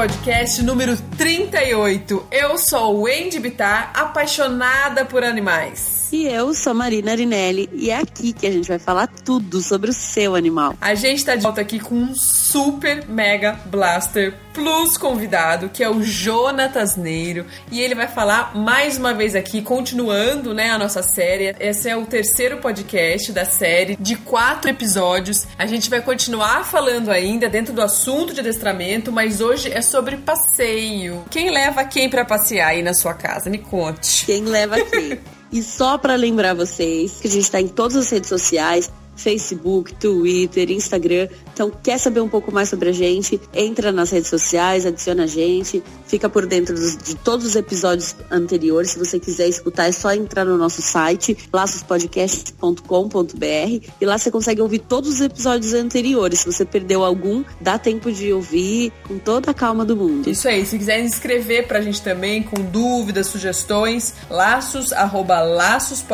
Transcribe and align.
Podcast 0.00 0.62
número 0.62 0.96
38. 1.18 2.26
Eu 2.32 2.56
sou 2.56 3.02
Wendy 3.02 3.38
Bitar, 3.38 3.92
apaixonada 3.94 5.04
por 5.04 5.22
animais. 5.22 6.08
E 6.10 6.26
eu 6.26 6.54
sou 6.54 6.72
Marina 6.72 7.12
Arinelli 7.12 7.68
e 7.70 7.90
é 7.90 7.98
aqui 7.98 8.32
que 8.32 8.46
a 8.46 8.50
gente 8.50 8.66
vai 8.66 8.78
falar 8.78 9.06
tudo 9.08 9.60
sobre 9.60 9.90
o 9.90 9.92
seu 9.92 10.34
animal. 10.34 10.74
A 10.80 10.94
gente 10.94 11.22
tá 11.22 11.36
de 11.36 11.42
volta 11.42 11.60
aqui 11.60 11.78
com 11.78 11.94
um 11.96 12.14
super 12.50 13.06
mega 13.06 13.52
blaster 13.66 14.34
plus 14.52 14.98
convidado, 14.98 15.68
que 15.68 15.84
é 15.84 15.88
o 15.88 16.02
Jonatas 16.02 16.96
Neiro, 16.96 17.46
e 17.70 17.80
ele 17.80 17.94
vai 17.94 18.08
falar 18.08 18.56
mais 18.56 18.98
uma 18.98 19.14
vez 19.14 19.36
aqui, 19.36 19.62
continuando, 19.62 20.52
né, 20.52 20.70
a 20.70 20.78
nossa 20.78 21.00
série. 21.00 21.54
Esse 21.60 21.88
é 21.88 21.96
o 21.96 22.04
terceiro 22.04 22.58
podcast 22.58 23.30
da 23.30 23.44
série 23.44 23.96
de 24.00 24.16
quatro 24.16 24.68
episódios. 24.68 25.46
A 25.56 25.66
gente 25.66 25.88
vai 25.88 26.00
continuar 26.00 26.64
falando 26.64 27.10
ainda 27.10 27.48
dentro 27.48 27.72
do 27.72 27.82
assunto 27.82 28.34
de 28.34 28.40
adestramento, 28.40 29.12
mas 29.12 29.40
hoje 29.40 29.70
é 29.72 29.80
sobre 29.80 30.16
passeio. 30.16 31.24
Quem 31.30 31.50
leva 31.50 31.84
quem 31.84 32.10
para 32.10 32.24
passear 32.24 32.70
aí 32.70 32.82
na 32.82 32.94
sua 32.94 33.14
casa? 33.14 33.48
Me 33.48 33.58
conte. 33.58 34.26
Quem 34.26 34.44
leva 34.44 34.80
quem? 34.84 35.20
E 35.52 35.64
só 35.64 35.98
para 35.98 36.14
lembrar 36.14 36.54
vocês 36.54 37.18
que 37.20 37.26
a 37.26 37.30
gente 37.30 37.42
está 37.42 37.60
em 37.60 37.66
todas 37.66 37.96
as 37.96 38.08
redes 38.08 38.28
sociais, 38.28 38.90
Facebook, 39.16 39.94
Twitter, 39.94 40.70
Instagram. 40.70 41.28
Então, 41.52 41.70
quer 41.70 41.98
saber 41.98 42.20
um 42.20 42.28
pouco 42.28 42.52
mais 42.52 42.68
sobre 42.68 42.88
a 42.88 42.92
gente? 42.92 43.40
Entra 43.52 43.92
nas 43.92 44.10
redes 44.10 44.30
sociais, 44.30 44.86
adiciona 44.86 45.24
a 45.24 45.26
gente, 45.26 45.82
fica 46.06 46.28
por 46.28 46.46
dentro 46.46 46.74
dos, 46.74 46.96
de 46.96 47.14
todos 47.16 47.44
os 47.44 47.56
episódios 47.56 48.16
anteriores. 48.30 48.92
Se 48.92 48.98
você 48.98 49.20
quiser 49.20 49.48
escutar, 49.48 49.88
é 49.88 49.92
só 49.92 50.14
entrar 50.14 50.44
no 50.44 50.56
nosso 50.56 50.80
site, 50.80 51.36
laçospodcast.com.br 51.52 53.86
e 54.00 54.06
lá 54.06 54.16
você 54.16 54.30
consegue 54.30 54.62
ouvir 54.62 54.78
todos 54.78 55.10
os 55.10 55.20
episódios 55.20 55.74
anteriores. 55.74 56.40
Se 56.40 56.46
você 56.46 56.64
perdeu 56.64 57.04
algum, 57.04 57.44
dá 57.60 57.78
tempo 57.78 58.10
de 58.10 58.32
ouvir 58.32 58.92
com 59.06 59.18
toda 59.18 59.50
a 59.50 59.54
calma 59.54 59.84
do 59.84 59.96
mundo. 59.96 60.30
Isso 60.30 60.48
aí. 60.48 60.64
Se 60.64 60.78
quiser 60.78 61.04
inscrever 61.04 61.66
pra 61.66 61.82
gente 61.82 62.00
também 62.00 62.42
com 62.42 62.62
dúvidas, 62.62 63.26
sugestões, 63.26 64.14
laços, 64.30 64.92
arroba 64.92 65.40
laços 65.40 66.04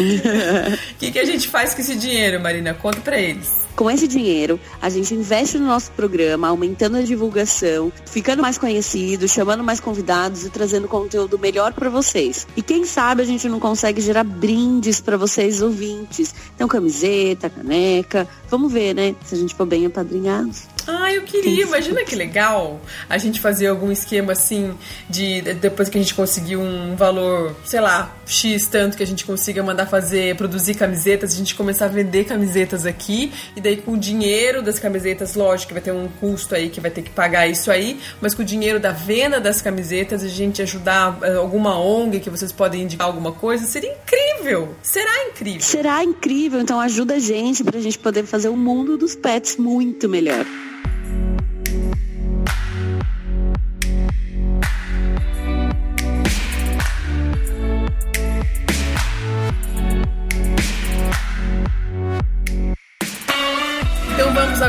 O 0.00 0.96
que, 0.98 1.12
que 1.12 1.18
a 1.18 1.24
gente 1.24 1.48
faz 1.48 1.74
com 1.74 1.80
esse 1.80 1.96
dinheiro, 1.96 2.40
Marina? 2.40 2.74
Conta 2.74 3.00
pra 3.00 3.18
eles. 3.18 3.66
Com 3.76 3.90
esse 3.90 4.08
dinheiro, 4.08 4.58
a 4.80 4.88
gente 4.88 5.14
investe 5.14 5.58
no 5.58 5.66
nosso 5.66 5.92
programa, 5.92 6.48
aumentando 6.48 6.96
a 6.96 7.02
divulgação, 7.02 7.92
ficando 8.06 8.40
mais 8.40 8.56
conhecido, 8.56 9.28
chamando 9.28 9.62
mais 9.62 9.80
convidados 9.80 10.46
e 10.46 10.50
trazendo 10.50 10.88
conteúdo 10.88 11.38
melhor 11.38 11.74
para 11.74 11.90
vocês. 11.90 12.46
E 12.56 12.62
quem 12.62 12.86
sabe 12.86 13.20
a 13.20 13.26
gente 13.26 13.46
não 13.50 13.60
consegue 13.60 14.00
gerar 14.00 14.24
brindes 14.24 14.98
para 14.98 15.18
vocês 15.18 15.60
ouvintes. 15.60 16.34
Então, 16.54 16.66
camiseta, 16.66 17.50
caneca. 17.50 18.26
Vamos 18.48 18.72
ver, 18.72 18.94
né? 18.94 19.14
Se 19.26 19.34
a 19.34 19.38
gente 19.38 19.54
for 19.54 19.66
bem 19.66 19.84
apadrinhados. 19.84 20.62
Ah, 20.86 21.12
eu 21.12 21.22
queria. 21.22 21.64
Imagina 21.64 22.04
que 22.04 22.14
legal 22.14 22.80
a 23.08 23.18
gente 23.18 23.40
fazer 23.40 23.66
algum 23.66 23.90
esquema 23.90 24.32
assim 24.32 24.74
de 25.10 25.42
depois 25.42 25.88
que 25.88 25.98
a 25.98 26.00
gente 26.00 26.14
conseguir 26.14 26.56
um 26.56 26.94
valor, 26.94 27.56
sei 27.64 27.80
lá, 27.80 28.14
X 28.24 28.68
tanto 28.68 28.96
que 28.96 29.02
a 29.02 29.06
gente 29.06 29.24
consiga 29.24 29.62
mandar 29.62 29.86
fazer, 29.86 30.36
produzir 30.36 30.74
camisetas, 30.74 31.34
a 31.34 31.36
gente 31.36 31.54
começar 31.54 31.86
a 31.86 31.88
vender 31.88 32.24
camisetas 32.24 32.86
aqui 32.86 33.32
e 33.56 33.60
daí 33.60 33.76
com 33.76 33.92
o 33.92 33.98
dinheiro 33.98 34.62
das 34.62 34.78
camisetas, 34.78 35.34
lógico 35.34 35.68
que 35.68 35.74
vai 35.74 35.82
ter 35.82 35.92
um 35.92 36.08
custo 36.20 36.54
aí 36.54 36.68
que 36.68 36.80
vai 36.80 36.90
ter 36.90 37.02
que 37.02 37.10
pagar 37.10 37.48
isso 37.48 37.70
aí, 37.70 37.98
mas 38.20 38.34
com 38.34 38.42
o 38.42 38.44
dinheiro 38.44 38.78
da 38.78 38.92
venda 38.92 39.40
das 39.40 39.60
camisetas 39.60 40.22
a 40.22 40.28
gente 40.28 40.62
ajudar 40.62 41.18
eh, 41.22 41.34
alguma 41.34 41.78
ONG 41.78 42.20
que 42.20 42.30
vocês 42.30 42.52
podem 42.52 42.82
indicar 42.82 43.06
alguma 43.06 43.32
coisa, 43.32 43.66
seria 43.66 43.92
incrível. 43.92 44.74
Será 44.82 45.24
incrível. 45.28 45.60
Será 45.60 46.04
incrível, 46.04 46.60
então 46.60 46.78
ajuda 46.78 47.14
a 47.14 47.18
gente 47.18 47.64
pra 47.64 47.80
gente 47.80 47.98
poder 47.98 48.24
fazer 48.24 48.48
o 48.48 48.56
mundo 48.56 48.96
dos 48.96 49.14
pets 49.14 49.56
muito 49.56 50.08
melhor. 50.08 50.44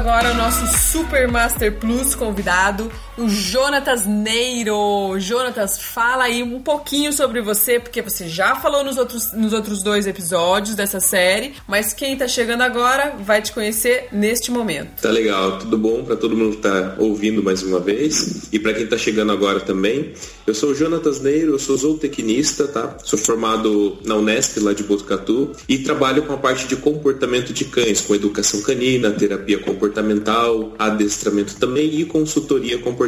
Agora 0.07 0.31
o 0.31 0.35
nosso 0.35 0.65
Super 0.67 1.27
Master 1.27 1.69
Plus 1.79 2.15
convidado, 2.15 2.89
o 3.17 3.27
Jonatas 3.27 4.05
Neiro. 4.05 5.19
Jonatas, 5.19 5.79
fala 5.79 6.25
aí 6.25 6.43
um 6.43 6.59
pouquinho 6.59 7.11
sobre 7.11 7.41
você, 7.41 7.79
porque 7.79 8.01
você 8.01 8.27
já 8.27 8.55
falou 8.55 8.83
nos 8.83 8.97
outros, 8.97 9.33
nos 9.33 9.53
outros 9.53 9.81
dois 9.83 10.07
episódios 10.07 10.75
dessa 10.75 10.99
série, 10.99 11.53
mas 11.67 11.93
quem 11.93 12.15
tá 12.15 12.27
chegando 12.27 12.61
agora 12.61 13.15
vai 13.19 13.41
te 13.41 13.51
conhecer 13.51 14.07
neste 14.11 14.51
momento. 14.51 15.01
Tá 15.01 15.09
legal, 15.09 15.59
tudo 15.59 15.77
bom 15.77 16.03
para 16.03 16.15
todo 16.15 16.35
mundo 16.35 16.57
que 16.57 16.61
tá 16.61 16.95
ouvindo 16.97 17.43
mais 17.43 17.63
uma 17.63 17.79
vez 17.79 18.47
e 18.51 18.59
para 18.59 18.73
quem 18.73 18.87
tá 18.87 18.97
chegando 18.97 19.31
agora 19.31 19.59
também. 19.59 20.13
Eu 20.45 20.53
sou 20.53 20.69
o 20.69 20.75
Jonatas 20.75 21.21
Neiro, 21.21 21.53
eu 21.53 21.59
sou 21.59 21.75
zootecnista, 21.75 22.67
tá? 22.67 22.97
Sou 23.03 23.19
formado 23.19 23.97
na 24.05 24.15
Unesp 24.15 24.59
lá 24.59 24.73
de 24.73 24.83
Botucatu 24.83 25.51
e 25.67 25.79
trabalho 25.79 26.23
com 26.23 26.33
a 26.33 26.37
parte 26.37 26.67
de 26.67 26.75
comportamento 26.75 27.51
de 27.51 27.65
cães, 27.65 28.01
com 28.01 28.15
educação 28.15 28.61
canina, 28.61 29.11
terapia 29.11 29.59
comportamental 29.59 30.73
adestramento 30.77 31.55
também 31.55 31.99
e 31.99 32.05
consultoria 32.05 32.77
comportamental, 32.77 33.06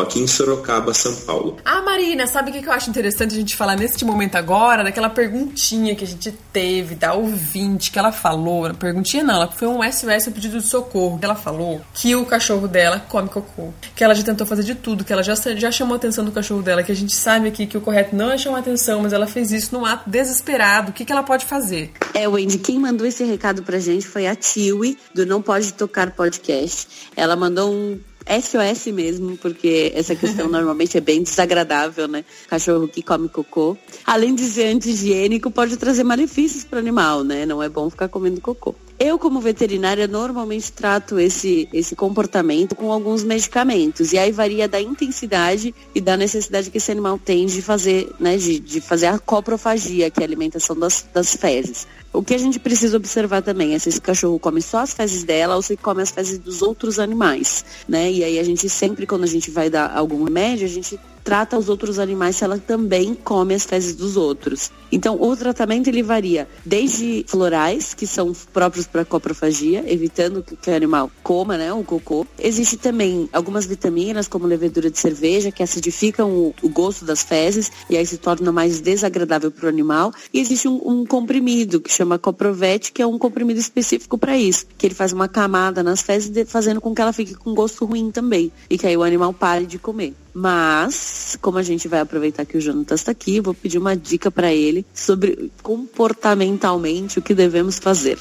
aqui 0.00 0.20
em 0.20 0.26
Sorocaba, 0.26 0.94
São 0.94 1.14
Paulo. 1.26 1.56
Ah, 1.64 1.82
Marina, 1.82 2.26
sabe 2.26 2.50
o 2.50 2.54
que 2.54 2.66
eu 2.66 2.72
acho 2.72 2.90
interessante 2.90 3.34
a 3.34 3.38
gente 3.38 3.56
falar 3.56 3.76
neste 3.76 4.04
momento 4.04 4.36
agora? 4.36 4.84
Daquela 4.84 5.10
perguntinha 5.10 5.94
que 5.94 6.04
a 6.04 6.06
gente 6.06 6.32
teve 6.52 6.94
da 6.94 7.14
ouvinte, 7.14 7.90
que 7.90 7.98
ela 7.98 8.12
falou, 8.12 8.72
perguntinha 8.74 9.22
não, 9.22 9.34
ela 9.34 9.50
foi 9.50 9.68
um 9.68 9.80
SOS, 9.82 10.28
um 10.28 10.32
pedido 10.32 10.60
de 10.60 10.66
socorro, 10.66 11.18
que 11.18 11.24
ela 11.24 11.34
falou 11.34 11.80
que 11.94 12.14
o 12.14 12.24
cachorro 12.26 12.68
dela 12.68 13.00
come 13.08 13.28
cocô, 13.28 13.72
que 13.94 14.04
ela 14.04 14.14
já 14.14 14.22
tentou 14.22 14.46
fazer 14.46 14.62
de 14.62 14.74
tudo, 14.74 15.04
que 15.04 15.12
ela 15.12 15.22
já, 15.22 15.34
já 15.34 15.70
chamou 15.70 15.94
a 15.94 15.96
atenção 15.96 16.24
do 16.24 16.32
cachorro 16.32 16.62
dela, 16.62 16.82
que 16.82 16.92
a 16.92 16.96
gente 16.96 17.14
sabe 17.14 17.48
aqui 17.48 17.66
que 17.66 17.76
o 17.76 17.80
correto 17.80 18.14
não 18.14 18.30
é 18.30 18.38
chamar 18.38 18.58
atenção, 18.58 19.02
mas 19.02 19.12
ela 19.12 19.26
fez 19.26 19.52
isso 19.52 19.74
num 19.74 19.84
ato 19.84 20.08
desesperado. 20.08 20.90
O 20.90 20.92
que, 20.92 21.04
que 21.04 21.12
ela 21.12 21.22
pode 21.22 21.44
fazer? 21.44 21.92
É, 22.12 22.28
Wendy, 22.28 22.58
quem 22.58 22.78
mandou 22.78 23.06
esse 23.06 23.24
recado 23.24 23.62
pra 23.62 23.78
gente 23.78 24.06
foi 24.06 24.26
a 24.26 24.34
Tiwi, 24.34 24.98
do 25.14 25.26
Não 25.26 25.40
Pode 25.40 25.72
Tocar 25.72 26.10
Podcast. 26.12 27.10
Ela 27.16 27.36
mandou 27.36 27.72
um 27.72 27.98
SOS 28.26 28.92
mesmo, 28.92 29.36
porque 29.36 29.92
essa 29.94 30.14
questão 30.14 30.48
normalmente 30.50 30.96
é 30.96 31.00
bem 31.00 31.22
desagradável, 31.22 32.08
né? 32.08 32.24
Cachorro 32.48 32.88
que 32.88 33.02
come 33.02 33.28
cocô. 33.28 33.76
Além 34.04 34.34
de 34.34 34.44
ser 34.44 34.66
anti-higiênico, 34.66 35.50
pode 35.50 35.76
trazer 35.76 36.04
malefícios 36.04 36.64
para 36.64 36.76
o 36.76 36.80
animal, 36.80 37.22
né? 37.22 37.44
Não 37.44 37.62
é 37.62 37.68
bom 37.68 37.88
ficar 37.90 38.08
comendo 38.08 38.40
cocô. 38.40 38.74
Eu, 38.98 39.18
como 39.18 39.40
veterinária, 39.40 40.06
normalmente 40.06 40.72
trato 40.72 41.18
esse, 41.18 41.68
esse 41.72 41.96
comportamento 41.96 42.76
com 42.76 42.92
alguns 42.92 43.24
medicamentos. 43.24 44.12
E 44.12 44.18
aí 44.18 44.30
varia 44.30 44.68
da 44.68 44.80
intensidade 44.80 45.74
e 45.94 46.00
da 46.00 46.16
necessidade 46.16 46.70
que 46.70 46.78
esse 46.78 46.92
animal 46.92 47.18
tem 47.18 47.44
de 47.46 47.60
fazer, 47.60 48.10
né? 48.20 48.36
De, 48.36 48.58
de 48.58 48.80
fazer 48.80 49.06
a 49.06 49.18
coprofagia, 49.18 50.10
que 50.10 50.20
é 50.20 50.22
a 50.22 50.26
alimentação 50.26 50.76
das, 50.78 51.06
das 51.12 51.34
fezes. 51.34 51.86
O 52.14 52.22
que 52.22 52.32
a 52.32 52.38
gente 52.38 52.60
precisa 52.60 52.96
observar 52.96 53.42
também 53.42 53.74
é 53.74 53.78
se 53.80 53.88
esse 53.88 54.00
cachorro 54.00 54.38
come 54.38 54.62
só 54.62 54.78
as 54.78 54.94
fezes 54.94 55.24
dela 55.24 55.56
ou 55.56 55.62
se 55.62 55.76
come 55.76 56.00
as 56.00 56.12
fezes 56.12 56.38
dos 56.38 56.62
outros 56.62 57.00
animais, 57.00 57.64
né? 57.88 58.08
E 58.08 58.22
aí 58.22 58.38
a 58.38 58.44
gente 58.44 58.68
sempre, 58.68 59.04
quando 59.04 59.24
a 59.24 59.26
gente 59.26 59.50
vai 59.50 59.68
dar 59.68 59.90
algum 59.92 60.22
remédio, 60.22 60.64
a 60.64 60.70
gente 60.70 60.96
trata 61.24 61.58
os 61.58 61.68
outros 61.70 61.98
animais 61.98 62.36
se 62.36 62.44
ela 62.44 62.58
também 62.58 63.14
come 63.14 63.54
as 63.54 63.64
fezes 63.64 63.96
dos 63.96 64.16
outros. 64.16 64.70
Então, 64.92 65.20
o 65.20 65.36
tratamento 65.36 65.88
ele 65.88 66.02
varia 66.02 66.46
desde 66.64 67.24
florais, 67.26 67.94
que 67.94 68.06
são 68.06 68.32
próprios 68.52 68.86
para 68.86 69.04
coprofagia, 69.04 69.82
evitando 69.90 70.42
que 70.42 70.70
o 70.70 70.74
animal 70.74 71.10
coma, 71.22 71.56
né, 71.56 71.72
o 71.72 71.82
cocô. 71.82 72.26
Existe 72.38 72.76
também 72.76 73.28
algumas 73.32 73.66
vitaminas, 73.66 74.28
como 74.28 74.46
levedura 74.46 74.90
de 74.90 74.98
cerveja, 74.98 75.50
que 75.50 75.62
acidificam 75.62 76.30
o, 76.30 76.54
o 76.62 76.68
gosto 76.68 77.04
das 77.04 77.22
fezes 77.22 77.72
e 77.88 77.96
aí 77.96 78.06
se 78.06 78.18
torna 78.18 78.52
mais 78.52 78.80
desagradável 78.80 79.50
para 79.50 79.66
o 79.66 79.68
animal. 79.68 80.12
E 80.32 80.38
existe 80.38 80.68
um, 80.68 80.80
um, 80.84 81.06
comprimido 81.06 81.80
que 81.80 81.90
chama 81.90 82.03
Coprovete, 82.18 82.92
que 82.92 83.02
é 83.02 83.06
um 83.06 83.18
comprimido 83.18 83.58
específico 83.58 84.18
para 84.18 84.36
isso, 84.36 84.66
que 84.76 84.86
ele 84.86 84.94
faz 84.94 85.12
uma 85.12 85.28
camada 85.28 85.82
nas 85.82 86.02
fezes, 86.02 86.50
fazendo 86.50 86.80
com 86.80 86.94
que 86.94 87.00
ela 87.00 87.12
fique 87.12 87.34
com 87.34 87.54
gosto 87.54 87.84
ruim 87.84 88.10
também 88.10 88.52
e 88.68 88.78
que 88.78 88.86
aí 88.86 88.96
o 88.96 89.02
animal 89.02 89.32
pare 89.32 89.66
de 89.66 89.78
comer. 89.78 90.14
Mas, 90.32 91.38
como 91.40 91.58
a 91.58 91.62
gente 91.62 91.86
vai 91.86 92.00
aproveitar 92.00 92.44
que 92.44 92.58
o 92.58 92.60
Jonathan 92.60 92.94
está 92.94 93.12
aqui, 93.12 93.40
vou 93.40 93.54
pedir 93.54 93.78
uma 93.78 93.96
dica 93.96 94.30
para 94.30 94.52
ele 94.52 94.84
sobre 94.92 95.50
comportamentalmente 95.62 97.18
o 97.18 97.22
que 97.22 97.34
devemos 97.34 97.78
fazer. 97.78 98.18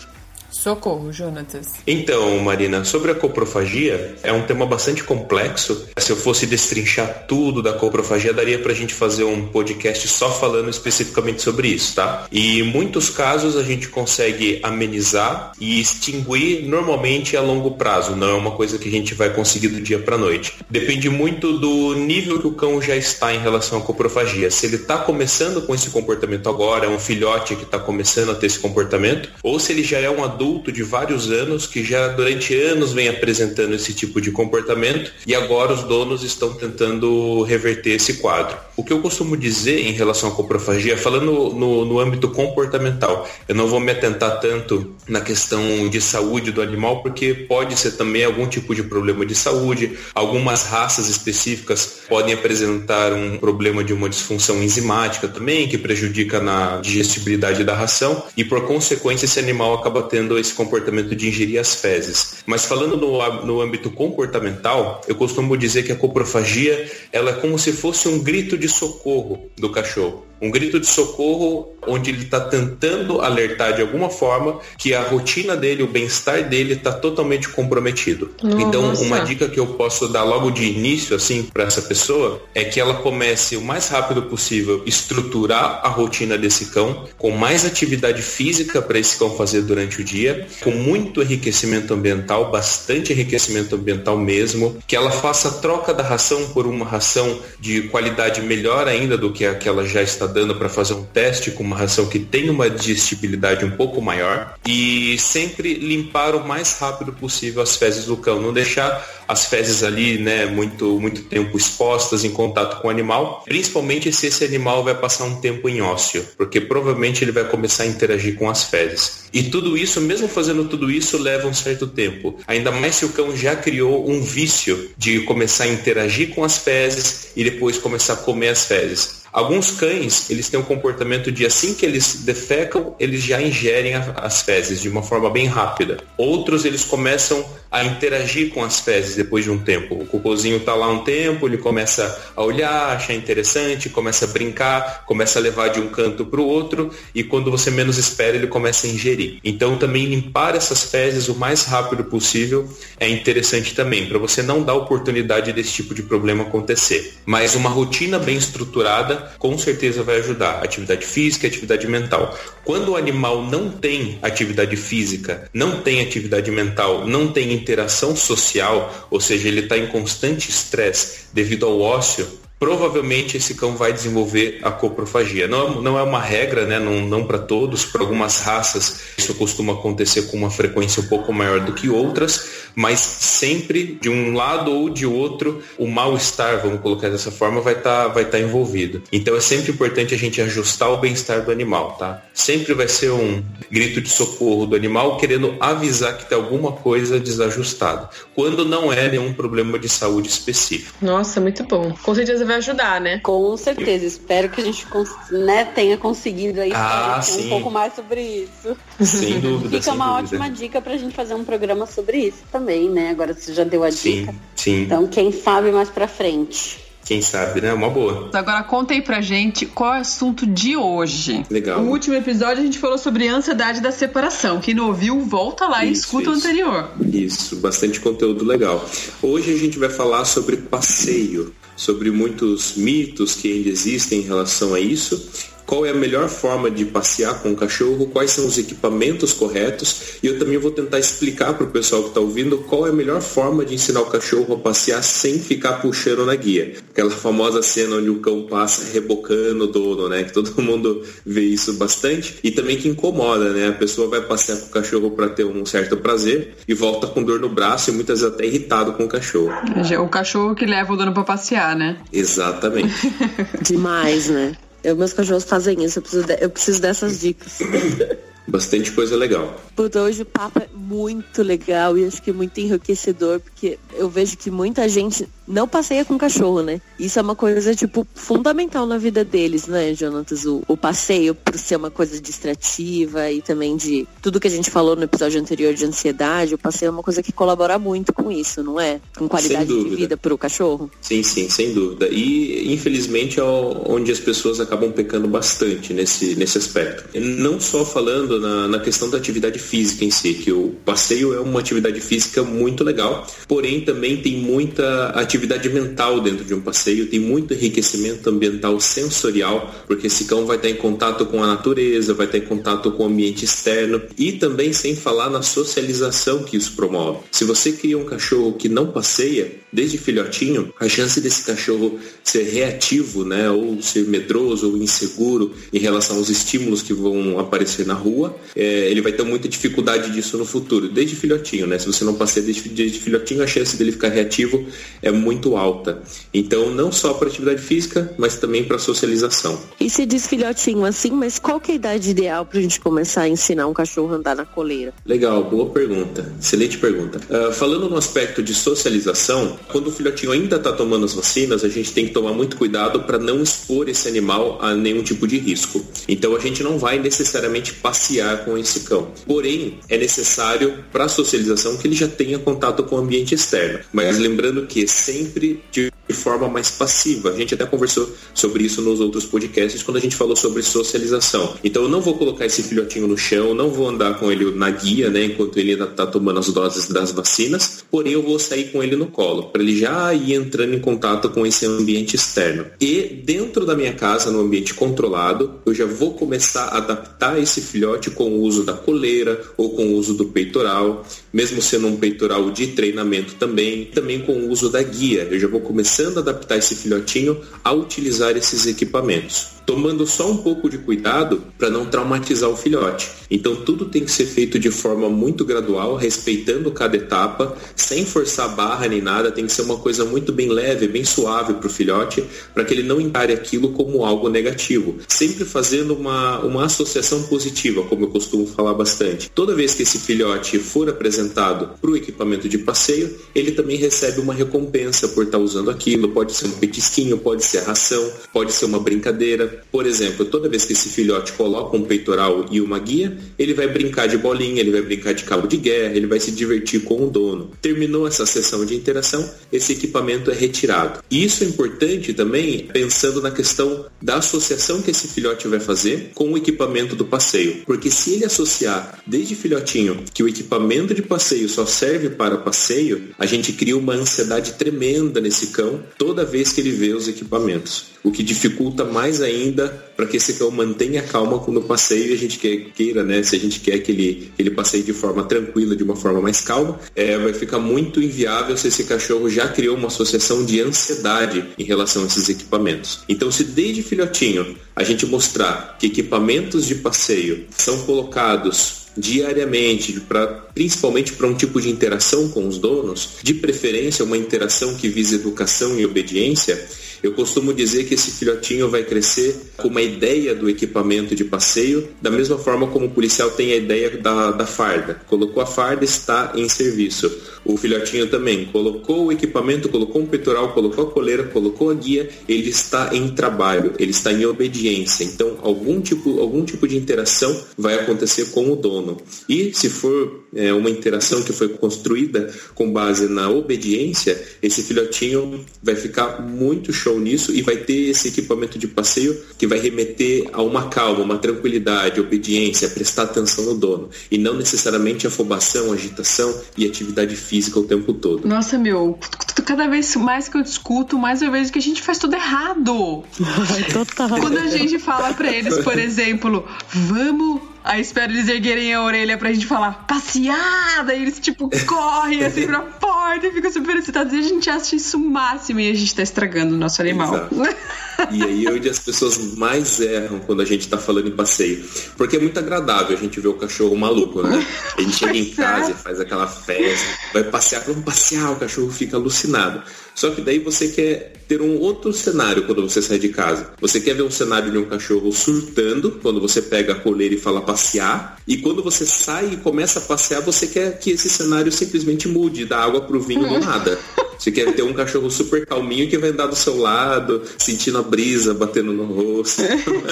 Socorro, 0.53 1.11
Jonatas. 1.11 1.73
Então, 1.85 2.37
Marina, 2.39 2.85
sobre 2.85 3.11
a 3.11 3.15
coprofagia, 3.15 4.15
é 4.21 4.31
um 4.31 4.43
tema 4.43 4.67
bastante 4.67 5.03
complexo. 5.03 5.87
Se 5.97 6.11
eu 6.11 6.15
fosse 6.15 6.45
destrinchar 6.45 7.25
tudo 7.27 7.61
da 7.61 7.73
coprofagia, 7.73 8.31
daria 8.31 8.59
pra 8.59 8.73
gente 8.73 8.93
fazer 8.93 9.23
um 9.23 9.47
podcast 9.47 10.07
só 10.07 10.29
falando 10.31 10.69
especificamente 10.69 11.41
sobre 11.41 11.69
isso, 11.69 11.95
tá? 11.95 12.27
E 12.31 12.59
em 12.59 12.63
muitos 12.63 13.09
casos 13.09 13.57
a 13.57 13.63
gente 13.63 13.87
consegue 13.87 14.59
amenizar 14.61 15.53
e 15.59 15.81
extinguir 15.81 16.67
normalmente 16.67 17.35
a 17.35 17.41
longo 17.41 17.71
prazo, 17.71 18.15
não 18.15 18.29
é 18.29 18.33
uma 18.33 18.51
coisa 18.51 18.77
que 18.77 18.87
a 18.87 18.91
gente 18.91 19.15
vai 19.15 19.31
conseguir 19.31 19.69
do 19.69 19.81
dia 19.81 19.97
para 19.97 20.17
noite. 20.17 20.53
Depende 20.69 21.09
muito 21.09 21.57
do 21.57 21.95
nível 21.95 22.39
que 22.39 22.47
o 22.47 22.53
cão 22.53 22.79
já 22.79 22.95
está 22.95 23.33
em 23.33 23.39
relação 23.39 23.79
à 23.79 23.81
coprofagia. 23.81 24.51
Se 24.51 24.67
ele 24.67 24.75
está 24.75 24.99
começando 24.99 25.65
com 25.65 25.73
esse 25.73 25.89
comportamento 25.89 26.47
agora, 26.47 26.85
é 26.85 26.89
um 26.89 26.99
filhote 26.99 27.55
que 27.55 27.63
está 27.63 27.79
começando 27.79 28.29
a 28.29 28.35
ter 28.35 28.45
esse 28.45 28.59
comportamento, 28.59 29.29
ou 29.41 29.59
se 29.59 29.71
ele 29.71 29.83
já 29.83 29.97
é 29.97 30.09
um 30.09 30.23
adulto 30.23 30.42
adulto 30.43 30.71
de 30.71 30.83
vários 30.83 31.31
anos 31.31 31.65
que 31.65 31.83
já 31.83 32.09
durante 32.09 32.53
anos 32.53 32.91
vem 32.91 33.07
apresentando 33.07 33.73
esse 33.73 33.93
tipo 33.93 34.19
de 34.19 34.29
comportamento 34.29 35.11
e 35.25 35.33
agora 35.33 35.71
os 35.71 35.83
donos 35.83 36.21
estão 36.21 36.53
tentando 36.53 37.43
reverter 37.43 37.91
esse 37.91 38.15
quadro. 38.15 38.57
O 38.75 38.83
que 38.83 38.91
eu 38.91 38.99
costumo 38.99 39.37
dizer 39.37 39.79
em 39.79 39.93
relação 39.93 40.29
à 40.29 40.31
coprofagia, 40.33 40.97
falando 40.97 41.53
no, 41.53 41.85
no 41.85 41.99
âmbito 41.99 42.27
comportamental, 42.29 43.27
eu 43.47 43.55
não 43.55 43.67
vou 43.67 43.79
me 43.79 43.91
atentar 43.91 44.39
tanto 44.39 44.93
na 45.07 45.21
questão 45.21 45.87
de 45.89 46.01
saúde 46.01 46.51
do 46.51 46.61
animal, 46.61 47.01
porque 47.01 47.33
pode 47.33 47.79
ser 47.79 47.91
também 47.91 48.25
algum 48.25 48.47
tipo 48.47 48.75
de 48.75 48.83
problema 48.83 49.25
de 49.25 49.35
saúde, 49.35 49.97
algumas 50.13 50.65
raças 50.65 51.07
específicas 51.07 52.01
podem 52.09 52.33
apresentar 52.33 53.13
um 53.13 53.37
problema 53.37 53.83
de 53.83 53.93
uma 53.93 54.09
disfunção 54.09 54.61
enzimática 54.61 55.27
também, 55.27 55.67
que 55.67 55.77
prejudica 55.77 56.39
na 56.39 56.77
digestibilidade 56.77 57.63
da 57.63 57.75
ração, 57.75 58.23
e 58.35 58.43
por 58.43 58.65
consequência 58.65 59.25
esse 59.25 59.39
animal 59.39 59.75
acaba 59.75 60.03
tendo 60.03 60.32
esse 60.37 60.53
comportamento 60.53 61.15
de 61.15 61.27
ingerir 61.27 61.59
as 61.59 61.75
fezes. 61.75 62.43
Mas 62.45 62.65
falando 62.65 62.97
no, 62.97 63.45
no 63.45 63.61
âmbito 63.61 63.89
comportamental, 63.89 65.01
eu 65.07 65.15
costumo 65.15 65.57
dizer 65.57 65.83
que 65.83 65.91
a 65.91 65.95
coprofagia 65.95 66.89
ela 67.11 67.31
é 67.31 67.33
como 67.33 67.57
se 67.57 67.71
fosse 67.71 68.07
um 68.07 68.19
grito 68.19 68.57
de 68.57 68.67
socorro 68.67 69.49
do 69.57 69.69
cachorro 69.69 70.25
um 70.43 70.51
grito 70.51 70.77
de 70.77 70.85
socorro 70.85 71.73
onde 71.87 72.09
ele 72.09 72.23
está 72.23 72.39
tentando 72.39 73.21
alertar 73.21 73.73
de 73.73 73.81
alguma 73.81 74.09
forma 74.09 74.59
que 74.77 74.93
a 74.93 75.01
rotina 75.01 75.55
dele, 75.55 75.83
o 75.83 75.87
bem-estar 75.87 76.47
dele 76.47 76.73
está 76.73 76.91
totalmente 76.91 77.49
comprometido. 77.49 78.31
Nossa. 78.41 78.61
Então, 78.61 78.93
uma 78.93 79.19
dica 79.19 79.47
que 79.47 79.59
eu 79.59 79.67
posso 79.67 80.07
dar 80.07 80.23
logo 80.23 80.51
de 80.51 80.65
início 80.65 81.15
assim 81.15 81.43
para 81.43 81.63
essa 81.63 81.81
pessoa 81.81 82.41
é 82.53 82.63
que 82.63 82.79
ela 82.79 82.95
comece 82.95 83.55
o 83.55 83.61
mais 83.61 83.89
rápido 83.89 84.23
possível 84.23 84.83
estruturar 84.85 85.81
a 85.83 85.89
rotina 85.89 86.37
desse 86.37 86.67
cão 86.67 87.05
com 87.17 87.31
mais 87.31 87.65
atividade 87.65 88.21
física 88.21 88.81
para 88.81 88.99
esse 88.99 89.17
cão 89.17 89.35
fazer 89.35 89.61
durante 89.61 90.01
o 90.01 90.03
dia, 90.03 90.47
com 90.61 90.71
muito 90.71 91.21
enriquecimento 91.21 91.93
ambiental, 91.93 92.51
bastante 92.51 93.13
enriquecimento 93.13 93.75
ambiental 93.75 94.17
mesmo, 94.17 94.77
que 94.87 94.95
ela 94.95 95.11
faça 95.11 95.49
a 95.49 95.51
troca 95.51 95.93
da 95.93 96.03
ração 96.03 96.49
por 96.49 96.65
uma 96.65 96.85
ração 96.85 97.39
de 97.59 97.83
qualidade 97.83 98.41
melhor 98.41 98.87
ainda 98.87 99.17
do 99.17 99.31
que 99.31 99.45
a 99.45 99.55
que 99.55 99.67
ela 99.67 99.85
já 99.85 100.01
está 100.01 100.27
dando 100.33 100.55
para 100.55 100.67
fazer 100.67 100.93
um 100.93 101.03
teste 101.03 101.51
com 101.51 101.63
uma 101.63 101.77
ração 101.77 102.07
que 102.07 102.19
tem 102.19 102.49
uma 102.49 102.69
digestibilidade 102.69 103.63
um 103.63 103.71
pouco 103.71 104.01
maior 104.01 104.55
e 104.65 105.17
sempre 105.19 105.73
limpar 105.75 106.35
o 106.35 106.45
mais 106.45 106.77
rápido 106.79 107.13
possível 107.13 107.61
as 107.61 107.75
fezes 107.75 108.05
do 108.05 108.17
cão, 108.17 108.41
não 108.41 108.51
deixar 108.51 109.05
as 109.27 109.45
fezes 109.45 109.83
ali, 109.83 110.17
né, 110.17 110.45
muito 110.45 110.99
muito 110.99 111.23
tempo 111.23 111.57
expostas 111.57 112.23
em 112.23 112.31
contato 112.31 112.81
com 112.81 112.87
o 112.87 112.91
animal, 112.91 113.43
principalmente 113.45 114.11
se 114.11 114.27
esse 114.27 114.43
animal 114.43 114.83
vai 114.83 114.95
passar 114.95 115.25
um 115.25 115.39
tempo 115.39 115.69
em 115.69 115.81
ócio, 115.81 116.25
porque 116.37 116.59
provavelmente 116.59 117.23
ele 117.23 117.31
vai 117.31 117.43
começar 117.45 117.83
a 117.83 117.87
interagir 117.87 118.35
com 118.35 118.49
as 118.49 118.65
fezes. 118.65 119.23
E 119.33 119.43
tudo 119.43 119.77
isso, 119.77 119.99
mesmo 119.99 120.27
fazendo 120.27 120.65
tudo 120.65 120.91
isso, 120.91 121.17
leva 121.17 121.47
um 121.47 121.53
certo 121.53 121.87
tempo. 121.87 122.37
Ainda 122.47 122.71
mais 122.71 122.95
se 122.95 123.05
o 123.05 123.09
cão 123.09 123.35
já 123.35 123.55
criou 123.55 124.09
um 124.09 124.21
vício 124.21 124.91
de 124.97 125.21
começar 125.21 125.63
a 125.65 125.67
interagir 125.67 126.29
com 126.29 126.43
as 126.43 126.57
fezes 126.57 127.31
e 127.35 127.43
depois 127.43 127.77
começar 127.77 128.13
a 128.13 128.17
comer 128.17 128.49
as 128.49 128.65
fezes. 128.65 129.22
Alguns 129.33 129.71
cães, 129.71 130.29
eles 130.29 130.47
têm 130.47 130.59
um 130.59 130.63
comportamento 130.63 131.31
de 131.31 131.43
assim 131.43 131.73
que 131.73 131.83
eles 131.83 132.17
defecam, 132.23 132.95
eles 132.99 133.23
já 133.23 133.41
ingerem 133.41 133.95
as 133.95 134.43
fezes 134.43 134.79
de 134.79 134.87
uma 134.87 135.01
forma 135.01 135.27
bem 135.27 135.47
rápida. 135.47 135.97
Outros, 136.15 136.65
eles 136.65 136.85
começam 136.85 137.43
a 137.71 137.83
interagir 137.83 138.51
com 138.53 138.63
as 138.63 138.79
fezes 138.79 139.15
depois 139.15 139.43
de 139.43 139.49
um 139.49 139.57
tempo. 139.57 139.95
O 139.95 140.05
cocôzinho 140.05 140.57
está 140.57 140.75
lá 140.75 140.87
um 140.87 140.99
tempo, 140.99 141.47
ele 141.47 141.57
começa 141.57 142.31
a 142.35 142.43
olhar, 142.43 142.95
achar 142.95 143.15
interessante, 143.15 143.89
começa 143.89 144.25
a 144.25 144.27
brincar, 144.27 145.03
começa 145.07 145.39
a 145.39 145.41
levar 145.41 145.69
de 145.69 145.79
um 145.79 145.87
canto 145.87 146.23
para 146.23 146.39
o 146.39 146.45
outro 146.45 146.91
e 147.15 147.23
quando 147.23 147.49
você 147.49 147.71
menos 147.71 147.97
espera, 147.97 148.37
ele 148.37 148.45
começa 148.45 148.85
a 148.85 148.89
ingerir. 148.91 149.39
Então, 149.43 149.75
também 149.75 150.05
limpar 150.05 150.55
essas 150.55 150.83
fezes 150.83 151.27
o 151.27 151.33
mais 151.33 151.65
rápido 151.65 152.03
possível 152.03 152.69
é 152.99 153.09
interessante 153.09 153.73
também, 153.73 154.05
para 154.05 154.19
você 154.19 154.43
não 154.43 154.61
dar 154.61 154.75
oportunidade 154.75 155.51
desse 155.51 155.73
tipo 155.73 155.95
de 155.95 156.03
problema 156.03 156.43
acontecer. 156.43 157.15
Mas 157.25 157.55
uma 157.55 157.71
rotina 157.71 158.19
bem 158.19 158.37
estruturada 158.37 159.22
com 159.37 159.57
certeza 159.57 160.03
vai 160.03 160.17
ajudar. 160.17 160.63
Atividade 160.63 161.05
física 161.05 161.47
atividade 161.53 161.87
mental. 161.87 162.37
Quando 162.63 162.89
o 162.89 162.95
animal 162.95 163.43
não 163.43 163.69
tem 163.69 164.19
atividade 164.21 164.75
física, 164.75 165.49
não 165.53 165.81
tem 165.81 166.01
atividade 166.01 166.49
mental, 166.51 167.05
não 167.05 167.31
tem 167.31 167.53
interação 167.53 168.15
social, 168.15 169.07
ou 169.09 169.19
seja, 169.19 169.47
ele 169.47 169.61
está 169.61 169.77
em 169.77 169.87
constante 169.87 170.49
estresse 170.49 171.25
devido 171.33 171.65
ao 171.65 171.79
ócio, 171.79 172.27
provavelmente 172.59 173.37
esse 173.37 173.55
cão 173.55 173.75
vai 173.75 173.91
desenvolver 173.91 174.59
a 174.63 174.71
coprofagia. 174.71 175.47
Não, 175.47 175.81
não 175.81 175.97
é 175.97 176.03
uma 176.03 176.19
regra, 176.19 176.65
né? 176.65 176.79
não, 176.79 177.01
não 177.01 177.25
para 177.25 177.39
todos, 177.39 177.85
para 177.85 178.01
algumas 178.01 178.41
raças 178.41 179.13
isso 179.17 179.33
costuma 179.35 179.73
acontecer 179.73 180.23
com 180.23 180.37
uma 180.37 180.49
frequência 180.49 181.01
um 181.01 181.07
pouco 181.07 181.31
maior 181.31 181.61
do 181.61 181.73
que 181.73 181.89
outras, 181.89 182.63
mas 182.75 182.99
sempre 182.99 183.97
de 184.01 184.09
um 184.09 184.33
lado 184.33 184.71
ou 184.71 184.89
de 184.89 185.05
outro 185.05 185.61
o 185.77 185.87
mal-estar, 185.87 186.61
vamos 186.61 186.81
colocar 186.81 187.09
dessa 187.09 187.31
forma, 187.31 187.61
vai 187.61 187.73
estar 187.73 188.03
tá, 188.03 188.07
vai 188.07 188.25
tá 188.25 188.39
envolvido. 188.39 189.01
Então 189.11 189.35
é 189.35 189.39
sempre 189.39 189.71
importante 189.71 190.13
a 190.13 190.17
gente 190.17 190.41
ajustar 190.41 190.91
o 190.91 190.97
bem-estar 190.97 191.43
do 191.43 191.51
animal, 191.51 191.91
tá? 191.93 192.23
Sempre 192.33 192.73
vai 192.73 192.87
ser 192.87 193.11
um 193.11 193.43
grito 193.71 194.01
de 194.01 194.09
socorro 194.09 194.65
do 194.65 194.75
animal 194.75 195.17
querendo 195.17 195.55
avisar 195.59 196.17
que 196.17 196.25
tem 196.25 196.37
alguma 196.37 196.71
coisa 196.71 197.19
desajustada, 197.19 198.09
quando 198.35 198.65
não 198.65 198.91
é 198.91 199.09
nenhum 199.09 199.33
problema 199.33 199.77
de 199.77 199.87
saúde 199.87 200.29
específico. 200.29 200.93
Nossa, 201.01 201.39
muito 201.39 201.63
bom. 201.63 201.93
Com 202.03 202.15
certeza 202.15 202.42
vai 202.43 202.57
ajudar, 202.57 203.01
né? 203.01 203.19
Com 203.19 203.55
certeza. 203.57 204.05
Espero 204.05 204.49
que 204.49 204.61
a 204.61 204.63
gente 204.63 204.85
né, 205.31 205.65
tenha 205.65 205.97
conseguido 205.97 206.61
aí 206.61 206.71
ah, 206.73 207.21
um 207.39 207.49
pouco 207.49 207.71
mais 207.71 207.93
sobre 207.93 208.21
isso. 208.21 208.77
Sem 208.99 209.39
dúvida. 209.39 209.77
Fica 209.77 209.93
uma 209.93 210.21
dúvida. 210.21 210.35
ótima 210.35 210.49
dica 210.49 210.81
pra 210.81 210.97
gente 210.97 211.15
fazer 211.15 211.33
um 211.33 211.43
programa 211.43 211.85
sobre 211.85 212.17
isso 212.17 212.43
também, 212.51 212.89
né? 212.89 213.09
Agora 213.09 213.33
você 213.33 213.53
já 213.53 213.63
deu 213.63 213.83
a 213.83 213.91
sim, 213.91 214.21
dica. 214.21 214.35
Sim. 214.55 214.83
Então, 214.83 215.07
quem 215.07 215.31
sabe 215.31 215.71
mais 215.71 215.89
pra 215.89 216.07
frente. 216.07 216.83
Quem 217.05 217.21
sabe, 217.21 217.59
né? 217.59 217.73
Uma 217.73 217.89
boa. 217.89 218.29
Agora 218.33 218.63
conta 218.63 218.93
aí 218.93 219.01
pra 219.01 219.19
gente 219.19 219.65
qual 219.65 219.95
é 219.95 219.97
o 219.97 220.01
assunto 220.01 220.47
de 220.47 220.77
hoje. 220.77 221.45
Legal. 221.49 221.81
No 221.81 221.91
último 221.91 222.15
episódio 222.15 222.63
a 222.63 222.65
gente 222.65 222.79
falou 222.79 222.97
sobre 222.97 223.27
a 223.27 223.35
ansiedade 223.35 223.81
da 223.81 223.91
separação. 223.91 224.61
Quem 224.61 224.73
não 224.73 224.87
ouviu, 224.87 225.19
volta 225.19 225.67
lá 225.67 225.83
isso, 225.83 225.91
e 225.91 226.05
escuta 226.05 226.23
isso. 226.23 226.31
o 226.31 226.35
anterior. 226.35 226.91
Isso, 227.11 227.55
bastante 227.57 227.99
conteúdo 227.99 228.45
legal. 228.45 228.85
Hoje 229.21 229.53
a 229.53 229.57
gente 229.57 229.77
vai 229.77 229.89
falar 229.89 230.23
sobre 230.23 230.55
passeio, 230.55 231.53
sobre 231.75 232.11
muitos 232.11 232.75
mitos 232.75 233.35
que 233.35 233.51
ainda 233.51 233.69
existem 233.69 234.19
em 234.19 234.23
relação 234.23 234.73
a 234.73 234.79
isso 234.79 235.29
qual 235.73 235.87
é 235.87 235.89
a 235.89 235.95
melhor 235.95 236.29
forma 236.29 236.69
de 236.69 236.85
passear 236.85 237.41
com 237.41 237.51
o 237.51 237.55
cachorro, 237.55 238.05
quais 238.05 238.29
são 238.29 238.45
os 238.45 238.59
equipamentos 238.59 239.33
corretos 239.33 240.19
e 240.21 240.27
eu 240.27 240.37
também 240.37 240.59
vou 240.59 240.69
tentar 240.69 240.99
explicar 240.99 241.55
para 241.55 241.65
o 241.65 241.71
pessoal 241.71 242.03
que 242.03 242.09
está 242.09 242.19
ouvindo 242.19 242.59
qual 242.59 242.85
é 242.85 242.91
a 242.91 242.93
melhor 242.93 243.21
forma 243.21 243.65
de 243.65 243.73
ensinar 243.73 244.01
o 244.01 244.05
cachorro 244.05 244.53
a 244.53 244.59
passear 244.59 245.03
sem 245.03 245.39
ficar 245.39 245.81
puxando 245.81 246.27
na 246.27 246.35
guia. 246.35 246.75
Aquela 246.91 247.09
famosa 247.09 247.63
cena 247.63 247.95
onde 247.95 248.11
o 248.11 248.19
cão 248.19 248.43
passa 248.43 248.93
rebocando 248.93 249.63
o 249.63 249.67
dono, 249.67 250.09
né? 250.09 250.23
Que 250.23 250.31
todo 250.31 250.53
mundo 250.61 251.01
vê 251.25 251.41
isso 251.41 251.73
bastante 251.73 252.35
e 252.43 252.51
também 252.51 252.77
que 252.77 252.87
incomoda, 252.87 253.49
né? 253.49 253.69
A 253.69 253.73
pessoa 253.73 254.07
vai 254.07 254.21
passear 254.21 254.59
com 254.59 254.67
o 254.67 254.69
cachorro 254.69 255.09
para 255.09 255.29
ter 255.29 255.43
um 255.43 255.65
certo 255.65 255.97
prazer 255.97 256.55
e 256.67 256.75
volta 256.75 257.07
com 257.07 257.23
dor 257.23 257.39
no 257.39 257.49
braço 257.49 257.89
e 257.89 257.93
muitas 257.93 258.21
vezes 258.21 258.31
até 258.31 258.45
irritado 258.45 258.93
com 258.93 259.05
o 259.05 259.07
cachorro. 259.07 259.51
O 259.99 260.07
cachorro 260.07 260.53
que 260.53 260.67
leva 260.67 260.93
o 260.93 260.95
dono 260.95 261.13
para 261.13 261.23
passear, 261.23 261.75
né? 261.75 261.97
Exatamente. 262.13 262.93
Demais, 263.59 264.29
né? 264.29 264.55
Eu, 264.83 264.95
meus 264.95 265.13
cachorros 265.13 265.43
fazem 265.43 265.83
isso, 265.83 265.99
eu 265.99 266.01
preciso, 266.01 266.27
de, 266.27 266.37
eu 266.41 266.49
preciso 266.49 266.81
dessas 266.81 267.19
dicas. 267.19 267.59
Bastante 268.45 268.91
coisa 268.91 269.15
legal. 269.15 269.55
Puta, 269.73 270.01
hoje 270.01 270.23
o 270.23 270.25
papo 270.25 270.59
é 270.59 270.67
muito 270.73 271.41
legal 271.41 271.97
e 271.97 272.05
acho 272.05 272.21
que 272.21 272.33
muito 272.33 272.59
enriquecedor, 272.59 273.39
porque 273.39 273.79
eu 273.93 274.09
vejo 274.09 274.37
que 274.37 274.51
muita 274.51 274.87
gente 274.89 275.27
não 275.47 275.67
passeia 275.67 276.05
com 276.05 276.17
cachorro, 276.17 276.61
né? 276.61 276.81
Isso 276.97 277.19
é 277.19 277.21
uma 277.21 277.35
coisa, 277.35 277.75
tipo, 277.75 278.07
fundamental 278.13 278.85
na 278.85 278.97
vida 278.97 279.23
deles, 279.23 279.67
né, 279.67 279.93
Jonatas? 279.93 280.45
O, 280.45 280.63
o 280.67 280.77
passeio, 280.77 281.35
por 281.35 281.57
ser 281.57 281.75
uma 281.75 281.91
coisa 281.91 282.19
distrativa 282.19 283.29
e 283.31 283.41
também 283.41 283.75
de 283.75 284.07
tudo 284.21 284.39
que 284.39 284.47
a 284.47 284.51
gente 284.51 284.71
falou 284.71 284.95
no 284.95 285.03
episódio 285.03 285.39
anterior 285.39 285.73
de 285.73 285.85
ansiedade, 285.85 286.55
o 286.55 286.57
passeio 286.57 286.89
é 286.89 286.91
uma 286.91 287.03
coisa 287.03 287.21
que 287.21 287.31
colabora 287.31 287.77
muito 287.77 288.13
com 288.13 288.31
isso, 288.31 288.63
não 288.63 288.79
é? 288.79 288.99
Com 289.17 289.27
qualidade 289.27 289.67
de 289.67 289.95
vida 289.95 290.15
para 290.15 290.33
o 290.33 290.37
cachorro. 290.37 290.89
Sim, 291.01 291.23
sim, 291.23 291.49
sem 291.49 291.73
dúvida. 291.73 292.07
E, 292.09 292.73
infelizmente, 292.73 293.39
é 293.39 293.43
onde 293.43 294.11
as 294.11 294.19
pessoas 294.19 294.59
acabam 294.59 294.91
pecando 294.91 295.27
bastante 295.27 295.93
nesse, 295.93 296.35
nesse 296.35 296.57
aspecto. 296.57 297.19
Não 297.19 297.59
só 297.59 297.83
falando 297.85 298.39
na, 298.39 298.67
na 298.67 298.79
questão 298.79 299.09
da 299.09 299.17
atividade 299.17 299.59
física 299.59 300.05
em 300.05 300.11
si, 300.11 300.35
que 300.35 300.51
o 300.51 300.69
passeio 300.85 301.33
é 301.33 301.39
uma 301.39 301.59
atividade 301.59 301.99
física 301.99 302.43
muito 302.43 302.83
legal, 302.83 303.27
porém 303.47 303.81
também 303.81 304.21
tem 304.21 304.37
muita 304.37 305.07
atividade 305.07 305.32
mental 305.37 306.19
dentro 306.21 306.45
de 306.45 306.53
um 306.53 306.61
passeio, 306.61 307.07
tem 307.07 307.19
muito 307.19 307.53
enriquecimento 307.53 308.29
ambiental 308.29 308.79
sensorial, 308.79 309.73
porque 309.87 310.07
esse 310.07 310.25
cão 310.25 310.45
vai 310.45 310.57
estar 310.57 310.69
em 310.69 310.75
contato 310.75 311.25
com 311.25 311.43
a 311.43 311.47
natureza, 311.47 312.13
vai 312.13 312.25
estar 312.25 312.37
em 312.37 312.41
contato 312.41 312.91
com 312.91 313.03
o 313.03 313.07
ambiente 313.07 313.45
externo 313.45 314.01
e 314.17 314.33
também 314.33 314.73
sem 314.73 314.95
falar 314.95 315.29
na 315.29 315.41
socialização 315.41 316.43
que 316.43 316.57
isso 316.57 316.73
promove. 316.75 317.19
Se 317.31 317.43
você 317.43 317.71
cria 317.71 317.97
um 317.97 318.05
cachorro 318.05 318.53
que 318.53 318.69
não 318.69 318.87
passeia, 318.87 319.63
desde 319.71 319.97
filhotinho, 319.97 320.71
a 320.79 320.87
chance 320.87 321.19
desse 321.19 321.43
cachorro 321.43 321.99
ser 322.23 322.43
reativo, 322.43 323.25
né, 323.25 323.49
ou 323.49 323.81
ser 323.81 324.05
medroso 324.07 324.69
ou 324.69 324.77
inseguro 324.77 325.51
em 325.73 325.79
relação 325.79 326.17
aos 326.17 326.29
estímulos 326.29 326.83
que 326.83 326.93
vão 326.93 327.39
aparecer 327.39 327.85
na 327.85 327.95
rua, 327.95 328.37
é, 328.55 328.91
ele 328.91 329.01
vai 329.01 329.11
ter 329.11 329.23
muita 329.23 329.47
dificuldade 329.47 330.11
disso 330.11 330.37
no 330.37 330.45
futuro, 330.45 330.87
desde 330.87 331.15
filhotinho, 331.15 331.65
né? 331.65 331.79
Se 331.79 331.87
você 331.87 332.03
não 332.03 332.13
passeia 332.13 332.45
desde, 332.45 332.69
desde 332.69 332.99
filhotinho, 332.99 333.41
a 333.41 333.47
chance 333.47 333.75
dele 333.75 333.91
ficar 333.91 334.09
reativo 334.09 334.65
é 335.01 335.11
alta. 335.57 336.01
Então, 336.33 336.71
não 336.71 336.91
só 336.91 337.13
para 337.13 337.27
atividade 337.27 337.61
física, 337.61 338.13
mas 338.17 338.37
também 338.37 338.63
para 338.63 338.77
socialização. 338.79 339.59
E 339.79 339.89
se 339.89 340.05
diz 340.05 340.27
filhotinho 340.27 340.85
assim, 340.85 341.11
mas 341.11 341.39
qual 341.39 341.59
que 341.59 341.71
é 341.71 341.73
a 341.73 341.75
idade 341.75 342.09
ideal 342.09 342.45
para 342.45 342.59
a 342.59 342.61
gente 342.61 342.79
começar 342.79 343.21
a 343.21 343.29
ensinar 343.29 343.67
um 343.67 343.73
cachorro 343.73 344.13
a 344.13 344.17
andar 344.17 344.35
na 344.35 344.45
coleira? 344.45 344.93
Legal, 345.05 345.43
boa 345.43 345.69
pergunta. 345.69 346.31
Excelente 346.39 346.77
pergunta. 346.77 347.19
Uh, 347.29 347.53
falando 347.53 347.89
no 347.89 347.97
aspecto 347.97 348.41
de 348.41 348.53
socialização, 348.53 349.57
quando 349.71 349.87
o 349.87 349.91
filhotinho 349.91 350.31
ainda 350.31 350.55
está 350.55 350.71
tomando 350.71 351.05
as 351.05 351.13
vacinas, 351.13 351.63
a 351.63 351.69
gente 351.69 351.91
tem 351.91 352.07
que 352.07 352.13
tomar 352.13 352.33
muito 352.33 352.57
cuidado 352.57 353.01
para 353.01 353.17
não 353.17 353.41
expor 353.41 353.89
esse 353.89 354.07
animal 354.07 354.57
a 354.61 354.73
nenhum 354.73 355.03
tipo 355.03 355.27
de 355.27 355.37
risco. 355.37 355.83
Então, 356.07 356.35
a 356.35 356.39
gente 356.39 356.63
não 356.63 356.77
vai 356.77 356.99
necessariamente 356.99 357.73
passear 357.73 358.45
com 358.45 358.57
esse 358.57 358.81
cão. 358.81 359.11
Porém, 359.25 359.79
é 359.89 359.97
necessário 359.97 360.83
para 360.91 361.05
a 361.05 361.09
socialização 361.09 361.77
que 361.77 361.87
ele 361.87 361.95
já 361.95 362.07
tenha 362.07 362.39
contato 362.39 362.83
com 362.83 362.95
o 362.95 362.99
ambiente 362.99 363.35
externo. 363.35 363.79
Mas 363.91 364.17
lembrando 364.17 364.65
que 364.65 364.87
sempre 365.13 365.61
de 365.71 365.91
forma 366.11 366.47
mais 366.47 366.71
passiva. 366.71 367.31
A 367.31 367.35
gente 367.35 367.53
até 367.53 367.65
conversou 367.65 368.09
sobre 368.33 368.63
isso 368.63 368.81
nos 368.81 368.99
outros 368.99 369.25
podcasts 369.25 369.81
quando 369.83 369.97
a 369.97 369.99
gente 369.99 370.15
falou 370.15 370.35
sobre 370.35 370.61
socialização. 370.61 371.55
Então 371.63 371.83
eu 371.83 371.89
não 371.89 372.01
vou 372.01 372.17
colocar 372.17 372.45
esse 372.45 372.63
filhotinho 372.63 373.07
no 373.07 373.17
chão, 373.17 373.53
não 373.53 373.69
vou 373.69 373.87
andar 373.87 374.19
com 374.19 374.31
ele 374.31 374.51
na 374.51 374.69
guia, 374.69 375.09
né, 375.09 375.25
enquanto 375.25 375.57
ele 375.57 375.71
ainda 375.71 375.85
está 375.85 376.05
tomando 376.05 376.39
as 376.39 376.49
doses 376.49 376.87
das 376.87 377.11
vacinas, 377.11 377.85
porém 377.89 378.13
eu 378.13 378.21
vou 378.21 378.37
sair 378.37 378.71
com 378.71 378.83
ele 378.83 378.95
no 378.95 379.07
colo, 379.07 379.43
para 379.43 379.61
ele 379.61 379.77
já 379.77 380.13
ir 380.13 380.33
entrando 380.33 380.73
em 380.73 380.79
contato 380.79 381.29
com 381.29 381.45
esse 381.45 381.65
ambiente 381.65 382.15
externo. 382.15 382.65
E 382.79 383.21
dentro 383.23 383.65
da 383.65 383.75
minha 383.75 383.93
casa, 383.93 384.31
no 384.31 384.41
ambiente 384.41 384.73
controlado, 384.73 385.61
eu 385.65 385.73
já 385.73 385.85
vou 385.85 386.13
começar 386.13 386.65
a 386.65 386.77
adaptar 386.77 387.39
esse 387.39 387.61
filhote 387.61 388.09
com 388.11 388.29
o 388.29 388.41
uso 388.41 388.63
da 388.63 388.73
coleira 388.73 389.41
ou 389.57 389.73
com 389.73 389.87
o 389.87 389.95
uso 389.95 390.13
do 390.13 390.25
peitoral, 390.25 391.05
mesmo 391.33 391.61
sendo 391.61 391.87
um 391.87 391.97
peitoral 391.97 392.51
de 392.51 392.67
treinamento 392.67 393.35
também, 393.35 393.85
também 393.85 394.21
com 394.21 394.33
o 394.33 394.49
uso 394.49 394.69
da 394.69 394.83
guia. 394.83 395.27
Eu 395.31 395.39
já 395.39 395.47
vou 395.47 395.59
começando 395.59 396.17
a 396.17 396.19
adaptar 396.21 396.57
esse 396.57 396.75
filhotinho 396.75 397.41
a 397.63 397.73
utilizar 397.73 398.37
esses 398.37 398.67
equipamentos 398.67 399.53
tomando 399.65 400.05
só 400.05 400.29
um 400.29 400.37
pouco 400.37 400.69
de 400.69 400.77
cuidado 400.77 401.41
para 401.57 401.69
não 401.69 401.85
traumatizar 401.85 402.49
o 402.49 402.55
filhote. 402.55 403.09
Então 403.29 403.55
tudo 403.55 403.85
tem 403.85 404.03
que 404.03 404.11
ser 404.11 404.25
feito 404.25 404.59
de 404.59 404.69
forma 404.69 405.09
muito 405.09 405.45
gradual, 405.45 405.95
respeitando 405.95 406.71
cada 406.71 406.97
etapa, 406.97 407.55
sem 407.75 408.05
forçar 408.05 408.55
barra 408.55 408.87
nem 408.87 409.01
nada, 409.01 409.31
tem 409.31 409.45
que 409.45 409.51
ser 409.51 409.63
uma 409.63 409.77
coisa 409.77 410.05
muito 410.05 410.31
bem 410.31 410.49
leve, 410.49 410.87
bem 410.87 411.03
suave 411.03 411.53
para 411.53 411.67
o 411.67 411.69
filhote, 411.69 412.23
para 412.53 412.63
que 412.63 412.73
ele 412.73 412.83
não 412.83 412.99
encare 412.99 413.33
aquilo 413.33 413.71
como 413.71 414.05
algo 414.05 414.29
negativo. 414.29 414.97
Sempre 415.07 415.45
fazendo 415.45 415.93
uma, 415.95 416.39
uma 416.39 416.65
associação 416.65 417.23
positiva, 417.23 417.83
como 417.83 418.03
eu 418.03 418.09
costumo 418.09 418.45
falar 418.45 418.73
bastante. 418.73 419.29
Toda 419.29 419.55
vez 419.55 419.73
que 419.73 419.83
esse 419.83 419.97
filhote 419.97 420.59
for 420.59 420.89
apresentado 420.89 421.22
para 421.29 421.91
o 421.91 421.95
equipamento 421.95 422.47
de 422.49 422.57
passeio, 422.57 423.15
ele 423.33 423.51
também 423.51 423.77
recebe 423.77 424.19
uma 424.19 424.33
recompensa 424.33 425.07
por 425.09 425.25
estar 425.25 425.37
usando 425.37 425.69
aquilo. 425.69 426.09
Pode 426.09 426.33
ser 426.33 426.47
um 426.47 426.51
petisquinho, 426.51 427.17
pode 427.17 427.43
ser 427.45 427.63
ração, 427.63 428.11
pode 428.31 428.53
ser 428.53 428.65
uma 428.65 428.79
brincadeira 428.79 429.63
por 429.71 429.85
exemplo, 429.85 430.25
toda 430.25 430.49
vez 430.49 430.65
que 430.65 430.73
esse 430.73 430.89
filhote 430.89 431.33
coloca 431.33 431.75
um 431.75 431.83
peitoral 431.83 432.45
e 432.51 432.61
uma 432.61 432.79
guia, 432.79 433.17
ele 433.37 433.53
vai 433.53 433.67
brincar 433.67 434.07
de 434.07 434.17
bolinha, 434.17 434.61
ele 434.61 434.71
vai 434.71 434.81
brincar 434.81 435.13
de 435.13 435.23
cabo 435.23 435.47
de 435.47 435.57
guerra, 435.57 435.95
ele 435.95 436.07
vai 436.07 436.19
se 436.19 436.31
divertir 436.31 436.83
com 436.83 437.07
o 437.07 437.09
dono. 437.09 437.51
Terminou 437.61 438.07
essa 438.07 438.25
sessão 438.25 438.65
de 438.65 438.75
interação, 438.75 439.27
esse 439.51 439.73
equipamento 439.73 440.29
é 440.31 440.33
retirado. 440.33 440.99
E 441.09 441.23
isso 441.23 441.43
é 441.43 441.47
importante 441.47 442.13
também 442.13 442.67
pensando 442.71 443.21
na 443.21 443.31
questão 443.31 443.85
da 444.01 444.17
associação 444.17 444.81
que 444.81 444.91
esse 444.91 445.07
filhote 445.07 445.47
vai 445.47 445.59
fazer 445.59 446.11
com 446.13 446.31
o 446.31 446.37
equipamento 446.37 446.95
do 446.95 447.05
passeio. 447.05 447.63
Porque 447.65 447.89
se 447.89 448.13
ele 448.13 448.25
associar 448.25 448.99
desde 449.05 449.35
filhotinho 449.35 450.03
que 450.13 450.23
o 450.23 450.27
equipamento 450.27 450.93
de 450.93 451.01
passeio 451.13 451.47
só 451.47 451.63
serve 451.63 452.09
para 452.09 452.37
passeio, 452.37 453.09
a 453.19 453.27
gente 453.27 453.53
cria 453.53 453.77
uma 453.77 453.93
ansiedade 453.93 454.53
tremenda 454.53 455.21
nesse 455.21 455.47
cão 455.47 455.83
toda 455.95 456.25
vez 456.25 456.51
que 456.51 456.59
ele 456.59 456.71
vê 456.71 456.91
os 456.91 457.07
equipamentos. 457.07 457.93
O 458.03 458.11
que 458.11 458.23
dificulta 458.23 458.83
mais 458.83 459.21
ainda 459.21 459.69
para 459.95 460.07
que 460.07 460.17
esse 460.17 460.33
cão 460.33 460.49
mantenha 460.49 461.03
calma 461.03 461.37
quando 461.37 461.61
passeio 461.61 462.09
e 462.09 462.13
a 462.13 462.17
gente 462.17 462.39
quer, 462.39 462.71
queira, 462.75 463.03
né? 463.03 463.21
Se 463.21 463.35
a 463.35 463.39
gente 463.39 463.59
quer 463.59 463.77
que 463.77 463.91
ele, 463.91 464.31
que 464.35 464.41
ele 464.41 464.49
passeie 464.49 464.81
de 464.81 464.91
forma 464.91 465.23
tranquila, 465.23 465.75
de 465.75 465.83
uma 465.83 465.95
forma 465.95 466.19
mais 466.19 466.41
calma, 466.41 466.79
é, 466.95 467.15
vai 467.17 467.31
ficar 467.31 467.59
muito 467.59 468.01
inviável 468.01 468.57
se 468.57 468.67
esse 468.67 468.83
cachorro 468.85 469.29
já 469.29 469.47
criou 469.47 469.77
uma 469.77 469.87
associação 469.87 470.43
de 470.43 470.59
ansiedade 470.61 471.45
em 471.59 471.63
relação 471.63 472.03
a 472.03 472.07
esses 472.07 472.27
equipamentos. 472.27 473.03
Então, 473.07 473.31
se 473.31 473.43
desde 473.43 473.83
filhotinho 473.83 474.57
a 474.75 474.83
gente 474.83 475.05
mostrar 475.05 475.77
que 475.79 475.85
equipamentos 475.85 476.65
de 476.65 476.75
passeio 476.75 477.45
são 477.55 477.83
colocados 477.83 478.82
diariamente, 478.97 479.99
pra, 480.01 480.27
principalmente 480.53 481.13
para 481.13 481.27
um 481.27 481.33
tipo 481.33 481.59
de 481.59 481.69
interação 481.69 482.29
com 482.29 482.47
os 482.47 482.57
donos, 482.57 483.17
de 483.21 483.33
preferência 483.33 484.05
uma 484.05 484.17
interação 484.17 484.75
que 484.75 484.87
visa 484.87 485.15
educação 485.15 485.79
e 485.79 485.85
obediência, 485.85 486.67
eu 487.03 487.11
costumo 487.11 487.53
dizer 487.53 487.83
que 487.83 487.95
esse 487.95 488.11
filhotinho 488.11 488.69
vai 488.69 488.81
crescer 488.83 489.35
com 489.57 489.67
uma 489.67 489.81
ideia 489.81 490.33
do 490.33 490.49
equipamento 490.49 491.13
de 491.13 491.25
passeio, 491.25 491.89
da 492.01 492.09
mesma 492.09 492.37
forma 492.37 492.67
como 492.67 492.85
o 492.85 492.89
policial 492.89 493.29
tem 493.29 493.51
a 493.51 493.57
ideia 493.57 493.97
da, 493.97 494.31
da 494.31 494.45
farda. 494.45 495.01
Colocou 495.07 495.43
a 495.43 495.45
farda, 495.45 495.83
está 495.83 496.31
em 496.33 496.47
serviço. 496.47 497.11
O 497.43 497.57
filhotinho 497.57 498.07
também 498.07 498.45
colocou 498.45 499.07
o 499.07 499.11
equipamento, 499.11 499.67
colocou 499.67 500.01
um 500.01 500.05
peitoral, 500.05 500.53
colocou 500.53 500.87
a 500.87 500.91
coleira, 500.91 501.23
colocou 501.25 501.69
a 501.69 501.73
guia, 501.73 502.09
ele 502.27 502.49
está 502.49 502.95
em 502.95 503.09
trabalho, 503.09 503.73
ele 503.77 503.91
está 503.91 504.13
em 504.13 504.25
obediência. 504.25 505.03
Então, 505.03 505.37
algum 505.41 505.81
tipo, 505.81 506.21
algum 506.21 506.45
tipo 506.45 506.65
de 506.65 506.77
interação 506.77 507.37
vai 507.57 507.75
acontecer 507.75 508.27
com 508.31 508.49
o 508.49 508.55
dono. 508.55 508.97
E 509.27 509.53
se 509.53 509.69
for 509.69 510.23
é, 510.33 510.53
uma 510.53 510.69
interação 510.69 511.21
que 511.21 511.33
foi 511.33 511.49
construída 511.49 512.33
com 512.55 512.71
base 512.71 513.09
na 513.09 513.29
obediência, 513.29 514.21
esse 514.41 514.63
filhotinho 514.63 515.45
vai 515.61 515.75
ficar 515.75 516.21
muito 516.21 516.71
show 516.71 516.92
nisso 516.99 517.33
e 517.33 517.41
vai 517.41 517.57
ter 517.57 517.89
esse 517.89 518.07
equipamento 518.07 518.57
de 518.57 518.67
passeio 518.67 519.17
que 519.37 519.47
vai 519.47 519.59
remeter 519.59 520.29
a 520.33 520.41
uma 520.41 520.69
calma, 520.69 521.03
uma 521.03 521.17
tranquilidade, 521.17 521.99
obediência, 521.99 522.69
prestar 522.69 523.03
atenção 523.03 523.45
no 523.45 523.55
dono 523.55 523.89
e 524.09 524.17
não 524.17 524.35
necessariamente 524.35 525.07
afobação, 525.07 525.71
agitação 525.71 526.33
e 526.57 526.65
atividade 526.65 527.15
física 527.15 527.59
o 527.59 527.63
tempo 527.63 527.93
todo. 527.93 528.27
Nossa, 528.27 528.57
meu, 528.57 528.97
cada 529.45 529.67
vez 529.67 529.95
mais 529.95 530.27
que 530.27 530.37
eu 530.37 530.41
discuto, 530.41 530.97
mais 530.97 531.21
eu 531.21 531.31
vejo 531.31 531.51
que 531.51 531.59
a 531.59 531.61
gente 531.61 531.81
faz 531.81 531.97
tudo 531.97 532.15
errado. 532.15 533.03
Total. 533.71 534.09
Quando 534.09 534.37
a 534.37 534.47
gente 534.47 534.79
fala 534.79 535.13
pra 535.13 535.31
eles, 535.31 535.59
por 535.59 535.77
exemplo, 535.77 536.45
vamos 536.69 537.52
Aí 537.63 537.81
espera 537.81 538.11
eles 538.11 538.27
erguerem 538.27 538.73
a 538.73 538.83
orelha 538.83 539.17
pra 539.17 539.31
gente 539.31 539.45
falar 539.45 539.85
passeada, 539.87 540.93
e 540.93 541.01
eles 541.01 541.19
tipo 541.19 541.49
correm 541.65 542.25
assim 542.25 542.45
pra 542.45 542.59
porta 542.79 543.27
e 543.27 543.31
ficam 543.31 543.51
super 543.51 543.77
excitados. 543.77 544.11
E 544.11 544.17
a 544.17 544.21
gente 544.21 544.49
acha 544.49 544.75
isso 544.75 544.97
o 544.97 544.99
máximo 544.99 545.61
e 545.61 545.71
a 545.71 545.73
gente 545.73 545.95
tá 545.95 546.01
estragando 546.01 546.55
o 546.55 546.57
nosso 546.57 546.81
animal. 546.81 547.15
Exato. 547.15 547.35
E 548.11 548.23
aí 548.23 548.45
é 548.45 548.51
onde 548.51 548.69
as 548.69 548.79
pessoas 548.79 549.17
mais 549.35 549.79
erram 549.79 550.19
quando 550.19 550.41
a 550.41 550.45
gente 550.45 550.67
tá 550.67 550.77
falando 550.77 551.07
em 551.07 551.11
passeio. 551.11 551.63
Porque 551.97 552.17
é 552.17 552.19
muito 552.19 552.37
agradável 552.37 552.95
a 552.95 552.99
gente 552.99 553.19
ver 553.19 553.27
o 553.27 553.33
cachorro 553.33 553.75
maluco, 553.75 554.21
né? 554.21 554.45
Ele 554.77 554.91
chega 554.91 555.17
em 555.17 555.29
casa 555.35 555.71
e 555.71 555.73
faz 555.73 555.99
aquela 555.99 556.27
festa, 556.27 556.87
vai 557.13 557.23
passear, 557.23 557.63
vamos 557.65 557.83
passear, 557.83 558.31
o 558.31 558.35
cachorro 558.35 558.71
fica 558.71 558.97
alucinado. 558.97 559.61
Só 559.95 560.09
que 560.09 560.21
daí 560.21 560.39
você 560.39 560.69
quer 560.69 561.13
ter 561.27 561.41
um 561.41 561.59
outro 561.59 561.93
cenário 561.93 562.45
quando 562.45 562.61
você 562.67 562.81
sai 562.81 562.97
de 562.97 563.09
casa. 563.09 563.51
Você 563.61 563.79
quer 563.79 563.93
ver 563.93 564.03
um 564.03 564.11
cenário 564.11 564.51
de 564.51 564.57
um 564.57 564.65
cachorro 564.65 565.11
surtando, 565.11 565.99
quando 566.01 566.19
você 566.19 566.41
pega 566.41 566.73
a 566.73 566.79
coleira 566.79 567.15
e 567.15 567.17
fala 567.17 567.41
passear, 567.41 568.17
e 568.27 568.37
quando 568.37 568.63
você 568.63 568.85
sai 568.85 569.33
e 569.33 569.37
começa 569.37 569.79
a 569.79 569.81
passear, 569.81 570.21
você 570.21 570.47
quer 570.47 570.79
que 570.79 570.91
esse 570.91 571.09
cenário 571.09 571.51
simplesmente 571.51 572.07
mude, 572.07 572.45
da 572.45 572.59
água 572.59 572.81
pro 572.81 572.99
vinho 572.99 573.27
do 573.27 573.39
nada. 573.39 573.79
Você 574.17 574.31
quer 574.31 574.53
ter 574.53 574.63
um 574.63 574.73
cachorro 574.73 575.09
super 575.09 575.45
calminho 575.45 575.89
que 575.89 575.97
vai 575.97 576.09
andar 576.09 576.27
do 576.27 576.35
seu 576.35 576.57
lado, 576.57 577.21
sentindo 577.37 577.77
a 577.77 577.81
brisa 577.83 578.33
batendo 578.33 578.73
no 578.73 578.85
rosto. 578.85 579.41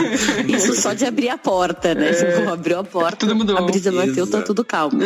Isso 0.47 0.73
só 0.75 0.93
de 0.93 1.05
abrir 1.05 1.29
a 1.29 1.37
porta, 1.37 1.93
né? 1.93 2.13
Se 2.13 2.25
for 2.31 2.47
abriu 2.49 2.79
a 2.79 2.83
porta, 2.83 3.17
Tudo 3.17 3.35
mudou. 3.35 3.57
a 3.57 3.61
brisa 3.61 3.91
bateu, 3.91 4.25
tá 4.27 4.37
Exato. 4.37 4.45
tudo 4.45 4.63
calmo. 4.65 5.01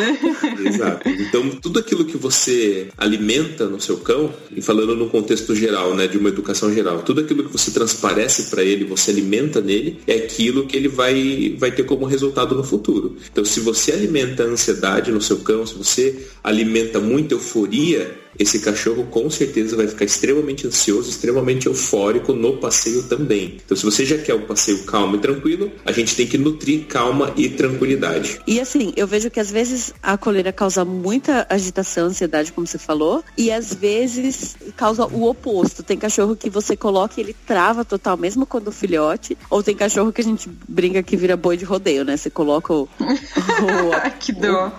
Exato. 0.65 1.07
Então, 1.10 1.50
tudo 1.62 1.79
aquilo 1.79 2.05
que 2.05 2.17
você 2.17 2.88
alimenta 2.98 3.65
no 3.67 3.79
seu 3.79 3.98
cão, 3.98 4.34
e 4.55 4.62
falando 4.62 4.95
no 4.95 5.10
contexto 5.10 5.55
geral, 5.55 5.93
né, 5.95 6.07
de 6.07 6.17
uma 6.17 6.29
educação 6.29 6.74
geral, 6.74 7.00
tudo 7.03 7.22
aquilo 7.22 7.43
que 7.45 7.51
você 7.51 7.72
transparece 7.72 8.43
para 8.43 8.63
ele, 8.63 8.86
você 8.86 9.12
alimenta 9.12 9.62
nele, 9.62 10.00
é 10.07 10.15
aquilo 10.15 10.65
que 10.65 10.75
ele 10.75 10.88
vai, 10.88 11.55
vai 11.57 11.72
ter 11.72 11.84
como 11.84 12.05
resultado 12.05 12.55
no 12.55 12.63
futuro. 12.63 13.15
Então, 13.31 13.43
se 13.45 13.60
você 13.60 13.91
alimenta 13.91 14.43
a 14.43 14.48
ansiedade 14.48 15.12
no 15.12 15.22
seu 15.22 15.38
cão, 15.38 15.65
se 15.65 15.75
você 15.75 16.27
alimenta 16.43 17.00
muita 17.00 17.34
euforia, 17.36 18.15
esse 18.38 18.60
cachorro 18.60 19.04
com 19.05 19.29
certeza 19.29 19.75
vai 19.75 19.88
ficar 19.88 20.05
extremamente 20.05 20.67
ansioso, 20.67 21.09
extremamente 21.09 21.67
eufórico 21.67 22.33
no 22.33 22.57
passeio 22.57 23.03
também. 23.03 23.57
Então, 23.65 23.75
se 23.77 23.83
você 23.83 24.05
já 24.05 24.17
quer 24.17 24.35
um 24.35 24.41
passeio 24.45 24.83
calmo 24.83 25.15
e 25.15 25.19
tranquilo, 25.19 25.71
a 25.85 25.91
gente 25.91 26.15
tem 26.15 26.27
que 26.27 26.38
nutrir 26.38 26.85
calma 26.88 27.33
e 27.35 27.50
tranquilidade. 27.50 28.39
E 28.47 28.59
assim, 28.59 28.93
eu 28.95 29.07
vejo 29.07 29.29
que 29.29 29.39
às 29.39 29.50
vezes 29.51 29.93
a 30.01 30.17
coleira 30.17 30.51
causa 30.51 30.83
muita 30.85 31.45
agitação, 31.50 32.07
ansiedade, 32.07 32.51
como 32.51 32.65
você 32.67 32.77
falou, 32.77 33.24
e 33.38 33.51
às 33.51 33.74
vezes 33.74 34.55
causa 34.75 35.05
o 35.05 35.27
oposto. 35.29 35.83
Tem 35.83 35.97
cachorro 35.97 36.35
que 36.35 36.50
você 36.50 36.75
coloca 36.75 37.15
e 37.17 37.24
ele 37.24 37.35
trava 37.45 37.83
total, 37.85 38.17
mesmo 38.17 38.45
quando 38.45 38.71
filhote, 38.71 39.38
ou 39.50 39.62
tem 39.63 39.75
cachorro 39.75 40.12
que 40.12 40.21
a 40.21 40.24
gente 40.24 40.50
brinca 40.67 41.01
que 41.03 41.15
vira 41.17 41.35
boi 41.38 41.57
de 41.57 41.65
rodeio, 41.65 42.03
né? 42.03 42.17
Você 42.17 42.29
coloca 42.29 42.74
o, 42.74 42.83
o- 42.83 44.12
que 44.19 44.31
dó. 44.31 44.71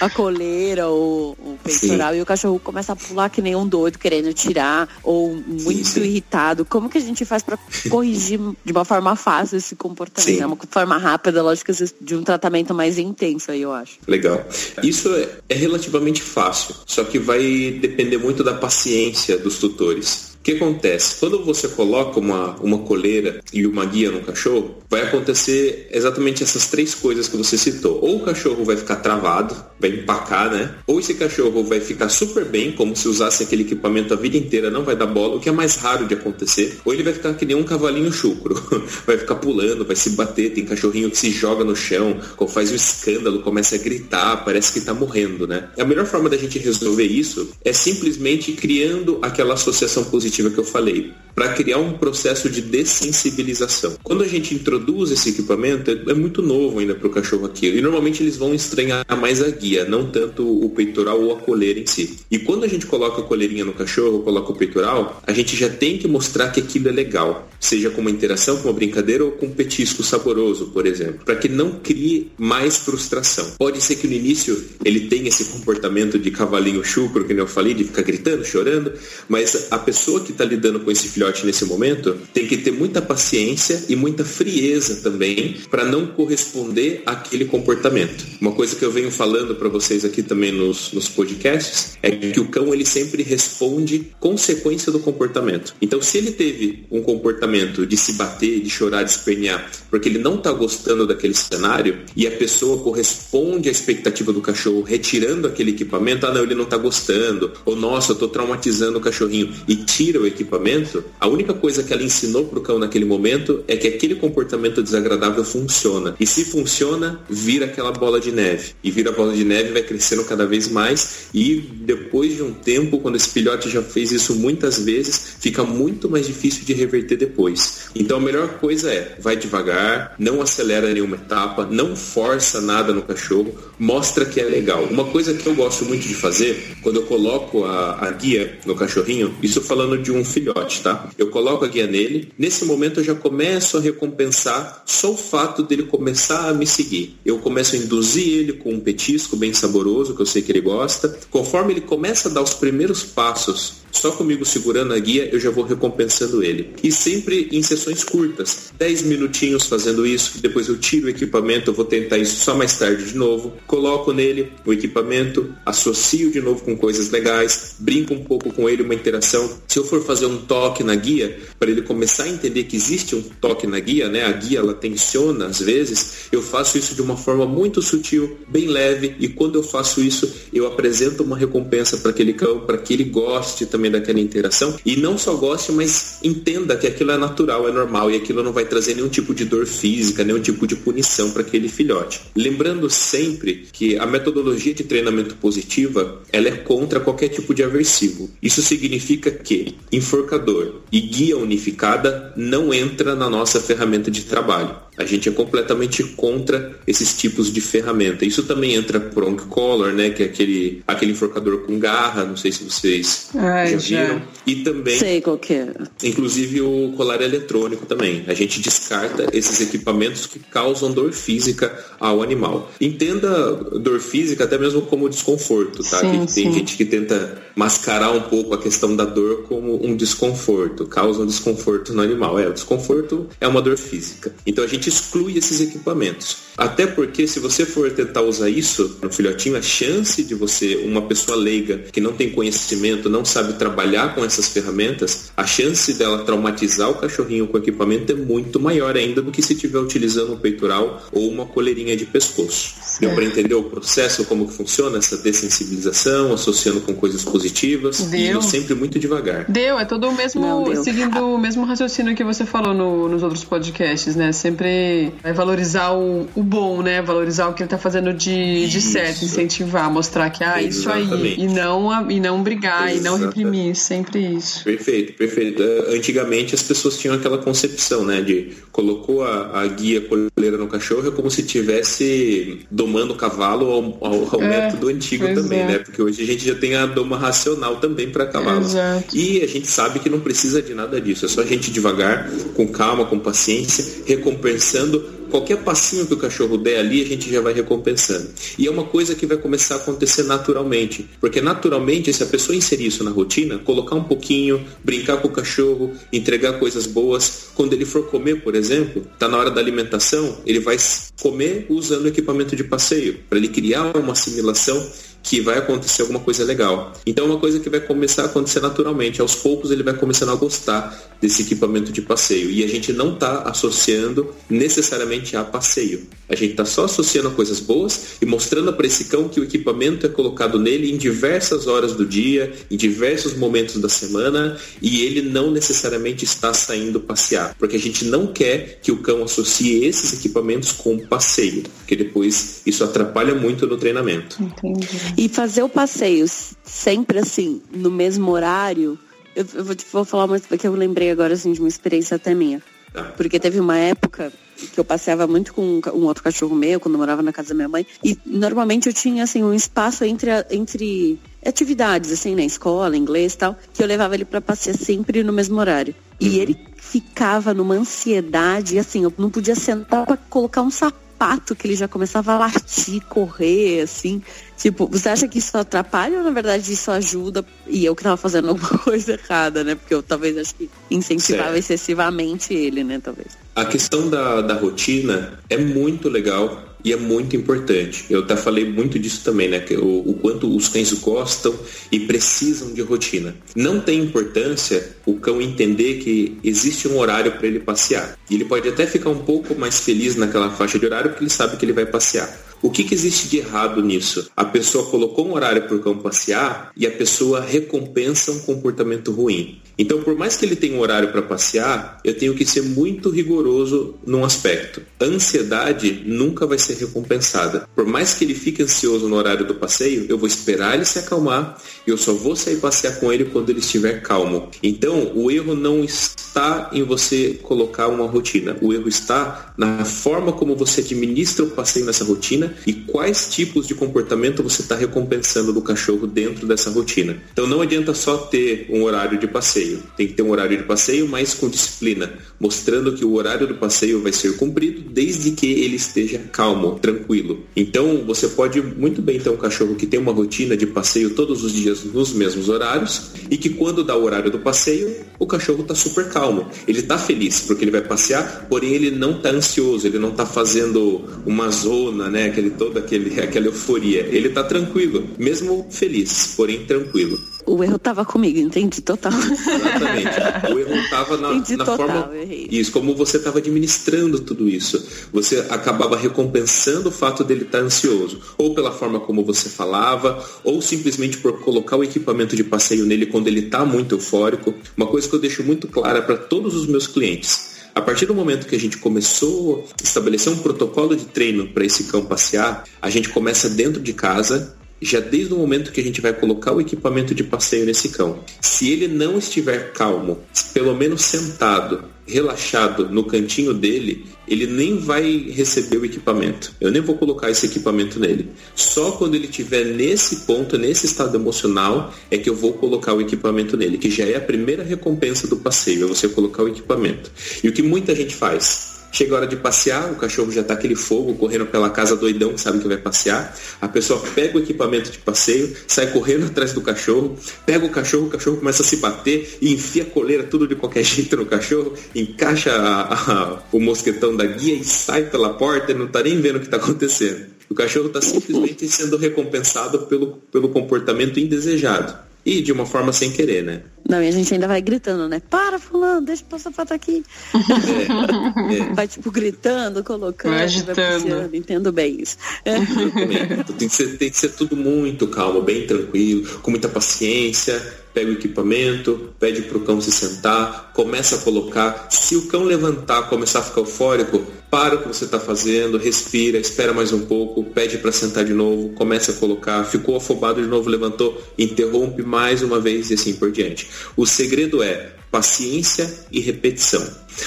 a 0.00 0.10
coleira 0.10 0.88
ou 0.88 1.32
o 1.32 1.58
peitoral 1.62 2.14
e 2.14 2.20
o 2.22 2.26
cachorro 2.26 2.58
começa 2.58 2.92
a 2.92 2.96
pular 2.96 3.28
que 3.30 3.40
nem 3.42 3.54
um 3.56 3.66
doido 3.70 3.98
querendo 3.98 4.32
tirar 4.34 4.88
ou 5.02 5.34
muito 5.34 5.88
sim. 5.88 6.00
irritado. 6.00 6.64
Como 6.64 6.90
que 6.90 6.98
a 6.98 7.00
gente 7.00 7.24
faz 7.24 7.42
pra 7.42 7.58
corrigir 7.88 8.40
de 8.64 8.72
uma 8.72 8.84
forma 8.84 9.16
fácil 9.16 9.56
esse 9.56 9.76
comportamento? 9.76 10.36
Sim. 10.36 10.42
É 10.42 10.46
uma 10.46 10.58
forma 10.70 10.98
rápida, 10.98 11.42
lógico, 11.42 11.72
de 12.00 12.16
um 12.16 12.22
tratamento 12.22 12.74
mais 12.74 12.98
intenso 12.98 13.50
aí, 13.52 13.62
eu 13.62 13.72
acho. 13.72 13.98
Legal. 14.06 14.44
Isso 14.82 15.14
é, 15.14 15.28
é 15.48 15.54
relativamente 15.54 16.20
fácil, 16.20 16.74
só 16.84 17.04
que 17.04 17.18
vai 17.18 17.78
depender 17.80 18.18
muito 18.18 18.42
da 18.42 18.54
paciência 18.54 19.38
dos 19.38 19.58
tutores. 19.58 20.29
O 20.40 20.42
que 20.42 20.52
acontece? 20.52 21.16
Quando 21.20 21.44
você 21.44 21.68
coloca 21.68 22.18
uma, 22.18 22.56
uma 22.62 22.78
coleira 22.78 23.42
e 23.52 23.66
uma 23.66 23.84
guia 23.84 24.10
no 24.10 24.22
cachorro, 24.22 24.78
vai 24.88 25.02
acontecer 25.02 25.90
exatamente 25.92 26.42
essas 26.42 26.66
três 26.68 26.94
coisas 26.94 27.28
que 27.28 27.36
você 27.36 27.58
citou. 27.58 28.00
Ou 28.00 28.16
o 28.16 28.20
cachorro 28.20 28.64
vai 28.64 28.74
ficar 28.74 28.96
travado, 28.96 29.54
vai 29.78 29.90
empacar, 29.90 30.50
né? 30.50 30.76
Ou 30.86 30.98
esse 30.98 31.12
cachorro 31.12 31.62
vai 31.62 31.78
ficar 31.78 32.08
super 32.08 32.46
bem, 32.46 32.72
como 32.72 32.96
se 32.96 33.06
usasse 33.06 33.42
aquele 33.42 33.64
equipamento 33.64 34.14
a 34.14 34.16
vida 34.16 34.38
inteira, 34.38 34.70
não 34.70 34.82
vai 34.82 34.96
dar 34.96 35.06
bola, 35.06 35.36
o 35.36 35.40
que 35.40 35.50
é 35.50 35.52
mais 35.52 35.76
raro 35.76 36.06
de 36.06 36.14
acontecer. 36.14 36.78
Ou 36.86 36.94
ele 36.94 37.02
vai 37.02 37.12
ficar 37.12 37.34
que 37.34 37.44
nem 37.44 37.54
um 37.54 37.62
cavalinho 37.62 38.10
chucro, 38.10 38.54
vai 39.06 39.18
ficar 39.18 39.34
pulando, 39.34 39.84
vai 39.84 39.94
se 39.94 40.10
bater. 40.10 40.54
Tem 40.54 40.64
cachorrinho 40.64 41.10
que 41.10 41.18
se 41.18 41.30
joga 41.30 41.64
no 41.64 41.76
chão, 41.76 42.18
faz 42.48 42.72
um 42.72 42.76
escândalo, 42.76 43.42
começa 43.42 43.74
a 43.74 43.78
gritar, 43.78 44.42
parece 44.42 44.72
que 44.72 44.80
tá 44.80 44.94
morrendo, 44.94 45.46
né? 45.46 45.68
A 45.78 45.84
melhor 45.84 46.06
forma 46.06 46.30
da 46.30 46.38
gente 46.38 46.58
resolver 46.58 47.04
isso 47.04 47.50
é 47.62 47.74
simplesmente 47.74 48.52
criando 48.52 49.18
aquela 49.20 49.52
associação 49.52 50.04
positiva 50.04 50.29
que 50.30 50.58
eu 50.58 50.64
falei, 50.64 51.12
para 51.34 51.54
criar 51.54 51.78
um 51.78 51.94
processo 51.94 52.50
de 52.50 52.60
dessensibilização. 52.60 53.96
Quando 54.02 54.22
a 54.22 54.28
gente 54.28 54.54
introduz 54.54 55.10
esse 55.10 55.30
equipamento, 55.30 55.90
é, 55.90 56.10
é 56.10 56.14
muito 56.14 56.42
novo 56.42 56.78
ainda 56.78 56.94
para 56.94 57.06
o 57.06 57.10
cachorro 57.10 57.46
aqui, 57.46 57.66
e 57.66 57.80
normalmente 57.80 58.22
eles 58.22 58.36
vão 58.36 58.54
estranhar 58.54 59.04
mais 59.18 59.42
a 59.42 59.48
guia, 59.48 59.84
não 59.84 60.10
tanto 60.10 60.46
o 60.46 60.68
peitoral 60.70 61.20
ou 61.20 61.32
a 61.32 61.36
coleira 61.36 61.80
em 61.80 61.86
si. 61.86 62.18
E 62.30 62.38
quando 62.38 62.64
a 62.64 62.68
gente 62.68 62.86
coloca 62.86 63.20
a 63.20 63.24
coleirinha 63.24 63.64
no 63.64 63.72
cachorro, 63.72 64.20
coloca 64.20 64.52
o 64.52 64.56
peitoral, 64.56 65.20
a 65.26 65.32
gente 65.32 65.56
já 65.56 65.68
tem 65.68 65.98
que 65.98 66.06
mostrar 66.06 66.50
que 66.50 66.60
aquilo 66.60 66.88
é 66.88 66.92
legal, 66.92 67.48
seja 67.58 67.90
com 67.90 68.00
uma 68.00 68.10
interação, 68.10 68.58
com 68.58 68.68
uma 68.68 68.74
brincadeira 68.74 69.24
ou 69.24 69.32
com 69.32 69.46
um 69.46 69.50
petisco 69.50 70.02
saboroso, 70.02 70.66
por 70.66 70.86
exemplo, 70.86 71.24
para 71.24 71.36
que 71.36 71.48
não 71.48 71.72
crie 71.72 72.32
mais 72.38 72.76
frustração. 72.78 73.54
Pode 73.58 73.80
ser 73.80 73.96
que 73.96 74.06
no 74.06 74.12
início 74.12 74.62
ele 74.84 75.08
tenha 75.08 75.28
esse 75.28 75.44
comportamento 75.44 76.18
de 76.18 76.30
cavalinho 76.30 76.84
chucro, 76.84 77.24
que 77.24 77.32
eu 77.32 77.46
falei, 77.46 77.74
de 77.74 77.84
ficar 77.84 78.02
gritando, 78.02 78.44
chorando, 78.44 78.92
mas 79.28 79.68
a 79.70 79.78
pessoa 79.78 80.19
que 80.22 80.32
está 80.32 80.44
lidando 80.44 80.80
com 80.80 80.90
esse 80.90 81.08
filhote 81.08 81.44
nesse 81.44 81.64
momento 81.64 82.16
tem 82.32 82.46
que 82.46 82.56
ter 82.56 82.70
muita 82.70 83.00
paciência 83.00 83.84
e 83.88 83.96
muita 83.96 84.24
frieza 84.24 84.96
também 85.02 85.56
para 85.70 85.84
não 85.84 86.06
corresponder 86.06 87.02
àquele 87.06 87.44
comportamento. 87.44 88.24
Uma 88.40 88.52
coisa 88.52 88.76
que 88.76 88.84
eu 88.84 88.90
venho 88.90 89.10
falando 89.10 89.54
para 89.54 89.68
vocês 89.68 90.04
aqui 90.04 90.22
também 90.22 90.52
nos, 90.52 90.92
nos 90.92 91.08
podcasts 91.08 91.98
é 92.02 92.10
que 92.10 92.40
o 92.40 92.48
cão 92.48 92.72
ele 92.72 92.84
sempre 92.84 93.22
responde 93.22 94.12
consequência 94.18 94.90
do 94.90 94.98
comportamento. 94.98 95.74
Então, 95.80 96.00
se 96.02 96.18
ele 96.18 96.32
teve 96.32 96.86
um 96.90 97.02
comportamento 97.02 97.86
de 97.86 97.96
se 97.96 98.14
bater, 98.14 98.60
de 98.60 98.70
chorar, 98.70 99.02
de 99.02 99.10
espernear, 99.10 99.70
porque 99.90 100.08
ele 100.08 100.18
não 100.18 100.36
está 100.36 100.52
gostando 100.52 101.06
daquele 101.06 101.34
cenário 101.34 102.00
e 102.16 102.26
a 102.26 102.30
pessoa 102.30 102.82
corresponde 102.82 103.68
à 103.68 103.72
expectativa 103.72 104.32
do 104.32 104.40
cachorro 104.40 104.82
retirando 104.82 105.46
aquele 105.46 105.70
equipamento, 105.70 106.26
ah 106.26 106.34
não, 106.34 106.42
ele 106.42 106.54
não 106.54 106.64
está 106.64 106.76
gostando, 106.76 107.52
ou 107.64 107.76
nossa, 107.76 108.12
eu 108.12 108.14
estou 108.14 108.28
traumatizando 108.28 108.98
o 108.98 109.00
cachorrinho 109.00 109.52
e 109.68 109.76
tira 109.76 110.09
o 110.18 110.26
equipamento, 110.26 111.04
a 111.18 111.28
única 111.28 111.52
coisa 111.52 111.82
que 111.82 111.92
ela 111.92 112.02
ensinou 112.02 112.46
pro 112.46 112.60
cão 112.60 112.78
naquele 112.78 113.04
momento 113.04 113.62
é 113.68 113.76
que 113.76 113.86
aquele 113.86 114.14
comportamento 114.14 114.82
desagradável 114.82 115.44
funciona. 115.44 116.14
E 116.18 116.26
se 116.26 116.44
funciona, 116.44 117.20
vira 117.28 117.66
aquela 117.66 117.92
bola 117.92 118.20
de 118.20 118.32
neve. 118.32 118.72
E 118.82 118.90
vira 118.90 119.10
a 119.10 119.12
bola 119.12 119.34
de 119.34 119.44
neve 119.44 119.72
vai 119.72 119.82
crescendo 119.82 120.24
cada 120.24 120.46
vez 120.46 120.68
mais 120.68 121.28
e 121.34 121.56
depois 121.56 122.34
de 122.36 122.42
um 122.42 122.52
tempo, 122.52 122.98
quando 122.98 123.16
esse 123.16 123.28
filhote 123.30 123.68
já 123.68 123.82
fez 123.82 124.12
isso 124.12 124.34
muitas 124.34 124.78
vezes, 124.84 125.36
fica 125.40 125.64
muito 125.64 126.08
mais 126.08 126.26
difícil 126.26 126.64
de 126.64 126.72
reverter 126.72 127.16
depois. 127.16 127.90
Então 127.94 128.18
a 128.18 128.20
melhor 128.20 128.48
coisa 128.58 128.92
é, 128.92 129.16
vai 129.20 129.36
devagar, 129.36 130.14
não 130.18 130.40
acelera 130.42 130.92
nenhuma 130.92 131.16
etapa, 131.16 131.66
não 131.70 131.96
força 131.96 132.60
nada 132.60 132.92
no 132.92 133.02
cachorro, 133.02 133.54
mostra 133.78 134.24
que 134.24 134.40
é 134.40 134.44
legal. 134.44 134.84
Uma 134.84 135.04
coisa 135.04 135.34
que 135.34 135.46
eu 135.46 135.54
gosto 135.54 135.84
muito 135.84 136.06
de 136.06 136.14
fazer, 136.14 136.76
quando 136.82 136.96
eu 136.96 137.06
coloco 137.06 137.64
a, 137.64 138.06
a 138.06 138.10
guia 138.10 138.58
no 138.66 138.74
cachorrinho, 138.74 139.34
isso 139.42 139.60
falando 139.60 139.98
de 140.00 140.12
um 140.12 140.24
filhote, 140.24 140.82
tá? 140.82 141.08
Eu 141.18 141.28
coloco 141.28 141.64
a 141.64 141.68
guia 141.68 141.86
nele, 141.86 142.32
nesse 142.38 142.64
momento 142.64 143.00
eu 143.00 143.04
já 143.04 143.14
começo 143.14 143.76
a 143.76 143.80
recompensar 143.80 144.82
só 144.86 145.12
o 145.12 145.16
fato 145.16 145.62
dele 145.62 145.84
começar 145.84 146.48
a 146.48 146.54
me 146.54 146.66
seguir. 146.66 147.16
Eu 147.24 147.38
começo 147.38 147.74
a 147.74 147.78
induzir 147.78 148.28
ele 148.28 148.52
com 148.54 148.72
um 148.74 148.80
petisco 148.80 149.36
bem 149.36 149.52
saboroso, 149.52 150.14
que 150.14 150.22
eu 150.22 150.26
sei 150.26 150.42
que 150.42 150.52
ele 150.52 150.60
gosta. 150.60 151.18
Conforme 151.30 151.72
ele 151.72 151.80
começa 151.80 152.28
a 152.28 152.32
dar 152.32 152.42
os 152.42 152.54
primeiros 152.54 153.02
passos 153.02 153.80
só 153.92 154.12
comigo 154.12 154.44
segurando 154.44 154.94
a 154.94 154.98
guia, 154.98 155.28
eu 155.32 155.40
já 155.40 155.50
vou 155.50 155.64
recompensando 155.64 156.42
ele. 156.42 156.74
E 156.82 156.92
sempre 156.92 157.48
em 157.52 157.62
sessões 157.62 158.04
curtas, 158.04 158.72
10 158.78 159.02
minutinhos 159.02 159.66
fazendo 159.66 160.06
isso, 160.06 160.40
depois 160.40 160.68
eu 160.68 160.78
tiro 160.78 161.06
o 161.06 161.10
equipamento, 161.10 161.70
eu 161.70 161.74
vou 161.74 161.84
tentar 161.84 162.18
isso 162.18 162.42
só 162.44 162.54
mais 162.54 162.78
tarde 162.78 163.04
de 163.04 163.16
novo, 163.16 163.52
coloco 163.66 164.12
nele 164.12 164.52
o 164.64 164.72
equipamento, 164.72 165.52
associo 165.66 166.30
de 166.30 166.40
novo 166.40 166.64
com 166.64 166.76
coisas 166.76 167.10
legais, 167.10 167.76
brinco 167.78 168.14
um 168.14 168.24
pouco 168.24 168.52
com 168.52 168.68
ele, 168.68 168.82
uma 168.82 168.94
interação. 168.94 169.50
Se 169.66 169.78
eu 169.78 169.84
for 169.90 170.02
fazer 170.02 170.26
um 170.26 170.38
toque 170.38 170.84
na 170.84 170.94
guia, 170.94 171.38
para 171.58 171.70
ele 171.70 171.82
começar 171.82 172.24
a 172.24 172.28
entender 172.28 172.64
que 172.64 172.76
existe 172.76 173.14
um 173.16 173.22
toque 173.22 173.66
na 173.66 173.78
guia, 173.78 174.08
né? 174.08 174.24
A 174.24 174.32
guia 174.32 174.60
ela 174.60 174.72
tensiona 174.72 175.46
às 175.46 175.60
vezes, 175.60 176.28
eu 176.30 176.40
faço 176.40 176.78
isso 176.78 176.94
de 176.94 177.02
uma 177.02 177.16
forma 177.16 177.44
muito 177.44 177.82
sutil, 177.82 178.38
bem 178.48 178.66
leve, 178.66 179.16
e 179.18 179.28
quando 179.28 179.56
eu 179.56 179.62
faço 179.62 180.00
isso, 180.00 180.32
eu 180.52 180.66
apresento 180.66 181.22
uma 181.22 181.36
recompensa 181.36 181.96
para 181.98 182.10
aquele 182.10 182.32
cão, 182.32 182.60
para 182.60 182.78
que 182.78 182.94
ele 182.94 183.04
goste 183.04 183.66
também 183.66 183.90
daquela 183.90 184.20
interação 184.20 184.76
e 184.86 184.96
não 184.96 185.18
só 185.18 185.34
goste, 185.34 185.72
mas 185.72 186.18
entenda 186.22 186.76
que 186.76 186.86
aquilo 186.86 187.10
é 187.10 187.18
natural, 187.18 187.68
é 187.68 187.72
normal 187.72 188.10
e 188.10 188.16
aquilo 188.16 188.42
não 188.42 188.52
vai 188.52 188.64
trazer 188.64 188.94
nenhum 188.94 189.08
tipo 189.08 189.34
de 189.34 189.44
dor 189.44 189.66
física, 189.66 190.22
nenhum 190.22 190.40
tipo 190.40 190.66
de 190.66 190.76
punição 190.76 191.30
para 191.30 191.42
aquele 191.42 191.68
filhote. 191.68 192.20
Lembrando 192.36 192.88
sempre 192.88 193.66
que 193.72 193.98
a 193.98 194.06
metodologia 194.06 194.72
de 194.72 194.84
treinamento 194.84 195.34
positiva, 195.36 196.22
ela 196.32 196.48
é 196.48 196.52
contra 196.52 197.00
qualquer 197.00 197.28
tipo 197.28 197.52
de 197.54 197.62
aversivo. 197.62 198.30
Isso 198.42 198.62
significa 198.62 199.30
que 199.30 199.74
enforcador 199.92 200.80
e 200.90 201.00
guia 201.00 201.36
unificada 201.36 202.32
não 202.36 202.72
entra 202.72 203.14
na 203.14 203.28
nossa 203.28 203.60
ferramenta 203.60 204.10
de 204.10 204.22
trabalho. 204.22 204.76
A 205.00 205.06
gente 205.06 205.28
é 205.28 205.32
completamente 205.32 206.04
contra 206.04 206.78
esses 206.86 207.16
tipos 207.16 207.52
de 207.52 207.60
ferramenta. 207.60 208.24
Isso 208.24 208.42
também 208.42 208.74
entra 208.74 209.00
prong 209.00 209.42
collar, 209.44 209.92
né, 209.92 210.10
que 210.10 210.22
é 210.22 210.26
aquele 210.26 210.82
aquele 210.86 211.12
enforcador 211.12 211.60
com 211.60 211.78
garra, 211.78 212.24
não 212.24 212.36
sei 212.36 212.52
se 212.52 212.64
vocês 212.64 213.30
Ai, 213.34 213.78
já 213.78 213.78
viram. 213.78 214.18
Já. 214.18 214.22
E 214.46 214.56
também 214.56 214.98
Sei 214.98 215.20
qual 215.20 215.38
que 215.38 215.54
é. 215.54 215.72
Inclusive 216.02 216.60
o 216.60 216.92
colar 216.96 217.20
eletrônico 217.22 217.86
também. 217.86 218.24
A 218.26 218.34
gente 218.34 218.60
descarta 218.60 219.26
esses 219.32 219.60
equipamentos 219.60 220.26
que 220.26 220.38
causam 220.38 220.92
dor 220.92 221.12
física 221.12 221.72
ao 221.98 222.22
animal. 222.22 222.70
Entenda 222.80 223.54
dor 223.54 224.00
física 224.00 224.44
até 224.44 224.58
mesmo 224.58 224.82
como 224.82 225.08
desconforto, 225.08 225.82
tá? 225.82 226.00
Sim, 226.00 226.26
que 226.26 226.34
tem 226.34 226.52
gente 226.52 226.76
que 226.76 226.84
tenta 226.84 227.38
mascarar 227.54 228.12
um 228.12 228.22
pouco 228.22 228.54
a 228.54 228.58
questão 228.58 228.94
da 228.94 229.04
dor 229.04 229.44
como 229.48 229.84
um 229.84 229.96
desconforto, 229.96 230.86
causa 230.86 231.22
um 231.22 231.26
desconforto 231.26 231.92
no 231.92 232.02
animal. 232.02 232.38
É, 232.38 232.48
o 232.48 232.52
desconforto 232.52 233.28
é 233.40 233.46
uma 233.46 233.62
dor 233.62 233.76
física. 233.76 234.34
Então 234.46 234.64
a 234.64 234.66
gente 234.66 234.89
exclui 234.90 235.38
esses 235.38 235.60
equipamentos. 235.60 236.49
Até 236.60 236.86
porque 236.86 237.26
se 237.26 237.40
você 237.40 237.64
for 237.64 237.90
tentar 237.90 238.20
usar 238.20 238.50
isso 238.50 238.98
no 239.02 239.10
filhotinho, 239.10 239.56
a 239.56 239.62
chance 239.62 240.22
de 240.22 240.34
você, 240.34 240.76
uma 240.84 241.00
pessoa 241.00 241.34
leiga 241.34 241.78
que 241.90 242.02
não 242.02 242.12
tem 242.12 242.30
conhecimento, 242.30 243.08
não 243.08 243.24
sabe 243.24 243.54
trabalhar 243.54 244.14
com 244.14 244.22
essas 244.22 244.48
ferramentas, 244.48 245.32
a 245.34 245.46
chance 245.46 245.94
dela 245.94 246.22
traumatizar 246.22 246.90
o 246.90 246.96
cachorrinho 246.96 247.46
com 247.46 247.56
o 247.56 247.60
equipamento 247.60 248.12
é 248.12 248.14
muito 248.14 248.60
maior 248.60 248.94
ainda 248.94 249.22
do 249.22 249.32
que 249.32 249.40
se 249.40 249.54
estiver 249.54 249.78
utilizando 249.78 250.34
um 250.34 250.36
peitoral 250.36 251.02
ou 251.10 251.30
uma 251.30 251.46
coleirinha 251.46 251.96
de 251.96 252.04
pescoço. 252.04 252.74
Certo. 252.82 253.00
Deu 253.00 253.14
para 253.14 253.24
entender 253.24 253.54
o 253.54 253.62
processo, 253.62 254.26
como 254.26 254.46
que 254.46 254.52
funciona 254.52 254.98
essa 254.98 255.16
dessensibilização, 255.16 256.34
associando 256.34 256.82
com 256.82 256.92
coisas 256.92 257.24
positivas 257.24 258.02
deu. 258.02 258.20
e 258.20 258.28
indo 258.28 258.42
sempre 258.42 258.74
muito 258.74 258.98
devagar. 258.98 259.46
Deu, 259.48 259.78
é 259.78 259.86
todo 259.86 260.10
o 260.10 260.14
mesmo, 260.14 260.42
não, 260.42 260.84
seguindo 260.84 261.34
o 261.34 261.38
mesmo 261.38 261.64
raciocínio 261.64 262.14
que 262.14 262.22
você 262.22 262.44
falou 262.44 262.74
no, 262.74 263.08
nos 263.08 263.22
outros 263.22 263.44
podcasts, 263.44 264.14
né? 264.14 264.30
Sempre 264.30 265.14
vai 265.22 265.32
valorizar 265.32 265.92
o, 265.92 266.28
o 266.34 266.49
bom, 266.50 266.82
né? 266.82 267.00
Valorizar 267.00 267.46
o 267.48 267.54
que 267.54 267.62
ele 267.62 267.70
tá 267.70 267.78
fazendo 267.78 268.12
de, 268.12 268.66
de 268.66 268.80
certo, 268.82 269.24
incentivar, 269.24 269.88
mostrar 269.88 270.28
que, 270.30 270.42
ah, 270.42 270.60
Exatamente. 270.60 271.08
isso 271.08 271.14
aí. 271.20 271.36
E 271.38 271.46
não, 271.46 272.10
e 272.10 272.18
não 272.18 272.42
brigar, 272.42 272.94
e 272.94 272.98
não 272.98 273.16
reprimir, 273.16 273.76
sempre 273.76 274.18
isso. 274.34 274.64
Perfeito, 274.64 275.12
perfeito. 275.12 275.62
É, 275.62 275.94
antigamente 275.94 276.52
as 276.52 276.62
pessoas 276.62 276.98
tinham 276.98 277.14
aquela 277.14 277.38
concepção, 277.38 278.04
né? 278.04 278.20
De 278.20 278.52
colocou 278.72 279.22
a, 279.22 279.60
a 279.62 279.66
guia 279.68 280.00
coleira 280.00 280.56
no 280.56 280.66
cachorro 280.66 281.06
é 281.08 281.10
como 281.12 281.30
se 281.30 281.44
tivesse 281.44 282.66
domando 282.70 283.12
o 283.12 283.16
cavalo 283.16 283.66
ao, 283.70 284.12
ao, 284.12 284.34
ao 284.34 284.42
é, 284.42 284.48
método 284.48 284.88
antigo 284.88 285.26
também, 285.32 285.60
é. 285.60 285.66
né? 285.66 285.78
Porque 285.78 286.02
hoje 286.02 286.20
a 286.22 286.26
gente 286.26 286.44
já 286.44 286.54
tem 286.56 286.74
a 286.74 286.86
doma 286.86 287.16
racional 287.16 287.76
também 287.76 288.10
para 288.10 288.26
cavalos. 288.26 288.70
Exato. 288.70 289.16
E 289.16 289.40
a 289.42 289.46
gente 289.46 289.68
sabe 289.68 290.00
que 290.00 290.10
não 290.10 290.18
precisa 290.18 290.60
de 290.60 290.74
nada 290.74 291.00
disso. 291.00 291.26
É 291.26 291.28
só 291.28 291.42
a 291.42 291.46
gente 291.46 291.70
devagar, 291.70 292.28
com 292.56 292.66
calma, 292.66 293.06
com 293.06 293.20
paciência, 293.20 294.02
recompensando 294.04 295.19
qualquer 295.30 295.58
passinho 295.58 296.06
que 296.06 296.14
o 296.14 296.16
cachorro 296.16 296.58
der 296.58 296.80
ali, 296.80 297.02
a 297.02 297.06
gente 297.06 297.30
já 297.30 297.40
vai 297.40 297.52
recompensando. 297.52 298.28
E 298.58 298.66
é 298.66 298.70
uma 298.70 298.84
coisa 298.84 299.14
que 299.14 299.24
vai 299.24 299.36
começar 299.36 299.76
a 299.76 299.78
acontecer 299.78 300.24
naturalmente. 300.24 301.08
Porque 301.20 301.40
naturalmente, 301.40 302.12
se 302.12 302.22
a 302.22 302.26
pessoa 302.26 302.56
inserir 302.56 302.86
isso 302.86 303.04
na 303.04 303.10
rotina, 303.10 303.58
colocar 303.58 303.94
um 303.94 304.04
pouquinho, 304.04 304.64
brincar 304.84 305.18
com 305.18 305.28
o 305.28 305.30
cachorro, 305.30 305.92
entregar 306.12 306.54
coisas 306.54 306.86
boas, 306.86 307.50
quando 307.54 307.72
ele 307.72 307.84
for 307.84 308.06
comer, 308.08 308.42
por 308.42 308.54
exemplo, 308.54 309.06
está 309.12 309.28
na 309.28 309.38
hora 309.38 309.50
da 309.50 309.60
alimentação, 309.60 310.38
ele 310.44 310.60
vai 310.60 310.76
comer 311.20 311.66
usando 311.68 312.06
equipamento 312.06 312.56
de 312.56 312.64
passeio, 312.64 313.20
para 313.28 313.38
ele 313.38 313.48
criar 313.48 313.96
uma 313.96 314.12
assimilação 314.12 314.84
que 315.22 315.40
vai 315.40 315.58
acontecer 315.58 316.02
alguma 316.02 316.20
coisa 316.20 316.44
legal. 316.44 316.92
Então 317.06 317.24
é 317.24 317.28
uma 317.28 317.38
coisa 317.38 317.60
que 317.60 317.68
vai 317.68 317.80
começar 317.80 318.22
a 318.22 318.26
acontecer 318.26 318.60
naturalmente. 318.60 319.20
Aos 319.20 319.34
poucos 319.34 319.70
ele 319.70 319.82
vai 319.82 319.94
começando 319.94 320.30
a 320.30 320.34
gostar 320.34 320.98
desse 321.20 321.42
equipamento 321.42 321.92
de 321.92 322.02
passeio. 322.02 322.50
E 322.50 322.64
a 322.64 322.68
gente 322.68 322.92
não 322.92 323.14
está 323.14 323.42
associando 323.42 324.34
necessariamente 324.48 325.36
a 325.36 325.44
passeio. 325.44 326.06
A 326.28 326.34
gente 326.34 326.52
está 326.52 326.64
só 326.64 326.84
associando 326.84 327.30
coisas 327.32 327.60
boas 327.60 328.16
e 328.22 328.26
mostrando 328.26 328.72
para 328.72 328.86
esse 328.86 329.04
cão 329.04 329.28
que 329.28 329.40
o 329.40 329.44
equipamento 329.44 330.06
é 330.06 330.08
colocado 330.08 330.58
nele 330.58 330.90
em 330.90 330.96
diversas 330.96 331.66
horas 331.66 331.92
do 331.94 332.06
dia, 332.06 332.52
em 332.70 332.76
diversos 332.76 333.34
momentos 333.36 333.76
da 333.76 333.88
semana, 333.88 334.56
e 334.80 335.02
ele 335.02 335.22
não 335.22 335.50
necessariamente 335.50 336.24
está 336.24 336.54
saindo 336.54 337.00
passear. 337.00 337.54
Porque 337.58 337.76
a 337.76 337.78
gente 337.78 338.04
não 338.04 338.26
quer 338.26 338.78
que 338.82 338.92
o 338.92 338.98
cão 338.98 339.22
associe 339.22 339.84
esses 339.84 340.12
equipamentos 340.18 340.72
com 340.72 340.98
passeio, 340.98 341.64
porque 341.78 341.96
depois 341.96 342.62
isso 342.64 342.82
atrapalha 342.84 343.34
muito 343.34 343.66
no 343.66 343.76
treinamento. 343.76 344.42
Entendi. 344.42 345.09
E 345.16 345.28
fazer 345.28 345.62
o 345.62 345.68
passeio 345.68 346.26
sempre 346.64 347.18
assim, 347.18 347.62
no 347.72 347.90
mesmo 347.90 348.30
horário, 348.30 348.98
eu, 349.34 349.46
eu 349.54 349.64
vou, 349.64 349.76
vou, 349.92 350.04
falar 350.04 350.24
uma 350.24 350.40
que 350.40 350.66
eu 350.66 350.74
lembrei 350.74 351.10
agora 351.10 351.34
assim, 351.34 351.52
de 351.52 351.60
uma 351.60 351.68
experiência 351.68 352.16
até 352.16 352.34
minha. 352.34 352.62
Tá. 352.92 353.04
Porque 353.16 353.38
teve 353.38 353.60
uma 353.60 353.76
época 353.78 354.32
que 354.72 354.78
eu 354.78 354.84
passeava 354.84 355.26
muito 355.26 355.54
com 355.54 355.80
um 355.94 356.04
outro 356.04 356.22
cachorro 356.22 356.54
meu, 356.54 356.78
quando 356.78 356.94
eu 356.94 356.98
morava 356.98 357.22
na 357.22 357.32
casa 357.32 357.50
da 357.50 357.54
minha 357.54 357.68
mãe, 357.68 357.86
e 358.04 358.18
normalmente 358.26 358.88
eu 358.88 358.92
tinha 358.92 359.24
assim 359.24 359.42
um 359.42 359.54
espaço 359.54 360.04
entre, 360.04 360.30
entre 360.50 361.18
atividades, 361.44 362.12
assim, 362.12 362.34
na 362.34 362.42
escola, 362.42 362.96
inglês 362.96 363.34
e 363.34 363.38
tal, 363.38 363.56
que 363.72 363.82
eu 363.82 363.86
levava 363.86 364.14
ele 364.14 364.24
para 364.24 364.40
passear 364.40 364.76
sempre 364.76 365.22
no 365.22 365.32
mesmo 365.32 365.58
horário. 365.58 365.94
E 366.20 366.28
uhum. 366.28 366.34
ele 366.34 366.58
ficava 366.76 367.54
numa 367.54 367.74
ansiedade, 367.74 368.78
assim, 368.78 369.04
eu 369.04 369.12
não 369.16 369.30
podia 369.30 369.54
sentar 369.54 370.04
para 370.04 370.16
colocar 370.16 370.62
um 370.62 370.70
sapato 370.70 371.09
pato 371.20 371.54
que 371.54 371.66
ele 371.66 371.76
já 371.76 371.86
começava 371.86 372.32
a 372.32 372.38
latir, 372.38 373.02
correr, 373.02 373.82
assim. 373.82 374.22
Tipo, 374.56 374.86
você 374.86 375.10
acha 375.10 375.28
que 375.28 375.38
isso 375.38 375.54
atrapalha 375.58 376.16
ou 376.16 376.24
na 376.24 376.30
verdade 376.30 376.72
isso 376.72 376.90
ajuda 376.90 377.44
e 377.66 377.84
eu 377.84 377.94
que 377.94 378.02
tava 378.02 378.16
fazendo 378.16 378.48
alguma 378.48 378.70
coisa 378.80 379.12
errada, 379.12 379.62
né? 379.62 379.74
Porque 379.74 379.92
eu 379.92 380.02
talvez 380.02 380.38
acho 380.38 380.54
que 380.54 380.70
incentivava 380.90 381.50
certo. 381.50 381.58
excessivamente 381.58 382.54
ele, 382.54 382.82
né? 382.82 382.98
Talvez. 383.04 383.36
A 383.54 383.66
questão 383.66 384.08
da, 384.08 384.40
da 384.40 384.54
rotina 384.54 385.38
é 385.50 385.58
muito 385.58 386.08
legal 386.08 386.69
e 386.84 386.92
é 386.92 386.96
muito 386.96 387.36
importante. 387.36 388.04
Eu 388.08 388.20
até 388.20 388.36
falei 388.36 388.64
muito 388.64 388.98
disso 388.98 389.22
também, 389.24 389.48
né? 389.48 389.64
O, 389.72 390.10
o, 390.10 390.14
quanto 390.14 390.54
os 390.54 390.68
cães 390.68 390.92
gostam 390.94 391.54
e 391.90 392.00
precisam 392.00 392.72
de 392.72 392.82
rotina. 392.82 393.34
Não 393.54 393.80
tem 393.80 394.00
importância 394.00 394.96
o 395.06 395.14
cão 395.14 395.40
entender 395.40 395.98
que 395.98 396.38
existe 396.42 396.88
um 396.88 396.98
horário 396.98 397.32
para 397.32 397.46
ele 397.46 397.60
passear. 397.60 398.16
E 398.28 398.34
ele 398.34 398.44
pode 398.44 398.68
até 398.68 398.86
ficar 398.86 399.10
um 399.10 399.18
pouco 399.18 399.54
mais 399.54 399.80
feliz 399.80 400.16
naquela 400.16 400.50
faixa 400.50 400.78
de 400.78 400.86
horário 400.86 401.10
porque 401.10 401.24
ele 401.24 401.30
sabe 401.30 401.56
que 401.56 401.64
ele 401.64 401.72
vai 401.72 401.86
passear. 401.86 402.49
O 402.62 402.70
que, 402.70 402.84
que 402.84 402.94
existe 402.94 403.28
de 403.28 403.38
errado 403.38 403.82
nisso? 403.82 404.30
A 404.36 404.44
pessoa 404.44 404.84
colocou 404.86 405.26
um 405.26 405.34
horário 405.34 405.62
para 405.62 405.76
o 405.76 405.80
cão 405.80 405.96
passear 405.96 406.70
e 406.76 406.86
a 406.86 406.90
pessoa 406.90 407.40
recompensa 407.40 408.32
um 408.32 408.40
comportamento 408.40 409.10
ruim. 409.12 409.60
Então, 409.78 410.02
por 410.02 410.14
mais 410.14 410.36
que 410.36 410.44
ele 410.44 410.54
tenha 410.54 410.76
um 410.76 410.80
horário 410.80 411.10
para 411.10 411.22
passear, 411.22 411.98
eu 412.04 412.12
tenho 412.12 412.34
que 412.34 412.44
ser 412.44 412.60
muito 412.60 413.08
rigoroso 413.08 413.94
num 414.06 414.22
aspecto. 414.22 414.82
A 415.00 415.06
ansiedade 415.06 416.02
nunca 416.04 416.46
vai 416.46 416.58
ser 416.58 416.74
recompensada. 416.74 417.66
Por 417.74 417.86
mais 417.86 418.12
que 418.12 418.24
ele 418.24 418.34
fique 418.34 418.62
ansioso 418.62 419.08
no 419.08 419.16
horário 419.16 419.46
do 419.46 419.54
passeio, 419.54 420.04
eu 420.06 420.18
vou 420.18 420.26
esperar 420.26 420.74
ele 420.74 420.84
se 420.84 420.98
acalmar 420.98 421.56
e 421.86 421.90
eu 421.90 421.96
só 421.96 422.12
vou 422.12 422.36
sair 422.36 422.56
passear 422.56 423.00
com 423.00 423.10
ele 423.10 423.24
quando 423.24 423.48
ele 423.48 423.60
estiver 423.60 424.02
calmo. 424.02 424.50
Então, 424.62 425.12
o 425.14 425.30
erro 425.30 425.54
não 425.54 425.82
está 425.82 426.68
em 426.74 426.82
você 426.82 427.38
colocar 427.42 427.88
uma 427.88 428.06
rotina. 428.06 428.58
O 428.60 428.74
erro 428.74 428.86
está 428.88 429.54
na 429.56 429.82
forma 429.86 430.30
como 430.30 430.54
você 430.54 430.82
administra 430.82 431.46
o 431.46 431.50
passeio 431.50 431.86
nessa 431.86 432.04
rotina 432.04 432.49
e 432.66 432.72
quais 432.72 433.28
tipos 433.30 433.66
de 433.66 433.74
comportamento 433.74 434.42
você 434.42 434.62
está 434.62 434.76
recompensando 434.76 435.52
do 435.52 435.62
cachorro 435.62 436.06
dentro 436.06 436.46
dessa 436.46 436.70
rotina. 436.70 437.16
Então, 437.32 437.46
não 437.46 437.60
adianta 437.60 437.94
só 437.94 438.16
ter 438.16 438.66
um 438.70 438.82
horário 438.82 439.18
de 439.18 439.26
passeio. 439.26 439.82
Tem 439.96 440.06
que 440.06 440.14
ter 440.14 440.22
um 440.22 440.30
horário 440.30 440.56
de 440.56 440.64
passeio, 440.64 441.08
mas 441.08 441.34
com 441.34 441.48
disciplina, 441.48 442.12
mostrando 442.38 442.92
que 442.92 443.04
o 443.04 443.14
horário 443.14 443.46
do 443.46 443.54
passeio 443.54 444.02
vai 444.02 444.12
ser 444.12 444.36
cumprido 444.36 444.82
desde 444.90 445.32
que 445.32 445.46
ele 445.46 445.76
esteja 445.76 446.18
calmo, 446.32 446.78
tranquilo. 446.78 447.44
Então, 447.54 448.04
você 448.06 448.28
pode 448.28 448.60
muito 448.60 449.02
bem 449.02 449.18
ter 449.18 449.30
um 449.30 449.36
cachorro 449.36 449.74
que 449.74 449.86
tem 449.86 450.00
uma 450.00 450.12
rotina 450.12 450.56
de 450.56 450.66
passeio 450.66 451.10
todos 451.10 451.44
os 451.44 451.52
dias 451.52 451.84
nos 451.84 452.12
mesmos 452.12 452.48
horários 452.48 453.10
e 453.30 453.36
que 453.36 453.50
quando 453.50 453.84
dá 453.84 453.96
o 453.96 454.04
horário 454.04 454.30
do 454.30 454.38
passeio, 454.38 454.96
o 455.18 455.26
cachorro 455.26 455.62
está 455.62 455.74
super 455.74 456.08
calmo. 456.08 456.48
Ele 456.66 456.80
está 456.80 456.98
feliz 456.98 457.40
porque 457.40 457.64
ele 457.64 457.70
vai 457.70 457.82
passear, 457.82 458.46
porém 458.48 458.72
ele 458.72 458.90
não 458.90 459.12
está 459.12 459.30
ansioso, 459.30 459.86
ele 459.86 459.98
não 459.98 460.10
está 460.10 460.26
fazendo 460.26 461.02
uma 461.26 461.50
zona, 461.50 462.08
né? 462.08 462.30
Aquele 462.40 462.50
todo 462.50 462.78
aquele 462.78 463.20
aquela 463.20 463.46
euforia. 463.46 464.00
Ele 464.00 464.30
tá 464.30 464.42
tranquilo, 464.42 465.06
mesmo 465.18 465.66
feliz, 465.70 466.32
porém 466.36 466.64
tranquilo. 466.64 467.20
O 467.44 467.62
erro 467.62 467.78
tava 467.78 468.04
comigo, 468.04 468.38
entendi 468.38 468.80
total. 468.80 469.12
Exatamente. 469.12 470.52
O 470.54 470.58
erro 470.58 470.90
tava 470.90 471.16
na, 471.18 471.32
Entendi 471.34 471.56
na 471.56 471.64
total, 471.64 471.88
forma. 471.88 472.10
Isso, 472.24 472.72
como 472.72 472.94
você 472.94 473.18
estava 473.18 473.38
administrando 473.38 474.20
tudo 474.20 474.48
isso. 474.48 474.82
Você 475.12 475.46
acabava 475.50 475.96
recompensando 475.96 476.88
o 476.88 476.92
fato 476.92 477.24
dele 477.24 477.42
estar 477.42 477.58
ansioso. 477.58 478.20
Ou 478.38 478.54
pela 478.54 478.72
forma 478.72 479.00
como 479.00 479.24
você 479.24 479.48
falava, 479.48 480.24
ou 480.42 480.62
simplesmente 480.62 481.18
por 481.18 481.40
colocar 481.40 481.76
o 481.76 481.84
equipamento 481.84 482.36
de 482.36 482.44
passeio 482.44 482.86
nele 482.86 483.06
quando 483.06 483.28
ele 483.28 483.40
está 483.40 483.64
muito 483.64 483.96
eufórico. 483.96 484.54
Uma 484.76 484.86
coisa 484.86 485.08
que 485.08 485.14
eu 485.14 485.20
deixo 485.20 485.42
muito 485.42 485.68
clara 485.68 486.00
para 486.00 486.16
todos 486.16 486.54
os 486.54 486.66
meus 486.66 486.86
clientes. 486.86 487.59
A 487.74 487.80
partir 487.80 488.06
do 488.06 488.14
momento 488.14 488.46
que 488.46 488.56
a 488.56 488.60
gente 488.60 488.78
começou 488.78 489.68
a 489.80 489.82
estabelecer 489.82 490.32
um 490.32 490.38
protocolo 490.38 490.96
de 490.96 491.04
treino 491.04 491.48
para 491.48 491.64
esse 491.64 491.84
cão 491.84 492.04
passear, 492.04 492.64
a 492.80 492.90
gente 492.90 493.08
começa 493.08 493.48
dentro 493.48 493.80
de 493.80 493.92
casa 493.92 494.56
já 494.80 495.00
desde 495.00 495.34
o 495.34 495.36
momento 495.36 495.72
que 495.72 495.80
a 495.80 495.84
gente 495.84 496.00
vai 496.00 496.12
colocar 496.12 496.52
o 496.52 496.60
equipamento 496.60 497.14
de 497.14 497.24
passeio 497.24 497.66
nesse 497.66 497.90
cão. 497.90 498.20
Se 498.40 498.70
ele 498.70 498.88
não 498.88 499.18
estiver 499.18 499.72
calmo, 499.72 500.18
pelo 500.52 500.74
menos 500.74 501.02
sentado, 501.02 501.84
relaxado 502.06 502.88
no 502.88 503.04
cantinho 503.04 503.54
dele, 503.54 504.06
ele 504.26 504.46
nem 504.46 504.78
vai 504.78 505.30
receber 505.30 505.78
o 505.78 505.84
equipamento. 505.84 506.54
Eu 506.60 506.70
nem 506.70 506.80
vou 506.80 506.96
colocar 506.96 507.30
esse 507.30 507.46
equipamento 507.46 507.98
nele. 507.98 508.30
Só 508.54 508.92
quando 508.92 509.14
ele 509.14 509.26
estiver 509.26 509.64
nesse 509.64 510.26
ponto, 510.26 510.58
nesse 510.58 510.86
estado 510.86 511.16
emocional, 511.16 511.94
é 512.10 512.18
que 512.18 512.28
eu 512.28 512.34
vou 512.34 512.54
colocar 512.54 512.94
o 512.94 513.00
equipamento 513.00 513.56
nele, 513.56 513.78
que 513.78 513.90
já 513.90 514.04
é 514.04 514.16
a 514.16 514.20
primeira 514.20 514.62
recompensa 514.62 515.26
do 515.26 515.36
passeio, 515.36 515.84
é 515.84 515.88
você 515.88 516.08
colocar 516.08 516.42
o 516.42 516.48
equipamento. 516.48 517.10
E 517.42 517.48
o 517.48 517.52
que 517.52 517.62
muita 517.62 517.94
gente 517.94 518.14
faz? 518.14 518.79
Chega 518.92 519.14
a 519.14 519.18
hora 519.18 519.26
de 519.26 519.36
passear, 519.36 519.90
o 519.92 519.94
cachorro 519.96 520.32
já 520.32 520.42
tá 520.42 520.54
aquele 520.54 520.74
fogo 520.74 521.14
correndo 521.14 521.46
pela 521.46 521.70
casa 521.70 521.94
doidão 521.96 522.32
que 522.34 522.40
sabe 522.40 522.58
que 522.58 522.66
vai 522.66 522.76
passear. 522.76 523.36
A 523.60 523.68
pessoa 523.68 524.02
pega 524.14 524.36
o 524.36 524.42
equipamento 524.42 524.90
de 524.90 524.98
passeio, 524.98 525.54
sai 525.68 525.92
correndo 525.92 526.26
atrás 526.26 526.52
do 526.52 526.60
cachorro, 526.60 527.16
pega 527.46 527.64
o 527.64 527.70
cachorro, 527.70 528.06
o 528.06 528.10
cachorro 528.10 528.38
começa 528.38 528.62
a 528.62 528.66
se 528.66 528.76
bater 528.78 529.38
e 529.40 529.52
enfia 529.54 529.84
a 529.84 529.86
coleira 529.86 530.24
tudo 530.24 530.46
de 530.48 530.56
qualquer 530.56 530.82
jeito 530.84 531.16
no 531.16 531.24
cachorro, 531.24 531.72
encaixa 531.94 532.50
a- 532.52 532.94
a- 532.94 533.42
o 533.52 533.60
mosquetão 533.60 534.16
da 534.16 534.26
guia 534.26 534.54
e 534.56 534.64
sai 534.64 535.04
pela 535.04 535.34
porta 535.34 535.70
e 535.72 535.74
não 535.74 535.86
tá 535.86 536.02
nem 536.02 536.20
vendo 536.20 536.36
o 536.36 536.40
que 536.40 536.48
tá 536.48 536.56
acontecendo. 536.56 537.26
O 537.48 537.54
cachorro 537.54 537.86
está 537.86 538.00
simplesmente 538.02 538.68
sendo 538.68 538.96
recompensado 538.96 539.80
pelo, 539.86 540.18
pelo 540.32 540.48
comportamento 540.50 541.18
indesejado. 541.20 542.09
E 542.24 542.42
de 542.42 542.52
uma 542.52 542.66
forma 542.66 542.92
sem 542.92 543.10
querer, 543.10 543.42
né? 543.42 543.62
Não, 543.88 544.02
e 544.02 544.08
a 544.08 544.10
gente 544.10 544.32
ainda 544.32 544.46
vai 544.46 544.60
gritando, 544.60 545.08
né? 545.08 545.20
Para, 545.28 545.58
fulano, 545.58 546.04
deixa 546.04 546.22
o 546.30 546.38
sapato 546.38 546.72
aqui. 546.74 547.02
É, 547.34 548.54
é. 548.70 548.74
Vai, 548.74 548.86
tipo, 548.86 549.10
gritando, 549.10 549.82
colocando, 549.82 550.30
Vai 550.30 550.46
vai 550.46 550.46
agitando. 550.46 551.34
entendo 551.34 551.72
bem 551.72 552.00
isso. 552.00 552.16
É. 552.44 552.58
Exatamente. 552.58 553.52
Tem 553.54 553.68
que, 553.68 553.74
ser, 553.74 553.96
tem 553.96 554.10
que 554.10 554.16
ser 554.16 554.28
tudo 554.30 554.56
muito 554.56 555.08
calmo, 555.08 555.40
bem 555.42 555.66
tranquilo, 555.66 556.38
com 556.40 556.50
muita 556.50 556.68
paciência. 556.68 557.60
Pega 557.92 558.10
o 558.10 558.14
equipamento, 558.14 559.10
pede 559.18 559.42
pro 559.42 559.60
cão 559.60 559.80
se 559.80 559.90
sentar, 559.90 560.72
começa 560.72 561.16
a 561.16 561.18
colocar. 561.18 561.88
Se 561.90 562.16
o 562.16 562.26
cão 562.26 562.44
levantar, 562.44 563.08
começar 563.08 563.40
a 563.40 563.42
ficar 563.42 563.60
eufórico, 563.60 564.24
para 564.50 564.74
o 564.74 564.82
que 564.82 564.88
você 564.88 565.04
está 565.04 565.20
fazendo, 565.20 565.78
respira, 565.78 566.36
espera 566.38 566.72
mais 566.72 566.92
um 566.92 567.06
pouco, 567.06 567.44
pede 567.44 567.78
para 567.78 567.92
sentar 567.92 568.24
de 568.24 568.32
novo, 568.32 568.70
começa 568.70 569.12
a 569.12 569.14
colocar, 569.14 569.64
ficou 569.64 569.96
afobado 569.96 570.42
de 570.42 570.48
novo, 570.48 570.68
levantou, 570.68 571.22
interrompe 571.38 572.02
mais 572.02 572.42
uma 572.42 572.58
vez 572.58 572.90
e 572.90 572.94
assim 572.94 573.14
por 573.14 573.30
diante. 573.30 573.68
O 573.96 574.04
segredo 574.04 574.62
é 574.62 574.92
paciência 575.10 576.04
e 576.10 576.20
repetição. 576.20 576.84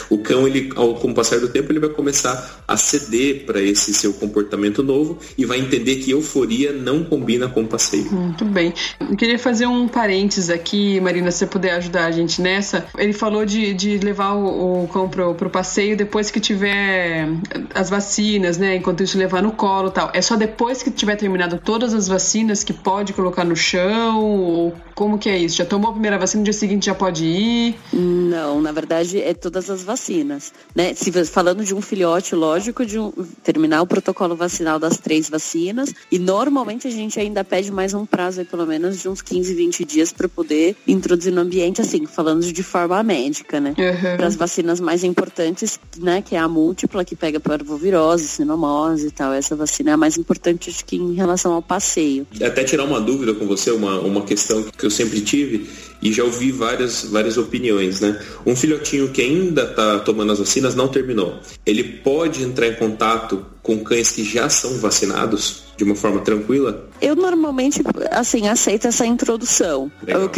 O 0.10 0.18
cão, 0.18 0.48
ele, 0.48 0.70
ao, 0.76 0.96
com 0.96 1.12
o 1.12 1.14
passar 1.14 1.40
do 1.40 1.48
tempo, 1.48 1.72
ele 1.72 1.80
vai 1.80 1.90
começar 1.90 2.64
a 2.68 2.78
ceder 2.78 3.46
para 3.46 3.62
esse 3.62 3.94
seu 3.94 4.14
comportamento 4.14 4.84
novo 4.84 5.18
e 5.38 5.46
vai 5.46 5.60
entender 5.60 5.98
que 5.98 6.12
euforia 6.12 6.72
não 6.72 7.04
combina 7.04 7.48
com 7.48 7.66
passeio. 7.66 8.12
Muito 8.12 8.46
bem. 8.46 8.74
Eu 9.00 9.16
queria 9.16 9.40
fazer 9.40 9.66
um 9.66 9.88
parênteses 9.88 10.50
aqui, 10.50 11.00
Marina, 11.00 11.32
se 11.32 11.40
você 11.40 11.48
puder 11.48 11.72
ajudar 11.76 12.06
a 12.06 12.12
gente 12.12 12.42
nessa. 12.42 12.86
Ele 12.98 13.14
falou 13.14 13.46
de, 13.46 13.74
de 13.74 13.98
levar 13.98 14.34
o, 14.34 14.84
o 14.84 14.88
cão 14.88 15.10
pro, 15.10 15.34
pro 15.36 15.50
passeio 15.50 15.96
depois 15.96 16.30
que 16.32 16.40
tiver 16.40 17.28
as 17.74 17.90
vacinas, 17.90 18.58
né? 18.58 18.76
Enquanto 18.76 19.04
isso 19.04 19.18
levar 19.18 19.42
no 19.42 19.52
colo 19.52 19.90
e 19.90 19.92
tal. 19.92 20.12
É 20.14 20.22
só 20.22 20.36
depois 20.36 20.84
que 20.84 20.92
tiver 20.92 21.16
terminado 21.16 21.60
todas 21.64 21.94
as 21.94 22.08
vacinas 22.08 22.64
que 22.64 22.74
pode 22.74 23.14
colocar 23.14 23.44
no 23.44 23.56
chão? 23.56 24.24
Ou 24.24 24.74
como 24.96 25.18
que 25.18 25.30
é 25.30 25.38
isso? 25.38 25.58
Já 25.58 25.66
tomou 25.66 25.90
a 25.90 25.94
primeira 25.94 26.18
vacina, 26.18 26.42
no 26.42 26.44
dia 26.44 26.54
seguinte 26.54 26.86
já 26.86 26.96
pode 26.96 27.26
ir? 27.26 27.76
Não, 27.92 28.62
na 28.62 28.72
verdade 28.72 29.22
é 29.22 29.34
todas 29.34 29.70
as 29.70 29.73
vacinas, 29.82 30.52
né? 30.76 30.94
Se 30.94 31.12
falando 31.26 31.64
de 31.64 31.74
um 31.74 31.82
filhote, 31.82 32.36
lógico, 32.36 32.86
de 32.86 33.00
um, 33.00 33.12
terminar 33.42 33.82
o 33.82 33.88
protocolo 33.88 34.36
vacinal 34.36 34.78
das 34.78 34.98
três 34.98 35.30
vacinas 35.30 35.94
e 36.12 36.20
normalmente 36.20 36.88
a 36.88 36.92
gente 36.92 37.20
ainda 37.20 37.44
pede 37.44 37.72
mais 37.72 37.94
um 37.94 38.06
prazo 38.06 38.42
aí, 38.42 38.46
pelo 38.46 38.66
menos 38.66 39.02
de 39.02 39.08
uns 39.08 39.22
15, 39.22 39.54
20 39.54 39.86
dias 39.86 40.12
para 40.12 40.28
poder 40.28 40.76
introduzir 40.88 41.32
no 41.32 41.42
ambiente, 41.42 41.82
assim, 41.82 42.06
falando 42.06 42.44
de 42.44 42.64
forma 42.64 43.02
médica, 43.02 43.60
né? 43.60 43.74
Uhum. 43.78 44.18
Para 44.18 44.28
as 44.28 44.36
vacinas 44.36 44.80
mais 44.80 45.04
importantes, 45.04 45.80
né? 45.98 46.22
Que 46.22 46.36
é 46.36 46.40
a 46.40 46.48
múltipla 46.48 47.06
que 47.06 47.16
pega 47.16 47.40
parvovirose, 47.40 48.28
sinomose 48.28 49.08
e 49.08 49.12
tal. 49.12 49.32
Essa 49.32 49.56
vacina 49.56 49.92
é 49.92 49.94
a 49.94 49.98
mais 49.98 50.18
importante, 50.18 50.70
acho 50.70 50.84
que 50.84 50.98
em 50.98 51.14
relação 51.14 51.54
ao 51.54 51.62
passeio. 51.62 52.28
Até 52.44 52.64
tirar 52.64 52.84
uma 52.84 53.00
dúvida 53.00 53.34
com 53.34 53.48
você, 53.48 53.72
uma, 53.72 54.00
uma 54.00 54.22
questão 54.24 54.64
que 54.64 54.86
eu 54.86 54.92
sempre 54.92 55.22
tive 55.22 55.70
e 56.04 56.12
já 56.12 56.24
ouvi 56.24 56.52
várias, 56.52 57.06
várias 57.06 57.38
opiniões, 57.38 58.02
né? 58.02 58.20
Um 58.46 58.56
filhotinho 58.56 59.10
que 59.10 59.22
ainda 59.22 59.63
está 59.64 60.00
tomando 60.00 60.32
as 60.32 60.40
vacinas 60.40 60.76
não 60.76 60.88
terminou. 60.88 61.40
Ele 61.66 61.84
pode 61.84 62.44
entrar 62.44 62.68
em 62.68 62.76
contato 62.76 63.46
com 63.62 63.84
cães 63.84 64.12
que 64.12 64.24
já 64.24 64.50
são 64.50 64.78
vacinados 64.80 65.64
de 65.76 65.84
uma 65.84 65.96
forma 65.96 66.20
tranquila? 66.22 66.88
Eu 67.02 67.16
normalmente, 67.16 67.82
assim, 68.12 68.48
aceito 68.48 68.88
essa 68.88 69.06
introdução. 69.06 69.92
Legal. 70.02 70.30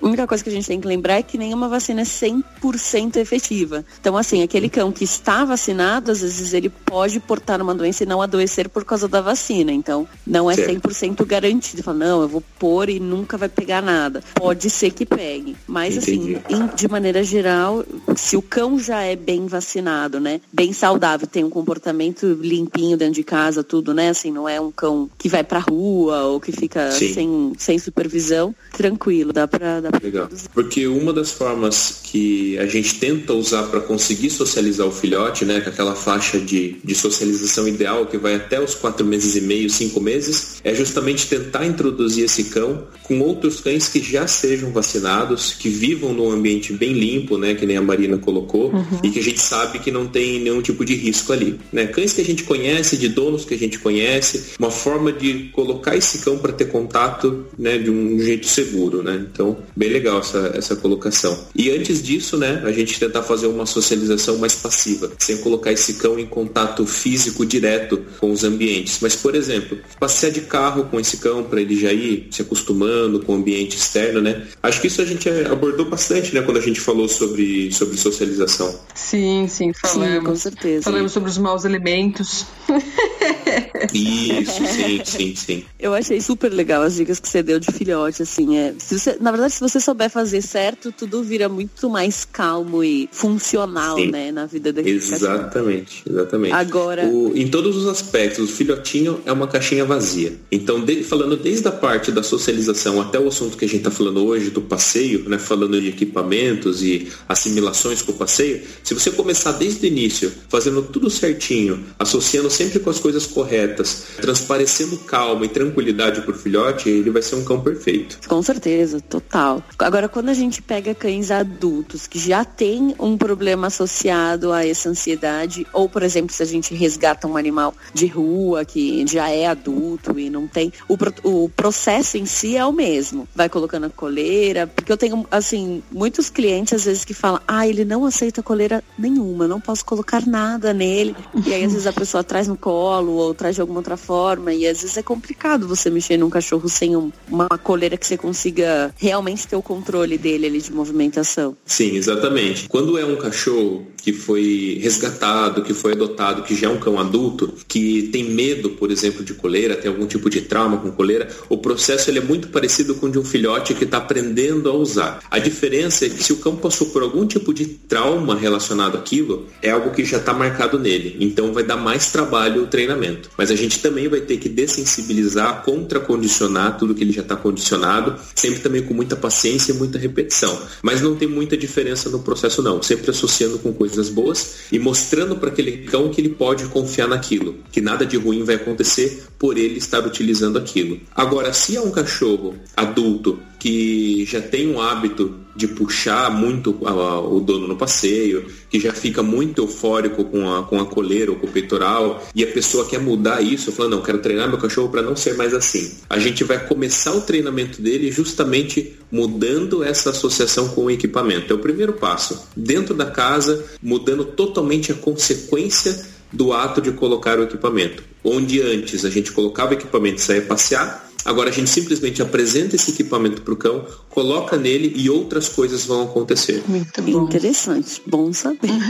A 0.00 0.06
única 0.06 0.26
coisa 0.26 0.42
que 0.44 0.50
a 0.50 0.52
gente 0.52 0.66
tem 0.66 0.80
que 0.80 0.86
lembrar 0.86 1.14
é 1.14 1.22
que 1.22 1.38
nenhuma 1.38 1.68
vacina 1.68 2.02
é 2.02 2.04
100% 2.04 3.16
efetiva. 3.16 3.84
Então, 4.00 4.16
assim, 4.16 4.42
aquele 4.42 4.68
cão 4.68 4.92
que 4.92 5.04
está 5.04 5.44
vacinado, 5.44 6.10
às 6.10 6.20
vezes 6.20 6.52
ele 6.52 6.68
pode 6.68 7.20
portar 7.20 7.62
uma 7.62 7.74
doença 7.74 8.02
e 8.02 8.06
não 8.06 8.20
adoecer 8.20 8.68
por 8.68 8.84
causa 8.84 9.08
da 9.08 9.20
vacina. 9.20 9.72
Então, 9.72 10.06
não 10.26 10.50
é 10.50 10.54
Certo. 10.54 10.88
100% 10.88 11.24
garantido. 11.24 11.82
Fala, 11.82 11.98
não, 11.98 12.22
eu 12.22 12.28
vou 12.28 12.42
pôr 12.58 12.90
e 12.90 13.00
nunca 13.00 13.38
vai 13.38 13.48
pegar 13.48 13.80
nada. 13.80 14.22
Pode 14.34 14.68
ser 14.68 14.90
que 14.90 15.06
pegue. 15.06 15.56
Mas, 15.66 15.96
Entendi. 15.96 16.38
assim, 16.44 16.68
de 16.74 16.88
maneira 16.88 17.22
geral, 17.22 17.84
se 18.16 18.36
o 18.36 18.42
cão 18.42 18.78
já 18.78 19.02
é 19.02 19.16
bem 19.16 19.46
vacinado, 19.46 20.20
né? 20.20 20.40
Bem 20.52 20.72
saudável, 20.72 21.26
tem 21.26 21.44
um 21.44 21.50
comportamento 21.50 22.26
limpinho 22.40 22.96
dentro 22.96 23.14
de 23.14 23.24
casa, 23.24 23.64
tudo, 23.64 23.94
né? 23.94 24.10
Assim, 24.10 24.30
não 24.30 24.48
é 24.48 24.60
um 24.60 24.70
cão 24.70 24.89
que 25.18 25.28
vai 25.28 25.44
pra 25.44 25.58
rua 25.58 26.24
ou 26.24 26.40
que 26.40 26.52
fica 26.52 26.90
Sim. 26.92 27.14
sem, 27.14 27.52
sem 27.58 27.78
supervisão, 27.78 28.54
tranquilo, 28.76 29.32
dá 29.32 29.46
pra, 29.46 29.80
dá 29.80 29.90
pra 29.90 30.00
Legal. 30.02 30.28
Porque 30.52 30.86
uma 30.86 31.12
das 31.12 31.30
formas 31.30 32.00
que 32.04 32.58
a 32.58 32.66
gente 32.66 32.98
tenta 32.98 33.32
usar 33.32 33.64
para 33.64 33.80
conseguir 33.80 34.30
socializar 34.30 34.86
o 34.86 34.90
filhote, 34.90 35.44
né, 35.44 35.60
com 35.60 35.70
aquela 35.70 35.94
faixa 35.94 36.38
de, 36.38 36.76
de 36.82 36.94
socialização 36.94 37.68
ideal 37.68 38.06
que 38.06 38.18
vai 38.18 38.34
até 38.34 38.60
os 38.60 38.74
quatro 38.74 39.06
meses 39.06 39.36
e 39.36 39.40
meio, 39.40 39.70
cinco 39.70 40.00
meses, 40.00 40.60
é 40.64 40.74
justamente 40.74 41.26
tentar 41.26 41.66
introduzir 41.66 42.24
esse 42.24 42.44
cão 42.44 42.84
com 43.04 43.20
outros 43.20 43.60
cães 43.60 43.88
que 43.88 44.00
já 44.00 44.26
sejam 44.26 44.70
vacinados, 44.70 45.52
que 45.52 45.68
vivam 45.68 46.12
num 46.12 46.30
ambiente 46.30 46.72
bem 46.72 46.92
limpo, 46.92 47.36
né, 47.36 47.54
que 47.54 47.66
nem 47.66 47.76
a 47.76 47.82
Marina 47.82 48.18
colocou, 48.18 48.72
e 49.02 49.10
que 49.10 49.18
a 49.18 49.22
gente 49.22 49.40
sabe 49.40 49.78
que 49.78 49.90
não 49.90 50.06
tem 50.06 50.40
nenhum 50.40 50.62
tipo 50.62 50.84
de 50.84 50.94
risco 50.94 51.32
ali. 51.32 51.58
Né? 51.72 51.86
Cães 51.86 52.12
que 52.12 52.20
a 52.20 52.24
gente 52.24 52.44
conhece, 52.44 52.96
de 52.96 53.08
donos 53.08 53.44
que 53.44 53.54
a 53.54 53.58
gente 53.58 53.78
conhece, 53.78 54.54
uma 54.58 54.69
forma 54.70 55.12
de 55.12 55.50
colocar 55.52 55.96
esse 55.96 56.18
cão 56.18 56.38
para 56.38 56.52
ter 56.52 56.66
contato 56.66 57.46
né, 57.58 57.78
de 57.78 57.90
um 57.90 58.18
jeito 58.18 58.46
seguro. 58.46 59.02
Né? 59.02 59.26
Então, 59.32 59.58
bem 59.76 59.90
legal 59.90 60.20
essa, 60.20 60.52
essa 60.54 60.76
colocação. 60.76 61.46
E 61.54 61.70
antes 61.70 62.02
disso, 62.02 62.36
né, 62.36 62.62
a 62.64 62.72
gente 62.72 62.98
tentar 62.98 63.22
fazer 63.22 63.46
uma 63.46 63.66
socialização 63.66 64.38
mais 64.38 64.54
passiva, 64.54 65.10
sem 65.18 65.38
colocar 65.38 65.72
esse 65.72 65.94
cão 65.94 66.18
em 66.18 66.26
contato 66.26 66.86
físico 66.86 67.44
direto 67.44 68.02
com 68.18 68.30
os 68.30 68.44
ambientes. 68.44 68.98
Mas, 69.00 69.16
por 69.16 69.34
exemplo, 69.34 69.78
passear 69.98 70.30
de 70.30 70.42
carro 70.42 70.84
com 70.84 70.98
esse 70.98 71.18
cão 71.18 71.42
para 71.44 71.60
ele 71.60 71.78
já 71.78 71.92
ir 71.92 72.28
se 72.30 72.42
acostumando 72.42 73.20
com 73.20 73.32
o 73.32 73.36
ambiente 73.36 73.76
externo, 73.76 74.20
né? 74.20 74.46
Acho 74.62 74.80
que 74.80 74.86
isso 74.86 75.00
a 75.00 75.04
gente 75.04 75.28
abordou 75.28 75.86
bastante, 75.88 76.34
né, 76.34 76.42
quando 76.42 76.58
a 76.58 76.62
gente 76.62 76.80
falou 76.80 77.08
sobre, 77.08 77.72
sobre 77.72 77.96
socialização. 77.96 78.78
Sim, 78.94 79.46
sim, 79.48 79.72
falamos. 79.72 80.14
Sim, 80.14 80.24
com 80.24 80.36
certeza. 80.36 80.82
Falamos 80.84 81.12
sobre 81.12 81.30
os 81.30 81.38
maus 81.38 81.64
elementos. 81.64 82.46
Isso, 83.92 84.66
sim, 84.66 85.00
sim, 85.04 85.36
sim. 85.36 85.64
Eu 85.78 85.94
achei 85.94 86.20
super 86.20 86.52
legal 86.52 86.82
as 86.82 86.94
dicas 86.96 87.18
que 87.20 87.28
você 87.28 87.42
deu 87.42 87.58
de 87.58 87.70
filhote, 87.72 88.22
assim, 88.22 88.56
é. 88.58 88.74
Se 88.78 88.98
você, 88.98 89.16
na 89.20 89.30
verdade, 89.30 89.52
se 89.54 89.60
você 89.60 89.80
souber 89.80 90.10
fazer 90.10 90.42
certo, 90.42 90.92
tudo 90.92 91.22
vira 91.22 91.48
muito 91.48 91.88
mais 91.88 92.24
calmo 92.24 92.82
e 92.84 93.08
funcional, 93.12 93.96
Sim. 93.96 94.10
né, 94.10 94.30
na 94.32 94.46
vida 94.46 94.72
daquele 94.72 94.98
cachorro. 95.00 95.16
Exatamente, 95.16 96.02
exatamente. 96.08 96.52
Agora- 96.54 97.06
O- 97.06 97.32
em 97.36 97.48
todos 97.48 97.76
os 97.76 97.86
aspectos, 97.88 98.50
o 98.50 98.52
filhotinho 98.52 99.20
é 99.24 99.32
uma 99.32 99.46
caixinha 99.46 99.84
vazia. 99.84 100.34
Então, 100.50 100.80
de- 100.84 101.02
falando 101.04 101.36
desde 101.36 101.66
a 101.68 101.72
parte 101.72 102.10
da 102.12 102.22
socialização 102.22 103.00
até 103.00 103.18
o 103.18 103.28
assunto 103.28 103.56
que 103.56 103.64
a 103.64 103.68
gente 103.68 103.78
está 103.78 103.90
falando 103.90 104.24
hoje, 104.24 104.50
do 104.50 104.60
passeio, 104.60 105.28
né, 105.28 105.38
falando 105.38 105.80
de 105.80 105.88
equipamentos 105.88 106.82
e 106.82 107.08
assimilações 107.28 108.02
com 108.02 108.12
o 108.12 108.14
passeio, 108.14 108.60
se 108.82 108.94
você 108.94 109.10
começar 109.10 109.52
desde 109.52 109.84
o 109.84 109.88
início, 109.88 110.32
fazendo 110.48 110.82
tudo 110.82 111.08
certinho, 111.08 111.84
associando 111.98 112.50
sempre 112.50 112.78
com 112.78 112.90
as 112.90 112.98
coisas 112.98 113.26
corretas, 113.26 113.69
corretas, 113.70 114.06
transparecendo 114.16 114.96
calma 114.98 115.44
e 115.44 115.48
tranquilidade 115.48 116.20
para 116.22 116.32
o 116.32 116.38
filhote, 116.38 116.88
ele 116.88 117.10
vai 117.10 117.22
ser 117.22 117.36
um 117.36 117.44
cão 117.44 117.60
perfeito. 117.60 118.18
Com 118.28 118.42
certeza, 118.42 119.00
total. 119.00 119.62
Agora, 119.78 120.08
quando 120.08 120.28
a 120.28 120.34
gente 120.34 120.60
pega 120.60 120.94
cães 120.94 121.30
adultos 121.30 122.06
que 122.06 122.18
já 122.18 122.44
têm 122.44 122.94
um 122.98 123.16
problema 123.16 123.68
associado 123.68 124.52
a 124.52 124.66
essa 124.66 124.88
ansiedade, 124.88 125.66
ou, 125.72 125.88
por 125.88 126.02
exemplo, 126.02 126.34
se 126.34 126.42
a 126.42 126.46
gente 126.46 126.74
resgata 126.74 127.26
um 127.26 127.36
animal 127.36 127.74
de 127.94 128.06
rua 128.06 128.64
que 128.64 129.04
já 129.06 129.30
é 129.30 129.46
adulto 129.46 130.18
e 130.18 130.28
não 130.28 130.46
tem, 130.46 130.72
o, 130.88 130.96
o 131.24 131.48
processo 131.48 132.16
em 132.16 132.26
si 132.26 132.56
é 132.56 132.64
o 132.64 132.72
mesmo. 132.72 133.28
Vai 133.34 133.48
colocando 133.48 133.86
a 133.86 133.90
coleira, 133.90 134.66
porque 134.66 134.90
eu 134.90 134.96
tenho, 134.96 135.26
assim, 135.30 135.82
muitos 135.90 136.28
clientes 136.28 136.72
às 136.72 136.84
vezes 136.84 137.04
que 137.04 137.14
falam, 137.14 137.40
ah, 137.46 137.66
ele 137.66 137.84
não 137.84 138.04
aceita 138.04 138.42
coleira 138.42 138.82
nenhuma, 138.98 139.46
não 139.46 139.60
posso 139.60 139.84
colocar 139.84 140.26
nada 140.26 140.72
nele. 140.72 141.14
E 141.46 141.52
aí, 141.52 141.64
às 141.64 141.72
vezes, 141.72 141.86
a 141.86 141.92
pessoa 141.92 142.24
traz 142.24 142.48
no 142.48 142.56
colo 142.56 143.12
ou 143.12 143.34
traz 143.34 143.59
de 143.60 143.62
alguma 143.62 143.80
outra 143.80 143.96
forma, 143.96 144.52
e 144.54 144.66
às 144.66 144.80
vezes 144.80 144.96
é 144.96 145.02
complicado 145.02 145.68
você 145.68 145.90
mexer 145.90 146.16
num 146.16 146.30
cachorro 146.30 146.68
sem 146.68 146.96
um, 146.96 147.12
uma 147.28 147.48
coleira 147.48 147.96
que 147.96 148.06
você 148.06 148.16
consiga 148.16 148.92
realmente 148.96 149.46
ter 149.46 149.56
o 149.56 149.62
controle 149.62 150.16
dele 150.16 150.46
ali 150.46 150.60
de 150.60 150.72
movimentação. 150.72 151.56
Sim, 151.66 151.96
exatamente. 151.96 152.68
Quando 152.68 152.96
é 152.96 153.04
um 153.04 153.16
cachorro 153.16 153.86
que 154.02 154.12
foi 154.14 154.78
resgatado, 154.82 155.62
que 155.62 155.74
foi 155.74 155.92
adotado, 155.92 156.42
que 156.42 156.54
já 156.54 156.68
é 156.68 156.70
um 156.70 156.78
cão 156.78 156.98
adulto, 156.98 157.52
que 157.68 158.08
tem 158.10 158.24
medo, 158.24 158.70
por 158.70 158.90
exemplo, 158.90 159.22
de 159.22 159.34
coleira, 159.34 159.76
tem 159.76 159.90
algum 159.90 160.06
tipo 160.06 160.30
de 160.30 160.40
trauma 160.40 160.78
com 160.78 160.90
coleira, 160.90 161.28
o 161.50 161.58
processo 161.58 162.10
ele 162.10 162.18
é 162.18 162.22
muito 162.22 162.48
parecido 162.48 162.94
com 162.94 163.06
o 163.06 163.10
de 163.10 163.18
um 163.18 163.24
filhote 163.24 163.74
que 163.74 163.84
está 163.84 163.98
aprendendo 163.98 164.70
a 164.70 164.72
usar. 164.72 165.20
A 165.30 165.38
diferença 165.38 166.06
é 166.06 166.08
que 166.08 166.22
se 166.22 166.32
o 166.32 166.36
cão 166.36 166.56
passou 166.56 166.88
por 166.88 167.02
algum 167.02 167.26
tipo 167.26 167.52
de 167.52 167.66
trauma 167.66 168.34
relacionado 168.34 168.96
àquilo, 168.96 169.46
é 169.60 169.70
algo 169.70 169.90
que 169.90 170.04
já 170.04 170.16
está 170.16 170.32
marcado 170.32 170.78
nele. 170.78 171.16
Então 171.20 171.52
vai 171.52 171.62
dar 171.62 171.76
mais 171.76 172.10
trabalho 172.10 172.62
o 172.62 172.66
treinamento. 172.66 173.30
Mas 173.36 173.49
a 173.50 173.56
gente 173.56 173.80
também 173.80 174.08
vai 174.08 174.20
ter 174.20 174.38
que 174.38 174.48
dessensibilizar, 174.48 175.62
contracondicionar 175.62 176.78
tudo 176.78 176.94
que 176.94 177.02
ele 177.02 177.12
já 177.12 177.22
está 177.22 177.36
condicionado, 177.36 178.16
sempre 178.34 178.60
também 178.60 178.82
com 178.82 178.94
muita 178.94 179.16
paciência 179.16 179.72
e 179.72 179.74
muita 179.74 179.98
repetição. 179.98 180.60
Mas 180.82 181.00
não 181.00 181.16
tem 181.16 181.28
muita 181.28 181.56
diferença 181.56 182.08
no 182.08 182.20
processo 182.20 182.62
não, 182.62 182.82
sempre 182.82 183.10
associando 183.10 183.58
com 183.58 183.72
coisas 183.72 184.08
boas 184.08 184.56
e 184.72 184.78
mostrando 184.78 185.36
para 185.36 185.50
aquele 185.50 185.78
cão 185.84 186.10
que 186.10 186.20
ele 186.20 186.30
pode 186.30 186.64
confiar 186.66 187.08
naquilo, 187.08 187.56
que 187.70 187.80
nada 187.80 188.06
de 188.06 188.16
ruim 188.16 188.44
vai 188.44 188.54
acontecer 188.56 189.24
por 189.38 189.58
ele 189.58 189.78
estar 189.78 190.06
utilizando 190.06 190.58
aquilo. 190.58 191.00
Agora, 191.14 191.52
se 191.52 191.76
é 191.76 191.80
um 191.80 191.90
cachorro 191.90 192.54
adulto 192.76 193.38
que 193.60 194.24
já 194.24 194.40
tem 194.40 194.74
um 194.74 194.80
hábito 194.80 195.38
de 195.54 195.68
puxar 195.68 196.30
muito 196.30 196.70
o 196.80 197.40
dono 197.40 197.68
no 197.68 197.76
passeio, 197.76 198.46
que 198.70 198.80
já 198.80 198.94
fica 198.94 199.22
muito 199.22 199.60
eufórico 199.60 200.24
com 200.24 200.50
a, 200.50 200.62
com 200.62 200.80
a 200.80 200.86
coleira 200.86 201.30
ou 201.30 201.36
com 201.36 201.46
o 201.46 201.50
peitoral, 201.50 202.26
e 202.34 202.42
a 202.42 202.46
pessoa 202.46 202.86
quer 202.86 202.98
mudar 202.98 203.42
isso, 203.42 203.70
falando, 203.70 203.96
não, 203.96 204.02
quero 204.02 204.18
treinar 204.20 204.48
meu 204.48 204.56
cachorro 204.56 204.88
para 204.88 205.02
não 205.02 205.14
ser 205.14 205.34
mais 205.34 205.52
assim. 205.52 205.98
A 206.08 206.18
gente 206.18 206.42
vai 206.42 206.66
começar 206.66 207.12
o 207.12 207.20
treinamento 207.20 207.82
dele 207.82 208.10
justamente 208.10 208.98
mudando 209.12 209.84
essa 209.84 210.10
associação 210.10 210.68
com 210.68 210.84
o 210.84 210.90
equipamento. 210.90 211.52
É 211.52 211.56
o 211.56 211.58
primeiro 211.58 211.92
passo. 211.92 212.48
Dentro 212.56 212.94
da 212.94 213.06
casa, 213.06 213.66
mudando 213.82 214.24
totalmente 214.24 214.92
a 214.92 214.94
consequência 214.94 216.08
do 216.32 216.52
ato 216.52 216.80
de 216.80 216.92
colocar 216.92 217.38
o 217.38 217.42
equipamento. 217.42 218.02
Onde 218.24 218.62
antes 218.62 219.04
a 219.04 219.10
gente 219.10 219.32
colocava 219.32 219.72
o 219.72 219.74
equipamento 219.74 220.16
e 220.16 220.20
saía 220.20 220.42
passear, 220.42 221.09
Agora 221.24 221.50
a 221.50 221.52
gente 221.52 221.68
simplesmente 221.68 222.22
apresenta 222.22 222.76
esse 222.76 222.90
equipamento 222.90 223.42
para 223.42 223.52
o 223.52 223.56
cão, 223.56 223.86
coloca 224.08 224.56
nele 224.56 224.92
e 224.96 225.10
outras 225.10 225.48
coisas 225.48 225.84
vão 225.84 226.02
acontecer. 226.02 226.62
Muito 226.66 227.02
bom. 227.02 227.24
Interessante, 227.24 228.02
bom 228.06 228.32
saber. 228.32 228.70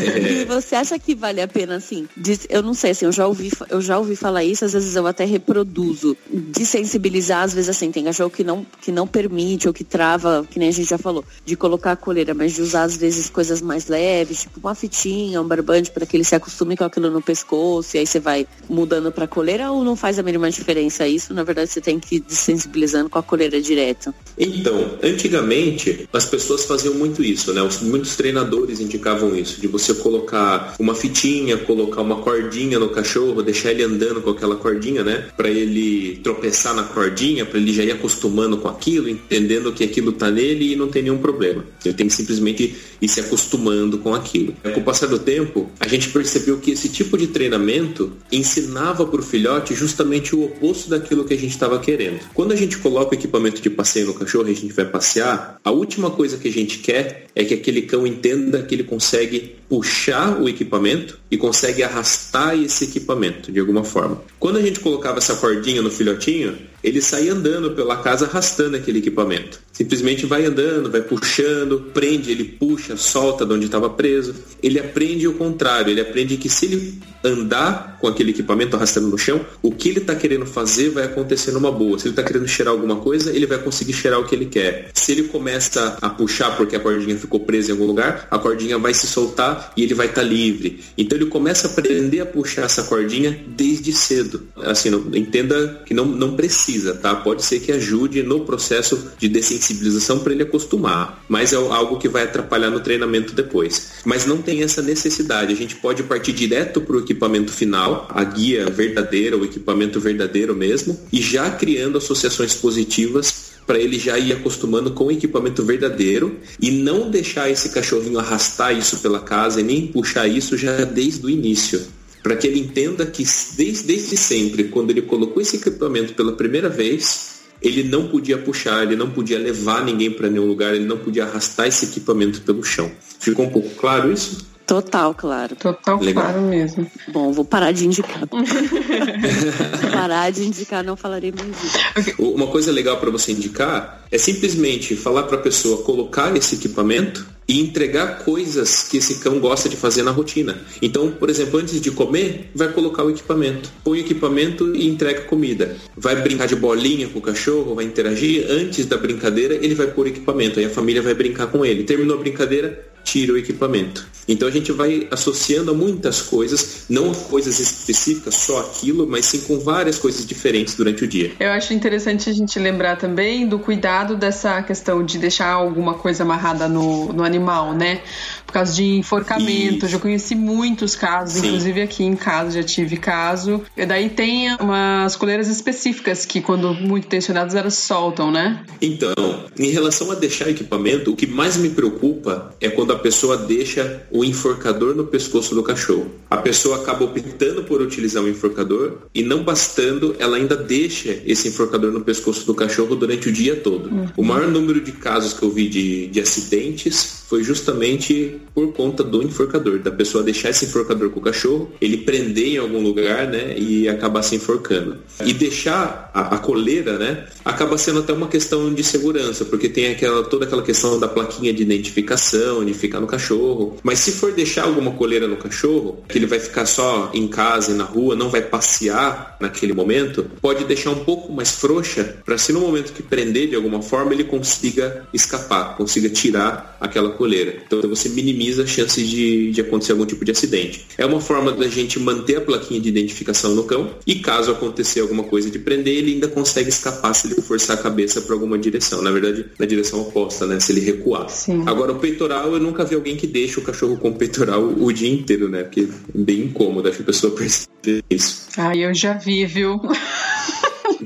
É. 0.00 0.42
E 0.42 0.44
você 0.44 0.74
acha 0.74 0.98
que 0.98 1.14
vale 1.14 1.40
a 1.40 1.48
pena 1.48 1.76
assim? 1.76 2.08
De, 2.16 2.38
eu 2.48 2.62
não 2.62 2.74
sei, 2.74 2.92
assim, 2.92 3.04
eu 3.04 3.12
já 3.12 3.26
ouvi, 3.26 3.50
eu 3.68 3.80
já 3.80 3.98
ouvi 3.98 4.14
falar 4.14 4.44
isso, 4.44 4.64
às 4.64 4.72
vezes 4.72 4.94
eu 4.94 5.06
até 5.06 5.24
reproduzo. 5.24 6.16
De 6.30 6.64
sensibilizar, 6.64 7.42
às 7.42 7.52
vezes 7.52 7.68
assim, 7.68 7.90
tem 7.90 8.04
cachorro 8.04 8.30
que 8.30 8.44
não, 8.44 8.64
que 8.80 8.92
não 8.92 9.06
permite 9.06 9.68
ou 9.68 9.74
que 9.74 9.84
trava, 9.84 10.46
que 10.48 10.58
nem 10.58 10.68
a 10.68 10.72
gente 10.72 10.88
já 10.88 10.98
falou, 10.98 11.24
de 11.44 11.56
colocar 11.56 11.92
a 11.92 11.96
coleira, 11.96 12.34
mas 12.34 12.54
de 12.54 12.62
usar 12.62 12.84
às 12.84 12.96
vezes 12.96 13.28
coisas 13.28 13.60
mais 13.60 13.88
leves, 13.88 14.42
tipo 14.42 14.60
uma 14.60 14.74
fitinha, 14.74 15.40
um 15.40 15.46
barbante, 15.46 15.90
para 15.90 16.06
que 16.06 16.16
ele 16.16 16.24
se 16.24 16.34
acostume 16.34 16.76
com 16.76 16.84
aquilo 16.84 17.10
no 17.10 17.22
pescoço, 17.22 17.96
e 17.96 18.00
aí 18.00 18.06
você 18.06 18.20
vai 18.20 18.46
mudando 18.68 19.10
para 19.10 19.26
coleira 19.26 19.70
ou 19.70 19.84
não 19.84 19.96
faz 19.96 20.18
a 20.18 20.22
mínima 20.22 20.50
diferença 20.50 21.06
isso? 21.06 21.34
Na 21.34 21.42
verdade, 21.42 21.69
você 21.70 21.80
tem 21.80 21.98
que 21.98 22.16
ir 22.16 22.20
desensibilizando 22.20 23.08
com 23.08 23.18
a 23.18 23.22
coleira 23.22 23.60
direto? 23.60 24.12
Então, 24.36 24.98
antigamente 25.02 26.08
as 26.12 26.24
pessoas 26.24 26.64
faziam 26.64 26.94
muito 26.94 27.22
isso, 27.22 27.52
né? 27.52 27.60
Muitos 27.82 28.16
treinadores 28.16 28.80
indicavam 28.80 29.36
isso, 29.36 29.60
de 29.60 29.66
você 29.66 29.94
colocar 29.94 30.74
uma 30.78 30.94
fitinha, 30.94 31.56
colocar 31.58 32.00
uma 32.00 32.16
cordinha 32.16 32.78
no 32.78 32.88
cachorro, 32.88 33.42
deixar 33.42 33.70
ele 33.70 33.84
andando 33.84 34.20
com 34.20 34.30
aquela 34.30 34.56
cordinha, 34.56 35.04
né? 35.04 35.28
Para 35.36 35.48
ele 35.48 36.18
tropeçar 36.22 36.74
na 36.74 36.82
cordinha, 36.82 37.46
para 37.46 37.58
ele 37.58 37.72
já 37.72 37.84
ir 37.84 37.92
acostumando 37.92 38.56
com 38.58 38.68
aquilo, 38.68 39.08
entendendo 39.08 39.72
que 39.72 39.84
aquilo 39.84 40.12
tá 40.12 40.30
nele 40.30 40.72
e 40.72 40.76
não 40.76 40.88
tem 40.88 41.02
nenhum 41.02 41.18
problema. 41.18 41.64
Ele 41.84 41.94
tem 41.94 42.08
que 42.08 42.14
simplesmente 42.14 42.74
ir 43.00 43.08
se 43.08 43.20
acostumando 43.20 43.98
com 43.98 44.14
aquilo. 44.14 44.54
Com 44.62 44.80
o 44.80 44.84
passar 44.84 45.06
do 45.06 45.18
tempo, 45.18 45.70
a 45.78 45.86
gente 45.86 46.08
percebeu 46.08 46.58
que 46.58 46.72
esse 46.72 46.88
tipo 46.88 47.16
de 47.16 47.28
treinamento 47.28 48.12
ensinava 48.30 49.06
para 49.06 49.20
o 49.20 49.22
filhote 49.22 49.74
justamente 49.74 50.34
o 50.34 50.44
oposto 50.44 50.90
daquilo 50.90 51.24
que 51.24 51.34
a 51.34 51.38
gente 51.38 51.52
estava 51.60 51.78
querendo. 51.78 52.20
Quando 52.32 52.52
a 52.52 52.56
gente 52.56 52.78
coloca 52.78 53.14
o 53.14 53.18
equipamento 53.18 53.60
de 53.60 53.68
passeio 53.68 54.06
no 54.06 54.14
cachorro 54.14 54.48
e 54.48 54.52
a 54.52 54.54
gente 54.54 54.72
vai 54.72 54.86
passear, 54.86 55.60
a 55.62 55.70
última 55.70 56.10
coisa 56.10 56.38
que 56.38 56.48
a 56.48 56.52
gente 56.52 56.78
quer 56.78 57.26
é 57.34 57.44
que 57.44 57.52
aquele 57.52 57.82
cão 57.82 58.06
entenda 58.06 58.62
que 58.62 58.74
ele 58.74 58.84
consegue 58.84 59.59
puxar 59.70 60.42
o 60.42 60.48
equipamento 60.48 61.16
e 61.30 61.38
consegue 61.38 61.84
arrastar 61.84 62.58
esse 62.60 62.84
equipamento 62.84 63.52
de 63.52 63.60
alguma 63.60 63.84
forma. 63.84 64.20
Quando 64.40 64.58
a 64.58 64.60
gente 64.60 64.80
colocava 64.80 65.18
essa 65.18 65.36
cordinha 65.36 65.80
no 65.80 65.92
filhotinho, 65.92 66.58
ele 66.82 67.00
saía 67.00 67.32
andando 67.32 67.70
pela 67.70 67.98
casa 67.98 68.26
arrastando 68.26 68.76
aquele 68.76 68.98
equipamento. 68.98 69.60
Simplesmente 69.72 70.26
vai 70.26 70.44
andando, 70.44 70.90
vai 70.90 71.00
puxando, 71.00 71.90
prende, 71.94 72.30
ele 72.30 72.44
puxa, 72.44 72.96
solta 72.96 73.46
de 73.46 73.52
onde 73.52 73.66
estava 73.66 73.88
preso. 73.88 74.34
Ele 74.62 74.78
aprende 74.78 75.28
o 75.28 75.34
contrário, 75.34 75.90
ele 75.90 76.00
aprende 76.00 76.36
que 76.36 76.48
se 76.48 76.66
ele 76.66 77.00
andar 77.22 77.98
com 78.00 78.08
aquele 78.08 78.30
equipamento 78.30 78.76
arrastando 78.76 79.08
no 79.08 79.18
chão, 79.18 79.40
o 79.62 79.70
que 79.70 79.88
ele 79.88 80.00
está 80.00 80.14
querendo 80.14 80.46
fazer 80.46 80.90
vai 80.90 81.04
acontecer 81.04 81.52
numa 81.52 81.70
boa. 81.70 81.98
Se 81.98 82.06
ele 82.06 82.12
está 82.12 82.22
querendo 82.22 82.48
cheirar 82.48 82.72
alguma 82.72 82.96
coisa, 82.96 83.30
ele 83.30 83.46
vai 83.46 83.58
conseguir 83.58 83.92
cheirar 83.92 84.20
o 84.20 84.24
que 84.24 84.34
ele 84.34 84.46
quer. 84.46 84.90
Se 84.94 85.12
ele 85.12 85.24
começa 85.24 85.98
a 86.00 86.08
puxar 86.08 86.56
porque 86.56 86.76
a 86.76 86.80
cordinha 86.80 87.16
ficou 87.16 87.40
presa 87.40 87.70
em 87.70 87.72
algum 87.72 87.86
lugar, 87.86 88.26
a 88.30 88.38
cordinha 88.38 88.78
vai 88.78 88.94
se 88.94 89.06
soltar 89.06 89.59
e 89.76 89.82
ele 89.82 89.94
vai 89.94 90.06
estar 90.06 90.22
tá 90.22 90.26
livre. 90.26 90.80
Então 90.96 91.16
ele 91.18 91.26
começa 91.26 91.68
a 91.68 91.70
aprender 91.70 92.20
a 92.20 92.26
puxar 92.26 92.62
essa 92.62 92.84
cordinha 92.84 93.38
desde 93.46 93.92
cedo. 93.92 94.42
Assim, 94.56 94.90
não, 94.90 95.14
entenda 95.14 95.82
que 95.86 95.94
não, 95.94 96.04
não 96.04 96.36
precisa, 96.36 96.94
tá? 96.94 97.14
Pode 97.14 97.44
ser 97.44 97.60
que 97.60 97.72
ajude 97.72 98.22
no 98.22 98.40
processo 98.40 99.12
de 99.18 99.28
dessensibilização 99.28 100.20
para 100.20 100.32
ele 100.32 100.42
acostumar, 100.42 101.24
mas 101.28 101.52
é 101.52 101.56
algo 101.56 101.98
que 101.98 102.08
vai 102.08 102.24
atrapalhar 102.24 102.70
no 102.70 102.80
treinamento 102.80 103.34
depois. 103.34 103.92
Mas 104.04 104.26
não 104.26 104.38
tem 104.38 104.62
essa 104.62 104.82
necessidade. 104.82 105.52
A 105.52 105.56
gente 105.56 105.76
pode 105.76 106.02
partir 106.02 106.32
direto 106.32 106.80
para 106.80 106.96
o 106.96 107.00
equipamento 107.00 107.52
final, 107.52 108.08
a 108.10 108.22
guia 108.24 108.68
verdadeira, 108.70 109.36
o 109.36 109.44
equipamento 109.44 110.00
verdadeiro 110.00 110.54
mesmo, 110.54 110.98
e 111.12 111.20
já 111.20 111.50
criando 111.50 111.98
associações 111.98 112.54
positivas 112.54 113.50
para 113.66 113.78
ele 113.78 113.98
já 113.98 114.18
ir 114.18 114.32
acostumando 114.32 114.90
com 114.90 115.04
o 115.04 115.12
equipamento 115.12 115.62
verdadeiro 115.62 116.40
e 116.60 116.70
não 116.70 117.10
deixar 117.10 117.48
esse 117.50 117.68
cachorrinho 117.68 118.18
arrastar 118.18 118.76
isso 118.76 118.98
pela 118.98 119.20
casa 119.20 119.49
e 119.56 119.62
nem 119.62 119.86
puxar 119.86 120.26
isso 120.26 120.56
já 120.56 120.84
desde 120.84 121.24
o 121.24 121.30
início. 121.30 121.82
Para 122.22 122.36
que 122.36 122.46
ele 122.46 122.60
entenda 122.60 123.06
que 123.06 123.24
desde, 123.56 123.84
desde 123.84 124.16
sempre, 124.16 124.64
quando 124.64 124.90
ele 124.90 125.02
colocou 125.02 125.40
esse 125.40 125.56
equipamento 125.56 126.12
pela 126.12 126.32
primeira 126.32 126.68
vez, 126.68 127.40
ele 127.62 127.82
não 127.82 128.08
podia 128.08 128.38
puxar, 128.38 128.82
ele 128.82 128.96
não 128.96 129.10
podia 129.10 129.38
levar 129.38 129.84
ninguém 129.84 130.10
para 130.10 130.28
nenhum 130.28 130.46
lugar, 130.46 130.74
ele 130.74 130.84
não 130.84 130.98
podia 130.98 131.24
arrastar 131.24 131.66
esse 131.66 131.86
equipamento 131.86 132.42
pelo 132.42 132.62
chão. 132.62 132.90
Ficou 133.18 133.46
um 133.46 133.50
pouco 133.50 133.70
claro 133.70 134.12
isso? 134.12 134.50
Total, 134.70 135.12
claro. 135.12 135.56
Total, 135.56 135.98
Legal. 136.00 136.22
claro 136.22 136.42
mesmo. 136.42 136.88
Bom, 137.08 137.32
vou 137.32 137.44
parar 137.44 137.72
de 137.72 137.84
indicar. 137.86 138.20
parar 139.92 140.30
de 140.30 140.44
indicar, 140.44 140.84
não 140.84 140.96
falarei 140.96 141.32
mais 141.32 141.56
isso. 141.64 142.14
Uma 142.22 142.46
coisa 142.46 142.70
legal 142.70 142.96
para 142.98 143.10
você 143.10 143.32
indicar 143.32 144.04
é 144.12 144.16
simplesmente 144.16 144.94
falar 144.94 145.24
para 145.24 145.38
a 145.38 145.40
pessoa 145.40 145.82
colocar 145.82 146.36
esse 146.36 146.54
equipamento 146.54 147.26
e 147.50 147.58
entregar 147.58 148.18
coisas 148.18 148.84
que 148.84 148.98
esse 148.98 149.16
cão 149.16 149.40
gosta 149.40 149.68
de 149.68 149.74
fazer 149.76 150.04
na 150.04 150.12
rotina. 150.12 150.60
Então, 150.80 151.10
por 151.10 151.28
exemplo, 151.28 151.58
antes 151.58 151.80
de 151.80 151.90
comer, 151.90 152.48
vai 152.54 152.68
colocar 152.68 153.02
o 153.02 153.10
equipamento. 153.10 153.72
Põe 153.82 153.98
o 153.98 154.00
equipamento 154.02 154.72
e 154.76 154.86
entrega 154.86 155.22
comida. 155.22 155.76
Vai 155.96 156.14
brincar 156.22 156.46
de 156.46 156.54
bolinha 156.54 157.08
com 157.08 157.18
o 157.18 157.22
cachorro, 157.22 157.74
vai 157.74 157.84
interagir. 157.84 158.46
Antes 158.48 158.86
da 158.86 158.96
brincadeira, 158.96 159.54
ele 159.54 159.74
vai 159.74 159.88
pôr 159.88 160.06
equipamento. 160.06 160.60
Aí 160.60 160.66
a 160.66 160.70
família 160.70 161.02
vai 161.02 161.12
brincar 161.12 161.48
com 161.48 161.66
ele. 161.66 161.82
Terminou 161.82 162.18
a 162.18 162.20
brincadeira, 162.20 162.88
tira 163.10 163.32
o 163.32 163.36
equipamento. 163.36 164.06
Então 164.28 164.46
a 164.46 164.50
gente 164.50 164.70
vai 164.70 165.08
associando 165.10 165.72
a 165.72 165.74
muitas 165.74 166.22
coisas, 166.22 166.84
não 166.88 167.10
a 167.10 167.14
coisas 167.14 167.58
específicas, 167.58 168.36
só 168.36 168.60
aquilo, 168.60 169.04
mas 169.04 169.26
sim 169.26 169.40
com 169.40 169.58
várias 169.58 169.98
coisas 169.98 170.24
diferentes 170.24 170.76
durante 170.76 171.02
o 171.02 171.08
dia. 171.08 171.32
Eu 171.40 171.50
acho 171.50 171.74
interessante 171.74 172.30
a 172.30 172.32
gente 172.32 172.56
lembrar 172.60 172.96
também 172.96 173.48
do 173.48 173.58
cuidado 173.58 174.14
dessa 174.14 174.62
questão 174.62 175.04
de 175.04 175.18
deixar 175.18 175.48
alguma 175.48 175.94
coisa 175.94 176.22
amarrada 176.22 176.68
no, 176.68 177.12
no 177.12 177.24
animal, 177.24 177.74
né? 177.74 178.02
Por 178.50 178.54
causa 178.54 178.74
de 178.74 178.96
enforcamento. 178.96 179.86
Eu 179.86 179.88
já 179.88 179.98
conheci 179.98 180.34
muitos 180.34 180.96
casos, 180.96 181.40
Sim. 181.40 181.46
inclusive 181.46 181.82
aqui 181.82 182.02
em 182.02 182.16
casa 182.16 182.50
já 182.50 182.62
tive 182.62 182.96
caso. 182.96 183.62
E 183.76 183.86
daí 183.86 184.10
tem 184.10 184.54
umas 184.56 185.14
coleiras 185.14 185.48
específicas 185.48 186.26
que, 186.26 186.40
quando 186.40 186.74
muito 186.74 187.06
tensionadas, 187.06 187.54
elas 187.54 187.74
soltam, 187.74 188.30
né? 188.30 188.64
Então, 188.82 189.14
em 189.58 189.70
relação 189.70 190.10
a 190.10 190.16
deixar 190.16 190.50
equipamento, 190.50 191.12
o 191.12 191.16
que 191.16 191.26
mais 191.26 191.56
me 191.56 191.70
preocupa 191.70 192.52
é 192.60 192.68
quando 192.68 192.92
a 192.92 192.98
pessoa 192.98 193.36
deixa 193.36 194.02
o 194.10 194.24
enforcador 194.24 194.94
no 194.94 195.06
pescoço 195.06 195.54
do 195.54 195.62
cachorro. 195.62 196.10
A 196.28 196.36
pessoa 196.36 196.82
acaba 196.82 197.04
optando 197.04 197.62
por 197.62 197.80
utilizar 197.80 198.22
o 198.22 198.28
enforcador 198.28 198.98
e 199.14 199.22
não 199.22 199.44
bastando, 199.44 200.16
ela 200.18 200.36
ainda 200.36 200.56
deixa 200.56 201.22
esse 201.24 201.48
enforcador 201.48 201.92
no 201.92 202.00
pescoço 202.00 202.44
do 202.46 202.54
cachorro 202.54 202.96
durante 202.96 203.28
o 203.28 203.32
dia 203.32 203.54
todo. 203.54 204.10
O 204.16 204.24
maior 204.24 204.48
número 204.48 204.80
de 204.80 204.92
casos 204.92 205.32
que 205.32 205.42
eu 205.44 205.50
vi 205.50 205.68
de, 205.68 206.08
de 206.08 206.20
acidentes 206.20 207.20
foi 207.28 207.44
justamente 207.44 208.39
por 208.54 208.72
conta 208.72 209.02
do 209.02 209.22
enforcador, 209.22 209.78
da 209.78 209.90
pessoa 209.90 210.24
deixar 210.24 210.50
esse 210.50 210.64
enforcador 210.66 211.10
com 211.10 211.20
o 211.20 211.22
cachorro, 211.22 211.72
ele 211.80 211.98
prender 211.98 212.48
em 212.48 212.58
algum 212.58 212.80
lugar, 212.80 213.26
né, 213.26 213.54
e 213.56 213.88
acabar 213.88 214.22
se 214.22 214.36
enforcando. 214.36 214.98
E 215.24 215.32
deixar 215.32 216.10
a, 216.12 216.34
a 216.34 216.38
coleira, 216.38 216.98
né, 216.98 217.26
acaba 217.44 217.78
sendo 217.78 218.00
até 218.00 218.12
uma 218.12 218.28
questão 218.28 218.72
de 218.72 218.82
segurança, 218.82 219.44
porque 219.44 219.68
tem 219.68 219.88
aquela 219.88 220.22
toda 220.24 220.44
aquela 220.44 220.62
questão 220.62 220.98
da 220.98 221.08
plaquinha 221.08 221.52
de 221.52 221.62
identificação, 221.62 222.64
de 222.64 222.74
ficar 222.74 223.00
no 223.00 223.06
cachorro. 223.06 223.76
Mas 223.82 224.00
se 224.00 224.12
for 224.12 224.32
deixar 224.32 224.64
alguma 224.64 224.92
coleira 224.92 225.26
no 225.26 225.36
cachorro, 225.36 226.02
que 226.08 226.18
ele 226.18 226.26
vai 226.26 226.40
ficar 226.40 226.66
só 226.66 227.10
em 227.14 227.28
casa 227.28 227.72
e 227.72 227.74
na 227.74 227.84
rua, 227.84 228.14
não 228.14 228.28
vai 228.28 228.42
passear 228.42 229.36
naquele 229.40 229.72
momento, 229.72 230.26
pode 230.40 230.64
deixar 230.64 230.90
um 230.90 231.04
pouco 231.04 231.32
mais 231.32 231.52
frouxa 231.52 232.16
para 232.24 232.36
se 232.36 232.52
no 232.52 232.60
momento 232.60 232.92
que 232.92 233.02
prender 233.02 233.48
de 233.48 233.56
alguma 233.56 233.80
forma 233.82 234.12
ele 234.12 234.24
consiga 234.24 235.06
escapar, 235.12 235.76
consiga 235.76 236.08
tirar 236.08 236.76
aquela 236.80 237.10
coleira. 237.10 237.62
Então 237.66 237.80
você 237.88 238.08
minimiza 238.08 238.29
a 238.60 238.66
chance 238.66 239.02
de, 239.02 239.50
de 239.50 239.60
acontecer 239.60 239.92
algum 239.92 240.06
tipo 240.06 240.24
de 240.24 240.30
acidente. 240.30 240.86
É 240.96 241.06
uma 241.06 241.20
forma 241.20 241.52
da 241.52 241.68
gente 241.68 241.98
manter 241.98 242.36
a 242.36 242.40
plaquinha 242.40 242.80
de 242.80 242.88
identificação 242.88 243.54
no 243.54 243.64
cão 243.64 243.94
e 244.06 244.16
caso 244.16 244.50
acontecer 244.50 245.00
alguma 245.00 245.24
coisa 245.24 245.50
de 245.50 245.58
prender, 245.58 245.94
ele 245.94 246.14
ainda 246.14 246.28
consegue 246.28 246.68
escapar 246.68 247.14
se 247.14 247.26
ele 247.26 247.40
forçar 247.40 247.78
a 247.78 247.82
cabeça 247.82 248.20
para 248.20 248.34
alguma 248.34 248.58
direção. 248.58 249.02
Na 249.02 249.10
verdade, 249.10 249.46
na 249.58 249.66
direção 249.66 250.00
oposta, 250.00 250.46
né? 250.46 250.60
Se 250.60 250.72
ele 250.72 250.80
recuar. 250.80 251.28
Sim. 251.28 251.62
Agora, 251.66 251.92
o 251.92 251.98
peitoral, 251.98 252.52
eu 252.52 252.60
nunca 252.60 252.84
vi 252.84 252.94
alguém 252.94 253.16
que 253.16 253.26
deixa 253.26 253.60
o 253.60 253.62
cachorro 253.62 253.96
com 253.96 254.10
o 254.10 254.14
peitoral 254.14 254.62
o 254.62 254.92
dia 254.92 255.10
inteiro, 255.10 255.48
né? 255.48 255.62
Porque 255.62 255.82
é 255.82 256.18
bem 256.18 256.40
incômodo, 256.40 256.88
acho 256.88 256.98
que 256.98 257.02
a 257.02 257.06
pessoa 257.06 257.34
percebe 257.34 258.04
isso. 258.10 258.48
Ah, 258.56 258.76
eu 258.76 258.94
já 258.94 259.14
vi, 259.14 259.46
viu? 259.46 259.80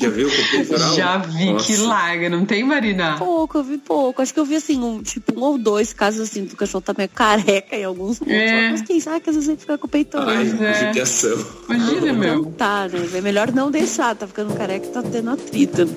Já 0.05 0.11
viu 0.11 0.29
com 0.29 0.43
o 0.43 0.51
peitoral? 0.51 0.95
Já 0.95 1.19
vi, 1.19 1.53
Nossa. 1.53 1.67
que 1.67 1.77
larga, 1.79 2.31
não 2.31 2.45
tem, 2.45 2.65
Marina? 2.65 3.17
Pouco, 3.19 3.59
eu 3.59 3.65
vi 3.65 3.79
pouco. 3.79 4.23
Acho 4.23 4.33
que 4.33 4.41
eu 4.41 4.45
vi 4.45 4.57
assim, 4.57 4.81
um, 4.83 5.03
tipo, 5.03 5.39
um 5.39 5.43
ou 5.43 5.59
dois 5.59 5.93
casos 5.93 6.21
assim 6.21 6.45
do 6.45 6.57
cachorro 6.57 6.83
tá 6.83 6.95
meio 6.97 7.09
careca 7.09 7.77
em 7.77 7.85
alguns 7.85 8.19
pontos. 8.19 8.35
É. 8.35 8.71
Mas 8.71 8.83
quem 8.83 9.01
sabe 9.01 9.21
que 9.21 9.31
às 9.31 9.37
vezes 9.37 9.49
ele 9.49 9.59
fica 9.59 9.79
com 9.79 9.87
o 9.87 9.91
peitoral. 9.91 10.29
Ai, 10.29 10.55
é. 10.61 10.87
judiação. 10.87 11.47
Imagina, 11.69 12.13
Não 12.13 12.15
meu. 12.15 12.45
tá, 12.53 12.89
né? 12.89 13.09
É 13.15 13.21
melhor 13.21 13.53
não 13.53 13.71
deixar, 13.71 14.15
tá 14.15 14.27
ficando 14.27 14.55
careca 14.55 14.87
e 14.87 14.91
tá 14.91 15.03
tendo 15.03 15.31
atrito. 15.31 15.89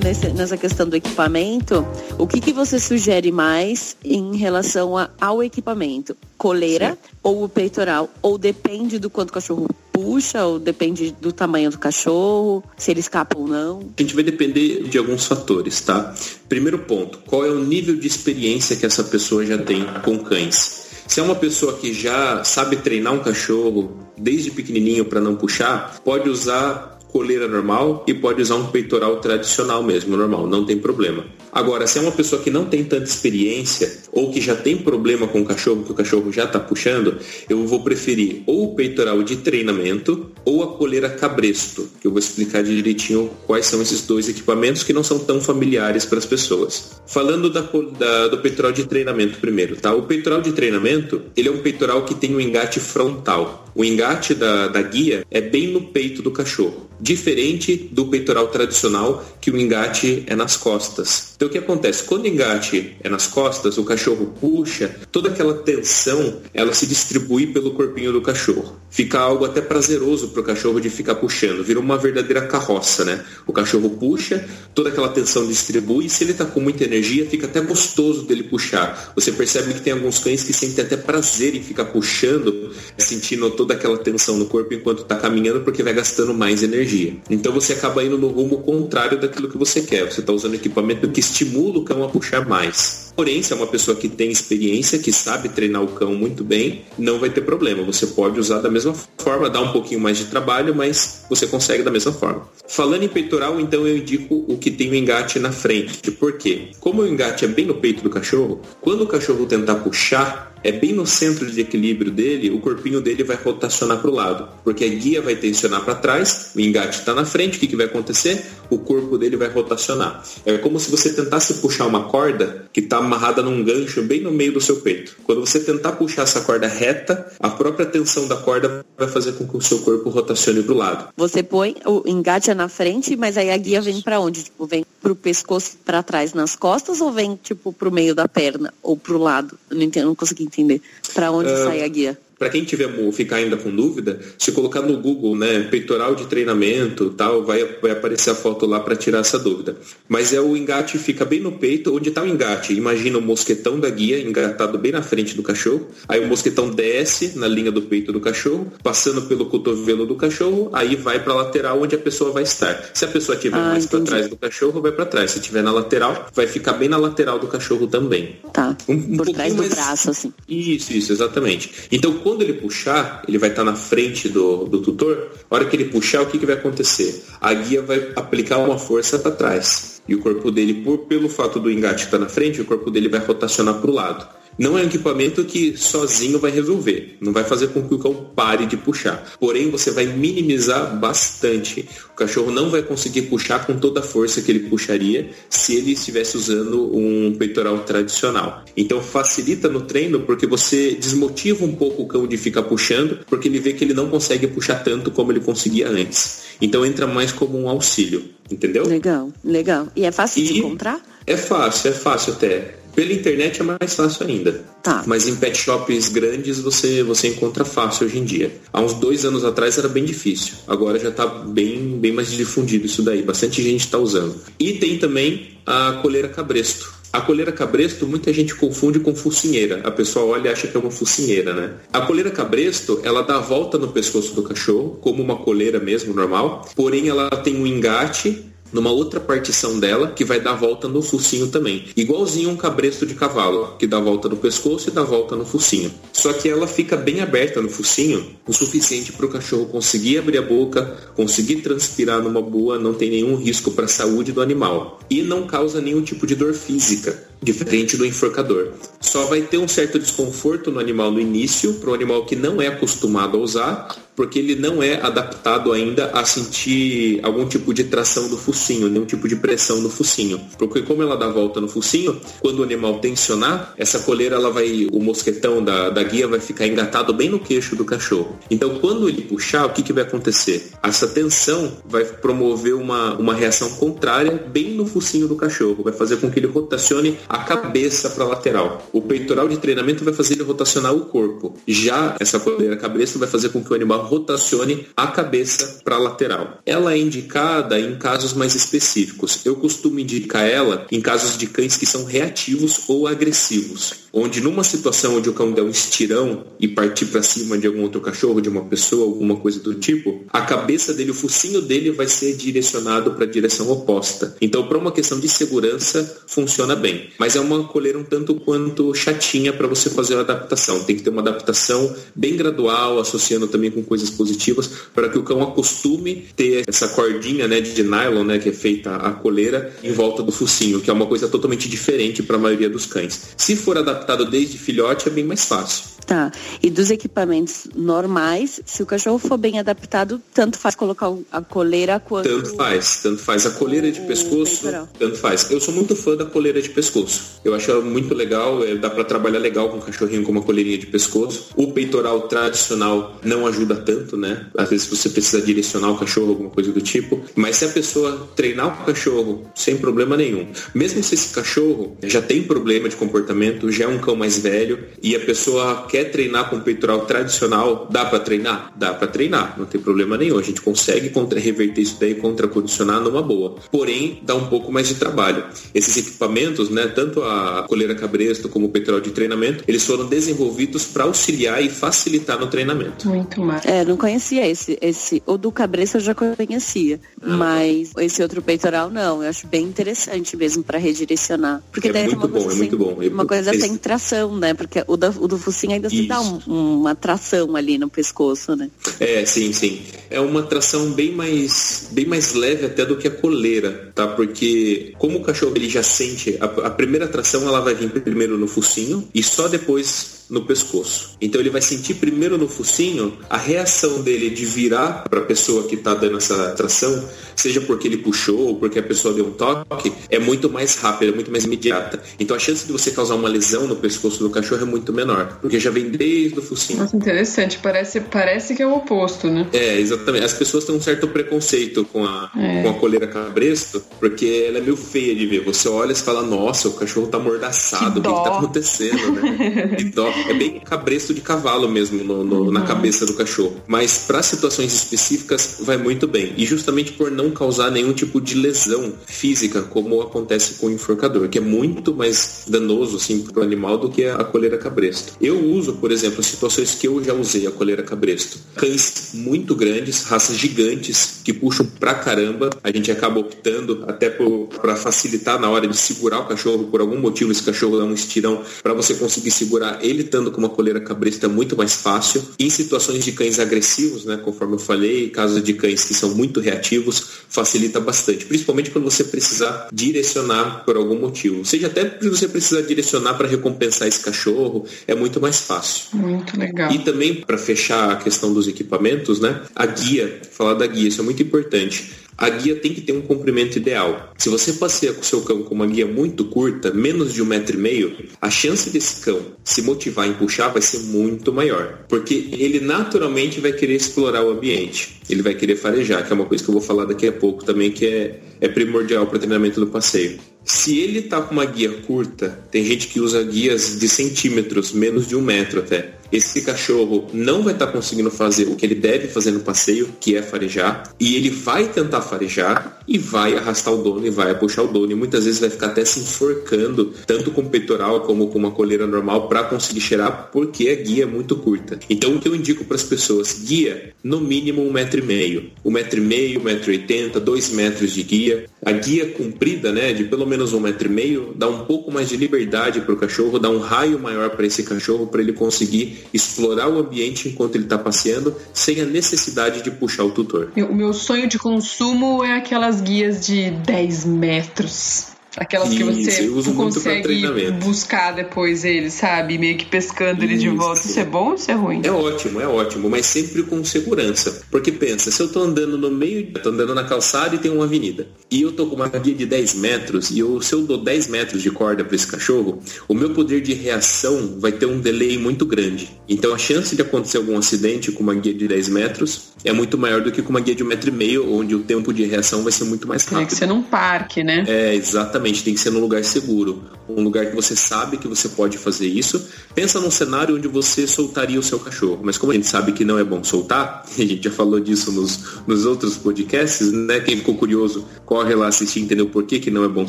Nesse- 0.00 0.28
nessa 0.30 0.56
questão 0.56 0.88
do 0.88 0.96
equipamento, 0.96 1.86
o 2.18 2.26
que, 2.26 2.40
que 2.40 2.52
você 2.52 2.78
sugere 2.78 3.30
mais 3.32 3.96
em 4.04 4.36
relação 4.36 4.96
a- 4.98 5.08
ao 5.20 5.42
equipamento? 5.42 6.16
Coleira 6.36 6.98
ou 7.22 7.44
o 7.44 7.48
peitoral? 7.48 8.08
Ou 8.20 8.36
depende 8.36 8.98
do 8.98 9.08
quanto 9.08 9.30
o 9.30 9.32
cachorro 9.32 9.68
puxa, 9.92 10.44
ou 10.44 10.58
depende 10.58 11.14
do 11.20 11.32
tamanho 11.32 11.70
do 11.70 11.78
cachorro, 11.78 12.62
se 12.76 12.90
ele 12.90 12.98
escapa 13.00 13.38
ou 13.38 13.46
não? 13.46 13.80
A 13.96 14.02
gente 14.02 14.14
vai 14.14 14.24
depender 14.24 14.82
de 14.88 14.98
alguns 14.98 15.24
fatores, 15.26 15.80
tá? 15.80 16.12
Primeiro 16.48 16.80
ponto, 16.80 17.18
qual 17.26 17.44
é 17.44 17.50
o 17.50 17.62
nível 17.64 17.94
de 17.96 18.06
experiência 18.06 18.74
que 18.76 18.84
essa 18.84 19.04
pessoa 19.04 19.46
já 19.46 19.56
tem 19.56 19.84
com 20.04 20.18
cães? 20.18 20.82
Se 21.06 21.20
é 21.20 21.22
uma 21.22 21.34
pessoa 21.36 21.74
que 21.74 21.92
já 21.94 22.42
sabe 22.44 22.76
treinar 22.76 23.12
um 23.14 23.20
cachorro 23.20 23.96
desde 24.18 24.50
pequenininho 24.50 25.04
para 25.04 25.20
não 25.20 25.36
puxar, 25.36 26.00
pode 26.04 26.28
usar 26.28 26.93
coleira 27.14 27.46
normal 27.46 28.02
e 28.08 28.12
pode 28.12 28.42
usar 28.42 28.56
um 28.56 28.66
peitoral 28.66 29.20
tradicional 29.20 29.84
mesmo, 29.84 30.16
normal, 30.16 30.48
não 30.48 30.64
tem 30.66 30.76
problema. 30.76 31.24
Agora, 31.52 31.86
se 31.86 31.96
é 32.00 32.02
uma 32.02 32.10
pessoa 32.10 32.42
que 32.42 32.50
não 32.50 32.64
tem 32.64 32.82
tanta 32.82 33.04
experiência 33.04 33.98
ou 34.10 34.32
que 34.32 34.40
já 34.40 34.56
tem 34.56 34.76
problema 34.76 35.28
com 35.28 35.40
o 35.40 35.44
cachorro, 35.44 35.84
que 35.84 35.92
o 35.92 35.94
cachorro 35.94 36.32
já 36.32 36.42
está 36.42 36.58
puxando, 36.58 37.16
eu 37.48 37.64
vou 37.68 37.84
preferir 37.84 38.42
ou 38.48 38.64
o 38.64 38.74
peitoral 38.74 39.22
de 39.22 39.36
treinamento 39.36 40.32
ou 40.44 40.64
a 40.64 40.76
coleira 40.76 41.08
cabresto, 41.08 41.88
que 42.00 42.06
eu 42.08 42.10
vou 42.10 42.18
explicar 42.18 42.64
direitinho 42.64 43.30
quais 43.46 43.66
são 43.66 43.80
esses 43.80 44.04
dois 44.04 44.28
equipamentos 44.28 44.82
que 44.82 44.92
não 44.92 45.04
são 45.04 45.20
tão 45.20 45.40
familiares 45.40 46.04
para 46.04 46.18
as 46.18 46.26
pessoas. 46.26 47.00
Falando 47.06 47.48
da, 47.48 47.60
da- 47.60 48.26
do 48.26 48.38
peitoral 48.38 48.72
de 48.72 48.86
treinamento 48.86 49.38
primeiro, 49.38 49.76
tá? 49.76 49.94
O 49.94 50.02
peitoral 50.02 50.42
de 50.42 50.50
treinamento, 50.50 51.22
ele 51.36 51.48
é 51.48 51.52
um 51.52 51.58
peitoral 51.58 52.04
que 52.04 52.16
tem 52.16 52.34
um 52.34 52.40
engate 52.40 52.80
frontal. 52.80 53.64
O 53.76 53.84
engate 53.84 54.34
da, 54.34 54.66
da 54.66 54.82
guia 54.82 55.24
é 55.30 55.40
bem 55.40 55.68
no 55.68 55.82
peito 55.82 56.20
do 56.20 56.32
cachorro. 56.32 56.88
Diferente 57.00 57.76
do 57.92 58.06
peitoral 58.06 58.48
tradicional, 58.48 59.24
que 59.40 59.50
o 59.50 59.58
engate 59.58 60.24
é 60.26 60.34
nas 60.34 60.56
costas. 60.56 61.32
Então 61.36 61.48
o 61.48 61.50
que 61.50 61.58
acontece? 61.58 62.04
Quando 62.04 62.24
o 62.24 62.28
engate 62.28 62.96
é 63.00 63.08
nas 63.08 63.26
costas, 63.26 63.78
o 63.78 63.84
cachorro 63.84 64.34
puxa, 64.40 64.94
toda 65.10 65.28
aquela 65.28 65.54
tensão 65.54 66.40
ela 66.52 66.72
se 66.72 66.86
distribui 66.86 67.48
pelo 67.48 67.72
corpinho 67.72 68.12
do 68.12 68.22
cachorro. 68.22 68.76
Fica 68.94 69.18
algo 69.18 69.44
até 69.44 69.60
prazeroso 69.60 70.28
para 70.28 70.40
o 70.40 70.44
cachorro 70.44 70.78
de 70.78 70.88
ficar 70.88 71.16
puxando, 71.16 71.64
vira 71.64 71.80
uma 71.80 71.98
verdadeira 71.98 72.46
carroça, 72.46 73.04
né? 73.04 73.24
O 73.44 73.52
cachorro 73.52 73.90
puxa, 73.90 74.48
toda 74.72 74.88
aquela 74.88 75.08
tensão 75.08 75.44
distribui, 75.48 76.06
e 76.06 76.08
se 76.08 76.22
ele 76.22 76.30
está 76.30 76.44
com 76.44 76.60
muita 76.60 76.84
energia, 76.84 77.28
fica 77.28 77.48
até 77.48 77.60
gostoso 77.60 78.22
dele 78.22 78.44
puxar. 78.44 79.12
Você 79.16 79.32
percebe 79.32 79.74
que 79.74 79.80
tem 79.80 79.94
alguns 79.94 80.20
cães 80.20 80.44
que 80.44 80.52
sentem 80.52 80.84
até 80.84 80.96
prazer 80.96 81.56
em 81.56 81.60
ficar 81.60 81.86
puxando, 81.86 82.70
sentindo 82.96 83.50
toda 83.50 83.74
aquela 83.74 83.98
tensão 83.98 84.38
no 84.38 84.46
corpo 84.46 84.72
enquanto 84.72 85.02
está 85.02 85.16
caminhando, 85.16 85.62
porque 85.62 85.82
vai 85.82 85.92
gastando 85.92 86.32
mais 86.32 86.62
energia. 86.62 87.16
Então 87.28 87.52
você 87.52 87.72
acaba 87.72 88.04
indo 88.04 88.16
no 88.16 88.28
rumo 88.28 88.58
contrário 88.58 89.20
daquilo 89.20 89.50
que 89.50 89.58
você 89.58 89.80
quer. 89.80 90.04
Você 90.04 90.20
está 90.20 90.32
usando 90.32 90.54
equipamento 90.54 91.08
que 91.08 91.18
estimula 91.18 91.78
o 91.78 91.84
cão 91.84 92.04
a 92.04 92.08
puxar 92.08 92.46
mais. 92.48 93.12
Porém, 93.16 93.42
se 93.42 93.52
é 93.52 93.56
uma 93.56 93.66
pessoa 93.66 93.96
que 93.96 94.08
tem 94.08 94.30
experiência, 94.30 94.98
que 94.98 95.12
sabe 95.12 95.48
treinar 95.48 95.82
o 95.82 95.88
cão 95.88 96.14
muito 96.14 96.42
bem, 96.42 96.82
não 96.98 97.20
vai 97.20 97.30
ter 97.30 97.42
problema. 97.42 97.84
Você 97.84 98.08
pode 98.08 98.40
usar 98.40 98.60
da 98.60 98.68
mesma 98.68 98.83
forma, 98.92 99.48
dá 99.48 99.60
um 99.60 99.72
pouquinho 99.72 100.00
mais 100.00 100.18
de 100.18 100.26
trabalho, 100.26 100.74
mas 100.74 101.24
você 101.28 101.46
consegue 101.46 101.82
da 101.82 101.90
mesma 101.90 102.12
forma. 102.12 102.48
Falando 102.68 103.04
em 103.04 103.08
peitoral, 103.08 103.60
então 103.60 103.86
eu 103.86 103.96
indico 103.96 104.44
o 104.48 104.58
que 104.58 104.70
tem 104.70 104.90
o 104.90 104.94
engate 104.94 105.38
na 105.38 105.52
frente. 105.52 106.10
Por 106.10 106.34
quê? 106.34 106.70
Como 106.80 107.02
o 107.02 107.06
engate 107.06 107.44
é 107.44 107.48
bem 107.48 107.66
no 107.66 107.74
peito 107.74 108.02
do 108.02 108.10
cachorro, 108.10 108.60
quando 108.80 109.02
o 109.02 109.06
cachorro 109.06 109.46
tentar 109.46 109.76
puxar, 109.76 110.53
é 110.64 110.72
bem 110.72 110.92
no 110.94 111.06
centro 111.06 111.50
de 111.50 111.60
equilíbrio 111.60 112.10
dele, 112.10 112.50
o 112.50 112.58
corpinho 112.58 113.00
dele 113.00 113.22
vai 113.22 113.36
rotacionar 113.36 114.00
para 114.00 114.10
o 114.10 114.14
lado, 114.14 114.48
porque 114.64 114.84
a 114.84 114.88
guia 114.88 115.20
vai 115.20 115.36
tensionar 115.36 115.84
para 115.84 115.94
trás, 115.94 116.52
o 116.56 116.60
engate 116.60 116.98
está 116.98 117.14
na 117.14 117.26
frente, 117.26 117.58
o 117.58 117.60
que, 117.60 117.66
que 117.66 117.76
vai 117.76 117.86
acontecer? 117.86 118.44
O 118.70 118.78
corpo 118.78 119.18
dele 119.18 119.36
vai 119.36 119.48
rotacionar. 119.48 120.24
É 120.46 120.56
como 120.56 120.80
se 120.80 120.90
você 120.90 121.12
tentasse 121.12 121.54
puxar 121.54 121.86
uma 121.86 122.04
corda 122.04 122.66
que 122.72 122.80
está 122.80 122.96
amarrada 122.96 123.42
num 123.42 123.62
gancho 123.62 124.02
bem 124.02 124.22
no 124.22 124.32
meio 124.32 124.52
do 124.52 124.60
seu 124.60 124.76
peito. 124.76 125.16
Quando 125.24 125.40
você 125.40 125.60
tentar 125.60 125.92
puxar 125.92 126.22
essa 126.22 126.40
corda 126.40 126.66
reta, 126.66 127.30
a 127.38 127.50
própria 127.50 127.84
tensão 127.84 128.26
da 128.26 128.36
corda 128.36 128.84
vai 128.96 129.06
fazer 129.08 129.32
com 129.32 129.46
que 129.46 129.56
o 129.56 129.60
seu 129.60 129.80
corpo 129.80 130.08
rotacione 130.08 130.62
para 130.62 130.72
o 130.72 130.76
lado. 130.76 131.08
Você 131.16 131.42
põe 131.42 131.76
o 131.84 132.02
engate 132.06 132.50
é 132.50 132.54
na 132.54 132.68
frente, 132.68 133.16
mas 133.16 133.36
aí 133.36 133.50
a 133.50 133.56
guia 133.56 133.82
vem 133.82 134.00
pra 134.00 134.18
onde? 134.18 134.44
Tipo, 134.44 134.66
vem 134.66 134.84
pro 135.02 135.14
pescoço 135.14 135.76
pra 135.84 136.02
trás 136.02 136.32
nas 136.32 136.56
costas 136.56 137.00
ou 137.00 137.12
vem 137.12 137.38
tipo 137.42 137.72
pro 137.72 137.92
meio 137.92 138.14
da 138.14 138.26
perna 138.26 138.72
ou 138.82 138.96
pro 138.96 139.18
lado? 139.18 139.58
Eu 139.70 139.76
não 139.76 139.82
entendo, 139.82 140.06
não 140.06 140.14
consegui 140.14 140.44
entender. 140.60 140.80
Pra 141.14 141.30
onde 141.30 141.50
Ah, 141.50 141.64
sai 141.66 141.82
a 141.82 141.88
guia? 141.88 142.18
Para 142.38 142.48
quem 142.50 142.64
tiver 142.64 142.88
ficar 143.12 143.36
ainda 143.36 143.56
com 143.56 143.74
dúvida, 143.74 144.20
se 144.38 144.52
colocar 144.52 144.82
no 144.82 144.98
Google, 144.98 145.36
né, 145.36 145.60
peitoral 145.70 146.14
de 146.14 146.26
treinamento, 146.26 147.10
tal, 147.10 147.44
vai, 147.44 147.64
vai 147.80 147.92
aparecer 147.92 148.30
a 148.30 148.34
foto 148.34 148.66
lá 148.66 148.80
para 148.80 148.96
tirar 148.96 149.18
essa 149.20 149.38
dúvida. 149.38 149.76
Mas 150.08 150.32
é 150.32 150.40
o 150.40 150.56
engate 150.56 150.98
fica 150.98 151.24
bem 151.24 151.40
no 151.40 151.52
peito, 151.52 151.94
onde 151.94 152.08
está 152.08 152.22
o 152.22 152.26
engate. 152.26 152.72
Imagina 152.74 153.18
o 153.18 153.22
mosquetão 153.22 153.78
da 153.78 153.88
guia 153.90 154.20
engatado 154.20 154.78
bem 154.78 154.92
na 154.92 155.02
frente 155.02 155.34
do 155.34 155.42
cachorro. 155.42 155.88
Aí 156.08 156.20
o 156.20 156.26
mosquetão 156.28 156.70
desce 156.70 157.38
na 157.38 157.46
linha 157.48 157.70
do 157.72 157.82
peito 157.82 158.12
do 158.12 158.20
cachorro, 158.20 158.72
passando 158.82 159.22
pelo 159.22 159.46
cotovelo 159.46 160.06
do 160.06 160.14
cachorro, 160.16 160.70
aí 160.72 160.96
vai 160.96 161.22
para 161.22 161.32
a 161.32 161.36
lateral 161.36 161.80
onde 161.80 161.94
a 161.94 161.98
pessoa 161.98 162.30
vai 162.30 162.42
estar. 162.42 162.90
Se 162.94 163.04
a 163.04 163.08
pessoa 163.08 163.36
estiver 163.36 163.56
Ah, 163.58 163.70
mais 163.70 163.86
para 163.86 164.00
trás 164.00 164.28
do 164.28 164.36
cachorro, 164.36 164.80
vai 164.80 164.92
para 164.92 165.06
trás. 165.06 165.30
Se 165.32 165.38
estiver 165.38 165.62
na 165.62 165.72
lateral, 165.72 166.28
vai 166.34 166.46
ficar 166.46 166.74
bem 166.74 166.88
na 166.88 166.96
lateral 166.96 167.38
do 167.38 167.46
cachorro 167.46 167.86
também. 167.86 168.36
Tá. 168.52 168.76
um- 168.88 168.92
um 168.94 169.16
por 169.16 169.28
trás 169.30 169.52
do 169.52 169.58
mais- 169.58 169.74
braço, 169.74 170.10
assim. 170.10 170.32
Isso, 170.48 170.92
isso, 170.92 171.12
exatamente. 171.12 171.70
Então, 171.90 172.12
quando 172.18 172.33
ele 172.42 172.54
puxar, 172.54 173.22
ele 173.28 173.38
vai 173.38 173.50
estar 173.50 173.64
na 173.64 173.74
frente 173.74 174.28
do, 174.28 174.64
do 174.64 174.80
tutor. 174.80 175.30
A 175.50 175.54
hora 175.54 175.64
que 175.64 175.76
ele 175.76 175.86
puxar, 175.86 176.22
o 176.22 176.26
que, 176.26 176.38
que 176.38 176.46
vai 176.46 176.56
acontecer? 176.56 177.24
A 177.40 177.52
guia 177.54 177.82
vai 177.82 178.12
aplicar 178.16 178.58
uma 178.58 178.78
força 178.78 179.18
para 179.18 179.30
trás. 179.30 180.02
E 180.08 180.14
o 180.14 180.18
corpo 180.20 180.50
dele, 180.50 180.74
por, 180.82 180.98
pelo 180.98 181.28
fato 181.28 181.58
do 181.58 181.70
engate 181.70 182.04
estar 182.04 182.18
na 182.18 182.28
frente, 182.28 182.60
o 182.60 182.64
corpo 182.64 182.90
dele 182.90 183.08
vai 183.08 183.20
rotacionar 183.20 183.74
para 183.74 183.90
o 183.90 183.94
lado. 183.94 184.43
Não 184.58 184.78
é 184.78 184.82
um 184.82 184.86
equipamento 184.86 185.44
que 185.44 185.76
sozinho 185.76 186.38
vai 186.38 186.50
resolver, 186.50 187.16
não 187.20 187.32
vai 187.32 187.44
fazer 187.44 187.68
com 187.68 187.82
que 187.82 187.94
o 187.94 187.98
cão 187.98 188.14
pare 188.34 188.66
de 188.66 188.76
puxar. 188.76 189.32
Porém, 189.40 189.70
você 189.70 189.90
vai 189.90 190.06
minimizar 190.06 190.98
bastante. 190.98 191.88
O 192.12 192.14
cachorro 192.14 192.50
não 192.50 192.70
vai 192.70 192.82
conseguir 192.82 193.22
puxar 193.22 193.66
com 193.66 193.76
toda 193.76 194.00
a 194.00 194.02
força 194.02 194.40
que 194.40 194.50
ele 194.52 194.60
puxaria 194.60 195.30
se 195.50 195.74
ele 195.76 195.92
estivesse 195.92 196.36
usando 196.36 196.96
um 196.96 197.34
peitoral 197.36 197.78
tradicional. 197.80 198.64
Então 198.76 199.00
facilita 199.00 199.68
no 199.68 199.80
treino 199.80 200.20
porque 200.20 200.46
você 200.46 200.94
desmotiva 200.94 201.64
um 201.64 201.74
pouco 201.74 202.02
o 202.02 202.06
cão 202.06 202.26
de 202.26 202.36
ficar 202.36 202.62
puxando, 202.62 203.24
porque 203.26 203.48
ele 203.48 203.58
vê 203.58 203.72
que 203.72 203.84
ele 203.84 203.94
não 203.94 204.08
consegue 204.08 204.46
puxar 204.46 204.76
tanto 204.84 205.10
como 205.10 205.32
ele 205.32 205.40
conseguia 205.40 205.88
antes. 205.88 206.44
Então 206.60 206.86
entra 206.86 207.06
mais 207.06 207.32
como 207.32 207.58
um 207.58 207.68
auxílio, 207.68 208.24
entendeu? 208.50 208.86
Legal, 208.86 209.32
legal. 209.44 209.88
E 209.96 210.04
é 210.04 210.12
fácil 210.12 210.42
e 210.42 210.46
de 210.46 210.58
encontrar? 210.58 211.00
É 211.26 211.36
fácil, 211.36 211.90
é 211.90 211.92
fácil 211.92 212.34
até. 212.34 212.83
Pela 212.94 213.12
internet 213.12 213.60
é 213.60 213.64
mais 213.64 213.94
fácil 213.94 214.26
ainda. 214.26 214.64
Tá. 214.82 215.02
Mas 215.06 215.26
em 215.26 215.36
pet 215.36 215.56
shops 215.56 216.08
grandes 216.08 216.60
você, 216.60 217.02
você 217.02 217.28
encontra 217.28 217.64
fácil 217.64 218.06
hoje 218.06 218.18
em 218.18 218.24
dia. 218.24 218.52
Há 218.72 218.80
uns 218.80 218.94
dois 218.94 219.24
anos 219.24 219.44
atrás 219.44 219.76
era 219.78 219.88
bem 219.88 220.04
difícil. 220.04 220.54
Agora 220.68 220.98
já 220.98 221.08
está 221.08 221.26
bem, 221.26 221.98
bem 221.98 222.12
mais 222.12 222.30
difundido 222.30 222.86
isso 222.86 223.02
daí. 223.02 223.22
Bastante 223.22 223.62
gente 223.62 223.80
está 223.80 223.98
usando. 223.98 224.36
E 224.58 224.74
tem 224.74 224.98
também 224.98 225.58
a 225.66 225.98
coleira 226.02 226.28
cabresto. 226.28 226.94
A 227.14 227.20
coleira 227.20 227.52
cabresto, 227.52 228.08
muita 228.08 228.32
gente 228.32 228.56
confunde 228.56 228.98
com 228.98 229.14
focinheira. 229.14 229.80
A 229.84 229.90
pessoa 229.92 230.26
olha 230.26 230.48
e 230.48 230.52
acha 230.52 230.66
que 230.66 230.76
é 230.76 230.80
uma 230.80 230.90
focinheira, 230.90 231.54
né? 231.54 231.74
A 231.92 232.00
coleira 232.00 232.28
cabresto, 232.28 233.00
ela 233.04 233.22
dá 233.22 233.36
a 233.36 233.40
volta 233.40 233.78
no 233.78 233.86
pescoço 233.86 234.34
do 234.34 234.42
cachorro, 234.42 234.98
como 235.00 235.22
uma 235.22 235.36
coleira 235.36 235.78
mesmo, 235.78 236.12
normal. 236.12 236.68
Porém, 236.74 237.08
ela 237.08 237.30
tem 237.30 237.54
um 237.54 237.68
engate 237.68 238.44
numa 238.74 238.90
outra 238.90 239.20
partição 239.20 239.78
dela 239.78 240.08
que 240.08 240.24
vai 240.24 240.40
dar 240.40 240.54
volta 240.54 240.88
no 240.88 241.00
focinho 241.00 241.46
também. 241.46 241.84
Igualzinho 241.96 242.50
um 242.50 242.56
cabresto 242.56 243.06
de 243.06 243.14
cavalo, 243.14 243.76
que 243.78 243.86
dá 243.86 244.00
volta 244.00 244.28
no 244.28 244.36
pescoço 244.36 244.90
e 244.90 244.92
dá 244.92 245.02
volta 245.04 245.36
no 245.36 245.46
focinho. 245.46 245.92
Só 246.12 246.32
que 246.32 246.48
ela 246.48 246.66
fica 246.66 246.96
bem 246.96 247.20
aberta 247.20 247.62
no 247.62 247.68
focinho, 247.70 248.26
o 248.46 248.52
suficiente 248.52 249.12
para 249.12 249.26
o 249.26 249.30
cachorro 249.30 249.66
conseguir 249.66 250.18
abrir 250.18 250.38
a 250.38 250.42
boca, 250.42 250.96
conseguir 251.14 251.56
transpirar 251.62 252.20
numa 252.20 252.42
boa, 252.42 252.76
não 252.76 252.92
tem 252.92 253.10
nenhum 253.10 253.36
risco 253.36 253.70
para 253.70 253.84
a 253.84 253.88
saúde 253.88 254.32
do 254.32 254.42
animal. 254.42 254.98
E 255.08 255.22
não 255.22 255.46
causa 255.46 255.80
nenhum 255.80 256.02
tipo 256.02 256.26
de 256.26 256.34
dor 256.34 256.52
física 256.52 257.33
diferente 257.44 257.96
do 257.96 258.04
enforcador. 258.06 258.72
Só 259.00 259.26
vai 259.26 259.42
ter 259.42 259.58
um 259.58 259.68
certo 259.68 259.98
desconforto 259.98 260.70
no 260.70 260.80
animal 260.80 261.10
no 261.10 261.20
início, 261.20 261.74
para 261.74 261.90
o 261.90 261.94
animal 261.94 262.24
que 262.24 262.34
não 262.34 262.60
é 262.60 262.68
acostumado 262.68 263.36
a 263.36 263.40
usar, 263.40 263.88
porque 264.16 264.38
ele 264.38 264.54
não 264.54 264.82
é 264.82 265.00
adaptado 265.00 265.72
ainda 265.72 266.06
a 266.12 266.24
sentir 266.24 267.20
algum 267.22 267.46
tipo 267.46 267.74
de 267.74 267.84
tração 267.84 268.28
do 268.28 268.36
focinho, 268.36 268.88
nenhum 268.88 269.04
tipo 269.04 269.28
de 269.28 269.36
pressão 269.36 269.80
no 269.80 269.90
focinho. 269.90 270.40
Porque 270.58 270.82
como 270.82 271.02
ela 271.02 271.16
dá 271.16 271.28
volta 271.28 271.60
no 271.60 271.68
focinho, 271.68 272.20
quando 272.40 272.60
o 272.60 272.62
animal 272.62 273.00
tensionar, 273.00 273.74
essa 273.76 274.00
coleira 274.00 274.36
ela 274.36 274.50
vai, 274.50 274.86
o 274.92 275.00
mosquetão 275.00 275.62
da, 275.62 275.90
da 275.90 276.02
guia 276.02 276.28
vai 276.28 276.40
ficar 276.40 276.66
engatado 276.66 277.12
bem 277.12 277.28
no 277.28 277.40
queixo 277.40 277.76
do 277.76 277.84
cachorro. 277.84 278.38
Então 278.50 278.78
quando 278.78 279.08
ele 279.08 279.22
puxar, 279.22 279.66
o 279.66 279.70
que, 279.70 279.82
que 279.82 279.92
vai 279.92 280.04
acontecer? 280.04 280.70
Essa 280.82 281.08
tensão 281.08 281.72
vai 281.84 282.04
promover 282.04 282.74
uma, 282.74 283.14
uma 283.14 283.34
reação 283.34 283.70
contrária 283.70 284.32
bem 284.32 284.74
no 284.74 284.86
focinho 284.86 285.26
do 285.26 285.36
cachorro, 285.36 285.82
vai 285.82 285.92
fazer 285.92 286.18
com 286.18 286.30
que 286.30 286.38
ele 286.38 286.46
rotacione 286.46 287.18
a 287.34 287.38
cabeça 287.38 288.10
para 288.10 288.22
a 288.22 288.28
lateral. 288.28 288.88
O 288.92 289.02
peitoral 289.02 289.48
de 289.48 289.56
treinamento 289.56 290.04
vai 290.04 290.14
fazer 290.14 290.34
ele 290.34 290.44
rotacionar 290.44 290.94
o 290.94 291.06
corpo. 291.06 291.56
Já 291.66 292.14
essa 292.20 292.38
coleira 292.38 292.76
cabeça 292.76 293.18
vai 293.18 293.26
fazer 293.26 293.48
com 293.48 293.62
que 293.62 293.72
o 293.72 293.74
animal 293.74 294.06
rotacione 294.06 294.86
a 294.96 295.08
cabeça 295.08 295.80
para 295.82 295.96
a 295.96 295.98
lateral. 295.98 296.58
Ela 296.64 296.94
é 296.94 296.98
indicada 296.98 297.80
em 297.80 297.96
casos 297.96 298.34
mais 298.34 298.54
específicos. 298.54 299.44
Eu 299.44 299.56
costumo 299.56 299.98
indicar 299.98 300.46
ela 300.48 300.86
em 300.92 301.00
casos 301.00 301.36
de 301.36 301.48
cães 301.48 301.76
que 301.76 301.84
são 301.84 302.04
reativos 302.04 302.82
ou 302.86 303.08
agressivos, 303.08 304.04
onde 304.12 304.40
numa 304.40 304.62
situação 304.62 305.16
onde 305.16 305.28
o 305.28 305.32
cão 305.32 305.50
der 305.50 305.62
um 305.62 305.70
estirão 305.70 306.44
e 306.60 306.68
partir 306.68 307.06
para 307.06 307.22
cima 307.22 307.58
de 307.58 307.66
algum 307.66 307.82
outro 307.82 308.00
cachorro, 308.00 308.40
de 308.40 308.48
uma 308.48 308.64
pessoa, 308.66 309.06
alguma 309.06 309.34
coisa 309.34 309.58
do 309.58 309.74
tipo, 309.74 310.24
a 310.28 310.42
cabeça 310.42 310.94
dele, 310.94 311.10
o 311.10 311.14
focinho 311.14 311.60
dele 311.60 311.90
vai 311.90 312.06
ser 312.06 312.36
direcionado 312.36 313.10
para 313.14 313.24
a 313.24 313.28
direção 313.28 313.68
oposta. 313.72 314.36
Então, 314.40 314.68
para 314.68 314.78
uma 314.78 314.92
questão 314.92 315.18
de 315.18 315.28
segurança, 315.28 316.22
funciona 316.28 316.76
bem 316.76 317.10
mas 317.18 317.36
é 317.36 317.40
uma 317.40 317.64
coleira 317.64 317.98
um 317.98 318.04
tanto 318.04 318.34
quanto 318.34 318.94
chatinha 318.94 319.52
para 319.52 319.66
você 319.66 319.90
fazer 319.90 320.16
a 320.16 320.20
adaptação. 320.20 320.82
Tem 320.84 320.96
que 320.96 321.02
ter 321.02 321.10
uma 321.10 321.20
adaptação 321.20 321.94
bem 322.14 322.36
gradual, 322.36 322.98
associando 322.98 323.46
também 323.46 323.70
com 323.70 323.82
coisas 323.82 324.10
positivas, 324.10 324.70
para 324.94 325.08
que 325.08 325.18
o 325.18 325.22
cão 325.22 325.42
acostume 325.42 326.26
ter 326.36 326.64
essa 326.66 326.88
cordinha 326.88 327.46
né, 327.48 327.60
de 327.60 327.82
nylon, 327.82 328.24
né, 328.24 328.38
que 328.38 328.48
é 328.48 328.52
feita 328.52 328.96
a 328.96 329.12
coleira, 329.12 329.74
em 329.82 329.92
volta 329.92 330.22
do 330.22 330.32
focinho, 330.32 330.80
que 330.80 330.90
é 330.90 330.92
uma 330.92 331.06
coisa 331.06 331.28
totalmente 331.28 331.68
diferente 331.68 332.22
para 332.22 332.36
a 332.36 332.38
maioria 332.38 332.68
dos 332.68 332.86
cães. 332.86 333.34
Se 333.36 333.56
for 333.56 333.78
adaptado 333.78 334.24
desde 334.24 334.58
filhote, 334.58 335.08
é 335.08 335.10
bem 335.10 335.24
mais 335.24 335.44
fácil. 335.44 335.94
Tá. 336.04 336.30
E 336.62 336.70
dos 336.70 336.90
equipamentos 336.90 337.66
normais, 337.74 338.60
se 338.64 338.82
o 338.82 338.86
cachorro 338.86 339.18
for 339.18 339.38
bem 339.38 339.58
adaptado, 339.58 340.20
tanto 340.34 340.58
faz 340.58 340.74
colocar 340.74 341.10
a 341.32 341.40
coleira 341.40 341.98
quanto. 341.98 342.28
Tanto 342.28 342.56
faz, 342.56 343.00
tanto 343.02 343.22
faz. 343.22 343.46
A 343.46 343.50
coleira 343.50 343.90
de 343.90 344.00
pescoço, 344.02 344.68
tanto 344.98 345.16
faz. 345.16 345.50
Eu 345.50 345.60
sou 345.60 345.72
muito 345.72 345.96
fã 345.96 346.14
da 346.14 346.26
coleira 346.26 346.60
de 346.60 346.68
pescoço. 346.68 347.03
Eu 347.44 347.54
acho 347.54 347.70
ela 347.70 347.80
muito 347.82 348.14
legal, 348.14 348.64
é, 348.64 348.74
dá 348.74 348.88
para 348.88 349.04
trabalhar 349.04 349.38
legal 349.38 349.68
com 349.68 349.78
o 349.78 349.80
cachorrinho 349.80 350.22
com 350.22 350.32
uma 350.32 350.42
coleirinha 350.42 350.78
de 350.78 350.86
pescoço. 350.86 351.50
O 351.56 351.72
peitoral 351.72 352.22
tradicional 352.22 353.18
não 353.22 353.46
ajuda 353.46 353.76
tanto, 353.76 354.16
né? 354.16 354.46
Às 354.56 354.70
vezes 354.70 354.86
você 354.86 355.10
precisa 355.10 355.42
direcionar 355.42 355.90
o 355.90 355.98
cachorro, 355.98 356.30
alguma 356.30 356.50
coisa 356.50 356.72
do 356.72 356.80
tipo. 356.80 357.20
Mas 357.34 357.56
se 357.56 357.66
a 357.66 357.68
pessoa 357.68 358.28
treinar 358.34 358.82
o 358.82 358.84
cachorro 358.86 359.50
sem 359.54 359.76
problema 359.76 360.16
nenhum, 360.16 360.48
mesmo 360.74 361.02
se 361.02 361.14
esse 361.14 361.34
cachorro 361.34 361.96
já 362.02 362.22
tem 362.22 362.42
problema 362.42 362.88
de 362.88 362.96
comportamento, 362.96 363.70
já 363.70 363.84
é 363.84 363.88
um 363.88 363.98
cão 363.98 364.16
mais 364.16 364.38
velho 364.38 364.78
e 365.02 365.14
a 365.14 365.20
pessoa 365.20 365.86
quer 365.88 366.04
treinar 366.10 366.48
com 366.48 366.60
peitoral 366.60 367.04
tradicional, 367.06 367.88
dá 367.90 368.04
para 368.04 368.20
treinar? 368.20 368.72
Dá 368.76 368.94
para 368.94 369.06
treinar, 369.06 369.54
não 369.58 369.66
tem 369.66 369.80
problema 369.80 370.16
nenhum. 370.16 370.38
A 370.38 370.42
gente 370.42 370.60
consegue 370.60 371.10
contra, 371.10 371.38
reverter 371.38 371.82
isso 371.82 371.96
daí, 372.00 372.14
condicionar 372.14 373.00
numa 373.00 373.22
boa. 373.22 373.56
Porém, 373.70 374.20
dá 374.22 374.34
um 374.34 374.46
pouco 374.46 374.72
mais 374.72 374.88
de 374.88 374.94
trabalho. 374.94 375.44
Esses 375.74 375.96
equipamentos, 375.96 376.70
né, 376.70 376.86
tanto 376.94 377.22
a 377.22 377.64
coleira 377.68 377.94
cabresto 377.94 378.48
como 378.48 378.66
o 378.66 378.68
peitoral 378.68 379.00
de 379.00 379.10
treinamento, 379.10 379.64
eles 379.66 379.84
foram 379.84 380.06
desenvolvidos 380.06 380.84
para 380.84 381.04
auxiliar 381.04 381.62
e 381.62 381.68
facilitar 381.68 382.38
no 382.38 382.46
treinamento. 382.46 383.08
Muito 383.08 383.40
mais. 383.40 383.64
É, 383.64 383.84
não 383.84 383.96
conhecia 383.96 384.46
esse, 384.46 384.78
esse. 384.80 385.22
O 385.26 385.36
do 385.36 385.50
cabresto 385.50 385.98
eu 385.98 386.00
já 386.00 386.14
conhecia, 386.14 387.00
ah, 387.20 387.36
mas 387.36 387.92
esse 387.98 388.22
outro 388.22 388.40
peitoral 388.42 388.90
não. 388.90 389.22
Eu 389.22 389.28
acho 389.28 389.46
bem 389.46 389.64
interessante 389.64 390.36
mesmo 390.36 390.62
para 390.62 390.78
redirecionar. 390.78 391.62
Porque 391.72 391.88
é 391.88 391.92
daí 391.92 392.04
muito 392.04 392.14
é 392.14 392.18
uma 392.18 392.28
bom, 392.28 392.42
coisa 392.42 392.54
é 392.54 392.58
muito 392.58 392.78
bom. 392.78 392.98
Uma 393.12 393.26
coisa 393.26 393.50
Eles... 393.50 393.62
sem 393.62 393.76
tração, 393.76 394.36
né? 394.36 394.54
Porque 394.54 394.84
o, 394.86 394.96
da, 394.96 395.10
o 395.10 395.28
do 395.28 395.38
focinho 395.38 395.74
ainda 395.74 395.90
se 395.90 396.06
dá 396.06 396.20
um, 396.20 396.38
uma 396.46 396.94
tração 396.94 397.56
ali 397.56 397.78
no 397.78 397.88
pescoço, 397.88 398.54
né? 398.56 398.70
É, 399.00 399.24
sim, 399.24 399.52
sim. 399.52 399.82
É 400.10 400.20
uma 400.20 400.42
tração 400.42 400.92
bem 400.92 401.12
mais, 401.12 401.88
bem 401.92 402.06
mais 402.06 402.34
leve 402.34 402.66
até 402.66 402.84
do 402.84 402.96
que 402.96 403.08
a 403.08 403.10
coleira, 403.10 403.92
tá? 403.94 404.06
Porque 404.06 404.92
como 404.98 405.18
o 405.18 405.22
cachorro 405.22 405.52
ele 405.56 405.68
já 405.68 405.82
sente, 405.82 406.36
a, 406.40 406.44
a 406.66 406.70
primeira 406.84 407.08
tração 407.08 407.48
ela 407.48 407.60
vai 407.60 407.74
vir 407.74 407.88
primeiro 407.90 408.36
no 408.36 408.46
focinho 408.46 409.08
e 409.14 409.22
só 409.22 409.48
depois 409.48 410.23
no 410.28 410.42
pescoço. 410.42 411.16
Então 411.20 411.40
ele 411.40 411.50
vai 411.50 411.60
sentir 411.60 411.94
primeiro 411.94 412.38
no 412.38 412.48
focinho 412.48 413.16
a 413.28 413.36
reação 413.36 414.02
dele 414.02 414.30
de 414.30 414.44
virar 414.44 415.04
para 415.08 415.20
a 415.20 415.24
pessoa 415.24 415.66
que 415.66 415.74
está 415.74 415.94
dando 415.94 416.16
essa 416.16 416.50
tração, 416.52 417.08
seja 417.36 417.60
porque 417.60 417.88
ele 417.88 417.98
puxou 417.98 418.48
ou 418.48 418.56
porque 418.56 418.78
a 418.78 418.82
pessoa 418.82 419.12
deu 419.14 419.26
um 419.26 419.32
toque, 419.32 419.92
é 420.10 420.18
muito 420.18 420.48
mais 420.50 420.76
rápida, 420.76 421.12
é 421.12 421.14
muito 421.14 421.30
mais 421.30 421.44
imediata. 421.44 422.02
Então 422.18 422.36
a 422.36 422.40
chance 422.40 422.66
de 422.66 422.72
você 422.72 422.90
causar 422.90 423.14
uma 423.14 423.28
lesão 423.28 423.66
no 423.66 423.76
pescoço 423.76 424.18
do 424.20 424.30
cachorro 424.30 424.62
é 424.62 424.66
muito 424.66 424.92
menor, 424.92 425.38
porque 425.40 425.58
já 425.58 425.70
vem 425.70 425.90
desde 425.90 426.38
o 426.38 426.42
focinho. 426.42 426.80
Nossa, 426.80 426.96
interessante. 426.96 427.58
Parece, 427.62 428.00
parece 428.00 428.54
que 428.54 428.62
é 428.62 428.66
o 428.66 428.74
oposto, 428.74 429.28
né? 429.28 429.46
É, 429.52 429.78
exatamente. 429.78 430.24
As 430.24 430.32
pessoas 430.32 430.64
têm 430.64 430.74
um 430.74 430.80
certo 430.80 431.08
preconceito 431.08 431.84
com 431.84 432.04
a, 432.04 432.30
é. 432.36 432.62
com 432.62 432.70
a 432.70 432.74
coleira 432.74 433.06
cabresto, 433.06 433.82
porque 433.98 434.46
ela 434.48 434.58
é 434.58 434.60
meio 434.60 434.76
feia 434.76 435.14
de 435.14 435.26
ver. 435.26 435.44
Você 435.44 435.68
olha 435.68 435.92
e 435.92 435.94
fala, 435.94 436.22
nossa, 436.22 436.68
o 436.68 436.72
cachorro 436.72 437.06
tá 437.06 437.18
mordaçado, 437.18 438.00
o 438.00 438.02
que, 438.02 438.08
que 438.08 438.24
tá 438.24 438.38
acontecendo, 438.38 439.12
né? 439.12 439.76
que 439.76 439.84
dó. 439.84 440.12
É 440.28 440.34
bem 440.34 440.60
cabresto 440.60 441.12
de 441.12 441.20
cavalo 441.20 441.68
mesmo 441.68 442.02
no, 442.04 442.24
no, 442.24 442.36
uhum. 442.42 442.50
na 442.50 442.62
cabeça 442.62 443.04
do 443.04 443.14
cachorro. 443.14 443.60
Mas 443.66 444.04
para 444.06 444.22
situações 444.22 444.72
específicas 444.72 445.58
vai 445.60 445.76
muito 445.76 446.06
bem. 446.06 446.32
E 446.36 446.46
justamente 446.46 446.92
por 446.92 447.10
não 447.10 447.30
causar 447.30 447.70
nenhum 447.70 447.92
tipo 447.92 448.20
de 448.20 448.34
lesão 448.34 448.92
física, 449.06 449.62
como 449.62 450.00
acontece 450.00 450.54
com 450.54 450.66
o 450.66 450.70
enforcador, 450.70 451.28
que 451.28 451.38
é 451.38 451.40
muito 451.40 451.94
mais 451.94 452.44
danoso 452.46 452.96
assim, 452.96 453.22
para 453.22 453.40
o 453.40 453.42
animal 453.42 453.78
do 453.78 453.90
que 453.90 454.06
a 454.06 454.24
coleira 454.24 454.56
cabresto. 454.56 455.14
Eu 455.20 455.38
uso, 455.50 455.74
por 455.74 455.90
exemplo, 455.90 456.22
situações 456.22 456.74
que 456.74 456.86
eu 456.86 457.02
já 457.02 457.12
usei 457.12 457.46
a 457.46 457.50
coleira 457.50 457.82
cabresto. 457.82 458.38
Cães 458.54 459.10
muito 459.14 459.54
grandes, 459.54 460.04
raças 460.04 460.36
gigantes, 460.36 461.20
que 461.24 461.32
puxam 461.32 461.66
pra 461.66 461.94
caramba. 461.94 462.50
A 462.62 462.70
gente 462.70 462.90
acaba 462.90 463.20
optando 463.20 463.84
até 463.86 464.10
para 464.10 464.76
facilitar 464.76 465.40
na 465.40 465.48
hora 465.48 465.66
de 465.66 465.76
segurar 465.76 466.20
o 466.20 466.26
cachorro, 466.26 466.64
por 466.64 466.80
algum 466.80 466.98
motivo 466.98 467.32
esse 467.32 467.42
cachorro 467.42 467.78
dá 467.78 467.84
um 467.84 467.94
estirão, 467.94 468.42
para 468.62 468.72
você 468.72 468.94
conseguir 468.94 469.30
segurar 469.30 469.78
ele 469.82 470.03
estando 470.04 470.30
com 470.30 470.38
uma 470.38 470.48
coleira 470.48 470.80
cabrista 470.80 471.26
é 471.26 471.28
muito 471.28 471.56
mais 471.56 471.74
fácil. 471.74 472.22
Em 472.38 472.48
situações 472.50 473.04
de 473.04 473.12
cães 473.12 473.38
agressivos, 473.38 474.04
né, 474.04 474.16
conforme 474.16 474.54
eu 474.54 474.58
falei, 474.58 475.10
casos 475.10 475.42
de 475.42 475.54
cães 475.54 475.84
que 475.84 475.94
são 475.94 476.14
muito 476.14 476.40
reativos, 476.40 477.02
facilita 477.28 477.80
bastante, 477.80 478.24
principalmente 478.26 478.70
quando 478.70 478.84
você 478.84 479.04
precisar 479.04 479.68
direcionar 479.72 480.64
por 480.64 480.76
algum 480.76 480.98
motivo. 480.98 481.44
Seja 481.44 481.66
até 481.66 481.98
se 482.00 482.08
você 482.08 482.28
precisar 482.28 482.62
direcionar 482.62 483.14
para 483.14 483.28
recompensar 483.28 483.88
esse 483.88 484.00
cachorro, 484.00 484.66
é 484.86 484.94
muito 484.94 485.20
mais 485.20 485.40
fácil. 485.40 485.98
Muito 485.98 486.38
legal. 486.38 486.70
E 486.70 486.78
também, 486.78 487.14
para 487.14 487.38
fechar 487.38 487.92
a 487.92 487.96
questão 487.96 488.32
dos 488.32 488.46
equipamentos, 488.46 489.20
né, 489.20 489.42
a 489.54 489.66
guia, 489.66 490.20
falar 490.30 490.54
da 490.54 490.66
guia, 490.66 490.88
isso 490.88 491.00
é 491.00 491.04
muito 491.04 491.22
importante 491.22 492.03
a 492.16 492.30
guia 492.30 492.56
tem 492.56 492.72
que 492.72 492.80
ter 492.80 492.92
um 492.92 493.00
comprimento 493.00 493.58
ideal. 493.58 494.12
Se 494.16 494.28
você 494.28 494.52
passeia 494.54 494.92
com 494.92 495.00
o 495.00 495.04
seu 495.04 495.22
cão 495.22 495.42
com 495.42 495.54
uma 495.54 495.66
guia 495.66 495.86
muito 495.86 496.24
curta, 496.24 496.72
menos 496.72 497.12
de 497.12 497.22
um 497.22 497.26
metro 497.26 497.56
e 497.56 497.60
meio, 497.60 497.96
a 498.20 498.30
chance 498.30 498.70
desse 498.70 499.04
cão 499.04 499.20
se 499.42 499.62
motivar 499.62 500.08
em 500.08 500.14
puxar 500.14 500.48
vai 500.48 500.62
ser 500.62 500.78
muito 500.80 501.32
maior. 501.32 501.84
Porque 501.88 502.28
ele 502.32 502.60
naturalmente 502.60 503.40
vai 503.40 503.52
querer 503.52 503.74
explorar 503.74 504.24
o 504.24 504.30
ambiente. 504.30 505.00
Ele 505.08 505.22
vai 505.22 505.34
querer 505.34 505.56
farejar, 505.56 506.06
que 506.06 506.12
é 506.12 506.14
uma 506.14 506.26
coisa 506.26 506.42
que 506.42 506.50
eu 506.50 506.54
vou 506.54 506.62
falar 506.62 506.84
daqui 506.84 507.06
a 507.06 507.12
pouco 507.12 507.44
também, 507.44 507.70
que 507.70 507.86
é, 507.86 508.20
é 508.40 508.48
primordial 508.48 509.06
para 509.06 509.16
o 509.16 509.18
treinamento 509.18 509.60
do 509.60 509.66
passeio. 509.66 510.18
Se 510.44 510.78
ele 510.78 510.98
está 510.98 511.22
com 511.22 511.32
uma 511.32 511.44
guia 511.46 511.70
curta, 511.86 512.38
tem 512.50 512.64
gente 512.64 512.88
que 512.88 513.00
usa 513.00 513.22
guias 513.22 513.78
de 513.78 513.88
centímetros, 513.88 514.72
menos 514.72 515.06
de 515.06 515.16
um 515.16 515.22
metro 515.22 515.60
até 515.60 515.94
esse 516.16 516.42
cachorro 516.42 517.08
não 517.12 517.42
vai 517.42 517.52
estar 517.52 517.66
tá 517.66 517.72
conseguindo 517.72 518.10
fazer 518.10 518.44
o 518.44 518.54
que 518.54 518.64
ele 518.64 518.76
deve 518.76 519.08
fazer 519.08 519.32
no 519.32 519.40
passeio, 519.40 519.88
que 520.00 520.16
é 520.16 520.22
farejar, 520.22 520.94
e 521.00 521.16
ele 521.16 521.30
vai 521.30 521.66
tentar 521.66 522.02
farejar 522.02 522.80
e 522.86 522.98
vai 522.98 523.36
arrastar 523.36 523.74
o 523.74 523.82
dono 523.82 524.06
e 524.06 524.10
vai 524.10 524.38
puxar 524.38 524.62
o 524.62 524.68
dono, 524.68 524.92
e 524.92 524.94
muitas 524.94 525.24
vezes 525.24 525.40
vai 525.40 525.50
ficar 525.50 525.68
até 525.68 525.84
se 525.84 526.00
enforcando, 526.00 526.92
tanto 527.06 527.30
com 527.30 527.40
o 527.40 527.50
peitoral 527.50 528.02
como 528.02 528.28
com 528.28 528.38
uma 528.38 528.50
coleira 528.52 528.86
normal, 528.86 529.28
para 529.28 529.44
conseguir 529.44 529.80
cheirar, 529.80 530.30
porque 530.32 530.68
a 530.68 530.74
guia 530.74 531.02
é 531.02 531.06
muito 531.06 531.34
curta. 531.36 531.78
Então 531.90 532.14
o 532.14 532.20
que 532.20 532.28
eu 532.28 532.36
indico 532.36 532.64
para 532.64 532.76
as 532.76 532.84
pessoas, 532.84 533.42
guia 533.44 533.92
no 534.02 534.20
mínimo 534.20 534.62
um 534.62 534.72
metro 534.72 535.00
e 535.00 535.02
meio, 535.02 535.50
um 535.64 535.70
metro 535.70 535.98
e 535.98 536.02
meio, 536.02 536.40
um 536.40 536.44
metro 536.44 536.70
e 536.70 536.76
oitenta, 536.76 537.18
dois 537.18 537.50
metros 537.50 537.92
de 537.92 538.02
guia. 538.02 538.44
A 538.64 538.72
guia 538.72 539.06
comprida, 539.10 539.72
né, 539.72 539.92
de 539.92 540.04
pelo 540.04 540.26
menos 540.26 540.33
um 540.42 540.60
metro 540.60 540.88
e 540.88 540.90
meio, 540.90 541.32
dá 541.36 541.48
um 541.48 541.64
pouco 541.64 541.90
mais 541.90 542.08
de 542.08 542.16
liberdade 542.16 542.80
para 542.80 542.92
o 542.92 542.96
cachorro, 542.96 543.38
dá 543.38 543.48
um 543.48 543.58
raio 543.58 543.98
maior 543.98 544.30
para 544.30 544.46
esse 544.46 544.62
cachorro, 544.62 545.06
para 545.06 545.20
ele 545.20 545.32
conseguir 545.32 546.04
explorar 546.12 546.68
o 546.68 546.78
ambiente 546.78 547.28
enquanto 547.28 547.54
ele 547.54 547.64
está 547.64 547.78
passeando, 547.78 548.34
sem 548.52 548.80
a 548.80 548.84
necessidade 548.84 549.62
de 549.62 549.70
puxar 549.70 550.04
o 550.04 550.10
tutor. 550.10 550.50
O 550.56 550.74
meu 550.74 550.92
sonho 550.92 551.28
de 551.28 551.38
consumo 551.38 552.24
é 552.24 552.32
aquelas 552.36 552.80
guias 552.80 553.24
de 553.24 553.50
10 553.50 554.04
metros. 554.04 555.13
Aquelas 555.36 555.70
que 555.70 555.82
você 555.82 556.52
consegue 556.52 557.50
buscar 557.52 558.12
depois 558.12 558.64
ele, 558.64 558.90
sabe? 558.90 559.36
Meio 559.38 559.56
que 559.56 559.64
pescando 559.64 560.22
ele 560.22 560.36
de 560.36 560.48
volta. 560.48 560.86
Isso 560.86 560.98
é 561.00 561.04
bom 561.04 561.30
ou 561.30 561.34
isso 561.34 561.50
é 561.50 561.54
ruim? 561.54 561.80
É 561.82 561.90
ótimo, 561.90 562.40
é 562.40 562.46
ótimo, 562.46 562.88
mas 562.88 563.06
sempre 563.06 563.42
com 563.42 563.64
segurança. 563.64 564.42
Porque 564.50 564.70
pensa, 564.70 565.10
se 565.10 565.20
eu 565.20 565.28
tô 565.28 565.40
andando 565.40 565.76
no 565.76 565.90
meio, 565.90 566.32
tô 566.32 566.50
andando 566.50 566.74
na 566.74 566.84
calçada 566.84 567.34
e 567.34 567.38
tem 567.38 567.50
uma 567.50 567.64
avenida, 567.64 568.06
e 568.30 568.42
eu 568.42 568.52
tô 568.52 568.66
com 568.66 568.76
uma 568.76 568.88
guia 568.88 569.14
de 569.14 569.26
10 569.26 569.54
metros, 569.54 570.10
e 570.10 570.18
eu, 570.20 570.40
se 570.40 570.54
eu 570.54 570.62
dou 570.62 570.78
10 570.78 571.08
metros 571.08 571.42
de 571.42 571.50
corda 571.50 571.84
para 571.84 571.96
esse 571.96 572.06
cachorro, 572.06 572.60
o 572.86 572.94
meu 572.94 573.10
poder 573.10 573.40
de 573.40 573.54
reação 573.54 574.36
vai 574.38 574.52
ter 574.52 574.66
um 574.66 574.80
delay 574.80 575.18
muito 575.18 575.44
grande. 575.44 575.90
Então 576.08 576.32
a 576.32 576.38
chance 576.38 576.76
de 576.76 576.82
acontecer 576.82 577.16
algum 577.16 577.36
acidente 577.36 577.90
com 577.90 578.02
uma 578.02 578.14
guia 578.14 578.34
de 578.34 578.46
10 578.46 578.68
metros 578.68 579.34
é 579.44 579.52
muito 579.52 579.76
maior 579.76 580.00
do 580.00 580.12
que 580.12 580.22
com 580.22 580.30
uma 580.30 580.40
guia 580.40 580.54
de 580.54 580.62
um 580.62 580.66
metro 580.66 580.90
e 580.90 580.92
meio, 580.92 581.32
onde 581.34 581.54
o 581.54 581.60
tempo 581.60 581.92
de 581.92 582.04
reação 582.04 582.42
vai 582.42 582.52
ser 582.52 582.64
muito 582.64 582.86
mais 582.86 583.02
rápido. 583.04 583.18
Tem 583.18 583.26
que 583.26 583.34
ser 583.34 583.46
num 583.46 583.62
parque, 583.62 584.22
né? 584.22 584.44
É, 584.46 584.74
exatamente 584.74 585.23
Exatamente, 585.24 585.44
tem 585.44 585.54
que 585.54 585.60
ser 585.60 585.70
num 585.70 585.80
lugar 585.80 586.04
seguro, 586.04 586.62
um 586.88 587.02
lugar 587.02 587.26
que 587.26 587.34
você 587.34 587.56
sabe 587.56 587.96
que 587.96 588.06
você 588.06 588.28
pode 588.28 588.58
fazer 588.58 588.86
isso. 588.86 589.26
Pensa 589.54 589.80
num 589.80 589.90
cenário 589.90 590.36
onde 590.36 590.46
você 590.48 590.86
soltaria 590.86 591.38
o 591.38 591.42
seu 591.42 591.58
cachorro, 591.58 592.00
mas 592.02 592.18
como 592.18 592.32
a 592.32 592.34
gente 592.34 592.46
sabe 592.46 592.72
que 592.72 592.84
não 592.84 592.98
é 592.98 593.04
bom 593.04 593.24
soltar, 593.24 593.84
a 593.88 594.00
gente 594.00 594.22
já 594.22 594.30
falou 594.30 594.60
disso 594.60 594.92
nos, 594.92 595.40
nos 595.46 595.64
outros 595.64 595.96
podcasts, 595.96 596.70
né? 596.72 597.00
Quem 597.00 597.16
ficou 597.16 597.34
curioso, 597.36 597.86
corre 598.04 598.34
lá 598.34 598.48
assistir 598.48 598.80
e 598.80 598.82
entender 598.82 599.02
o 599.02 599.08
porquê 599.08 599.38
que 599.38 599.50
não 599.50 599.64
é 599.64 599.68
bom 599.68 599.88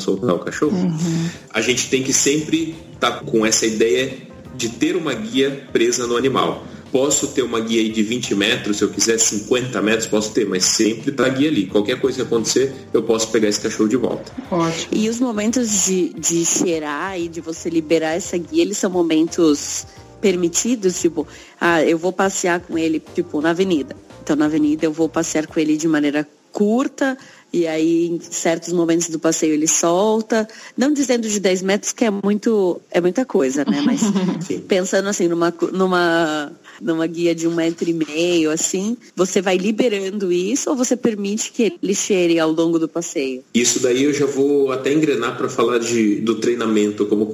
soltar 0.00 0.34
o 0.34 0.38
cachorro. 0.38 0.76
Uhum. 0.76 1.28
A 1.52 1.60
gente 1.60 1.88
tem 1.90 2.02
que 2.02 2.12
sempre 2.12 2.74
estar 2.94 3.10
tá 3.10 3.20
com 3.20 3.44
essa 3.44 3.66
ideia 3.66 4.16
de 4.54 4.70
ter 4.70 4.96
uma 4.96 5.12
guia 5.12 5.68
presa 5.70 6.06
no 6.06 6.16
animal 6.16 6.66
posso 6.92 7.28
ter 7.28 7.42
uma 7.42 7.60
guia 7.60 7.80
aí 7.80 7.88
de 7.88 8.02
20 8.02 8.34
metros, 8.34 8.78
se 8.78 8.84
eu 8.84 8.88
quiser 8.88 9.18
50 9.18 9.80
metros, 9.82 10.06
posso 10.06 10.32
ter, 10.32 10.46
mas 10.46 10.64
sempre 10.64 11.12
tá 11.12 11.26
a 11.26 11.28
guia 11.28 11.48
ali. 11.48 11.66
Qualquer 11.66 12.00
coisa 12.00 12.16
que 12.16 12.22
acontecer, 12.22 12.72
eu 12.92 13.02
posso 13.02 13.28
pegar 13.28 13.48
esse 13.48 13.60
cachorro 13.60 13.88
de 13.88 13.96
volta. 13.96 14.32
Ótimo. 14.50 14.88
E 14.92 15.08
os 15.08 15.20
momentos 15.20 15.84
de, 15.84 16.10
de 16.14 16.44
cheirar 16.44 17.18
e 17.18 17.28
de 17.28 17.40
você 17.40 17.68
liberar 17.68 18.14
essa 18.14 18.36
guia, 18.36 18.62
eles 18.62 18.78
são 18.78 18.90
momentos 18.90 19.86
permitidos, 20.20 21.00
tipo, 21.00 21.26
ah, 21.60 21.82
eu 21.82 21.98
vou 21.98 22.12
passear 22.12 22.60
com 22.60 22.78
ele, 22.78 23.02
tipo, 23.14 23.40
na 23.40 23.50
avenida. 23.50 23.94
Então, 24.22 24.34
na 24.34 24.46
avenida 24.46 24.84
eu 24.84 24.92
vou 24.92 25.08
passear 25.08 25.46
com 25.46 25.60
ele 25.60 25.76
de 25.76 25.86
maneira 25.86 26.26
curta, 26.52 27.18
e 27.52 27.66
aí 27.66 28.06
em 28.06 28.18
certos 28.18 28.72
momentos 28.72 29.10
do 29.10 29.18
passeio 29.18 29.52
ele 29.52 29.68
solta, 29.68 30.48
não 30.76 30.92
dizendo 30.92 31.28
de 31.28 31.38
10 31.38 31.62
metros 31.62 31.92
que 31.92 32.04
é 32.04 32.10
muito 32.10 32.80
é 32.90 32.98
muita 32.98 33.24
coisa, 33.24 33.62
né? 33.64 33.82
Mas 33.82 34.00
pensando 34.66 35.08
assim 35.08 35.28
numa 35.28 35.52
numa 35.72 36.50
numa 36.80 37.06
guia 37.06 37.34
de 37.34 37.46
um 37.46 37.54
metro 37.54 37.88
e 37.88 37.92
meio, 37.92 38.50
assim, 38.50 38.96
você 39.14 39.40
vai 39.40 39.56
liberando 39.56 40.32
isso 40.32 40.70
ou 40.70 40.76
você 40.76 40.96
permite 40.96 41.52
que 41.52 41.74
ele 41.82 41.94
cheire 41.94 42.38
ao 42.38 42.50
longo 42.50 42.78
do 42.78 42.88
passeio? 42.88 43.42
Isso 43.54 43.80
daí 43.80 44.04
eu 44.04 44.12
já 44.12 44.26
vou 44.26 44.72
até 44.72 44.92
engrenar 44.92 45.36
para 45.36 45.48
falar 45.48 45.78
de, 45.78 46.16
do 46.16 46.36
treinamento, 46.36 47.06
como, 47.06 47.32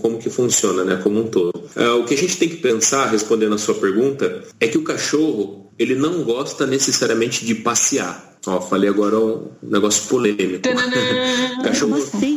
como 0.00 0.18
que 0.18 0.30
funciona, 0.30 0.84
né, 0.84 1.00
como 1.02 1.20
um 1.20 1.26
todo. 1.26 1.56
Uh, 1.76 2.00
o 2.00 2.04
que 2.04 2.14
a 2.14 2.18
gente 2.18 2.36
tem 2.36 2.48
que 2.48 2.56
pensar, 2.56 3.06
respondendo 3.06 3.54
a 3.54 3.58
sua 3.58 3.74
pergunta, 3.74 4.44
é 4.60 4.68
que 4.68 4.78
o 4.78 4.82
cachorro, 4.82 5.70
ele 5.78 5.94
não 5.94 6.22
gosta 6.22 6.66
necessariamente 6.66 7.44
de 7.44 7.54
passear. 7.54 8.31
Ó, 8.44 8.60
falei 8.60 8.90
agora 8.90 9.16
um 9.18 9.50
negócio 9.62 10.08
polêmico. 10.08 10.62
Cachorro... 11.62 11.92
Como 11.92 12.02
assim? 12.02 12.36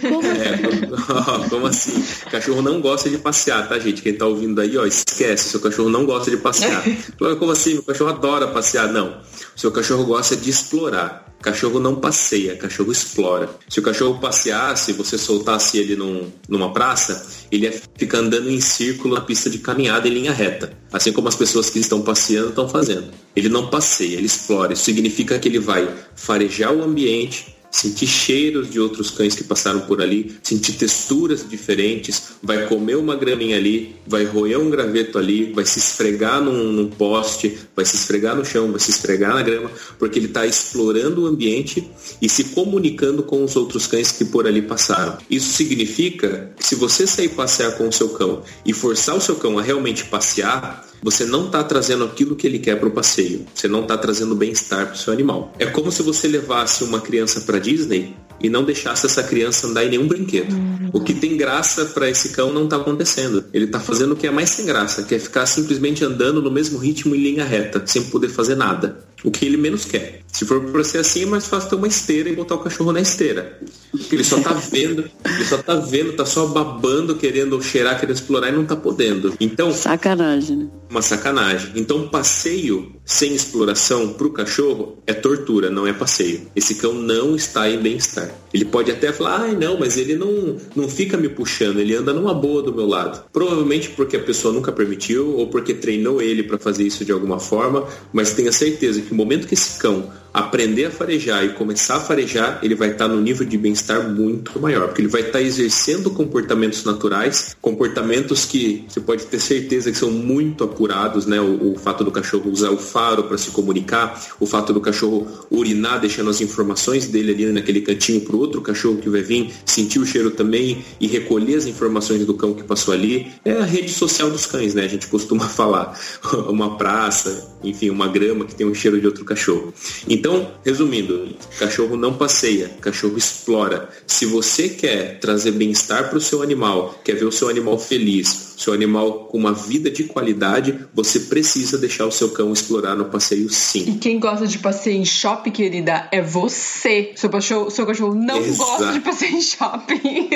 Como? 0.00 0.26
É, 0.26 1.48
como 1.48 1.66
assim? 1.66 2.04
Cachorro 2.30 2.60
não 2.60 2.80
gosta 2.80 3.08
de 3.08 3.16
passear, 3.16 3.66
tá, 3.66 3.78
gente? 3.78 4.02
Quem 4.02 4.14
tá 4.14 4.26
ouvindo 4.26 4.60
aí, 4.60 4.76
ó, 4.76 4.84
esquece. 4.84 5.48
Seu 5.48 5.60
cachorro 5.60 5.88
não 5.88 6.04
gosta 6.04 6.30
de 6.30 6.36
passear. 6.36 6.84
Como 7.38 7.50
assim? 7.50 7.74
Meu 7.74 7.82
cachorro 7.82 8.10
adora 8.10 8.48
passear. 8.48 8.92
Não. 8.92 9.20
Seu 9.54 9.72
cachorro 9.72 10.04
gosta 10.04 10.36
de 10.36 10.50
explorar. 10.50 11.26
Cachorro 11.40 11.78
não 11.78 11.94
passeia, 11.96 12.56
cachorro 12.56 12.90
explora. 12.90 13.48
Se 13.68 13.78
o 13.78 13.82
cachorro 13.82 14.18
passeasse, 14.18 14.92
você 14.92 15.16
soltasse 15.16 15.78
ele 15.78 15.94
num, 15.94 16.30
numa 16.48 16.72
praça, 16.72 17.26
ele 17.52 17.66
ia 17.66 17.80
ficar 17.96 18.18
andando 18.18 18.50
em 18.50 18.60
círculo 18.60 19.14
na 19.14 19.20
pista 19.20 19.48
de 19.48 19.58
caminhada 19.58 20.08
em 20.08 20.12
linha 20.12 20.32
reta. 20.32 20.72
Assim 20.92 21.12
como 21.12 21.28
as 21.28 21.36
pessoas 21.36 21.70
que 21.70 21.78
estão 21.78 22.02
passeando 22.02 22.48
estão 22.48 22.68
fazendo. 22.68 23.12
Ele 23.36 23.50
não 23.50 23.68
passeia, 23.68 24.16
ele 24.16 24.26
explora. 24.26 24.72
Isso 24.72 24.84
significa 24.84 25.38
que 25.38 25.48
ele 25.48 25.58
vai 25.58 25.86
farejar 26.14 26.72
o 26.72 26.82
ambiente, 26.82 27.54
sentir 27.76 28.06
cheiros 28.06 28.70
de 28.70 28.80
outros 28.80 29.10
cães 29.10 29.34
que 29.34 29.44
passaram 29.44 29.80
por 29.80 30.00
ali, 30.00 30.34
sentir 30.42 30.72
texturas 30.72 31.46
diferentes, 31.46 32.22
vai 32.42 32.66
comer 32.66 32.96
uma 32.96 33.14
graminha 33.14 33.56
ali, 33.56 33.96
vai 34.06 34.24
roer 34.24 34.58
um 34.58 34.70
graveto 34.70 35.18
ali, 35.18 35.52
vai 35.52 35.66
se 35.66 35.78
esfregar 35.78 36.40
num, 36.40 36.72
num 36.72 36.88
poste, 36.88 37.58
vai 37.74 37.84
se 37.84 37.96
esfregar 37.96 38.34
no 38.34 38.46
chão, 38.46 38.70
vai 38.70 38.80
se 38.80 38.90
esfregar 38.90 39.34
na 39.34 39.42
grama, 39.42 39.70
porque 39.98 40.18
ele 40.18 40.26
está 40.26 40.46
explorando 40.46 41.24
o 41.24 41.26
ambiente 41.26 41.86
e 42.22 42.28
se 42.30 42.44
comunicando 42.44 43.22
com 43.22 43.44
os 43.44 43.56
outros 43.56 43.86
cães 43.86 44.10
que 44.10 44.24
por 44.24 44.46
ali 44.46 44.62
passaram. 44.62 45.18
Isso 45.30 45.52
significa 45.52 46.52
que 46.56 46.64
se 46.64 46.74
você 46.74 47.06
sair 47.06 47.28
passear 47.28 47.72
com 47.72 47.88
o 47.88 47.92
seu 47.92 48.08
cão 48.10 48.42
e 48.64 48.72
forçar 48.72 49.14
o 49.14 49.20
seu 49.20 49.36
cão 49.36 49.58
a 49.58 49.62
realmente 49.62 50.06
passear, 50.06 50.86
você 51.02 51.24
não 51.24 51.46
está 51.46 51.62
trazendo 51.62 52.04
aquilo 52.04 52.36
que 52.36 52.46
ele 52.46 52.58
quer 52.58 52.78
para 52.78 52.88
o 52.88 52.92
passeio. 52.92 53.46
Você 53.54 53.68
não 53.68 53.82
está 53.82 53.96
trazendo 53.96 54.34
bem-estar 54.34 54.86
para 54.86 54.94
o 54.94 54.98
seu 54.98 55.12
animal. 55.12 55.52
É 55.58 55.66
como 55.66 55.92
se 55.92 56.02
você 56.02 56.26
levasse 56.28 56.84
uma 56.84 57.00
criança 57.00 57.40
para 57.42 57.58
Disney 57.58 58.14
e 58.40 58.48
não 58.48 58.64
deixasse 58.64 59.06
essa 59.06 59.22
criança 59.22 59.66
andar 59.66 59.84
em 59.84 59.90
nenhum 59.90 60.06
brinquedo. 60.06 60.54
O 60.92 61.00
que 61.00 61.14
tem 61.14 61.36
graça 61.36 61.86
para 61.86 62.08
esse 62.08 62.30
cão 62.30 62.52
não 62.52 62.64
está 62.64 62.76
acontecendo. 62.76 63.44
Ele 63.52 63.64
está 63.66 63.80
fazendo 63.80 64.12
o 64.12 64.16
que 64.16 64.26
é 64.26 64.30
mais 64.30 64.50
sem 64.50 64.66
graça, 64.66 65.02
que 65.02 65.14
é 65.14 65.18
ficar 65.18 65.46
simplesmente 65.46 66.04
andando 66.04 66.42
no 66.42 66.50
mesmo 66.50 66.78
ritmo 66.78 67.14
em 67.14 67.22
linha 67.22 67.44
reta, 67.44 67.82
sem 67.86 68.04
poder 68.04 68.28
fazer 68.28 68.54
nada. 68.54 69.04
O 69.24 69.30
que 69.30 69.44
ele 69.44 69.56
menos 69.56 69.84
quer. 69.84 70.20
Se 70.36 70.44
for 70.44 70.60
para 70.60 70.84
ser 70.84 70.98
assim, 70.98 71.22
é 71.22 71.26
mais 71.26 71.46
fácil 71.46 71.70
ter 71.70 71.76
uma 71.76 71.88
esteira 71.88 72.28
e 72.28 72.36
botar 72.36 72.56
o 72.56 72.58
cachorro 72.58 72.92
na 72.92 73.00
esteira. 73.00 73.58
Porque 73.90 74.16
ele 74.16 74.24
só 74.24 74.38
tá 74.38 74.52
vendo, 74.52 75.08
ele 75.24 75.44
só 75.46 75.56
tá 75.56 75.76
vendo, 75.76 76.12
tá 76.12 76.26
só 76.26 76.46
babando, 76.46 77.16
querendo 77.16 77.60
cheirar, 77.62 77.98
querendo 77.98 78.16
explorar 78.16 78.50
e 78.50 78.52
não 78.52 78.66
tá 78.66 78.76
podendo. 78.76 79.32
Então. 79.40 79.72
Sacanagem, 79.72 80.56
né? 80.56 80.68
Uma 80.90 81.00
sacanagem. 81.00 81.72
Então, 81.74 82.08
passeio 82.08 82.92
sem 83.04 83.34
exploração 83.34 84.12
pro 84.12 84.30
cachorro 84.30 84.98
é 85.06 85.14
tortura, 85.14 85.70
não 85.70 85.86
é 85.86 85.92
passeio. 85.92 86.42
Esse 86.54 86.74
cão 86.74 86.92
não 86.92 87.34
está 87.34 87.70
em 87.70 87.80
bem-estar. 87.80 88.30
Ele 88.52 88.64
pode 88.64 88.90
até 88.90 89.12
falar, 89.12 89.42
ai 89.42 89.56
não, 89.56 89.78
mas 89.78 89.96
ele 89.96 90.16
não, 90.16 90.56
não 90.74 90.88
fica 90.88 91.16
me 91.16 91.28
puxando, 91.28 91.78
ele 91.78 91.94
anda 91.94 92.12
numa 92.12 92.34
boa 92.34 92.62
do 92.62 92.74
meu 92.74 92.86
lado. 92.86 93.24
Provavelmente 93.32 93.90
porque 93.90 94.16
a 94.16 94.22
pessoa 94.22 94.52
nunca 94.52 94.72
permitiu 94.72 95.36
ou 95.36 95.48
porque 95.48 95.72
treinou 95.72 96.20
ele 96.20 96.42
para 96.42 96.58
fazer 96.58 96.84
isso 96.84 97.04
de 97.04 97.12
alguma 97.12 97.38
forma, 97.38 97.86
mas 98.12 98.32
tenha 98.32 98.52
certeza 98.52 99.00
momento 99.14 99.46
que 99.46 99.54
esse 99.54 99.78
cão 99.78 100.10
aprender 100.36 100.84
a 100.84 100.90
farejar 100.90 101.46
e 101.46 101.54
começar 101.54 101.96
a 101.96 102.00
farejar, 102.00 102.60
ele 102.62 102.74
vai 102.74 102.90
estar 102.90 103.08
no 103.08 103.18
nível 103.18 103.46
de 103.46 103.56
bem-estar 103.56 104.06
muito 104.06 104.60
maior, 104.60 104.88
porque 104.88 105.00
ele 105.00 105.08
vai 105.08 105.22
estar 105.22 105.40
exercendo 105.40 106.10
comportamentos 106.10 106.84
naturais, 106.84 107.56
comportamentos 107.58 108.44
que 108.44 108.84
você 108.86 109.00
pode 109.00 109.24
ter 109.24 109.40
certeza 109.40 109.90
que 109.90 109.96
são 109.96 110.10
muito 110.10 110.62
apurados, 110.62 111.24
né? 111.24 111.40
O, 111.40 111.72
o 111.72 111.78
fato 111.78 112.04
do 112.04 112.10
cachorro 112.10 112.50
usar 112.50 112.68
o 112.68 112.76
faro 112.76 113.24
para 113.24 113.38
se 113.38 113.50
comunicar, 113.50 114.22
o 114.38 114.44
fato 114.44 114.74
do 114.74 114.80
cachorro 114.80 115.26
urinar, 115.50 116.00
deixando 116.00 116.28
as 116.28 116.42
informações 116.42 117.06
dele 117.06 117.32
ali 117.32 117.46
naquele 117.52 117.80
cantinho 117.80 118.20
para 118.20 118.36
outro 118.36 118.60
cachorro 118.60 118.98
que 118.98 119.08
vai 119.08 119.22
vir 119.22 119.50
sentir 119.64 119.98
o 120.00 120.04
cheiro 120.04 120.30
também 120.30 120.84
e 121.00 121.06
recolher 121.06 121.56
as 121.56 121.64
informações 121.64 122.26
do 122.26 122.34
cão 122.34 122.52
que 122.52 122.62
passou 122.62 122.92
ali. 122.92 123.32
É 123.42 123.52
a 123.52 123.64
rede 123.64 123.90
social 123.90 124.30
dos 124.30 124.44
cães, 124.44 124.74
né? 124.74 124.84
A 124.84 124.88
gente 124.88 125.06
costuma 125.06 125.48
falar. 125.48 125.98
Uma 126.46 126.76
praça, 126.76 127.56
enfim, 127.64 127.88
uma 127.88 128.06
grama 128.06 128.44
que 128.44 128.54
tem 128.54 128.66
um 128.66 128.74
cheiro 128.74 129.00
de 129.00 129.06
outro 129.06 129.24
cachorro. 129.24 129.72
Então, 130.06 130.25
resumindo, 130.64 131.28
cachorro 131.58 131.96
não 131.96 132.14
passeia, 132.14 132.70
cachorro 132.80 133.16
explora. 133.16 133.88
Se 134.06 134.26
você 134.26 134.68
quer 134.68 135.18
trazer 135.20 135.52
bem-estar 135.52 136.08
para 136.08 136.18
o 136.18 136.20
seu 136.20 136.42
animal, 136.42 137.00
quer 137.04 137.14
ver 137.14 137.24
o 137.24 137.32
seu 137.32 137.48
animal 137.48 137.78
feliz, 137.78 138.54
seu 138.56 138.72
animal 138.72 139.26
com 139.26 139.38
uma 139.38 139.52
vida 139.52 139.90
de 139.90 140.04
qualidade, 140.04 140.78
você 140.94 141.20
precisa 141.20 141.76
deixar 141.76 142.06
o 142.06 142.10
seu 142.10 142.30
cão 142.30 142.52
explorar 142.52 142.96
no 142.96 143.04
passeio 143.04 143.48
sim. 143.50 143.84
E 143.86 143.98
quem 143.98 144.18
gosta 144.18 144.46
de 144.46 144.58
passeio 144.58 144.96
em 144.96 145.04
shopping, 145.04 145.50
querida, 145.50 146.08
é 146.10 146.22
você. 146.22 147.12
Seu 147.14 147.28
cachorro, 147.28 147.70
seu 147.70 147.86
cachorro 147.86 148.14
não 148.14 148.38
Exato. 148.38 148.56
gosta 148.56 148.92
de 148.92 149.00
passeio 149.00 149.36
em 149.36 149.42
shopping. 149.42 150.30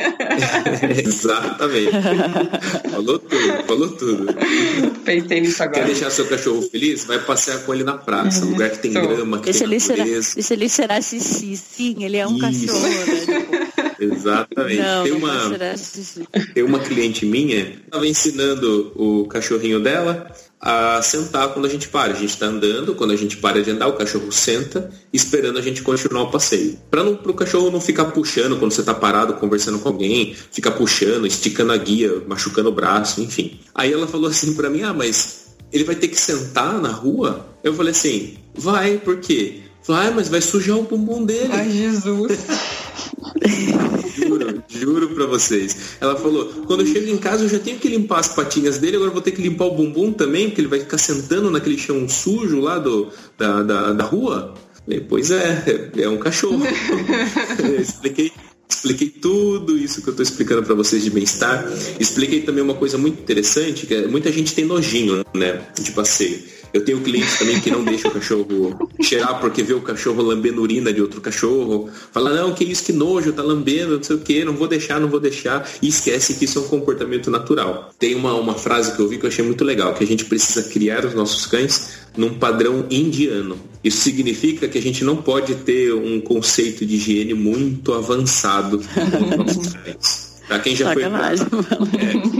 Exatamente. 1.05 1.91
falou 2.91 3.19
tudo, 3.19 3.67
falou 3.67 3.89
tudo. 3.89 4.27
Pensei 5.05 5.41
nisso 5.41 5.63
agora. 5.63 5.81
Quer 5.81 5.87
deixar 5.87 6.11
seu 6.11 6.27
cachorro 6.27 6.63
feliz? 6.63 7.05
Vai 7.05 7.19
passear 7.19 7.61
com 7.61 7.75
ele 7.75 7.85
na 7.85 7.97
praça, 7.97 8.45
uhum. 8.45 8.53
lugar 8.53 8.71
que 8.71 8.79
tem 8.79 8.93
grama, 8.93 9.39
que 9.39 9.45
deixa 9.45 9.61
tem 9.61 9.69
ele 9.69 9.80
natureza. 9.89 10.35
deixa 10.35 10.55
ele 10.55 10.69
cheirar 10.69 11.03
xixi, 11.03 11.57
sim, 11.57 12.05
ele 12.05 12.17
é 12.17 12.27
um 12.27 12.37
Isso. 12.37 12.67
cachorro, 12.67 12.89
né? 12.89 13.71
Exatamente. 14.01 14.81
Não, 14.81 15.05
tem, 15.05 15.13
uma, 15.13 15.51
tem 16.55 16.63
uma 16.63 16.79
cliente 16.79 17.27
minha, 17.27 17.81
estava 17.85 18.07
ensinando 18.07 18.93
o 18.95 19.27
cachorrinho 19.27 19.79
dela 19.79 20.33
a 20.61 21.01
sentar 21.01 21.49
quando 21.49 21.65
a 21.65 21.69
gente 21.69 21.89
para. 21.89 22.13
A 22.13 22.17
gente 22.17 22.31
está 22.31 22.47
andando, 22.47 22.95
quando 22.95 23.13
a 23.13 23.17
gente 23.17 23.37
para 23.39 23.63
de 23.63 23.71
andar, 23.71 23.89
o 23.89 23.95
cachorro 23.95 24.31
senta, 24.31 24.91
esperando 25.13 25.59
a 25.59 25.63
gente 25.63 25.83
continuar 25.83 26.25
o 26.25 26.31
passeio. 26.31 26.79
Para 26.91 27.03
o 27.03 27.35
cachorro 27.35 27.71
não 27.71 27.81
ficar 27.81 28.07
puxando 28.07 28.59
quando 28.59 28.73
você 28.73 28.81
está 28.81 28.93
parado 28.93 29.35
conversando 29.35 29.79
com 29.79 29.89
alguém, 29.89 30.35
ficar 30.35 30.73
puxando, 30.73 31.27
esticando 31.27 31.73
a 31.73 31.77
guia, 31.77 32.23
machucando 32.27 32.69
o 32.69 32.73
braço, 32.73 33.23
enfim. 33.23 33.59
Aí 33.75 33.93
ela 33.93 34.07
falou 34.07 34.29
assim 34.29 34.55
para 34.55 34.69
mim: 34.69 34.83
ah, 34.83 34.93
mas 34.93 35.57
ele 35.73 35.85
vai 35.85 35.95
ter 35.95 36.09
que 36.09 36.21
sentar 36.21 36.81
na 36.81 36.91
rua? 36.91 37.47
Eu 37.65 37.75
falei 37.75 37.93
assim: 37.93 38.37
vai, 38.55 38.99
por 38.99 39.19
quê? 39.19 39.63
Falei, 39.83 40.09
ah, 40.09 40.13
mas 40.15 40.29
vai 40.29 40.41
sujar 40.41 40.79
o 40.79 40.83
bumbum 40.83 41.25
dele. 41.25 41.51
Ai, 41.53 41.71
Jesus. 41.71 42.39
juro, 44.17 44.63
juro 44.69 45.09
pra 45.11 45.27
vocês. 45.27 45.97
Ela 46.01 46.17
falou, 46.17 46.47
quando 46.67 46.81
eu 46.81 46.87
chego 46.87 47.11
em 47.11 47.17
casa 47.17 47.45
eu 47.45 47.49
já 47.49 47.59
tenho 47.59 47.79
que 47.79 47.89
limpar 47.89 48.21
as 48.21 48.29
patinhas 48.29 48.79
dele, 48.79 48.97
agora 48.97 49.11
vou 49.11 49.23
ter 49.23 49.33
que 49.33 49.43
limpar 49.43 49.65
o 49.65 49.75
bumbum 49.75 50.13
também, 50.13 50.49
porque 50.49 50.61
ele 50.61 50.69
vai 50.69 50.81
ficar 50.81 50.99
sentando 50.99 51.51
naquele 51.51 51.79
chão 51.79 52.09
sujo 52.09 52.61
lá 52.61 52.79
do, 52.79 53.09
da, 53.39 53.63
da, 53.63 53.93
da 53.93 54.05
rua. 54.05 54.55
Falei, 54.85 55.01
pois 55.01 55.31
é, 55.31 55.91
é 55.97 56.09
um 56.09 56.19
cachorro. 56.19 56.63
expliquei 57.81 58.33
expliquei 58.69 59.11
tudo 59.11 59.77
isso 59.77 60.01
que 60.01 60.09
eu 60.09 60.13
estou 60.13 60.23
explicando 60.23 60.63
para 60.63 60.75
vocês 60.75 61.03
de 61.03 61.11
bem-estar. 61.11 61.65
Expliquei 61.99 62.43
também 62.43 62.63
uma 62.63 62.75
coisa 62.75 62.97
muito 62.97 63.21
interessante, 63.21 63.87
que 63.87 63.95
é, 63.95 64.07
muita 64.07 64.33
gente 64.33 64.55
tem 64.55 64.65
nojinho, 64.65 65.25
né, 65.35 65.61
de 65.79 65.93
passeio. 65.93 66.41
Eu 66.73 66.85
tenho 66.85 67.01
clientes 67.01 67.39
também 67.39 67.61
que 67.61 67.71
não 67.71 67.85
deixam 67.85 68.11
o 68.11 68.15
cachorro 68.15 68.91
cheirar 69.01 69.41
porque 69.41 69.63
vê 69.63 69.75
o 69.75 69.81
cachorro 69.81 70.23
lambendo 70.23 70.63
urina 70.63 70.93
de 70.93 71.01
outro 71.01 71.21
cachorro. 71.21 71.91
Fala, 72.13 72.33
não, 72.35 72.55
que 72.55 72.65
isso, 72.65 72.85
que 72.85 72.93
nojo, 72.93 73.33
tá 73.33 73.43
lambendo, 73.43 73.97
não 73.97 74.03
sei 74.03 74.17
o 74.17 74.21
que, 74.21 74.45
não 74.45 74.55
vou 74.55 74.69
deixar, 74.69 75.01
não 75.01 75.09
vou 75.09 75.21
deixar. 75.21 75.69
E 75.83 75.89
esquece 75.89 76.35
que 76.35 76.45
isso 76.45 76.59
é 76.59 76.63
um 76.63 76.69
comportamento 76.69 77.31
natural. 77.31 77.91
Tem 77.99 78.15
uma, 78.15 78.35
uma 78.35 78.55
frase 78.55 78.95
que 78.95 79.01
eu 79.01 79.09
vi 79.09 79.19
que 79.19 79.27
eu 79.27 79.29
achei 79.29 79.45
muito 79.45 79.65
legal, 79.65 79.95
que 79.95 80.05
a 80.05 80.07
gente 80.07 80.25
precisa 80.25 80.63
criar 80.63 81.05
os 81.05 81.15
nossos 81.15 81.47
cães 81.47 82.01
num 82.17 82.35
padrão 82.35 82.87
indiano. 82.91 83.59
Isso 83.83 84.03
significa 84.03 84.69
que 84.69 84.79
a 84.79 84.83
gente 84.83 85.05
não 85.05 85.17
pode 85.17 85.55
ter 85.57 85.93
um 85.95 86.21
conceito 86.21 86.85
de 86.85 86.97
higiene 86.97 87.35
muito 87.35 87.95
avançado 87.95 88.79
nos 88.79 89.37
nossos 89.37 89.73
cães. 89.75 90.30
Pra 90.51 90.59
quem 90.59 90.75
já 90.75 90.87
Sacanagem, 90.87 91.47
foi. 91.47 91.63
Pra... 91.63 91.79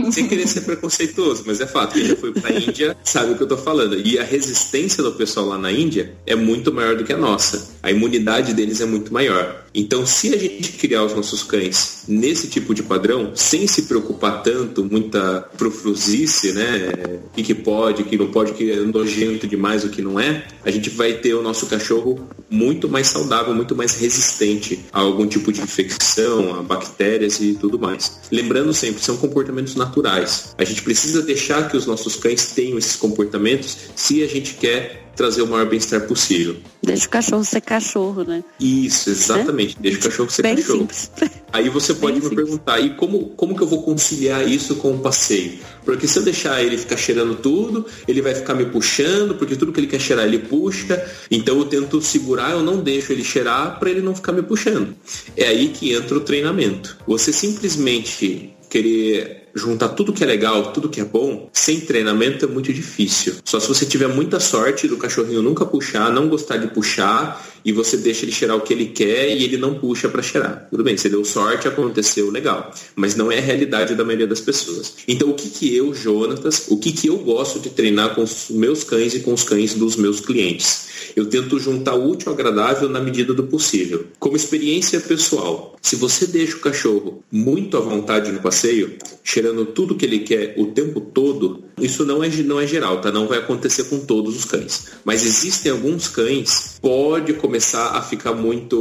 É, 0.07 0.11
sem 0.11 0.27
querer 0.27 0.45
ser 0.45 0.61
preconceituoso, 0.61 1.43
mas 1.45 1.61
é 1.61 1.65
fato. 1.65 1.93
Quem 1.93 2.07
já 2.07 2.15
foi 2.17 2.33
pra 2.33 2.51
Índia 2.51 2.97
sabe 3.05 3.31
o 3.31 3.37
que 3.37 3.43
eu 3.43 3.47
tô 3.47 3.55
falando. 3.55 3.97
E 4.05 4.19
a 4.19 4.23
resistência 4.23 5.01
do 5.01 5.13
pessoal 5.13 5.45
lá 5.45 5.57
na 5.57 5.71
Índia 5.71 6.13
é 6.27 6.35
muito 6.35 6.73
maior 6.73 6.97
do 6.97 7.05
que 7.05 7.13
a 7.13 7.17
nossa. 7.17 7.69
A 7.81 7.89
imunidade 7.89 8.53
deles 8.53 8.81
é 8.81 8.85
muito 8.85 9.13
maior. 9.13 9.63
Então, 9.73 10.05
se 10.05 10.33
a 10.33 10.37
gente 10.37 10.73
criar 10.73 11.03
os 11.03 11.15
nossos 11.15 11.43
cães 11.43 12.03
nesse 12.05 12.49
tipo 12.49 12.73
de 12.73 12.83
padrão, 12.83 13.31
sem 13.33 13.65
se 13.65 13.83
preocupar 13.83 14.43
tanto, 14.43 14.83
muita 14.83 15.47
profrusice, 15.57 16.51
né? 16.51 17.19
O 17.27 17.29
que, 17.35 17.43
que 17.43 17.55
pode, 17.55 18.01
o 18.01 18.05
que 18.05 18.17
não 18.17 18.27
pode, 18.27 18.51
o 18.51 18.55
que 18.55 18.69
é 18.69 18.75
nojento 18.75 19.47
demais, 19.47 19.85
o 19.85 19.89
que 19.89 20.01
não 20.01 20.19
é, 20.19 20.45
a 20.65 20.69
gente 20.69 20.89
vai 20.89 21.13
ter 21.13 21.33
o 21.33 21.41
nosso 21.41 21.67
cachorro 21.67 22.27
muito 22.49 22.89
mais 22.89 23.07
saudável, 23.07 23.53
muito 23.53 23.73
mais 23.73 23.95
resistente 23.95 24.83
a 24.91 24.99
algum 24.99 25.25
tipo 25.25 25.53
de 25.53 25.61
infecção, 25.61 26.59
a 26.59 26.61
bactérias 26.61 27.39
e 27.39 27.53
tudo 27.53 27.79
mais. 27.79 28.00
Lembrando 28.31 28.73
sempre, 28.73 29.01
são 29.01 29.17
comportamentos 29.17 29.75
naturais. 29.75 30.55
A 30.57 30.63
gente 30.63 30.81
precisa 30.81 31.21
deixar 31.21 31.69
que 31.69 31.77
os 31.77 31.85
nossos 31.85 32.15
cães 32.15 32.47
tenham 32.47 32.77
esses 32.77 32.95
comportamentos 32.95 33.77
se 33.95 34.23
a 34.23 34.27
gente 34.27 34.53
quer 34.55 35.10
trazer 35.15 35.41
o 35.41 35.47
maior 35.47 35.67
bem-estar 35.67 36.01
possível. 36.07 36.55
Deixa 36.81 37.05
o 37.05 37.09
cachorro 37.09 37.43
ser 37.43 37.61
cachorro, 37.61 38.23
né? 38.23 38.43
Isso, 38.59 39.09
exatamente. 39.09 39.77
É? 39.77 39.81
Deixa 39.81 39.99
o 39.99 40.01
cachorro 40.03 40.29
ser 40.29 40.41
Bem 40.41 40.55
cachorro. 40.55 40.79
Simples. 40.79 41.11
Aí 41.53 41.69
você 41.69 41.93
pode 41.93 42.13
Bem 42.13 42.21
me 42.21 42.29
simples. 42.29 42.45
perguntar, 42.45 42.79
e 42.79 42.95
como, 42.95 43.29
como 43.29 43.55
que 43.55 43.61
eu 43.61 43.67
vou 43.67 43.83
conciliar 43.83 44.47
isso 44.47 44.75
com 44.75 44.93
o 44.93 44.99
passeio? 44.99 45.59
Porque 45.83 46.07
se 46.07 46.17
eu 46.17 46.23
deixar 46.23 46.63
ele 46.63 46.77
ficar 46.77 46.97
cheirando 46.97 47.35
tudo, 47.35 47.85
ele 48.07 48.21
vai 48.21 48.33
ficar 48.33 48.53
me 48.53 48.65
puxando, 48.65 49.35
porque 49.35 49.55
tudo 49.55 49.71
que 49.71 49.79
ele 49.79 49.87
quer 49.87 49.99
cheirar 49.99 50.25
ele 50.25 50.39
puxa. 50.39 51.03
Então 51.29 51.57
eu 51.57 51.65
tento 51.65 52.01
segurar, 52.01 52.51
eu 52.51 52.63
não 52.63 52.77
deixo 52.81 53.11
ele 53.11 53.23
cheirar 53.23 53.79
para 53.79 53.89
ele 53.89 54.01
não 54.01 54.15
ficar 54.15 54.31
me 54.31 54.41
puxando. 54.41 54.95
É 55.35 55.47
aí 55.47 55.69
que 55.69 55.93
entra 55.93 56.17
o 56.17 56.21
treinamento. 56.21 56.97
Você 57.05 57.33
simplesmente 57.33 58.53
querer 58.69 59.40
juntar 59.53 59.89
tudo 59.89 60.13
que 60.13 60.23
é 60.23 60.27
legal, 60.27 60.71
tudo 60.71 60.89
que 60.89 61.01
é 61.01 61.05
bom, 61.05 61.49
sem 61.53 61.81
treinamento 61.81 62.45
é 62.45 62.47
muito 62.47 62.71
difícil. 62.73 63.35
Só 63.43 63.59
se 63.59 63.67
você 63.67 63.85
tiver 63.85 64.07
muita 64.07 64.39
sorte 64.39 64.87
do 64.87 64.97
cachorrinho 64.97 65.41
nunca 65.41 65.65
puxar, 65.65 66.11
não 66.11 66.27
gostar 66.27 66.57
de 66.57 66.67
puxar 66.67 67.45
e 67.63 67.71
você 67.71 67.97
deixa 67.97 68.25
ele 68.25 68.31
cheirar 68.31 68.57
o 68.57 68.61
que 68.61 68.73
ele 68.73 68.87
quer 68.87 69.35
e 69.35 69.43
ele 69.43 69.57
não 69.57 69.75
puxa 69.75 70.09
para 70.09 70.21
cheirar. 70.21 70.67
Tudo 70.69 70.83
bem, 70.83 70.97
você 70.97 71.09
deu 71.09 71.23
sorte, 71.23 71.67
aconteceu, 71.67 72.29
legal. 72.29 72.73
Mas 72.95 73.15
não 73.15 73.31
é 73.31 73.37
a 73.37 73.41
realidade 73.41 73.95
da 73.95 74.03
maioria 74.03 74.27
das 74.27 74.41
pessoas. 74.41 74.95
Então 75.07 75.29
o 75.29 75.33
que 75.33 75.49
que 75.49 75.75
eu, 75.75 75.93
Jonatas, 75.93 76.65
o 76.69 76.77
que 76.77 76.91
que 76.91 77.07
eu 77.07 77.17
gosto 77.17 77.59
de 77.59 77.69
treinar 77.69 78.15
com 78.15 78.23
os 78.23 78.47
meus 78.49 78.83
cães 78.83 79.13
e 79.13 79.19
com 79.19 79.33
os 79.33 79.43
cães 79.43 79.73
dos 79.73 79.95
meus 79.95 80.19
clientes? 80.19 80.89
Eu 81.15 81.27
tento 81.27 81.59
juntar 81.59 81.95
o 81.95 82.09
útil 82.09 82.29
ao 82.29 82.35
agradável 82.35 82.89
na 82.89 82.99
medida 82.99 83.33
do 83.33 83.43
possível. 83.43 84.05
Como 84.19 84.35
experiência 84.35 84.99
pessoal, 84.99 85.75
se 85.81 85.95
você 85.95 86.25
deixa 86.25 86.57
o 86.57 86.59
cachorro 86.59 87.23
muito 87.31 87.77
à 87.77 87.79
vontade 87.79 88.31
no 88.31 88.39
passeio, 88.39 88.97
cheirando 89.41 89.65
tudo 89.65 89.95
que 89.95 90.05
ele 90.05 90.19
quer 90.19 90.53
o 90.55 90.67
tempo 90.67 91.01
todo, 91.01 91.63
isso 91.79 92.05
não 92.05 92.23
é, 92.23 92.29
não 92.43 92.59
é 92.59 92.67
geral, 92.67 93.01
tá? 93.01 93.11
Não 93.11 93.27
vai 93.27 93.39
acontecer 93.39 93.85
com 93.85 93.99
todos 93.99 94.37
os 94.37 94.45
cães. 94.45 94.91
Mas 95.03 95.25
existem 95.25 95.71
alguns 95.71 96.07
cães, 96.07 96.77
pode 96.79 97.33
começar 97.33 97.97
a 97.97 98.01
ficar 98.01 98.33
muito. 98.33 98.77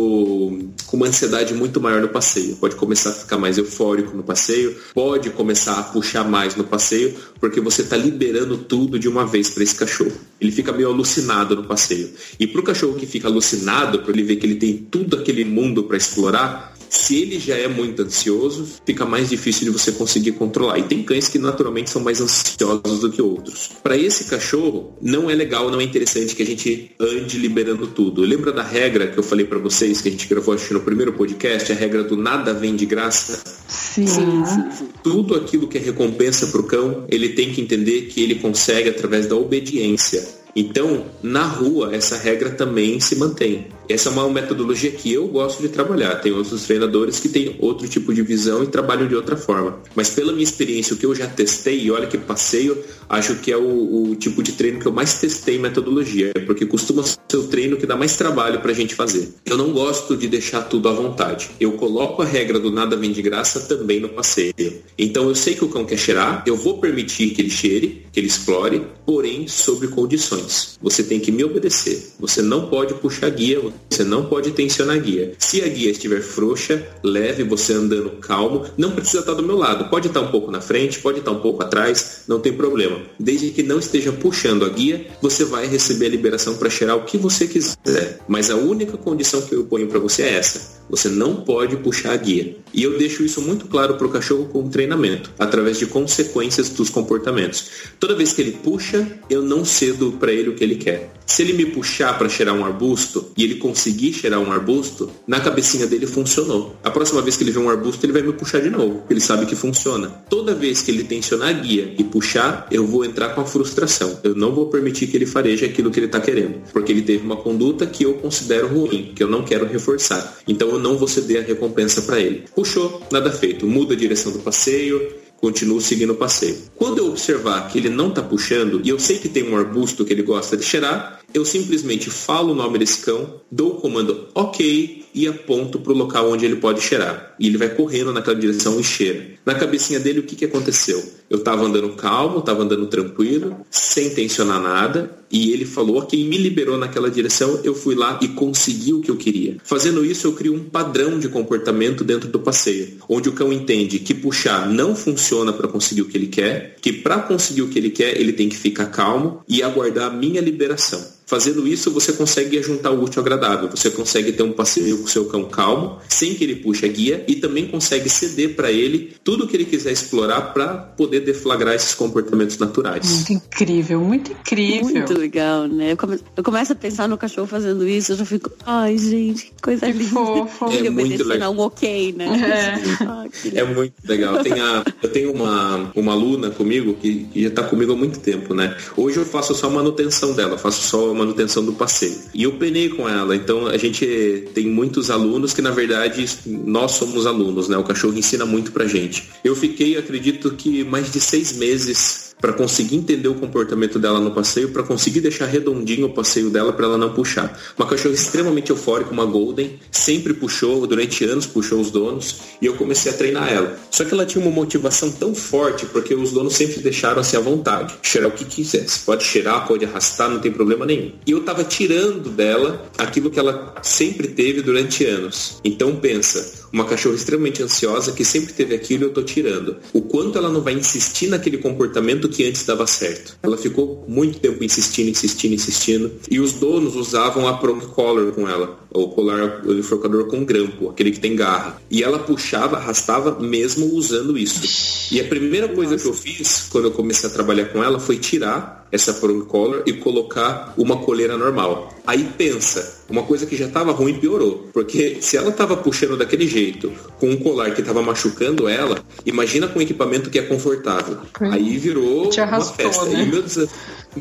com 0.86 0.96
uma 0.96 1.06
ansiedade 1.06 1.54
muito 1.54 1.80
maior 1.80 2.02
no 2.02 2.08
passeio. 2.08 2.56
Pode 2.56 2.76
começar 2.76 3.10
a 3.10 3.14
ficar 3.14 3.38
mais 3.38 3.56
eufórico 3.56 4.14
no 4.14 4.22
passeio, 4.22 4.76
pode 4.92 5.30
começar 5.30 5.78
a 5.78 5.82
puxar 5.82 6.24
mais 6.24 6.54
no 6.54 6.64
passeio, 6.64 7.14
porque 7.40 7.60
você 7.60 7.82
está 7.82 7.96
liberando 7.96 8.58
tudo 8.58 8.98
de 8.98 9.08
uma 9.08 9.26
vez 9.26 9.48
para 9.48 9.62
esse 9.62 9.74
cachorro. 9.74 10.12
Ele 10.38 10.52
fica 10.52 10.72
meio 10.72 10.88
alucinado 10.88 11.56
no 11.56 11.64
passeio. 11.64 12.10
E 12.38 12.46
para 12.46 12.60
o 12.60 12.64
cachorro 12.64 12.94
que 12.94 13.06
fica 13.06 13.28
alucinado, 13.28 14.00
para 14.00 14.12
ele 14.12 14.22
ver 14.22 14.36
que 14.36 14.46
ele 14.46 14.56
tem 14.56 14.76
tudo 14.76 15.16
aquele 15.16 15.44
mundo 15.44 15.84
para 15.84 15.96
explorar, 15.96 16.74
se 16.90 17.22
ele 17.22 17.38
já 17.38 17.56
é 17.56 17.68
muito 17.68 18.02
ansioso, 18.02 18.66
fica 18.84 19.06
mais 19.06 19.30
difícil 19.30 19.64
de 19.64 19.70
você 19.70 19.92
conseguir 19.92 20.32
controlar. 20.32 20.76
E 20.76 20.82
tem 20.82 21.04
cães 21.04 21.28
que 21.28 21.38
naturalmente 21.38 21.88
são 21.88 22.02
mais 22.02 22.20
ansiosos 22.20 23.00
do 23.00 23.10
que 23.10 23.22
outros. 23.22 23.70
Para 23.80 23.96
esse 23.96 24.24
cachorro, 24.24 24.92
não 25.00 25.30
é 25.30 25.34
legal, 25.34 25.70
não 25.70 25.80
é 25.80 25.84
interessante 25.84 26.34
que 26.34 26.42
a 26.42 26.46
gente 26.46 26.90
ande 26.98 27.38
liberando 27.38 27.86
tudo. 27.86 28.22
Lembra 28.22 28.52
da 28.52 28.64
regra 28.64 29.06
que 29.06 29.16
eu 29.16 29.22
falei 29.22 29.46
para 29.46 29.58
vocês, 29.60 30.00
que 30.00 30.08
a 30.08 30.10
gente 30.10 30.26
gravou 30.26 30.52
acho, 30.52 30.74
no 30.74 30.80
primeiro 30.80 31.12
podcast, 31.12 31.70
a 31.70 31.76
regra 31.76 32.02
do 32.02 32.16
nada 32.16 32.52
vem 32.52 32.74
de 32.74 32.86
graça? 32.86 33.40
Sim. 33.68 34.08
sim, 34.08 34.44
sim. 34.44 34.88
Tudo 35.02 35.36
aquilo 35.36 35.68
que 35.68 35.78
é 35.78 35.80
recompensa 35.80 36.48
para 36.48 36.60
o 36.60 36.64
cão, 36.64 37.04
ele 37.08 37.30
tem 37.30 37.52
que 37.52 37.60
entender 37.60 38.02
que 38.06 38.20
ele 38.20 38.34
consegue 38.34 38.88
através 38.88 39.28
da 39.28 39.36
obediência. 39.36 40.40
Então, 40.56 41.06
na 41.22 41.44
rua, 41.44 41.94
essa 41.94 42.16
regra 42.16 42.50
também 42.50 42.98
se 42.98 43.14
mantém. 43.14 43.68
Essa 43.90 44.08
é 44.08 44.12
uma 44.12 44.28
metodologia 44.28 44.92
que 44.92 45.12
eu 45.12 45.26
gosto 45.26 45.60
de 45.60 45.68
trabalhar. 45.68 46.14
Tem 46.16 46.30
outros 46.30 46.62
treinadores 46.62 47.18
que 47.18 47.28
têm 47.28 47.56
outro 47.58 47.88
tipo 47.88 48.14
de 48.14 48.22
visão 48.22 48.62
e 48.62 48.68
trabalham 48.68 49.08
de 49.08 49.16
outra 49.16 49.36
forma. 49.36 49.80
Mas 49.96 50.10
pela 50.10 50.30
minha 50.30 50.44
experiência, 50.44 50.94
o 50.94 50.96
que 50.96 51.04
eu 51.04 51.12
já 51.12 51.26
testei, 51.26 51.80
e 51.80 51.90
olha 51.90 52.06
que 52.06 52.16
passeio, 52.16 52.78
acho 53.08 53.34
que 53.36 53.50
é 53.50 53.56
o, 53.56 54.10
o 54.10 54.14
tipo 54.14 54.44
de 54.44 54.52
treino 54.52 54.78
que 54.78 54.86
eu 54.86 54.92
mais 54.92 55.14
testei 55.14 55.56
em 55.56 55.58
metodologia, 55.58 56.32
porque 56.46 56.64
costuma 56.64 57.02
ser 57.02 57.36
o 57.36 57.48
treino 57.48 57.76
que 57.76 57.84
dá 57.84 57.96
mais 57.96 58.14
trabalho 58.16 58.60
pra 58.60 58.72
gente 58.72 58.94
fazer. 58.94 59.28
Eu 59.44 59.56
não 59.56 59.72
gosto 59.72 60.16
de 60.16 60.28
deixar 60.28 60.62
tudo 60.62 60.88
à 60.88 60.92
vontade. 60.92 61.50
Eu 61.58 61.72
coloco 61.72 62.22
a 62.22 62.24
regra 62.24 62.60
do 62.60 62.70
nada 62.70 62.96
vem 62.96 63.10
de 63.10 63.22
graça 63.22 63.58
também 63.58 63.98
no 63.98 64.10
passeio. 64.10 64.54
Então 64.96 65.28
eu 65.28 65.34
sei 65.34 65.56
que 65.56 65.64
o 65.64 65.68
cão 65.68 65.84
quer 65.84 65.98
cheirar, 65.98 66.44
eu 66.46 66.56
vou 66.56 66.78
permitir 66.78 67.30
que 67.30 67.42
ele 67.42 67.50
cheire, 67.50 68.06
que 68.12 68.20
ele 68.20 68.28
explore, 68.28 68.86
porém 69.04 69.48
sobre 69.48 69.88
condições. 69.88 70.78
Você 70.80 71.02
tem 71.02 71.18
que 71.18 71.32
me 71.32 71.42
obedecer. 71.42 72.12
Você 72.20 72.40
não 72.40 72.68
pode 72.68 72.94
puxar 72.94 73.28
guia, 73.30 73.60
você 73.88 74.04
não 74.04 74.24
pode 74.24 74.52
tensionar 74.52 75.00
guia. 75.00 75.32
Se 75.38 75.62
a 75.62 75.68
guia 75.68 75.90
estiver 75.90 76.20
frouxa, 76.20 76.86
leve 77.02 77.42
você 77.42 77.72
andando 77.72 78.10
calmo, 78.20 78.64
não 78.76 78.92
precisa 78.92 79.20
estar 79.20 79.34
do 79.34 79.42
meu 79.42 79.56
lado. 79.56 79.90
Pode 79.90 80.08
estar 80.08 80.20
um 80.20 80.30
pouco 80.30 80.50
na 80.50 80.60
frente, 80.60 81.00
pode 81.00 81.18
estar 81.18 81.32
um 81.32 81.40
pouco 81.40 81.62
atrás, 81.62 82.22
não 82.28 82.38
tem 82.40 82.52
problema. 82.52 83.00
Desde 83.18 83.50
que 83.50 83.62
não 83.62 83.78
esteja 83.78 84.12
puxando 84.12 84.64
a 84.64 84.68
guia, 84.68 85.06
você 85.20 85.44
vai 85.44 85.66
receber 85.66 86.06
a 86.06 86.10
liberação 86.10 86.56
para 86.56 86.70
cheirar 86.70 86.96
o 86.96 87.04
que 87.04 87.18
você 87.18 87.46
quiser. 87.46 88.20
Mas 88.28 88.50
a 88.50 88.56
única 88.56 88.96
condição 88.96 89.42
que 89.42 89.54
eu 89.54 89.64
ponho 89.64 89.88
para 89.88 89.98
você 89.98 90.22
é 90.22 90.34
essa. 90.34 90.80
Você 90.88 91.08
não 91.08 91.36
pode 91.36 91.76
puxar 91.76 92.12
a 92.12 92.16
guia. 92.16 92.56
E 92.72 92.82
eu 92.82 92.98
deixo 92.98 93.24
isso 93.24 93.40
muito 93.40 93.66
claro 93.66 93.94
para 93.94 94.06
o 94.06 94.10
cachorro 94.10 94.46
com 94.46 94.64
o 94.64 94.68
treinamento, 94.68 95.32
através 95.38 95.78
de 95.78 95.86
consequências 95.86 96.68
dos 96.70 96.90
comportamentos. 96.90 97.70
Toda 97.98 98.16
vez 98.16 98.32
que 98.32 98.40
ele 98.40 98.52
puxa, 98.52 99.06
eu 99.28 99.42
não 99.42 99.64
cedo 99.64 100.16
para 100.18 100.32
ele 100.32 100.50
o 100.50 100.54
que 100.54 100.64
ele 100.64 100.76
quer. 100.76 101.12
Se 101.26 101.42
ele 101.42 101.52
me 101.52 101.66
puxar 101.66 102.18
para 102.18 102.28
cheirar 102.28 102.54
um 102.54 102.64
arbusto 102.64 103.30
e 103.36 103.44
ele 103.44 103.54
conseguir 103.70 104.12
cheirar 104.12 104.40
um 104.40 104.50
arbusto, 104.50 105.08
na 105.28 105.38
cabecinha 105.38 105.86
dele 105.86 106.04
funcionou. 106.04 106.74
A 106.82 106.90
próxima 106.90 107.22
vez 107.22 107.36
que 107.36 107.44
ele 107.44 107.52
vê 107.52 107.58
um 107.60 107.70
arbusto, 107.70 108.04
ele 108.04 108.12
vai 108.12 108.20
me 108.20 108.32
puxar 108.32 108.60
de 108.60 108.68
novo. 108.68 109.04
Ele 109.08 109.20
sabe 109.20 109.46
que 109.46 109.54
funciona. 109.54 110.08
Toda 110.28 110.54
vez 110.56 110.82
que 110.82 110.90
ele 110.90 111.04
tensionar 111.04 111.50
a 111.50 111.52
guia 111.52 111.94
e 111.96 112.02
puxar, 112.02 112.66
eu 112.70 112.84
vou 112.84 113.04
entrar 113.04 113.28
com 113.28 113.42
a 113.42 113.46
frustração. 113.46 114.18
Eu 114.24 114.34
não 114.34 114.52
vou 114.52 114.66
permitir 114.66 115.06
que 115.06 115.16
ele 115.16 115.26
fareje 115.26 115.64
aquilo 115.64 115.90
que 115.90 116.00
ele 116.00 116.06
está 116.06 116.20
querendo, 116.20 116.60
porque 116.72 116.90
ele 116.90 117.02
teve 117.02 117.24
uma 117.24 117.36
conduta 117.36 117.86
que 117.86 118.04
eu 118.04 118.14
considero 118.14 118.66
ruim, 118.66 119.12
que 119.14 119.22
eu 119.22 119.28
não 119.28 119.44
quero 119.44 119.66
reforçar. 119.66 120.38
Então 120.48 120.68
eu 120.70 120.80
não 120.80 120.98
vou 120.98 121.06
ceder 121.06 121.44
a 121.44 121.46
recompensa 121.46 122.02
para 122.02 122.18
ele. 122.18 122.44
Puxou, 122.52 123.02
nada 123.12 123.30
feito. 123.30 123.68
Muda 123.68 123.94
a 123.94 123.96
direção 123.96 124.32
do 124.32 124.40
passeio, 124.40 125.00
continuo 125.40 125.80
seguindo 125.80 126.12
o 126.12 126.16
passeio. 126.16 126.56
Quando 126.76 126.98
eu 126.98 127.06
observar 127.06 127.68
que 127.68 127.78
ele 127.78 127.88
não 127.88 128.08
está 128.08 128.22
puxando 128.22 128.80
e 128.84 128.88
eu 128.90 128.98
sei 128.98 129.18
que 129.18 129.28
tem 129.28 129.48
um 129.48 129.56
arbusto 129.56 130.04
que 130.04 130.12
ele 130.12 130.22
gosta 130.22 130.56
de 130.56 130.64
cheirar, 130.64 131.19
eu 131.32 131.44
simplesmente 131.44 132.10
falo 132.10 132.52
o 132.52 132.54
nome 132.54 132.78
desse 132.78 133.02
cão, 133.02 133.40
dou 133.50 133.72
o 133.72 133.80
comando 133.80 134.28
OK 134.34 135.06
e 135.12 135.26
aponto 135.26 135.78
para 135.78 135.92
o 135.92 135.96
local 135.96 136.30
onde 136.30 136.44
ele 136.44 136.56
pode 136.56 136.80
cheirar. 136.80 137.34
E 137.38 137.46
ele 137.46 137.58
vai 137.58 137.68
correndo 137.68 138.12
naquela 138.12 138.38
direção 138.38 138.78
e 138.78 138.84
cheira. 138.84 139.30
Na 139.44 139.54
cabecinha 139.54 139.98
dele, 139.98 140.20
o 140.20 140.22
que, 140.22 140.36
que 140.36 140.44
aconteceu? 140.44 141.02
Eu 141.28 141.38
estava 141.38 141.62
andando 141.64 141.90
calmo, 141.90 142.38
estava 142.38 142.62
andando 142.62 142.86
tranquilo, 142.86 143.64
sem 143.70 144.10
tensionar 144.10 144.60
nada, 144.60 145.19
e 145.30 145.52
ele 145.52 145.64
falou, 145.64 145.98
ok, 145.98 146.22
me 146.26 146.36
liberou 146.36 146.76
naquela 146.76 147.10
direção, 147.10 147.60
eu 147.62 147.74
fui 147.74 147.94
lá 147.94 148.18
e 148.22 148.28
consegui 148.28 148.92
o 148.92 149.00
que 149.00 149.10
eu 149.10 149.16
queria. 149.16 149.56
Fazendo 149.62 150.04
isso, 150.04 150.26
eu 150.26 150.32
crio 150.32 150.54
um 150.54 150.64
padrão 150.64 151.18
de 151.18 151.28
comportamento 151.28 152.02
dentro 152.02 152.28
do 152.28 152.40
passeio, 152.40 152.96
onde 153.08 153.28
o 153.28 153.32
cão 153.32 153.52
entende 153.52 153.98
que 153.98 154.14
puxar 154.14 154.68
não 154.68 154.94
funciona 154.94 155.52
para 155.52 155.68
conseguir 155.68 156.02
o 156.02 156.06
que 156.06 156.16
ele 156.16 156.26
quer, 156.26 156.76
que 156.80 156.92
para 156.92 157.20
conseguir 157.20 157.62
o 157.62 157.68
que 157.68 157.78
ele 157.78 157.90
quer, 157.90 158.20
ele 158.20 158.32
tem 158.32 158.48
que 158.48 158.56
ficar 158.56 158.86
calmo 158.86 159.42
e 159.48 159.62
aguardar 159.62 160.10
a 160.10 160.14
minha 160.14 160.40
liberação. 160.40 161.20
Fazendo 161.30 161.64
isso, 161.64 161.92
você 161.92 162.12
consegue 162.12 162.60
juntar 162.60 162.90
o 162.90 163.04
útil 163.04 163.20
ao 163.20 163.24
agradável. 163.24 163.70
Você 163.70 163.88
consegue 163.88 164.32
ter 164.32 164.42
um 164.42 164.50
passeio 164.50 164.98
com 164.98 165.04
o 165.04 165.08
seu 165.08 165.26
cão 165.26 165.44
calmo, 165.44 166.00
sem 166.08 166.34
que 166.34 166.42
ele 166.42 166.56
puxe 166.56 166.84
a 166.84 166.88
guia, 166.88 167.24
e 167.28 167.36
também 167.36 167.68
consegue 167.68 168.08
ceder 168.08 168.56
para 168.56 168.72
ele 168.72 169.12
tudo 169.22 169.44
o 169.44 169.46
que 169.46 169.56
ele 169.56 169.64
quiser 169.64 169.92
explorar 169.92 170.52
para 170.52 170.76
poder 170.76 171.20
deflagrar 171.20 171.76
esses 171.76 171.94
comportamentos 171.94 172.58
naturais. 172.58 173.08
Muito 173.08 173.32
incrível, 173.32 174.00
muito 174.00 174.32
incrível. 174.32 174.90
Muito 174.90 175.19
legal, 175.20 175.66
né? 175.68 175.92
Eu, 175.92 175.96
come... 175.96 176.18
eu 176.36 176.42
começo 176.42 176.72
a 176.72 176.76
pensar 176.76 177.08
no 177.08 177.16
cachorro 177.18 177.46
fazendo 177.46 177.86
isso, 177.86 178.12
eu 178.12 178.16
já 178.16 178.24
fico, 178.24 178.50
ai, 178.66 178.96
gente, 178.98 179.46
que 179.46 179.62
coisa 179.62 179.86
Que 179.86 179.92
linda. 179.92 180.10
fofo. 180.10 180.66
Ele 180.72 180.86
É 180.86 180.90
muito 180.90 181.06
obedecendo 181.06 181.28
legal. 181.28 181.52
um 181.54 181.58
ok, 181.60 182.14
né? 182.16 182.26
É. 182.26 183.30
Que 183.30 183.56
É 183.58 183.64
muito 183.64 183.94
legal. 184.04 184.42
Tem 184.42 184.60
a- 184.60 184.84
eu 185.02 185.08
tenho 185.08 185.32
uma, 185.32 185.92
uma 185.94 186.12
aluna 186.12 186.50
comigo 186.50 186.94
que, 186.94 187.24
que 187.32 187.42
já 187.42 187.48
está 187.48 187.62
comigo 187.62 187.92
há 187.92 187.96
muito 187.96 188.18
tempo, 188.18 188.54
né? 188.54 188.76
Hoje 188.96 189.18
eu 189.18 189.24
faço 189.24 189.54
só 189.54 189.68
a 189.68 189.70
manutenção 189.70 190.32
dela, 190.34 190.58
faço 190.58 190.82
só 190.82 191.10
a 191.10 191.14
manutenção 191.14 191.64
do 191.64 191.72
passeio. 191.72 192.16
E 192.34 192.42
eu 192.42 192.52
penei 192.54 192.88
com 192.88 193.08
ela, 193.08 193.36
então 193.36 193.66
a 193.68 193.76
gente 193.76 194.48
tem 194.54 194.66
muitos 194.66 195.10
alunos 195.10 195.52
que 195.52 195.62
na 195.62 195.70
verdade 195.70 196.26
nós 196.46 196.92
somos 196.92 197.26
alunos, 197.26 197.68
né? 197.68 197.76
O 197.76 197.84
cachorro 197.84 198.16
ensina 198.18 198.44
muito 198.44 198.72
pra 198.72 198.86
gente. 198.86 199.28
Eu 199.44 199.54
fiquei, 199.54 199.96
acredito 199.96 200.50
que 200.52 200.82
mais 200.82 201.12
de 201.12 201.20
seis 201.20 201.52
meses 201.56 202.29
para 202.40 202.52
conseguir 202.52 202.96
entender 202.96 203.28
o 203.28 203.34
comportamento 203.34 203.98
dela 203.98 204.20
no 204.20 204.30
passeio, 204.30 204.70
para 204.70 204.82
conseguir 204.82 205.20
deixar 205.20 205.46
redondinho 205.46 206.06
o 206.06 206.14
passeio 206.14 206.50
dela 206.50 206.72
para 206.72 206.86
ela 206.86 206.98
não 206.98 207.12
puxar. 207.12 207.58
Uma 207.78 207.86
cachorra 207.86 208.14
extremamente 208.14 208.70
eufórica, 208.70 209.10
uma 209.10 209.24
golden, 209.24 209.78
sempre 209.90 210.34
puxou, 210.34 210.86
durante 210.86 211.24
anos 211.24 211.46
puxou 211.46 211.80
os 211.80 211.90
donos, 211.90 212.36
e 212.60 212.66
eu 212.66 212.74
comecei 212.74 213.12
a 213.12 213.14
treinar 213.14 213.52
ela. 213.52 213.78
Só 213.90 214.04
que 214.04 214.14
ela 214.14 214.26
tinha 214.26 214.44
uma 214.44 214.50
motivação 214.50 215.10
tão 215.10 215.34
forte, 215.34 215.86
porque 215.86 216.14
os 216.14 216.32
donos 216.32 216.54
sempre 216.54 216.80
deixaram 216.80 217.20
assim 217.20 217.36
à 217.36 217.40
vontade, 217.40 217.94
cheirar 218.02 218.30
o 218.30 218.32
que 218.32 218.44
quisesse. 218.44 219.00
Pode 219.00 219.24
cheirar, 219.24 219.66
pode 219.66 219.84
arrastar, 219.84 220.30
não 220.30 220.38
tem 220.38 220.52
problema 220.52 220.86
nenhum. 220.86 221.12
E 221.26 221.32
eu 221.32 221.42
tava 221.42 221.64
tirando 221.64 222.30
dela 222.30 222.84
aquilo 222.98 223.30
que 223.30 223.38
ela 223.38 223.74
sempre 223.82 224.28
teve 224.28 224.62
durante 224.62 225.04
anos. 225.04 225.58
Então 225.64 225.96
pensa, 225.96 226.59
uma 226.72 226.84
cachorra 226.84 227.14
extremamente 227.14 227.62
ansiosa 227.62 228.12
que 228.12 228.24
sempre 228.24 228.52
teve 228.52 228.74
aquilo 228.74 229.04
eu 229.04 229.12
tô 229.12 229.22
tirando. 229.22 229.76
O 229.92 230.02
quanto 230.02 230.38
ela 230.38 230.48
não 230.48 230.60
vai 230.60 230.74
insistir 230.74 231.28
naquele 231.28 231.58
comportamento 231.58 232.28
que 232.28 232.46
antes 232.46 232.64
dava 232.64 232.86
certo. 232.86 233.36
Ela 233.42 233.56
ficou 233.56 234.04
muito 234.08 234.38
tempo 234.38 234.62
insistindo, 234.62 235.10
insistindo, 235.10 235.54
insistindo. 235.54 236.12
E 236.30 236.40
os 236.40 236.52
donos 236.54 236.94
usavam 236.94 237.46
a 237.46 237.54
prong 237.54 237.84
collar 237.86 238.32
com 238.32 238.48
ela, 238.48 238.78
o 238.90 239.08
colar 239.08 239.62
o 239.64 239.72
enforcador 239.72 240.26
com 240.26 240.44
grampo, 240.44 240.88
aquele 240.88 241.10
que 241.10 241.20
tem 241.20 241.36
garra. 241.36 241.80
E 241.90 242.02
ela 242.02 242.18
puxava, 242.18 242.76
arrastava 242.76 243.40
mesmo 243.40 243.94
usando 243.94 244.38
isso. 244.38 245.14
E 245.14 245.20
a 245.20 245.24
primeira 245.24 245.68
coisa 245.68 245.96
que 245.96 246.06
eu 246.06 246.14
fiz 246.14 246.68
quando 246.70 246.86
eu 246.86 246.92
comecei 246.92 247.28
a 247.28 247.32
trabalhar 247.32 247.66
com 247.66 247.82
ela 247.82 247.98
foi 247.98 248.18
tirar 248.18 248.79
essa 248.92 249.14
prong 249.14 249.44
collar 249.46 249.82
e 249.86 249.92
colocar 249.92 250.74
uma 250.76 250.96
coleira 250.98 251.36
normal. 251.36 251.94
Aí 252.06 252.28
pensa, 252.36 253.04
uma 253.08 253.22
coisa 253.22 253.46
que 253.46 253.56
já 253.56 253.66
estava 253.66 253.92
ruim 253.92 254.14
piorou, 254.14 254.68
porque 254.72 255.18
se 255.20 255.36
ela 255.36 255.50
estava 255.50 255.76
puxando 255.76 256.16
daquele 256.16 256.46
jeito, 256.46 256.90
com 257.18 257.30
um 257.30 257.36
colar 257.36 257.72
que 257.72 257.80
estava 257.80 258.02
machucando 258.02 258.68
ela, 258.68 258.98
imagina 259.24 259.68
com 259.68 259.78
um 259.78 259.82
equipamento 259.82 260.28
que 260.30 260.38
é 260.38 260.42
confortável. 260.42 261.18
Aí 261.40 261.78
virou 261.78 262.28
Te 262.30 262.40
uma 262.40 262.46
arrastou, 262.46 262.74
festa. 262.74 263.04
né? 263.06 263.22
E 263.22 263.26
meu 263.26 263.42
Deus, 263.42 263.68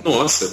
nossa, 0.03 0.51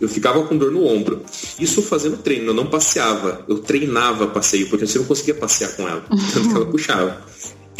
eu 0.00 0.08
ficava 0.08 0.42
com 0.46 0.56
dor 0.56 0.70
no 0.72 0.86
ombro. 0.86 1.22
Isso 1.58 1.82
fazendo 1.82 2.16
treino, 2.18 2.46
eu 2.48 2.54
não 2.54 2.66
passeava, 2.66 3.44
eu 3.48 3.58
treinava 3.58 4.26
passeio, 4.26 4.68
porque 4.70 4.86
você 4.86 4.98
não 4.98 5.04
conseguia 5.04 5.34
passear 5.34 5.76
com 5.76 5.86
ela, 5.86 6.02
tanto 6.32 6.48
que 6.48 6.54
ela 6.54 6.66
puxava. 6.70 7.22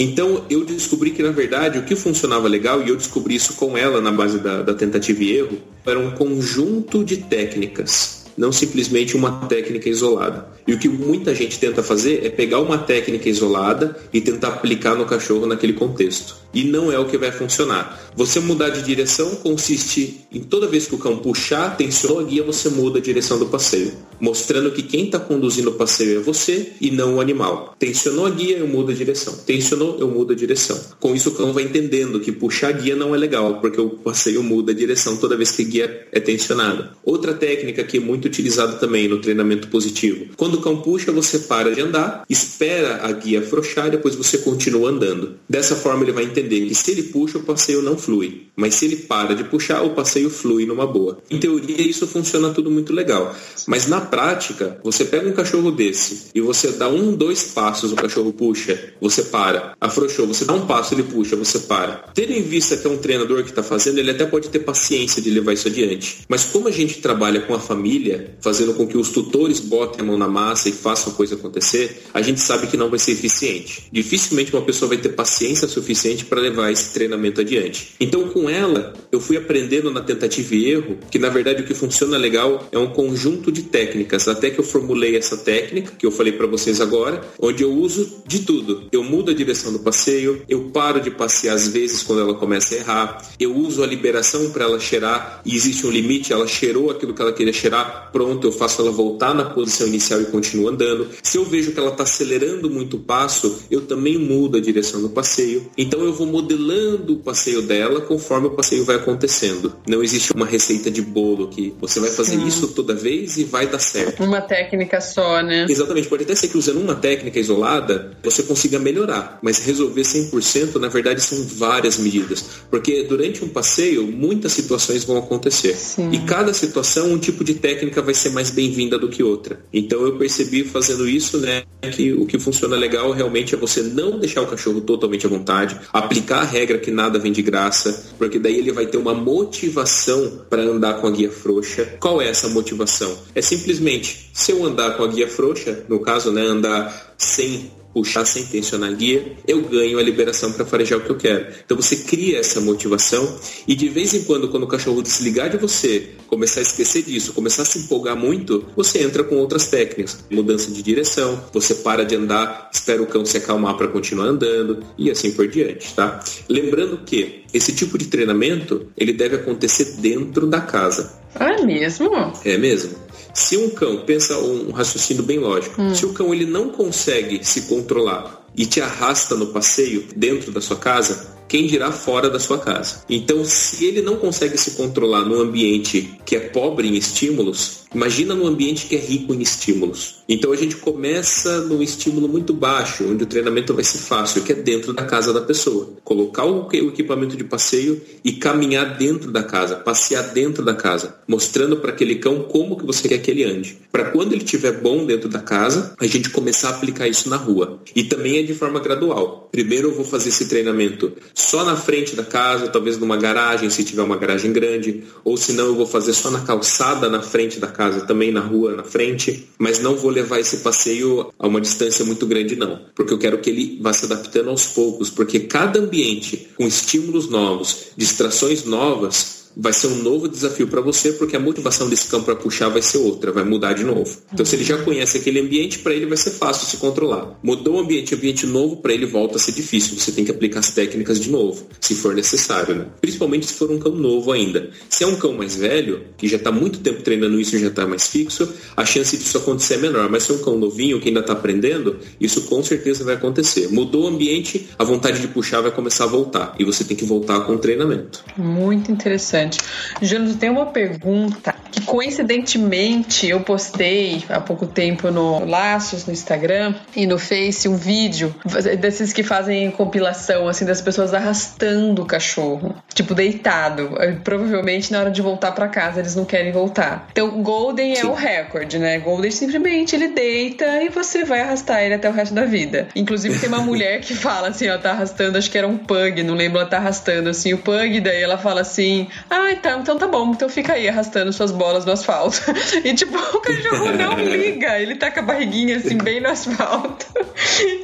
Então 0.01 0.46
eu 0.48 0.64
descobri 0.64 1.11
que 1.11 1.22
na 1.22 1.30
verdade 1.30 1.78
o 1.78 1.82
que 1.82 1.94
funcionava 1.94 2.48
legal, 2.48 2.82
e 2.82 2.88
eu 2.88 2.96
descobri 2.96 3.34
isso 3.34 3.53
com 3.53 3.76
ela 3.76 4.01
na 4.01 4.11
base 4.11 4.38
da, 4.38 4.62
da 4.62 4.72
tentativa 4.72 5.22
e 5.22 5.36
erro, 5.36 5.59
era 5.84 5.98
um 5.98 6.12
conjunto 6.12 7.05
de 7.05 7.18
técnicas, 7.18 8.20
não 8.41 8.51
simplesmente 8.51 9.14
uma 9.14 9.47
técnica 9.47 9.86
isolada. 9.91 10.49
E 10.66 10.72
o 10.72 10.78
que 10.78 10.88
muita 10.88 11.34
gente 11.34 11.59
tenta 11.59 11.82
fazer 11.82 12.24
é 12.24 12.30
pegar 12.30 12.61
uma 12.61 12.78
técnica 12.78 13.28
isolada 13.28 13.95
e 14.11 14.18
tentar 14.18 14.49
aplicar 14.49 14.95
no 14.95 15.05
cachorro 15.05 15.45
naquele 15.45 15.74
contexto. 15.74 16.41
E 16.53 16.64
não 16.64 16.91
é 16.91 16.99
o 16.99 17.05
que 17.05 17.18
vai 17.18 17.30
funcionar. 17.30 18.11
Você 18.16 18.41
mudar 18.41 18.70
de 18.70 18.82
direção 18.82 19.36
consiste 19.36 20.26
em 20.32 20.41
toda 20.41 20.66
vez 20.66 20.86
que 20.86 20.95
o 20.95 20.99
cão 20.99 21.18
puxar, 21.18 21.76
tensionou 21.76 22.18
a 22.18 22.22
guia, 22.22 22.43
você 22.43 22.68
muda 22.70 22.99
a 22.99 23.03
direção 23.03 23.38
do 23.38 23.47
passeio. 23.47 23.93
Mostrando 24.18 24.72
que 24.72 24.82
quem 24.82 25.05
está 25.05 25.18
conduzindo 25.18 25.70
o 25.70 25.74
passeio 25.74 26.18
é 26.18 26.22
você 26.22 26.72
e 26.80 26.91
não 26.91 27.16
o 27.16 27.20
animal. 27.20 27.74
Tensionou 27.78 28.26
a 28.26 28.30
guia, 28.30 28.59
eu 28.59 28.66
mudo 28.66 28.91
a 28.91 28.95
direção. 28.95 29.34
Tensionou, 29.47 29.99
eu 29.99 30.09
mudo 30.09 30.32
a 30.32 30.36
direção. 30.36 30.80
Com 30.99 31.14
isso 31.14 31.28
o 31.28 31.34
cão 31.34 31.53
vai 31.53 31.64
entendendo 31.64 32.20
que 32.20 32.32
puxar 32.32 32.68
a 32.68 32.72
guia 32.72 32.97
não 32.97 33.14
é 33.14 33.18
legal, 33.18 33.61
porque 33.61 33.80
o 33.80 33.91
passeio 33.91 34.43
muda 34.43 34.72
a 34.72 34.74
direção 34.74 35.16
toda 35.16 35.36
vez 35.36 35.51
que 35.53 35.62
a 35.62 35.66
guia 35.66 36.09
é 36.11 36.20
tensionada. 36.20 36.93
Outra 37.05 37.34
técnica 37.34 37.84
que 37.84 37.99
é 37.99 38.01
muito 38.01 38.30
utilizada 38.31 38.74
também 38.74 39.09
no 39.09 39.18
treinamento 39.18 39.68
positivo. 39.68 40.26
Quando 40.37 40.55
o 40.55 40.61
cão 40.61 40.81
puxa, 40.81 41.12
você 41.12 41.41
para 41.41 41.74
de 41.74 41.81
andar, 41.81 42.24
espera 42.28 43.01
a 43.03 43.12
guia 43.12 43.41
afrouxar 43.41 43.89
e 43.89 43.91
depois 43.91 44.14
você 44.14 44.39
continua 44.39 44.91
andando. 44.91 45.35
Dessa 45.49 45.76
forma 45.76 46.05
ele 46.05 46.12
vai 46.12 46.24
entender 46.24 46.66
que 46.66 46.74
se 46.74 46.91
ele 46.93 47.05
puxa, 47.05 47.39
o 47.39 47.43
passeio 47.43 47.83
não 47.83 47.99
flui. 47.99 48.47
Mas 48.57 48.74
se 48.74 48.85
ele 48.85 48.97
para 48.97 49.35
de 49.35 49.45
puxar, 49.45 49.83
o 49.83 49.91
passeio 49.91 50.28
flui 50.28 50.66
numa 50.66 50.87
boa. 50.87 51.18
Em 51.31 51.39
teoria, 51.39 51.81
isso 51.81 52.07
funciona 52.07 52.51
tudo 52.51 52.70
muito 52.70 52.93
legal. 52.93 53.35
Mas 53.66 53.87
na 53.87 54.01
prática, 54.01 54.78
você 54.83 55.05
pega 55.05 55.28
um 55.28 55.33
cachorro 55.33 55.70
desse 55.70 56.28
e 56.35 56.41
você 56.41 56.72
dá 56.72 56.89
um, 56.89 57.14
dois 57.14 57.43
passos, 57.45 57.93
o 57.93 57.97
cachorro 57.97 58.33
puxa, 58.33 58.93
você 59.01 59.22
para. 59.22 59.74
Afrouxou, 59.81 60.26
você 60.26 60.45
dá 60.45 60.53
um 60.53 60.66
passo, 60.66 60.95
ele 60.95 61.05
puxa, 61.05 61.37
você 61.37 61.59
para. 61.61 62.05
Tendo 62.14 62.33
em 62.33 62.43
vista 62.43 62.76
que 62.76 62.87
é 62.87 62.91
um 62.91 62.99
treinador 62.99 63.43
que 63.43 63.51
está 63.51 63.62
fazendo, 63.62 63.99
ele 63.99 64.11
até 64.11 64.26
pode 64.26 64.49
ter 64.49 64.59
paciência 64.59 65.22
de 65.22 65.31
levar 65.31 65.55
isso 65.55 65.68
adiante. 65.68 66.18
Mas 66.28 66.45
como 66.45 66.68
a 66.68 66.70
gente 66.70 67.01
trabalha 67.01 67.41
com 67.41 67.55
a 67.55 67.61
família, 67.61 68.20
fazendo 68.41 68.75
com 68.75 68.87
que 68.87 68.97
os 68.97 69.11
tutores 69.11 69.61
botem 69.61 70.01
a 70.01 70.05
mão 70.05 70.16
na 70.16 70.29
massa 70.29 70.68
e 70.68 70.73
façam 70.73 71.12
a 71.12 71.16
coisa 71.16 71.35
acontecer, 71.35 72.05
a 72.12 72.23
gente 72.23 72.41
sabe 72.41 72.66
que 72.66 72.77
não 72.77 72.91
vai 72.91 72.99
ser 72.99 73.12
eficiente. 73.12 73.89
Dificilmente 73.93 74.53
uma 74.55 74.62
pessoa 74.62 74.89
vai 74.89 74.99
ter 74.99 75.11
paciência 75.11 75.68
suficiente 75.68 76.25
para 76.25 76.41
levar 76.41 76.71
esse 76.71 76.93
treinamento 76.93 77.41
adiante. 77.41 77.95
Então, 78.01 78.29
com 78.29 78.49
ela, 78.49 78.95
eu 79.12 79.21
fui 79.21 79.37
aprendendo 79.37 79.91
na 79.91 80.01
tentativa 80.01 80.55
e 80.55 80.71
erro 80.71 80.99
que, 81.11 81.18
na 81.18 81.29
verdade, 81.29 81.62
o 81.62 81.66
que 81.66 81.75
funciona 81.75 82.16
legal 82.16 82.68
é 82.73 82.79
um 82.79 82.89
conjunto 82.89 83.53
de 83.53 83.62
técnicas. 83.62 84.29
Até 84.29 84.51
que 84.51 84.59
eu 84.59 84.64
formulei 84.64 85.16
essa 85.16 85.37
técnica, 85.37 85.93
que 85.99 86.07
eu 86.07 86.11
falei 86.11 86.33
para 86.33 86.47
vocês 86.47 86.81
agora, 86.81 87.21
onde 87.39 87.62
eu 87.62 87.73
uso 87.73 88.23
de 88.27 88.41
tudo. 88.41 88.89
Eu 88.93 89.03
mudo 89.05 89.31
a 89.31 89.35
direção 89.35 89.73
do 89.73 89.81
passeio, 89.81 90.43
eu 90.49 90.71
paro 90.73 91.01
de 91.01 91.11
passear 91.11 91.55
às 91.55 91.68
vezes 91.68 92.03
quando 92.03 92.21
ela 92.21 92.35
começa 92.35 92.75
a 92.75 92.79
errar, 92.79 93.29
eu 93.39 93.55
uso 93.55 93.83
a 93.83 93.87
liberação 93.87 94.51
para 94.51 94.64
ela 94.64 94.79
cheirar 94.79 95.43
e 95.45 95.55
existe 95.55 95.87
um 95.87 95.91
limite, 95.91 96.33
ela 96.33 96.47
cheirou 96.47 96.91
aquilo 96.91 97.14
que 97.14 97.23
ela 97.23 97.33
queria 97.33 97.53
cheirar, 97.53 98.09
pronto, 98.12 98.46
eu 98.46 98.52
faço 98.52 98.82
ela 98.82 98.90
voltar 98.90 99.34
na 99.34 99.44
posição 99.44 99.86
inicial 99.86 100.20
e 100.20 100.26
continua 100.26 100.70
andando. 100.70 101.08
Se 101.22 101.36
eu 101.38 101.44
vejo 101.44 101.72
que 101.72 101.78
ela 101.78 101.90
está 101.90 102.02
acelerando 102.02 102.70
muito 102.70 102.96
o 102.96 103.00
passo, 103.00 103.62
eu 103.70 103.82
também 103.82 104.18
mudo 104.18 104.56
a 104.56 104.61
direção 104.61 105.00
do 105.00 105.11
passeio. 105.11 105.70
Então 105.76 106.00
eu 106.02 106.12
vou 106.12 106.26
modelando 106.26 107.14
o 107.14 107.18
passeio 107.18 107.62
dela 107.62 108.00
conforme 108.00 108.48
o 108.48 108.50
passeio 108.50 108.84
vai 108.84 108.96
acontecendo. 108.96 109.74
Não 109.86 110.02
existe 110.02 110.32
uma 110.32 110.46
receita 110.46 110.90
de 110.90 111.02
bolo 111.02 111.48
que 111.48 111.74
você 111.80 112.00
vai 112.00 112.11
fazer 112.11 112.36
Sim. 112.36 112.46
isso 112.46 112.68
toda 112.68 112.94
vez 112.94 113.36
e 113.36 113.44
vai 113.44 113.66
dar 113.66 113.78
certo. 113.78 114.22
Uma 114.22 114.40
técnica 114.40 115.00
só, 115.00 115.42
né? 115.42 115.66
Exatamente. 115.68 116.08
Pode 116.08 116.24
até 116.24 116.34
ser 116.34 116.48
que 116.48 116.58
usando 116.58 116.80
uma 116.80 116.94
técnica 116.94 117.38
isolada 117.38 118.16
você 118.22 118.42
consiga 118.42 118.78
melhorar, 118.78 119.38
mas 119.42 119.58
resolver 119.58 120.02
100% 120.02 120.76
na 120.76 120.88
verdade 120.88 121.20
são 121.20 121.42
várias 121.44 121.98
medidas, 121.98 122.44
porque 122.70 123.02
durante 123.04 123.44
um 123.44 123.48
passeio 123.48 124.06
muitas 124.06 124.52
situações 124.52 125.04
vão 125.04 125.16
acontecer 125.16 125.76
Sim. 125.76 126.11
e 126.12 126.18
cada 126.20 126.52
situação 126.52 127.12
um 127.12 127.18
tipo 127.18 127.44
de 127.44 127.54
técnica 127.54 127.99
vai 128.03 128.14
ser 128.14 128.30
mais 128.30 128.51
bem-vinda 128.51 128.98
do 128.98 129.09
que 129.09 129.22
outra. 129.22 129.61
Então 129.72 130.03
eu 130.03 130.16
percebi 130.16 130.64
fazendo 130.64 131.09
isso, 131.09 131.38
né, 131.38 131.62
que 131.92 132.12
o 132.12 132.26
que 132.26 132.38
funciona 132.38 132.76
legal 132.76 133.11
realmente 133.12 133.55
é 133.55 133.59
você 133.59 133.82
não 133.82 134.18
deixar 134.18 134.42
o 134.42 134.46
cachorro 134.46 134.80
totalmente 134.80 135.26
à 135.26 135.28
vontade, 135.28 135.78
aplicar 135.92 136.40
a 136.40 136.44
regra 136.44 136.78
que 136.78 136.90
nada 136.90 137.18
vem 137.18 137.32
de 137.32 137.42
graça, 137.42 138.12
porque 138.18 138.38
daí 138.38 138.59
ele 138.59 138.72
vai 138.72 138.86
ter 138.86 138.96
uma 138.96 139.14
motivação 139.14 140.42
para 140.48 140.62
andar 140.62 140.94
com 140.94 141.07
a 141.07 141.11
guia 141.11 141.30
frouxa. 141.30 141.96
Qual 141.98 142.20
é 142.20 142.28
essa 142.28 142.48
motivação? 142.48 143.16
É 143.34 143.42
simplesmente 143.42 144.30
se 144.32 144.53
eu 144.53 144.64
andar 144.64 144.96
com 144.96 145.05
a 145.05 145.09
guia 145.09 145.28
frouxa, 145.28 145.84
no 145.88 146.01
caso, 146.01 146.32
né, 146.32 146.42
andar 146.42 147.14
sem 147.16 147.70
puxar 147.93 148.24
sem 148.24 148.45
tensionar 148.47 148.95
guia, 148.95 149.36
eu 149.47 149.62
ganho 149.62 149.99
a 149.99 150.03
liberação 150.03 150.53
para 150.53 150.64
farejar 150.64 150.99
o 150.99 151.03
que 151.03 151.11
eu 151.11 151.16
quero. 151.16 151.47
Então 151.64 151.76
você 151.76 151.97
cria 151.97 152.38
essa 152.38 152.61
motivação 152.61 153.38
e 153.66 153.74
de 153.74 153.88
vez 153.88 154.14
em 154.14 154.24
quando, 154.24 154.49
quando 154.49 154.64
o 154.64 154.68
cachorro 154.68 155.03
desligar 155.03 155.51
de 155.51 155.57
você, 155.57 156.11
começar 156.26 156.61
a 156.61 156.62
esquecer 156.62 157.03
disso, 157.03 157.32
começar 157.32 157.62
a 157.62 157.64
se 157.64 157.78
empolgar 157.80 158.16
muito, 158.16 158.64
você 158.76 159.03
entra 159.03 159.24
com 159.24 159.36
outras 159.36 159.68
técnicas. 159.68 160.24
Mudança 160.30 160.70
de 160.70 160.82
direção, 160.82 161.43
você 161.53 161.74
para 161.76 162.05
de 162.05 162.16
andar, 162.16 162.70
espera 162.72 163.03
o 163.03 163.07
cão 163.07 163.24
se 163.24 163.36
acalmar 163.36 163.76
para 163.76 163.88
continuar 163.88 164.26
andando 164.26 164.82
e 164.97 165.11
assim 165.11 165.32
por 165.32 165.49
diante, 165.49 165.95
tá? 165.95 166.22
Lembrando 166.49 166.99
que 167.05 167.45
esse 167.53 167.74
tipo 167.74 167.99
de 167.99 168.07
treinamento, 168.07 168.86
ele 168.97 169.12
deve 169.12 169.36
acontecer 169.36 169.97
dentro 170.01 170.47
da 170.47 170.61
casa. 170.61 171.20
Ah, 171.34 171.53
é 171.53 171.64
mesmo? 171.64 172.11
É 172.45 172.57
mesmo. 172.57 173.09
Se 173.35 173.57
um 173.57 173.70
cão, 173.70 174.03
pensa 174.05 174.39
um 174.39 174.70
raciocínio 174.70 175.22
bem 175.22 175.39
lógico, 175.39 175.81
hum. 175.81 175.95
se 175.95 176.05
o 176.05 176.12
cão 176.12 176.35
ele 176.35 176.47
não 176.47 176.70
consegue 176.70 177.45
se 177.45 177.62
controlar 177.62 178.45
e 178.57 178.66
te 178.66 178.81
arrasta 178.81 179.35
no 179.37 179.49
passeio 179.49 180.07
dentro 180.16 180.51
da 180.51 180.61
sua 180.61 180.76
casa, 180.76 181.39
quem 181.51 181.66
dirá 181.66 181.90
fora 181.90 182.30
da 182.30 182.38
sua 182.38 182.59
casa. 182.59 183.03
Então, 183.11 183.44
se 183.44 183.84
ele 183.84 184.01
não 184.01 184.14
consegue 184.14 184.57
se 184.57 184.70
controlar 184.76 185.24
num 185.24 185.40
ambiente 185.40 186.20
que 186.24 186.36
é 186.36 186.38
pobre 186.40 186.86
em 186.86 186.96
estímulos, 186.96 187.80
imagina 187.92 188.36
num 188.36 188.46
ambiente 188.46 188.86
que 188.86 188.94
é 188.94 189.01
rico 189.01 189.34
em 189.34 189.42
estímulos. 189.42 190.20
Então 190.30 190.53
a 190.53 190.57
gente 190.57 190.76
começa 190.76 191.62
num 191.62 191.82
estímulo 191.82 192.28
muito 192.28 192.55
baixo, 192.55 193.05
onde 193.05 193.24
o 193.24 193.26
treinamento 193.26 193.74
vai 193.74 193.82
ser 193.82 193.98
fácil, 193.98 194.42
que 194.42 194.53
é 194.53 194.55
dentro 194.55 194.92
da 194.92 195.05
casa 195.05 195.32
da 195.32 195.40
pessoa. 195.40 195.94
Colocar 196.05 196.44
o 196.44 196.68
equipamento 196.72 197.36
de 197.36 197.42
passeio 197.42 198.01
e 198.24 198.34
caminhar 198.34 198.96
dentro 198.96 199.32
da 199.32 199.42
casa, 199.42 199.74
passear 199.74 200.22
dentro 200.32 200.64
da 200.64 200.72
casa, 200.72 201.16
mostrando 201.26 201.78
para 201.78 201.90
aquele 201.90 202.14
cão 202.14 202.44
como 202.44 202.76
que 202.76 202.86
você 202.86 203.09
quer 203.09 203.18
que 203.18 203.28
ele 203.28 203.42
ande. 203.42 203.76
Para 203.90 204.12
quando 204.12 204.32
ele 204.32 204.44
estiver 204.44 204.80
bom 204.80 205.05
dentro 205.05 205.28
da 205.28 205.40
casa, 205.40 205.94
a 205.98 206.07
gente 206.07 206.30
começar 206.30 206.68
a 206.68 206.76
aplicar 206.76 207.09
isso 207.09 207.28
na 207.28 207.36
rua. 207.36 207.82
E 207.96 208.05
também 208.05 208.38
é 208.38 208.42
de 208.44 208.55
forma 208.55 208.78
gradual. 208.78 209.48
Primeiro 209.51 209.88
eu 209.88 209.94
vou 209.96 210.05
fazer 210.05 210.28
esse 210.28 210.48
treinamento 210.48 211.12
só 211.41 211.64
na 211.64 211.76
frente 211.76 212.14
da 212.14 212.24
casa, 212.24 212.68
talvez 212.68 212.99
numa 212.99 213.16
garagem, 213.16 213.70
se 213.70 213.82
tiver 213.84 214.03
uma 214.03 214.16
garagem 214.16 214.53
grande, 214.53 215.05
ou 215.24 215.36
se 215.36 215.53
não 215.53 215.66
eu 215.66 215.74
vou 215.74 215.86
fazer 215.86 216.12
só 216.12 216.30
na 216.30 216.41
calçada 216.41 217.09
na 217.09 217.22
frente 217.22 217.59
da 217.59 217.66
casa, 217.66 218.03
também 218.03 218.30
na 218.30 218.41
rua 218.41 218.76
na 218.76 218.84
frente, 218.84 219.49
mas 219.59 219.80
não 219.80 219.97
vou 219.97 220.11
levar 220.11 220.38
esse 220.38 220.59
passeio 220.59 221.32
a 221.38 221.47
uma 221.47 221.61
distância 221.61 222.05
muito 222.05 222.26
grande 222.26 222.57
não, 222.57 222.80
porque 222.95 223.12
eu 223.12 223.18
quero 223.18 223.38
que 223.38 223.51
ele 223.51 223.78
vá 223.80 223.93
se 223.93 224.05
adaptando 224.05 224.51
aos 224.51 224.66
poucos, 224.66 225.11
porque 225.11 225.41
cada 225.41 225.80
ambiente 225.80 226.49
com 226.57 226.66
estímulos 226.66 227.28
novos, 227.28 227.93
distrações 227.97 228.64
novas, 228.64 229.49
vai 229.57 229.72
ser 229.72 229.88
um 229.88 230.03
novo 230.03 230.28
desafio 230.28 230.68
para 230.68 230.80
você, 230.80 231.12
porque 231.12 231.36
a 231.36 231.40
motivação 231.40 231.88
desse 231.88 232.09
cão 232.09 232.22
para 232.22 232.36
puxar 232.36 232.68
vai 232.68 232.82
ser 232.82 232.98
outra, 232.98 233.32
vai 233.32 233.44
mudar 233.44 233.72
de 233.72 233.84
novo. 233.84 234.18
Então, 234.32 234.44
se 234.44 234.57
ele 234.57 234.64
já 234.64 234.78
conhece 234.78 235.18
aquele 235.18 235.40
ambiente, 235.40 235.78
para 235.78 235.94
ele 235.94 236.07
vai 236.07 236.16
ser 236.16 236.30
fácil 236.30 236.66
se 236.66 236.76
controlar. 236.76 237.38
Mudou 237.42 237.76
o 237.76 237.80
ambiente, 237.80 238.14
ambiente 238.14 238.46
novo, 238.46 238.76
para 238.76 238.92
ele 238.92 239.07
volta 239.07 239.36
a 239.36 239.38
ser 239.38 239.53
difícil. 239.53 239.98
Você 239.98 240.12
tem 240.12 240.24
que 240.24 240.30
aplicar 240.30 240.61
as 240.61 240.70
técnicas 240.70 241.20
de 241.20 241.30
novo, 241.30 241.66
se 241.80 241.94
for 241.94 242.14
necessário, 242.14 242.74
né? 242.74 242.86
Principalmente 243.01 243.46
se 243.46 243.55
for 243.55 243.70
um 243.70 243.78
cão 243.78 243.94
novo 243.94 244.32
ainda. 244.32 244.70
Se 244.88 245.05
é 245.05 245.07
um 245.07 245.16
cão 245.16 245.32
mais 245.32 245.57
velho, 245.57 246.05
que 246.16 246.28
já 246.28 246.36
está 246.36 246.53
muito 246.53 246.78
tempo 246.80 247.03
treinando 247.03 247.40
isso 247.40 247.57
e 247.57 247.59
já 247.59 247.68
está 247.68 247.86
mais 247.86 248.07
fixo, 248.07 248.48
a 248.76 248.84
chance 248.84 249.16
disso 249.16 249.38
acontecer 249.38 249.74
é 249.74 249.78
menor. 249.78 250.09
Mas 250.09 250.24
se 250.24 250.32
é 250.32 250.34
um 250.34 250.38
cão 250.38 250.57
novinho 250.57 251.01
que 251.01 251.09
ainda 251.09 251.20
está 251.20 251.32
aprendendo, 251.32 251.98
isso 252.20 252.42
com 252.42 252.62
certeza 252.62 253.05
vai 253.05 253.14
acontecer. 253.14 253.68
Mudou 253.68 254.05
o 254.05 254.09
ambiente, 254.09 254.68
a 254.78 254.84
vontade 254.84 255.20
de 255.20 255.28
puxar 255.28 255.61
vai 255.61 255.70
começar 255.70 256.05
a 256.05 256.09
voltar. 256.09 256.55
E 256.59 256.64
você 256.64 256.84
tem 256.84 256.96
que 256.96 257.05
voltar 257.05 257.40
com 257.40 257.55
o 257.55 257.59
treinamento. 257.59 258.24
Muito 258.36 258.90
interessante 258.92 259.39
interessante. 259.41 259.59
Júlio, 260.03 260.34
tem 260.36 260.51
uma 260.51 260.66
pergunta 260.66 261.55
que 261.71 261.81
coincidentemente 261.83 263.29
eu 263.29 263.41
postei 263.41 264.25
há 264.29 264.41
pouco 264.41 264.66
tempo 264.66 265.11
no 265.11 265.45
Laços, 265.45 266.07
no 266.07 266.12
Instagram 266.12 266.75
e 266.95 267.07
no 267.07 267.18
Face 267.18 267.68
um 267.68 267.77
vídeo 267.77 268.35
desses 268.79 269.12
que 269.12 269.23
fazem 269.23 269.71
compilação 269.71 270.49
assim 270.49 270.64
das 270.64 270.81
pessoas 270.81 271.14
arrastando 271.14 272.03
o 272.03 272.07
cachorro, 272.07 272.75
tipo 272.95 273.14
deitado. 273.14 273.91
Provavelmente 274.25 274.93
na 274.93 275.01
hora 275.01 275.11
de 275.11 275.23
voltar 275.23 275.53
para 275.53 275.68
casa 275.68 276.01
eles 276.01 276.14
não 276.14 276.25
querem 276.25 276.53
voltar. 276.53 277.09
Então 277.12 277.43
Golden 277.43 277.95
Sim. 277.95 278.03
é 278.03 278.07
o 278.07 278.14
recorde, 278.14 278.79
né? 278.79 278.99
Golden 278.99 279.31
simplesmente 279.31 279.95
ele 279.95 280.09
deita 280.09 280.83
e 280.83 280.89
você 280.89 281.25
vai 281.25 281.41
arrastar 281.41 281.83
ele 281.83 281.95
até 281.95 282.09
o 282.09 282.12
resto 282.12 282.35
da 282.35 282.45
vida. 282.45 282.89
Inclusive 282.95 283.39
tem 283.39 283.49
uma 283.49 283.61
mulher 283.61 284.01
que 284.01 284.14
fala 284.14 284.49
assim, 284.49 284.68
ó, 284.68 284.79
tá 284.79 284.91
arrastando, 284.91 285.39
acho 285.39 285.51
que 285.51 285.59
era 285.59 285.66
um 285.68 285.77
pug, 285.77 286.23
não 286.23 286.35
lembro, 286.35 286.59
ela 286.59 286.68
tá 286.68 286.79
arrastando 286.79 287.31
assim 287.31 287.53
o 287.53 287.59
pug, 287.59 288.01
daí 288.01 288.23
ela 288.23 288.39
fala 288.39 288.61
assim: 288.61 289.09
"Ah, 289.29 289.53
então, 289.53 289.81
então 289.81 289.99
tá 289.99 290.07
bom, 290.07 290.33
então 290.33 290.49
fica 290.49 290.75
aí 290.75 290.89
arrastando 290.89 291.33
suas 291.33 291.53
bolas 291.61 291.84
no 291.84 291.92
asfalto. 291.92 292.40
E 292.82 292.94
tipo, 292.94 293.16
o 293.18 293.40
cachorro 293.40 293.92
não 293.92 294.16
liga, 294.24 294.80
ele 294.80 294.94
tá 294.94 295.11
com 295.11 295.20
a 295.20 295.22
barriguinha 295.22 295.76
assim 295.76 295.98
bem 295.98 296.18
no 296.18 296.30
asfalto. 296.30 297.06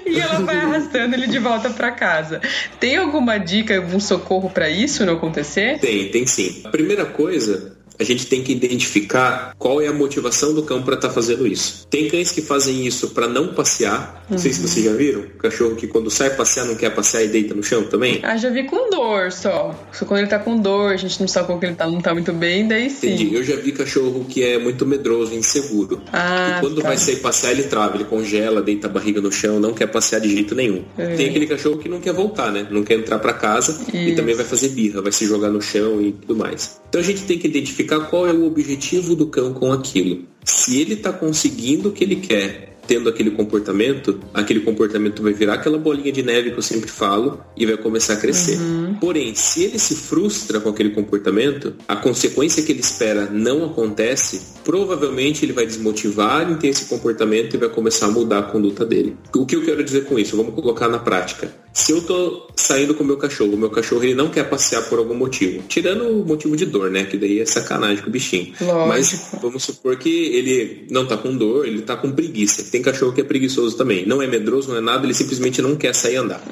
E 0.06 0.18
ela 0.18 0.40
vai 0.40 0.56
arrastando 0.56 1.14
ele 1.14 1.26
de 1.26 1.38
volta 1.38 1.68
para 1.68 1.90
casa. 1.90 2.40
Tem 2.80 2.96
alguma 2.96 3.38
dica, 3.38 3.76
algum 3.76 4.00
socorro 4.00 4.48
para 4.48 4.70
isso 4.70 5.04
não 5.04 5.14
acontecer? 5.14 5.78
Tem, 5.78 6.08
tem 6.10 6.26
sim. 6.26 6.62
A 6.64 6.70
primeira 6.70 7.04
coisa 7.04 7.75
a 7.98 8.04
gente 8.04 8.26
tem 8.26 8.42
que 8.42 8.52
identificar 8.52 9.54
qual 9.58 9.80
é 9.80 9.86
a 9.86 9.92
motivação 9.92 10.54
do 10.54 10.62
cão 10.62 10.82
para 10.82 10.94
estar 10.94 11.08
tá 11.08 11.14
fazendo 11.14 11.46
isso. 11.46 11.86
Tem 11.88 12.08
cães 12.08 12.30
que 12.30 12.42
fazem 12.42 12.86
isso 12.86 13.10
para 13.10 13.26
não 13.26 13.54
passear. 13.54 14.24
Não 14.28 14.36
uhum. 14.36 14.42
sei 14.42 14.52
se 14.52 14.60
vocês 14.60 14.84
já 14.84 14.92
viram. 14.92 15.22
Cachorro 15.38 15.76
que 15.76 15.86
quando 15.86 16.10
sai 16.10 16.30
passear 16.30 16.66
não 16.66 16.74
quer 16.74 16.90
passear 16.90 17.22
e 17.24 17.28
deita 17.28 17.54
no 17.54 17.62
chão 17.62 17.84
também. 17.84 18.20
Ah, 18.22 18.36
já 18.36 18.50
vi 18.50 18.64
com 18.64 18.90
dor 18.90 19.32
só. 19.32 19.74
Só 19.92 20.04
quando 20.04 20.20
ele 20.20 20.28
tá 20.28 20.38
com 20.38 20.58
dor, 20.58 20.92
a 20.92 20.96
gente 20.96 21.20
não 21.20 21.28
sabe 21.28 21.46
como 21.46 21.60
que 21.60 21.66
ele 21.66 21.74
tá, 21.74 21.86
não 21.86 22.00
tá 22.00 22.12
muito 22.12 22.32
bem, 22.32 22.66
daí 22.66 22.90
sim. 22.90 23.14
Entendi. 23.14 23.34
Eu 23.34 23.44
já 23.44 23.56
vi 23.56 23.72
cachorro 23.72 24.24
que 24.28 24.42
é 24.42 24.58
muito 24.58 24.84
medroso, 24.84 25.34
inseguro. 25.34 26.02
Ah, 26.12 26.56
e 26.56 26.60
quando 26.60 26.80
tá. 26.80 26.88
vai 26.88 26.98
sair 26.98 27.16
passear, 27.16 27.52
ele 27.52 27.64
trava, 27.64 27.96
ele 27.96 28.04
congela, 28.04 28.62
deita 28.62 28.88
a 28.88 28.90
barriga 28.90 29.20
no 29.20 29.32
chão, 29.32 29.60
não 29.60 29.72
quer 29.72 29.86
passear 29.86 30.20
de 30.20 30.28
jeito 30.28 30.54
nenhum. 30.54 30.84
É. 30.98 31.14
Tem 31.14 31.28
aquele 31.28 31.46
cachorro 31.46 31.78
que 31.78 31.88
não 31.88 32.00
quer 32.00 32.12
voltar, 32.12 32.50
né? 32.50 32.66
Não 32.70 32.82
quer 32.82 32.94
entrar 32.94 33.18
para 33.18 33.32
casa 33.32 33.72
isso. 33.88 33.96
e 33.96 34.14
também 34.14 34.34
vai 34.34 34.44
fazer 34.44 34.68
birra, 34.70 35.00
vai 35.00 35.12
se 35.12 35.26
jogar 35.26 35.50
no 35.50 35.62
chão 35.62 36.00
e 36.00 36.12
tudo 36.12 36.36
mais. 36.36 36.80
Então 36.88 37.00
a 37.00 37.04
gente 37.04 37.22
tem 37.22 37.38
que 37.38 37.46
identificar 37.46 37.85
qual 37.86 38.26
é 38.26 38.32
o 38.32 38.46
objetivo 38.46 39.14
do 39.14 39.26
cão 39.26 39.52
com 39.52 39.72
aquilo. 39.72 40.24
Se 40.44 40.80
ele 40.80 40.94
está 40.94 41.12
conseguindo 41.12 41.88
o 41.88 41.92
que 41.92 42.04
ele 42.04 42.16
quer 42.16 42.75
tendo 42.86 43.08
aquele 43.08 43.30
comportamento, 43.30 44.20
aquele 44.32 44.60
comportamento 44.60 45.22
vai 45.22 45.32
virar 45.32 45.54
aquela 45.54 45.78
bolinha 45.78 46.12
de 46.12 46.22
neve 46.22 46.50
que 46.50 46.58
eu 46.58 46.62
sempre 46.62 46.90
falo 46.90 47.40
e 47.56 47.66
vai 47.66 47.76
começar 47.76 48.14
a 48.14 48.16
crescer. 48.16 48.58
Uhum. 48.58 48.94
Porém, 49.00 49.34
se 49.34 49.64
ele 49.64 49.78
se 49.78 49.94
frustra 49.94 50.60
com 50.60 50.68
aquele 50.68 50.90
comportamento, 50.90 51.74
a 51.86 51.96
consequência 51.96 52.62
que 52.62 52.72
ele 52.72 52.80
espera 52.80 53.28
não 53.30 53.64
acontece, 53.64 54.40
provavelmente 54.64 55.44
ele 55.44 55.52
vai 55.52 55.66
desmotivar 55.66 56.50
em 56.50 56.56
ter 56.56 56.68
esse 56.68 56.86
comportamento 56.86 57.54
e 57.54 57.56
vai 57.56 57.68
começar 57.68 58.06
a 58.06 58.10
mudar 58.10 58.38
a 58.38 58.42
conduta 58.42 58.84
dele. 58.84 59.16
O 59.34 59.46
que 59.46 59.56
eu 59.56 59.64
quero 59.64 59.82
dizer 59.82 60.04
com 60.04 60.18
isso? 60.18 60.36
Vamos 60.36 60.54
colocar 60.54 60.88
na 60.88 60.98
prática. 60.98 61.50
Se 61.72 61.92
eu 61.92 62.00
tô 62.00 62.48
saindo 62.56 62.94
com 62.94 63.04
o 63.04 63.06
meu 63.06 63.18
cachorro, 63.18 63.52
o 63.52 63.56
meu 63.56 63.68
cachorro 63.68 64.02
ele 64.02 64.14
não 64.14 64.30
quer 64.30 64.48
passear 64.48 64.82
por 64.88 64.98
algum 64.98 65.14
motivo, 65.14 65.62
tirando 65.68 66.08
o 66.08 66.24
motivo 66.24 66.56
de 66.56 66.64
dor, 66.64 66.90
né? 66.90 67.04
Que 67.04 67.18
daí 67.18 67.38
é 67.38 67.44
sacanagem 67.44 68.02
com 68.02 68.08
o 68.08 68.12
bichinho. 68.12 68.54
Lógico. 68.58 68.88
Mas 68.88 69.30
vamos 69.42 69.62
supor 69.62 69.96
que 69.96 70.08
ele 70.08 70.86
não 70.90 71.06
tá 71.06 71.18
com 71.18 71.36
dor, 71.36 71.66
ele 71.66 71.82
tá 71.82 71.94
com 71.94 72.10
preguiça. 72.10 72.64
Tem 72.76 72.82
cachorro 72.82 73.10
que 73.10 73.22
é 73.22 73.24
preguiçoso 73.24 73.74
também. 73.74 74.04
Não 74.04 74.20
é 74.20 74.26
medroso, 74.26 74.68
não 74.68 74.76
é 74.76 74.82
nada, 74.82 75.06
ele 75.06 75.14
simplesmente 75.14 75.62
não 75.62 75.76
quer 75.76 75.94
sair 75.94 76.16
andar. 76.16 76.42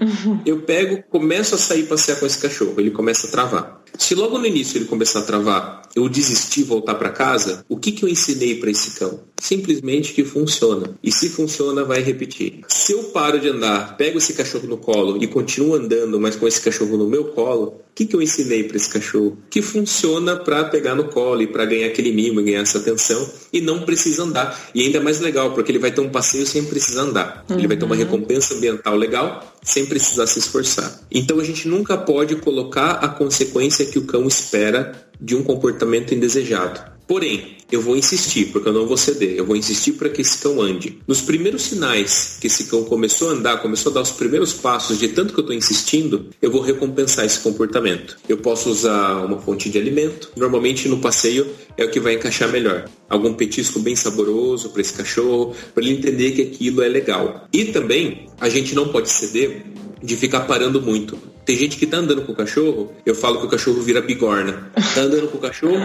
Eu 0.47 0.63
pego, 0.63 1.03
começo 1.11 1.55
a 1.55 1.59
sair 1.59 1.83
passear 1.83 2.19
com 2.19 2.25
esse 2.25 2.39
cachorro, 2.39 2.77
ele 2.79 2.91
começa 2.91 3.27
a 3.27 3.31
travar. 3.31 3.84
Se 3.97 4.15
logo 4.15 4.39
no 4.39 4.47
início 4.47 4.79
ele 4.79 4.87
começar 4.87 5.21
a 5.21 5.23
travar, 5.23 5.83
eu 5.95 6.09
desistir 6.09 6.61
e 6.61 6.65
voltar 6.65 6.97
para 6.97 7.11
casa, 7.11 7.65
o 7.69 7.77
que, 7.77 7.93
que 7.93 8.05
eu 8.05 8.09
ensinei 8.09 8.57
para 8.57 8.71
esse 8.71 8.93
cão? 8.99 9.21
Simplesmente 9.41 10.13
que 10.13 10.25
funciona. 10.25 10.95
E 11.03 11.13
se 11.13 11.29
funciona, 11.29 11.85
vai 11.85 12.03
repetir. 12.03 12.61
Se 12.67 12.93
eu 12.93 13.05
paro 13.05 13.39
de 13.39 13.49
andar, 13.49 13.97
pego 13.97 14.19
esse 14.19 14.35
cachorro 14.35 14.67
no 14.67 14.77
colo 14.77 15.23
e 15.23 15.27
continuo 15.27 15.75
andando, 15.75 16.19
mas 16.19 16.35
com 16.35 16.49
esse 16.49 16.61
cachorro 16.61 16.97
no 16.97 17.07
meu 17.07 17.27
colo, 17.27 17.85
o 17.95 17.95
que, 17.95 18.07
que 18.07 18.17
eu 18.17 18.23
ensinei 18.23 18.65
para 18.65 18.77
esse 18.77 18.89
cachorro? 18.89 19.39
Que 19.49 19.63
funciona 19.63 20.35
para 20.35 20.65
pegar 20.65 20.97
no 20.97 21.05
colo 21.05 21.43
e 21.43 21.47
para 21.47 21.65
ganhar 21.65 21.87
aquele 21.87 22.11
mimo, 22.11 22.43
ganhar 22.43 22.63
essa 22.63 22.79
atenção 22.79 23.25
e 23.53 23.61
não 23.61 23.83
precisa 23.83 24.25
andar. 24.25 24.71
E 24.75 24.83
ainda 24.83 25.01
mais 25.01 25.21
legal, 25.21 25.53
porque 25.53 25.71
ele 25.71 25.79
vai 25.79 25.93
ter 25.93 26.01
um 26.01 26.11
passeio 26.11 26.45
sem 26.45 26.65
precisar 26.65 27.03
andar. 27.03 27.45
Ele 27.49 27.69
vai 27.69 27.77
ter 27.77 27.85
uma 27.85 27.95
recompensa 27.95 28.55
ambiental 28.55 28.97
legal 28.97 29.55
sem 29.63 29.87
precisar 29.87 30.27
se 30.27 30.41
esforçar. 30.41 31.01
Então 31.11 31.39
a 31.39 31.45
gente 31.45 31.69
nunca 31.69 31.97
pode 31.97 32.35
colocar 32.37 32.93
a 32.93 33.09
consequência 33.09 33.84
que 33.87 33.99
o 33.99 34.05
cão 34.05 34.27
espera 34.27 34.93
de 35.21 35.35
um 35.35 35.43
comportamento 35.43 36.15
indesejado. 36.15 36.95
Porém, 37.07 37.59
eu 37.71 37.81
vou 37.81 37.97
insistir, 37.97 38.47
porque 38.47 38.69
eu 38.69 38.73
não 38.73 38.87
vou 38.87 38.97
ceder. 38.97 39.35
Eu 39.37 39.45
vou 39.45 39.57
insistir 39.57 39.93
para 39.93 40.09
que 40.09 40.23
esse 40.23 40.39
cão 40.39 40.61
ande. 40.63 40.99
Nos 41.07 41.21
primeiros 41.21 41.63
sinais 41.63 42.39
que 42.41 42.47
esse 42.47 42.65
cão 42.65 42.85
começou 42.85 43.29
a 43.29 43.33
andar, 43.33 43.61
começou 43.61 43.91
a 43.91 43.97
dar 43.97 44.01
os 44.03 44.11
primeiros 44.11 44.53
passos 44.53 44.99
de 44.99 45.09
tanto 45.09 45.35
que 45.35 45.41
eu 45.41 45.43
estou 45.43 45.57
insistindo, 45.57 46.31
eu 46.41 46.51
vou 46.51 46.63
recompensar 46.63 47.25
esse 47.25 47.41
comportamento. 47.41 48.17
Eu 48.29 48.39
posso 48.39 48.71
usar 48.71 49.25
uma 49.25 49.39
fonte 49.39 49.69
de 49.69 49.79
alimento. 49.79 50.31
Normalmente 50.37 50.89
no 50.89 50.99
passeio 50.99 51.47
é 51.77 51.85
o 51.85 51.91
que 51.91 52.01
vai 52.01 52.15
encaixar 52.15 52.51
melhor. 52.51 52.89
Algum 53.09 53.35
petisco 53.35 53.81
bem 53.81 53.97
saboroso 53.97 54.71
para 54.71 54.81
esse 54.81 54.93
cachorro, 54.93 55.55
para 55.75 55.85
ele 55.85 55.95
entender 55.95 56.33
que 56.33 56.43
aquilo 56.43 56.83
é 56.83 56.89
legal. 56.89 57.49
E 57.53 57.67
também 57.67 58.27
a 58.41 58.49
gente 58.49 58.75
não 58.75 58.89
pode 58.89 59.11
ceder 59.11 59.65
de 60.03 60.17
ficar 60.17 60.41
parando 60.41 60.81
muito. 60.81 61.19
Tem 61.45 61.57
gente 61.57 61.77
que 61.77 61.87
tá 61.87 61.99
andando 61.99 62.23
com 62.23 62.33
o 62.33 62.35
cachorro, 62.35 62.93
eu 63.05 63.15
falo 63.15 63.41
que 63.41 63.47
o 63.47 63.49
cachorro 63.49 63.81
vira 63.83 64.01
bigorna. 64.01 64.71
Tá 64.95 65.03
andando 65.03 65.29
com 65.29 65.37
o 65.37 65.41
cachorro, 65.41 65.77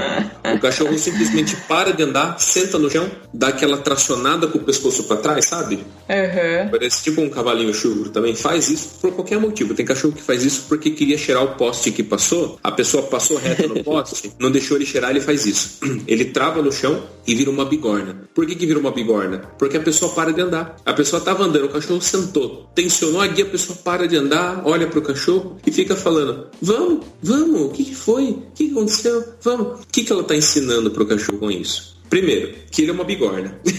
o 0.55 0.59
cachorro 0.59 0.97
simplesmente 0.97 1.55
para 1.67 1.91
de 1.91 2.03
andar, 2.03 2.39
senta 2.39 2.77
no 2.79 2.89
chão, 2.89 3.09
dá 3.33 3.49
aquela 3.49 3.77
tracionada 3.77 4.47
com 4.47 4.57
o 4.57 4.63
pescoço 4.63 5.03
para 5.03 5.17
trás, 5.17 5.45
sabe? 5.45 5.75
Uhum. 5.75 6.69
Parece 6.71 7.03
tipo 7.03 7.21
um 7.21 7.29
cavalinho 7.29 7.73
chucro 7.73 8.09
também. 8.09 8.35
Faz 8.35 8.69
isso 8.69 8.99
por 9.01 9.11
qualquer 9.11 9.39
motivo. 9.39 9.73
Tem 9.73 9.85
cachorro 9.85 10.13
que 10.13 10.21
faz 10.21 10.45
isso 10.45 10.65
porque 10.69 10.91
queria 10.91 11.17
cheirar 11.17 11.43
o 11.43 11.55
poste 11.55 11.91
que 11.91 12.03
passou, 12.03 12.57
a 12.63 12.71
pessoa 12.71 13.03
passou 13.03 13.37
reta 13.37 13.67
no 13.67 13.83
poste, 13.83 14.31
não 14.39 14.51
deixou 14.51 14.77
ele 14.77 14.85
cheirar, 14.85 15.11
ele 15.11 15.21
faz 15.21 15.45
isso. 15.45 15.79
Ele 16.07 16.25
trava 16.25 16.61
no 16.61 16.71
chão 16.71 17.03
e 17.27 17.35
vira 17.35 17.49
uma 17.49 17.65
bigorna. 17.65 18.29
Por 18.33 18.45
que, 18.45 18.55
que 18.55 18.65
vira 18.65 18.79
uma 18.79 18.91
bigorna? 18.91 19.39
Porque 19.57 19.77
a 19.77 19.81
pessoa 19.81 20.13
para 20.13 20.31
de 20.31 20.41
andar. 20.41 20.77
A 20.85 20.93
pessoa 20.93 21.21
tava 21.21 21.43
andando, 21.43 21.65
o 21.65 21.69
cachorro 21.69 22.01
sentou, 22.01 22.69
tensionou 22.73 23.21
a 23.21 23.27
guia, 23.27 23.45
a 23.45 23.49
pessoa 23.49 23.77
para 23.83 24.07
de 24.07 24.15
andar, 24.15 24.61
olha 24.65 24.87
pro 24.87 25.01
cachorro 25.01 25.48
e 25.65 25.71
fica 25.71 25.95
falando: 25.95 26.47
Vamos, 26.61 27.05
vamos, 27.21 27.61
o 27.61 27.69
que, 27.69 27.85
que 27.85 27.95
foi? 27.95 28.31
O 28.31 28.51
que, 28.55 28.65
que 28.67 28.71
aconteceu? 28.71 29.23
Vamos. 29.41 29.81
O 29.81 29.87
que, 29.91 30.03
que 30.03 30.11
ela 30.11 30.23
tá 30.23 30.35
ensinando 30.35 30.91
pro 30.91 31.05
cachorro 31.05 31.39
com 31.39 31.51
isso? 31.51 31.98
Primeiro, 32.09 32.53
que 32.71 32.81
ele 32.81 32.91
é 32.91 32.93
uma 32.93 33.03
bigorna. 33.03 33.59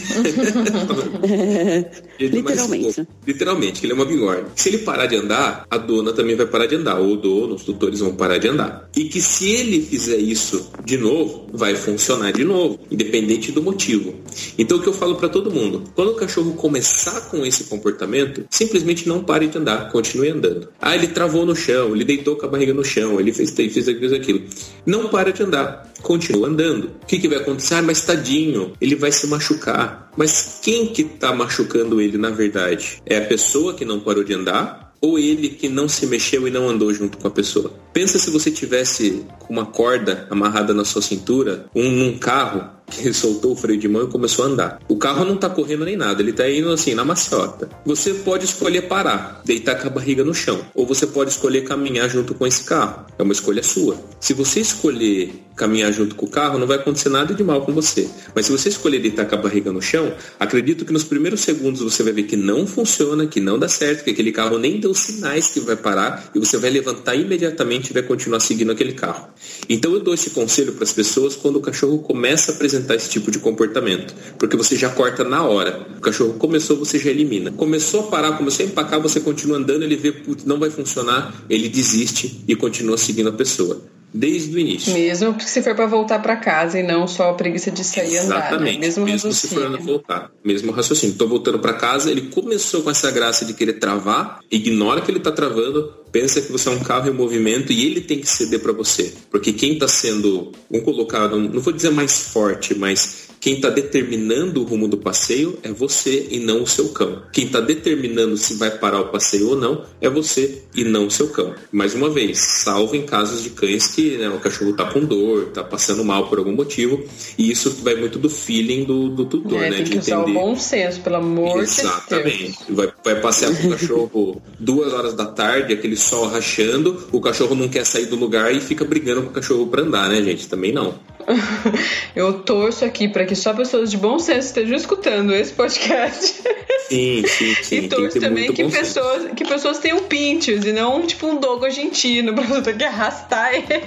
Ele 2.20 2.36
é 2.36 2.40
Literalmente. 2.40 3.08
Literalmente, 3.26 3.80
que 3.80 3.86
ele 3.86 3.92
é 3.94 3.96
uma 3.96 4.04
bigorna. 4.04 4.48
Se 4.54 4.68
ele 4.68 4.78
parar 4.78 5.06
de 5.06 5.16
andar, 5.16 5.66
a 5.70 5.78
dona 5.78 6.12
também 6.12 6.36
vai 6.36 6.44
parar 6.44 6.66
de 6.66 6.74
andar. 6.74 6.98
Ou 6.98 7.14
o 7.14 7.16
dono, 7.16 7.54
os 7.54 7.64
tutores 7.64 8.00
vão 8.00 8.14
parar 8.14 8.36
de 8.36 8.48
andar. 8.48 8.90
E 8.94 9.04
que 9.04 9.22
se 9.22 9.50
ele 9.50 9.80
fizer 9.80 10.18
isso 10.18 10.70
de 10.84 10.98
novo, 10.98 11.46
vai 11.52 11.74
funcionar 11.74 12.32
de 12.32 12.44
novo, 12.44 12.78
independente 12.90 13.50
do 13.52 13.62
motivo. 13.62 14.14
Então 14.58 14.78
o 14.78 14.82
que 14.82 14.88
eu 14.88 14.92
falo 14.92 15.16
para 15.16 15.30
todo 15.30 15.50
mundo, 15.50 15.84
quando 15.94 16.10
o 16.10 16.14
cachorro 16.14 16.52
começar 16.52 17.22
com 17.30 17.44
esse 17.46 17.64
comportamento, 17.64 18.44
simplesmente 18.50 19.08
não 19.08 19.24
pare 19.24 19.46
de 19.46 19.56
andar, 19.56 19.90
continue 19.90 20.28
andando. 20.28 20.68
Ah, 20.80 20.94
ele 20.94 21.08
travou 21.08 21.46
no 21.46 21.56
chão, 21.56 21.94
ele 21.94 22.04
deitou 22.04 22.36
com 22.36 22.44
a 22.44 22.48
barriga 22.48 22.74
no 22.74 22.84
chão, 22.84 23.18
ele 23.18 23.32
fez, 23.32 23.50
fez 23.50 23.88
aquilo, 23.88 24.00
fez 24.00 24.12
aquilo. 24.12 24.42
Não 24.84 25.08
para 25.08 25.32
de 25.32 25.42
andar, 25.42 25.90
continua 26.02 26.48
andando. 26.48 26.90
O 27.02 27.06
que, 27.06 27.18
que 27.18 27.28
vai 27.28 27.38
acontecer? 27.38 27.74
Ah, 27.74 27.82
mas 27.82 28.02
tadinho, 28.20 28.74
ele 28.80 28.94
vai 28.94 29.10
se 29.10 29.26
machucar. 29.26 30.10
Mas 30.16 30.60
quem 30.62 30.86
que 30.88 31.02
tá 31.04 31.34
machucando 31.34 32.00
ele 32.00 32.18
na 32.18 32.30
verdade? 32.30 33.02
É 33.06 33.16
a 33.16 33.24
pessoa 33.24 33.74
que 33.74 33.84
não 33.84 33.98
parou 33.98 34.22
de 34.22 34.34
andar? 34.34 34.90
Ou 35.00 35.18
ele 35.18 35.48
que 35.48 35.66
não 35.66 35.88
se 35.88 36.06
mexeu 36.06 36.46
e 36.46 36.50
não 36.50 36.68
andou 36.68 36.92
junto 36.92 37.16
com 37.16 37.26
a 37.26 37.30
pessoa? 37.30 37.72
Pensa 37.90 38.18
se 38.18 38.30
você 38.30 38.50
tivesse 38.50 39.24
com 39.38 39.54
uma 39.54 39.64
corda 39.64 40.26
amarrada 40.28 40.74
na 40.74 40.84
sua 40.84 41.00
cintura, 41.00 41.64
um 41.74 41.90
num 41.90 42.18
carro 42.18 42.68
que 43.02 43.12
soltou 43.12 43.52
o 43.52 43.56
freio 43.56 43.78
de 43.78 43.88
mão 43.88 44.04
e 44.04 44.08
começou 44.08 44.44
a 44.44 44.48
andar. 44.48 44.80
O 44.88 44.96
carro 44.96 45.24
não 45.24 45.36
tá 45.36 45.48
correndo 45.48 45.84
nem 45.84 45.96
nada, 45.96 46.20
ele 46.20 46.32
tá 46.32 46.50
indo 46.50 46.70
assim 46.70 46.94
na 46.94 47.04
maciota. 47.04 47.68
Você 47.84 48.14
pode 48.14 48.44
escolher 48.44 48.82
parar, 48.82 49.40
deitar 49.44 49.76
com 49.76 49.86
a 49.86 49.90
barriga 49.90 50.24
no 50.24 50.34
chão, 50.34 50.60
ou 50.74 50.86
você 50.86 51.06
pode 51.06 51.30
escolher 51.30 51.62
caminhar 51.62 52.08
junto 52.08 52.34
com 52.34 52.46
esse 52.46 52.64
carro. 52.64 53.06
É 53.18 53.22
uma 53.22 53.32
escolha 53.32 53.62
sua. 53.62 53.96
Se 54.18 54.34
você 54.34 54.60
escolher 54.60 55.32
caminhar 55.60 55.92
junto 55.92 56.14
com 56.14 56.24
o 56.24 56.30
carro, 56.30 56.58
não 56.58 56.66
vai 56.66 56.78
acontecer 56.78 57.10
nada 57.10 57.34
de 57.34 57.44
mal 57.44 57.60
com 57.60 57.72
você. 57.72 58.08
Mas 58.34 58.46
se 58.46 58.52
você 58.52 58.70
escolher 58.70 58.98
deitar 58.98 59.26
com 59.26 59.34
a 59.34 59.38
barriga 59.38 59.70
no 59.70 59.82
chão, 59.82 60.10
acredito 60.38 60.86
que 60.86 60.92
nos 60.92 61.04
primeiros 61.04 61.42
segundos 61.42 61.82
você 61.82 62.02
vai 62.02 62.14
ver 62.14 62.22
que 62.22 62.34
não 62.34 62.66
funciona, 62.66 63.26
que 63.26 63.40
não 63.40 63.58
dá 63.58 63.68
certo, 63.68 64.02
que 64.02 64.10
aquele 64.10 64.32
carro 64.32 64.58
nem 64.58 64.80
deu 64.80 64.94
sinais 64.94 65.48
que 65.48 65.60
vai 65.60 65.76
parar 65.76 66.30
e 66.34 66.38
você 66.38 66.56
vai 66.56 66.70
levantar 66.70 67.14
imediatamente 67.14 67.90
e 67.90 67.92
vai 67.92 68.02
continuar 68.02 68.40
seguindo 68.40 68.72
aquele 68.72 68.94
carro. 68.94 69.28
Então 69.68 69.92
eu 69.92 70.00
dou 70.00 70.14
esse 70.14 70.30
conselho 70.30 70.72
para 70.72 70.84
as 70.84 70.94
pessoas 70.94 71.36
quando 71.36 71.56
o 71.56 71.60
cachorro 71.60 71.98
começa 71.98 72.52
a 72.52 72.54
apresentar 72.54 72.79
esse 72.94 73.10
tipo 73.10 73.30
de 73.30 73.38
comportamento, 73.38 74.14
porque 74.38 74.56
você 74.56 74.76
já 74.76 74.88
corta 74.88 75.24
na 75.24 75.42
hora. 75.42 75.86
O 75.96 76.00
cachorro 76.00 76.34
começou, 76.34 76.76
você 76.76 76.98
já 76.98 77.10
elimina. 77.10 77.50
Começou 77.52 78.00
a 78.00 78.02
parar, 78.04 78.36
começou 78.36 78.64
a 78.64 78.68
empacar, 78.68 79.00
você 79.00 79.20
continua 79.20 79.58
andando, 79.58 79.82
ele 79.82 79.96
vê, 79.96 80.12
putz, 80.12 80.44
não 80.44 80.58
vai 80.58 80.70
funcionar, 80.70 81.34
ele 81.48 81.68
desiste 81.68 82.44
e 82.46 82.56
continua 82.56 82.96
seguindo 82.96 83.28
a 83.28 83.32
pessoa. 83.32 83.80
Desde 84.12 84.54
o 84.54 84.58
início. 84.58 84.92
Mesmo 84.92 85.40
se 85.40 85.62
for 85.62 85.74
para 85.74 85.86
voltar 85.86 86.18
para 86.20 86.36
casa 86.36 86.78
e 86.78 86.82
não 86.82 87.06
só 87.06 87.30
a 87.30 87.34
preguiça 87.34 87.70
de 87.70 87.84
sair 87.84 88.12
e 88.12 88.18
andar. 88.18 88.34
Né? 88.34 88.46
Exatamente. 88.48 88.78
Mesmo, 88.78 89.04
Mesmo 89.04 89.32
se 89.32 89.48
for 89.48 89.78
voltar. 89.78 90.30
Mesmo 90.44 90.72
raciocínio. 90.72 91.16
Tô 91.16 91.28
voltando 91.28 91.58
para 91.58 91.74
casa, 91.74 92.10
ele 92.10 92.22
começou 92.22 92.82
com 92.82 92.90
essa 92.90 93.10
graça 93.10 93.44
de 93.44 93.54
querer 93.54 93.74
travar, 93.74 94.40
ignora 94.50 95.00
que 95.00 95.10
ele 95.10 95.20
tá 95.20 95.30
travando, 95.30 95.94
pensa 96.10 96.40
que 96.40 96.50
você 96.50 96.68
é 96.68 96.72
um 96.72 96.80
carro 96.80 97.08
em 97.08 97.12
movimento 97.12 97.72
e 97.72 97.86
ele 97.86 98.00
tem 98.00 98.18
que 98.18 98.26
ceder 98.26 98.60
para 98.60 98.72
você. 98.72 99.14
Porque 99.30 99.52
quem 99.52 99.78
tá 99.78 99.86
sendo, 99.86 100.52
vamos 100.70 100.84
colocar, 100.84 101.28
não, 101.28 101.38
não 101.38 101.60
vou 101.60 101.72
dizer 101.72 101.90
mais 101.90 102.18
forte, 102.20 102.74
mas 102.74 103.29
quem 103.40 103.54
está 103.54 103.70
determinando 103.70 104.60
o 104.60 104.64
rumo 104.64 104.86
do 104.86 104.98
passeio 104.98 105.58
é 105.62 105.72
você 105.72 106.28
e 106.30 106.38
não 106.40 106.62
o 106.62 106.66
seu 106.66 106.90
cão. 106.90 107.22
Quem 107.32 107.46
está 107.46 107.58
determinando 107.58 108.36
se 108.36 108.54
vai 108.54 108.70
parar 108.70 109.00
o 109.00 109.08
passeio 109.08 109.48
ou 109.50 109.56
não 109.56 109.84
é 110.00 110.10
você 110.10 110.62
e 110.76 110.84
não 110.84 111.06
o 111.06 111.10
seu 111.10 111.28
cão. 111.30 111.54
Mais 111.72 111.94
uma 111.94 112.10
vez, 112.10 112.38
salvo 112.38 112.94
em 112.94 113.02
casos 113.06 113.42
de 113.42 113.50
cães 113.50 113.86
que 113.88 114.18
né, 114.18 114.28
o 114.28 114.38
cachorro 114.38 114.72
está 114.72 114.84
com 114.92 115.00
dor, 115.04 115.48
está 115.48 115.64
passando 115.64 116.04
mal 116.04 116.28
por 116.28 116.38
algum 116.38 116.52
motivo, 116.52 117.02
e 117.38 117.50
isso 117.50 117.70
vai 117.82 117.94
muito 117.94 118.18
do 118.18 118.28
feeling 118.28 118.84
do, 118.84 119.08
do 119.08 119.24
tutor, 119.24 119.62
É, 119.62 119.70
né? 119.70 119.76
tem 119.76 119.84
De 119.84 119.90
que 119.92 119.98
usar 119.98 120.18
o 120.18 120.22
entender. 120.22 120.38
bom 120.38 120.56
senso, 120.56 121.00
pelo 121.00 121.16
amor 121.16 121.64
de 121.64 121.66
Deus. 121.66 121.78
Exatamente. 121.78 122.58
Vai, 122.68 122.92
vai 123.04 123.20
passear 123.20 123.54
com 123.54 123.68
o 123.68 123.70
cachorro 123.70 124.42
duas 124.58 124.92
horas 124.92 125.14
da 125.14 125.26
tarde, 125.26 125.72
aquele 125.72 125.96
sol 125.96 126.28
rachando, 126.28 127.08
o 127.12 127.20
cachorro 127.20 127.54
não 127.54 127.68
quer 127.68 127.84
sair 127.84 128.06
do 128.06 128.16
lugar 128.16 128.54
e 128.54 128.60
fica 128.60 128.84
brigando 128.84 129.22
com 129.22 129.28
o 129.30 129.32
cachorro 129.32 129.66
para 129.66 129.82
andar, 129.82 130.08
né, 130.08 130.22
gente? 130.22 130.48
Também 130.48 130.72
não. 130.72 130.94
Eu 132.14 132.34
torço 132.40 132.84
aqui 132.84 133.08
para 133.08 133.24
que 133.24 133.34
só 133.34 133.52
pessoas 133.54 133.90
de 133.90 133.96
bom 133.96 134.18
senso 134.18 134.48
estejam 134.48 134.76
escutando 134.76 135.34
esse 135.34 135.52
podcast. 135.52 136.42
Sim, 136.88 137.24
sim, 137.26 137.54
sim. 137.62 137.76
e 137.76 137.88
torço 137.88 138.14
ter 138.14 138.20
também 138.20 138.52
que 138.52 138.64
senso. 138.64 138.78
pessoas, 138.78 139.32
que 139.34 139.44
pessoas 139.44 139.78
tenham 139.78 140.00
pinches 140.04 140.64
e 140.64 140.72
não 140.72 141.06
tipo 141.06 141.26
um 141.26 141.38
dogo 141.38 141.64
argentino 141.64 142.34
pra 142.34 142.44
você 142.44 142.62
ter 142.62 142.76
que 142.76 142.84
arrastar 142.84 143.54
ele. 143.54 143.82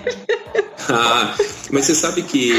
Ah, 0.89 1.35
mas 1.71 1.85
você 1.85 1.95
sabe 1.95 2.23
que 2.23 2.51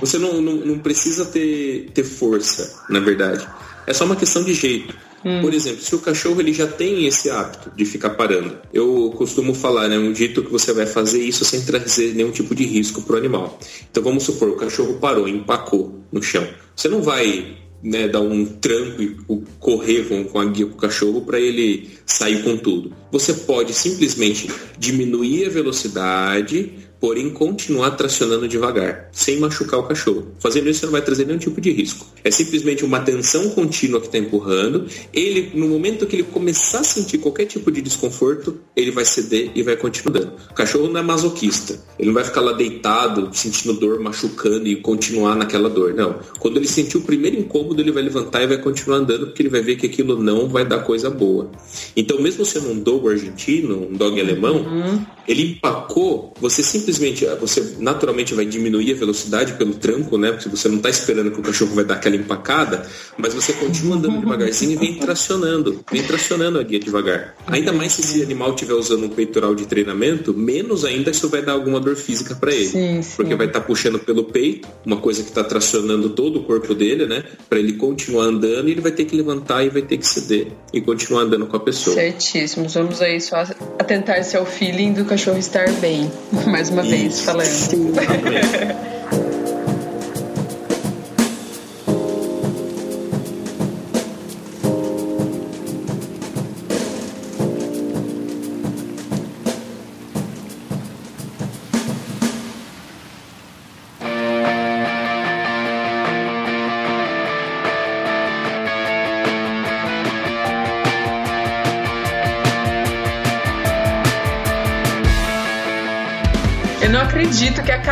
você 0.00 0.18
não, 0.18 0.40
não, 0.40 0.54
não 0.54 0.78
precisa 0.78 1.24
ter, 1.24 1.90
ter 1.94 2.04
força, 2.04 2.82
na 2.88 3.00
verdade. 3.00 3.46
É 3.86 3.92
só 3.92 4.04
uma 4.04 4.16
questão 4.16 4.44
de 4.44 4.54
jeito. 4.54 4.94
Por 5.40 5.54
exemplo, 5.54 5.82
se 5.82 5.94
o 5.94 6.00
cachorro 6.00 6.40
ele 6.40 6.52
já 6.52 6.66
tem 6.66 7.06
esse 7.06 7.30
hábito 7.30 7.70
de 7.76 7.84
ficar 7.84 8.10
parando, 8.10 8.58
eu 8.72 9.12
costumo 9.16 9.54
falar, 9.54 9.88
né, 9.88 9.98
um 9.98 10.12
dito 10.12 10.42
que 10.42 10.50
você 10.50 10.72
vai 10.72 10.86
fazer 10.86 11.22
isso 11.22 11.44
sem 11.44 11.62
trazer 11.62 12.14
nenhum 12.14 12.30
tipo 12.30 12.54
de 12.54 12.64
risco 12.64 13.02
para 13.02 13.14
o 13.14 13.18
animal. 13.18 13.58
Então 13.90 14.02
vamos 14.02 14.24
supor, 14.24 14.48
o 14.48 14.56
cachorro 14.56 14.94
parou, 14.94 15.28
empacou 15.28 16.00
no 16.10 16.22
chão. 16.22 16.46
Você 16.74 16.88
não 16.88 17.02
vai 17.02 17.56
né, 17.82 18.06
dar 18.06 18.20
um 18.20 18.44
tranco 18.44 19.02
e 19.02 19.16
correr 19.58 20.04
com, 20.04 20.24
com 20.24 20.38
a 20.38 20.44
guia 20.44 20.66
com 20.66 20.74
o 20.74 20.76
cachorro 20.76 21.22
para 21.22 21.40
ele 21.40 21.90
sair 22.06 22.42
com 22.42 22.56
tudo. 22.56 22.92
Você 23.10 23.34
pode 23.34 23.74
simplesmente 23.74 24.48
diminuir 24.78 25.46
a 25.46 25.50
velocidade 25.50 26.72
porém 27.02 27.30
continuar 27.30 27.90
tracionando 27.90 28.46
devagar, 28.46 29.08
sem 29.10 29.40
machucar 29.40 29.80
o 29.80 29.82
cachorro. 29.82 30.28
Fazendo 30.38 30.68
isso, 30.68 30.78
você 30.78 30.86
não 30.86 30.92
vai 30.92 31.02
trazer 31.02 31.26
nenhum 31.26 31.38
tipo 31.40 31.60
de 31.60 31.72
risco. 31.72 32.06
É 32.22 32.30
simplesmente 32.30 32.84
uma 32.84 33.00
tensão 33.00 33.50
contínua 33.50 33.98
que 33.98 34.06
está 34.06 34.18
empurrando. 34.18 34.86
Ele, 35.12 35.50
no 35.52 35.66
momento 35.66 36.06
que 36.06 36.14
ele 36.14 36.22
começar 36.22 36.78
a 36.78 36.84
sentir 36.84 37.18
qualquer 37.18 37.46
tipo 37.46 37.72
de 37.72 37.82
desconforto, 37.82 38.60
ele 38.76 38.92
vai 38.92 39.04
ceder 39.04 39.50
e 39.52 39.64
vai 39.64 39.76
continuar 39.76 40.20
dando. 40.20 40.34
O 40.48 40.54
cachorro 40.54 40.86
não 40.86 41.00
é 41.00 41.02
masoquista. 41.02 41.76
Ele 41.98 42.06
não 42.06 42.14
vai 42.14 42.22
ficar 42.22 42.40
lá 42.40 42.52
deitado, 42.52 43.30
sentindo 43.32 43.72
dor, 43.72 43.98
machucando 43.98 44.68
e 44.68 44.76
continuar 44.76 45.34
naquela 45.34 45.68
dor. 45.68 45.94
Não. 45.94 46.20
Quando 46.38 46.58
ele 46.58 46.68
sentir 46.68 46.98
o 46.98 47.00
primeiro 47.00 47.36
incômodo, 47.36 47.82
ele 47.82 47.90
vai 47.90 48.04
levantar 48.04 48.44
e 48.44 48.46
vai 48.46 48.58
continuar 48.58 48.98
andando, 48.98 49.26
porque 49.26 49.42
ele 49.42 49.48
vai 49.48 49.60
ver 49.60 49.74
que 49.74 49.86
aquilo 49.86 50.22
não 50.22 50.48
vai 50.48 50.64
dar 50.64 50.78
coisa 50.78 51.10
boa. 51.10 51.50
Então, 51.96 52.22
mesmo 52.22 52.44
sendo 52.44 52.70
um 52.70 52.78
dog 52.78 53.08
argentino, 53.08 53.88
um 53.90 53.96
dog 53.96 54.20
alemão, 54.20 54.58
uhum. 54.58 55.04
ele 55.26 55.50
empacou, 55.50 56.32
você 56.40 56.62
simplesmente, 56.62 56.91
você 56.98 57.76
naturalmente 57.78 58.34
vai 58.34 58.44
diminuir 58.44 58.92
a 58.92 58.96
velocidade 58.96 59.54
pelo 59.54 59.74
tranco, 59.74 60.18
né? 60.18 60.32
Porque 60.32 60.48
você 60.48 60.68
não 60.68 60.76
está 60.76 60.90
esperando 60.90 61.30
que 61.30 61.40
o 61.40 61.42
cachorro 61.42 61.74
vai 61.74 61.84
dar 61.84 61.94
aquela 61.94 62.16
empacada, 62.16 62.86
mas 63.16 63.34
você 63.34 63.52
continua 63.52 63.96
andando 63.96 64.20
devagarzinho 64.20 64.72
e 64.72 64.76
vem 64.76 64.94
tracionando, 64.94 65.84
vem 65.90 66.02
tracionando 66.02 66.58
a 66.58 66.62
guia 66.62 66.78
devagar. 66.78 67.34
Ainda 67.46 67.72
mais 67.72 67.92
se 67.92 68.00
esse 68.00 68.22
animal 68.22 68.50
estiver 68.50 68.74
usando 68.74 69.04
um 69.04 69.08
peitoral 69.08 69.54
de 69.54 69.66
treinamento, 69.66 70.34
menos 70.34 70.84
ainda 70.84 71.10
isso 71.10 71.28
vai 71.28 71.42
dar 71.42 71.52
alguma 71.52 71.80
dor 71.80 71.96
física 71.96 72.34
para 72.34 72.52
ele. 72.52 72.66
Sim, 72.66 73.02
sim. 73.02 73.16
Porque 73.16 73.34
vai 73.34 73.46
estar 73.46 73.60
tá 73.60 73.66
puxando 73.66 73.98
pelo 73.98 74.24
peito, 74.24 74.68
uma 74.84 74.96
coisa 74.96 75.22
que 75.22 75.28
está 75.28 75.44
tracionando 75.44 76.10
todo 76.10 76.40
o 76.40 76.44
corpo 76.44 76.74
dele, 76.74 77.06
né? 77.06 77.24
Para 77.48 77.58
ele 77.58 77.74
continuar 77.74 78.24
andando 78.24 78.68
e 78.68 78.72
ele 78.72 78.80
vai 78.80 78.92
ter 78.92 79.04
que 79.04 79.16
levantar 79.16 79.64
e 79.64 79.68
vai 79.68 79.82
ter 79.82 79.98
que 79.98 80.06
ceder 80.06 80.48
e 80.72 80.80
continuar 80.80 81.22
andando 81.22 81.46
com 81.46 81.56
a 81.56 81.60
pessoa. 81.60 81.94
Certíssimos. 81.94 82.74
Vamos 82.74 83.00
aí 83.00 83.20
só 83.20 83.36
atentar-se 83.78 84.36
ao 84.36 84.46
feeling 84.46 84.92
do 84.92 85.04
cachorro 85.04 85.38
estar 85.38 85.70
bem. 85.80 86.10
Mais 86.46 86.68
uma 86.68 86.81
Isso. 86.84 86.90
vez 86.90 87.20
falando. 87.20 87.46
Sim. 87.46 87.92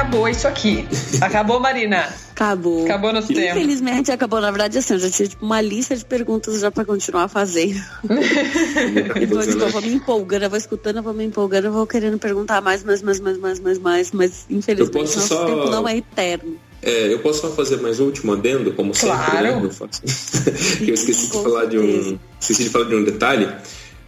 acabou 0.01 0.29
isso 0.29 0.49
aqui. 0.49 0.87
Acabou, 1.21 1.61
Marina? 1.61 2.09
Acabou. 2.33 2.85
Acabou 2.85 3.13
nosso 3.13 3.29
tempo. 3.29 3.59
Infelizmente 3.59 4.11
acabou. 4.11 4.41
Na 4.41 4.51
verdade, 4.51 4.79
assim, 4.79 4.95
eu 4.95 4.99
já 4.99 5.11
tinha 5.11 5.29
tipo, 5.29 5.45
uma 5.45 5.61
lista 5.61 5.95
de 5.95 6.05
perguntas 6.05 6.61
já 6.61 6.71
pra 6.71 6.85
continuar 6.85 7.29
fazendo. 7.29 7.81
então, 9.21 9.43
tipo, 9.43 9.59
eu 9.59 9.71
vou 9.71 9.83
me 9.83 9.95
empolgando, 9.95 10.45
eu 10.45 10.51
vou 10.51 10.59
escutando, 10.59 10.97
eu 10.97 11.03
vou 11.03 11.13
me 11.13 11.25
empolgando, 11.25 11.67
eu 11.67 11.73
vou 11.73 11.87
querendo 11.87 12.19
perguntar 12.19 12.63
mais, 12.63 12.83
mais, 12.83 13.03
mais, 13.03 13.21
mais, 13.21 13.39
mais, 13.39 13.61
mais, 13.61 13.79
mais. 13.79 14.13
Mas 14.13 14.47
infelizmente 14.49 15.17
nosso 15.17 15.21
só... 15.21 15.45
tempo 15.45 15.71
não 15.71 15.87
é 15.87 15.99
eterno. 15.99 16.57
É, 16.83 17.13
eu 17.13 17.19
posso 17.19 17.43
só 17.43 17.51
fazer 17.51 17.77
mais 17.77 18.01
um 18.01 18.07
último 18.07 18.33
adendo, 18.33 18.73
como 18.73 18.93
claro. 18.99 19.23
sempre, 19.23 19.43
né? 19.43 19.61
Eu, 19.63 19.71
faço. 19.71 20.01
eu 20.81 20.95
esqueci 20.95 21.31
de 21.31 21.43
falar 21.43 21.67
de 21.67 21.79
um. 21.79 22.19
Esqueci 22.41 22.65
de 22.65 22.71
falar 22.71 22.87
de 22.87 22.95
um 22.95 23.05
detalhe. 23.05 23.49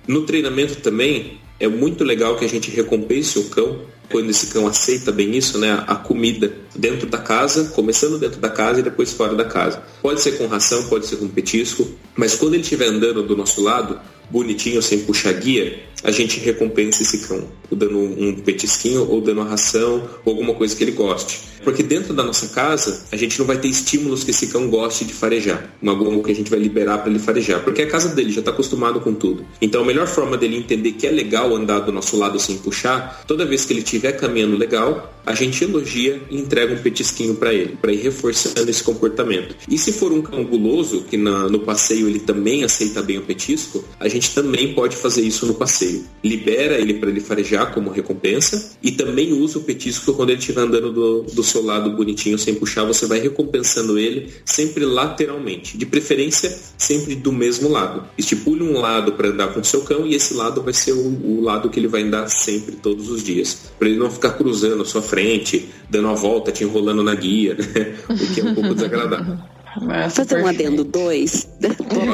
No 0.08 0.22
treinamento 0.22 0.76
também, 0.76 1.38
é 1.58 1.68
muito 1.68 2.04
legal 2.04 2.36
que 2.36 2.44
a 2.44 2.48
gente 2.48 2.70
recompense 2.70 3.38
o 3.38 3.44
cão 3.44 3.80
quando 4.10 4.28
esse 4.28 4.48
cão 4.48 4.66
aceita 4.66 5.10
bem 5.10 5.34
isso, 5.36 5.58
né, 5.58 5.82
a 5.86 5.96
comida 5.96 6.52
dentro 6.76 7.08
da 7.08 7.16
casa, 7.16 7.70
começando 7.74 8.18
dentro 8.18 8.38
da 8.38 8.50
casa 8.50 8.80
e 8.80 8.82
depois 8.82 9.12
fora 9.12 9.34
da 9.34 9.44
casa. 9.44 9.82
Pode 10.02 10.20
ser 10.20 10.32
com 10.32 10.46
ração, 10.46 10.84
pode 10.84 11.06
ser 11.06 11.16
com 11.16 11.26
petisco, 11.28 11.88
mas 12.14 12.34
quando 12.34 12.54
ele 12.54 12.62
estiver 12.62 12.88
andando 12.88 13.22
do 13.22 13.34
nosso 13.34 13.62
lado, 13.62 13.98
bonitinho, 14.30 14.82
sem 14.82 15.00
puxar 15.00 15.32
guia, 15.32 15.82
a 16.02 16.10
gente 16.10 16.40
recompensa 16.40 17.02
esse 17.02 17.18
cão, 17.26 17.44
dando 17.70 17.98
um 17.98 18.34
petisquinho 18.34 19.08
ou 19.08 19.20
dando 19.20 19.40
uma 19.40 19.48
ração 19.48 20.08
ou 20.24 20.32
alguma 20.32 20.54
coisa 20.54 20.74
que 20.74 20.84
ele 20.84 20.92
goste. 20.92 21.52
Porque 21.64 21.82
dentro 21.82 22.12
da 22.12 22.24
nossa 22.24 22.48
casa, 22.48 23.04
a 23.12 23.16
gente 23.16 23.38
não 23.38 23.46
vai 23.46 23.56
ter 23.56 23.68
estímulos 23.68 24.24
que 24.24 24.30
esse 24.30 24.48
cão 24.48 24.68
goste 24.68 25.04
de 25.04 25.12
farejar, 25.12 25.72
algo 25.86 26.22
que 26.22 26.32
a 26.32 26.34
gente 26.34 26.50
vai 26.50 26.58
liberar 26.58 26.98
para 26.98 27.10
ele 27.10 27.18
farejar, 27.18 27.62
porque 27.62 27.82
a 27.82 27.86
casa 27.86 28.08
dele 28.08 28.32
já 28.32 28.40
está 28.40 28.50
acostumado 28.50 29.00
com 29.00 29.14
tudo. 29.14 29.44
Então 29.60 29.82
a 29.82 29.84
melhor 29.84 30.06
forma 30.06 30.36
dele 30.36 30.56
entender 30.56 30.92
que 30.92 31.06
é 31.06 31.10
legal 31.10 31.54
andar 31.54 31.80
do 31.80 31.92
nosso 31.92 32.16
lado 32.16 32.38
sem 32.40 32.58
puxar, 32.58 33.24
toda 33.26 33.46
vez 33.46 33.64
que 33.64 33.72
ele 33.72 33.80
estiver 33.80 34.12
caminhando 34.12 34.56
legal, 34.56 35.12
a 35.24 35.34
gente 35.34 35.62
elogia 35.62 36.20
e 36.30 36.36
entrega 36.36 36.74
um 36.74 36.78
petisquinho 36.78 37.36
para 37.36 37.54
ele, 37.54 37.76
para 37.80 37.92
ir 37.92 37.98
reforçando 37.98 38.68
esse 38.68 38.82
comportamento. 38.82 39.54
E 39.68 39.78
se 39.78 39.92
for 39.92 40.12
um 40.12 40.20
cão 40.20 40.44
guloso, 40.44 41.02
que 41.02 41.16
na, 41.16 41.48
no 41.48 41.60
passeio 41.60 42.08
ele 42.08 42.18
também 42.18 42.64
aceita 42.64 43.02
bem 43.02 43.18
o 43.18 43.22
petisco, 43.22 43.84
a 44.00 44.08
gente 44.08 44.34
também 44.34 44.74
pode 44.74 44.96
fazer 44.96 45.22
isso 45.22 45.46
no 45.46 45.54
passeio. 45.54 45.91
Libera 46.22 46.78
ele 46.78 46.94
para 46.94 47.10
ele 47.10 47.20
farejar 47.20 47.72
como 47.72 47.90
recompensa 47.90 48.76
e 48.82 48.92
também 48.92 49.32
usa 49.32 49.58
o 49.58 49.62
petisco 49.62 50.14
quando 50.14 50.30
ele 50.30 50.38
estiver 50.38 50.62
andando 50.62 50.92
do, 50.92 51.22
do 51.22 51.42
seu 51.42 51.64
lado 51.64 51.90
bonitinho 51.90 52.38
sem 52.38 52.54
puxar, 52.54 52.84
você 52.84 53.06
vai 53.06 53.20
recompensando 53.20 53.98
ele 53.98 54.32
sempre 54.44 54.84
lateralmente, 54.84 55.76
de 55.76 55.86
preferência 55.86 56.56
sempre 56.78 57.14
do 57.14 57.32
mesmo 57.32 57.68
lado. 57.68 58.04
Estipule 58.16 58.62
um 58.62 58.78
lado 58.78 59.12
para 59.12 59.28
andar 59.28 59.48
com 59.48 59.60
o 59.60 59.64
seu 59.64 59.82
cão 59.82 60.06
e 60.06 60.14
esse 60.14 60.34
lado 60.34 60.62
vai 60.62 60.72
ser 60.72 60.92
o, 60.92 61.38
o 61.38 61.40
lado 61.40 61.68
que 61.70 61.80
ele 61.80 61.88
vai 61.88 62.02
andar 62.02 62.28
sempre 62.28 62.76
todos 62.76 63.10
os 63.10 63.22
dias, 63.22 63.72
para 63.78 63.88
ele 63.88 63.98
não 63.98 64.10
ficar 64.10 64.30
cruzando 64.30 64.82
a 64.82 64.84
sua 64.84 65.02
frente, 65.02 65.68
dando 65.90 66.08
a 66.08 66.14
volta, 66.14 66.52
te 66.52 66.64
enrolando 66.64 67.02
na 67.02 67.14
guia, 67.14 67.54
né? 67.54 67.96
o 68.08 68.34
que 68.34 68.40
é 68.40 68.44
um 68.44 68.54
pouco 68.54 68.74
desagradável. 68.74 69.38
Mas 69.80 70.14
fazer 70.16 70.42
um 70.42 70.46
adendo 70.46 70.84
2. 70.84 71.48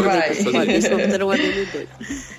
Vai. 0.02 0.34
fazer 0.34 1.22
um 1.22 1.30
adendo 1.30 1.66
2. 1.72 1.88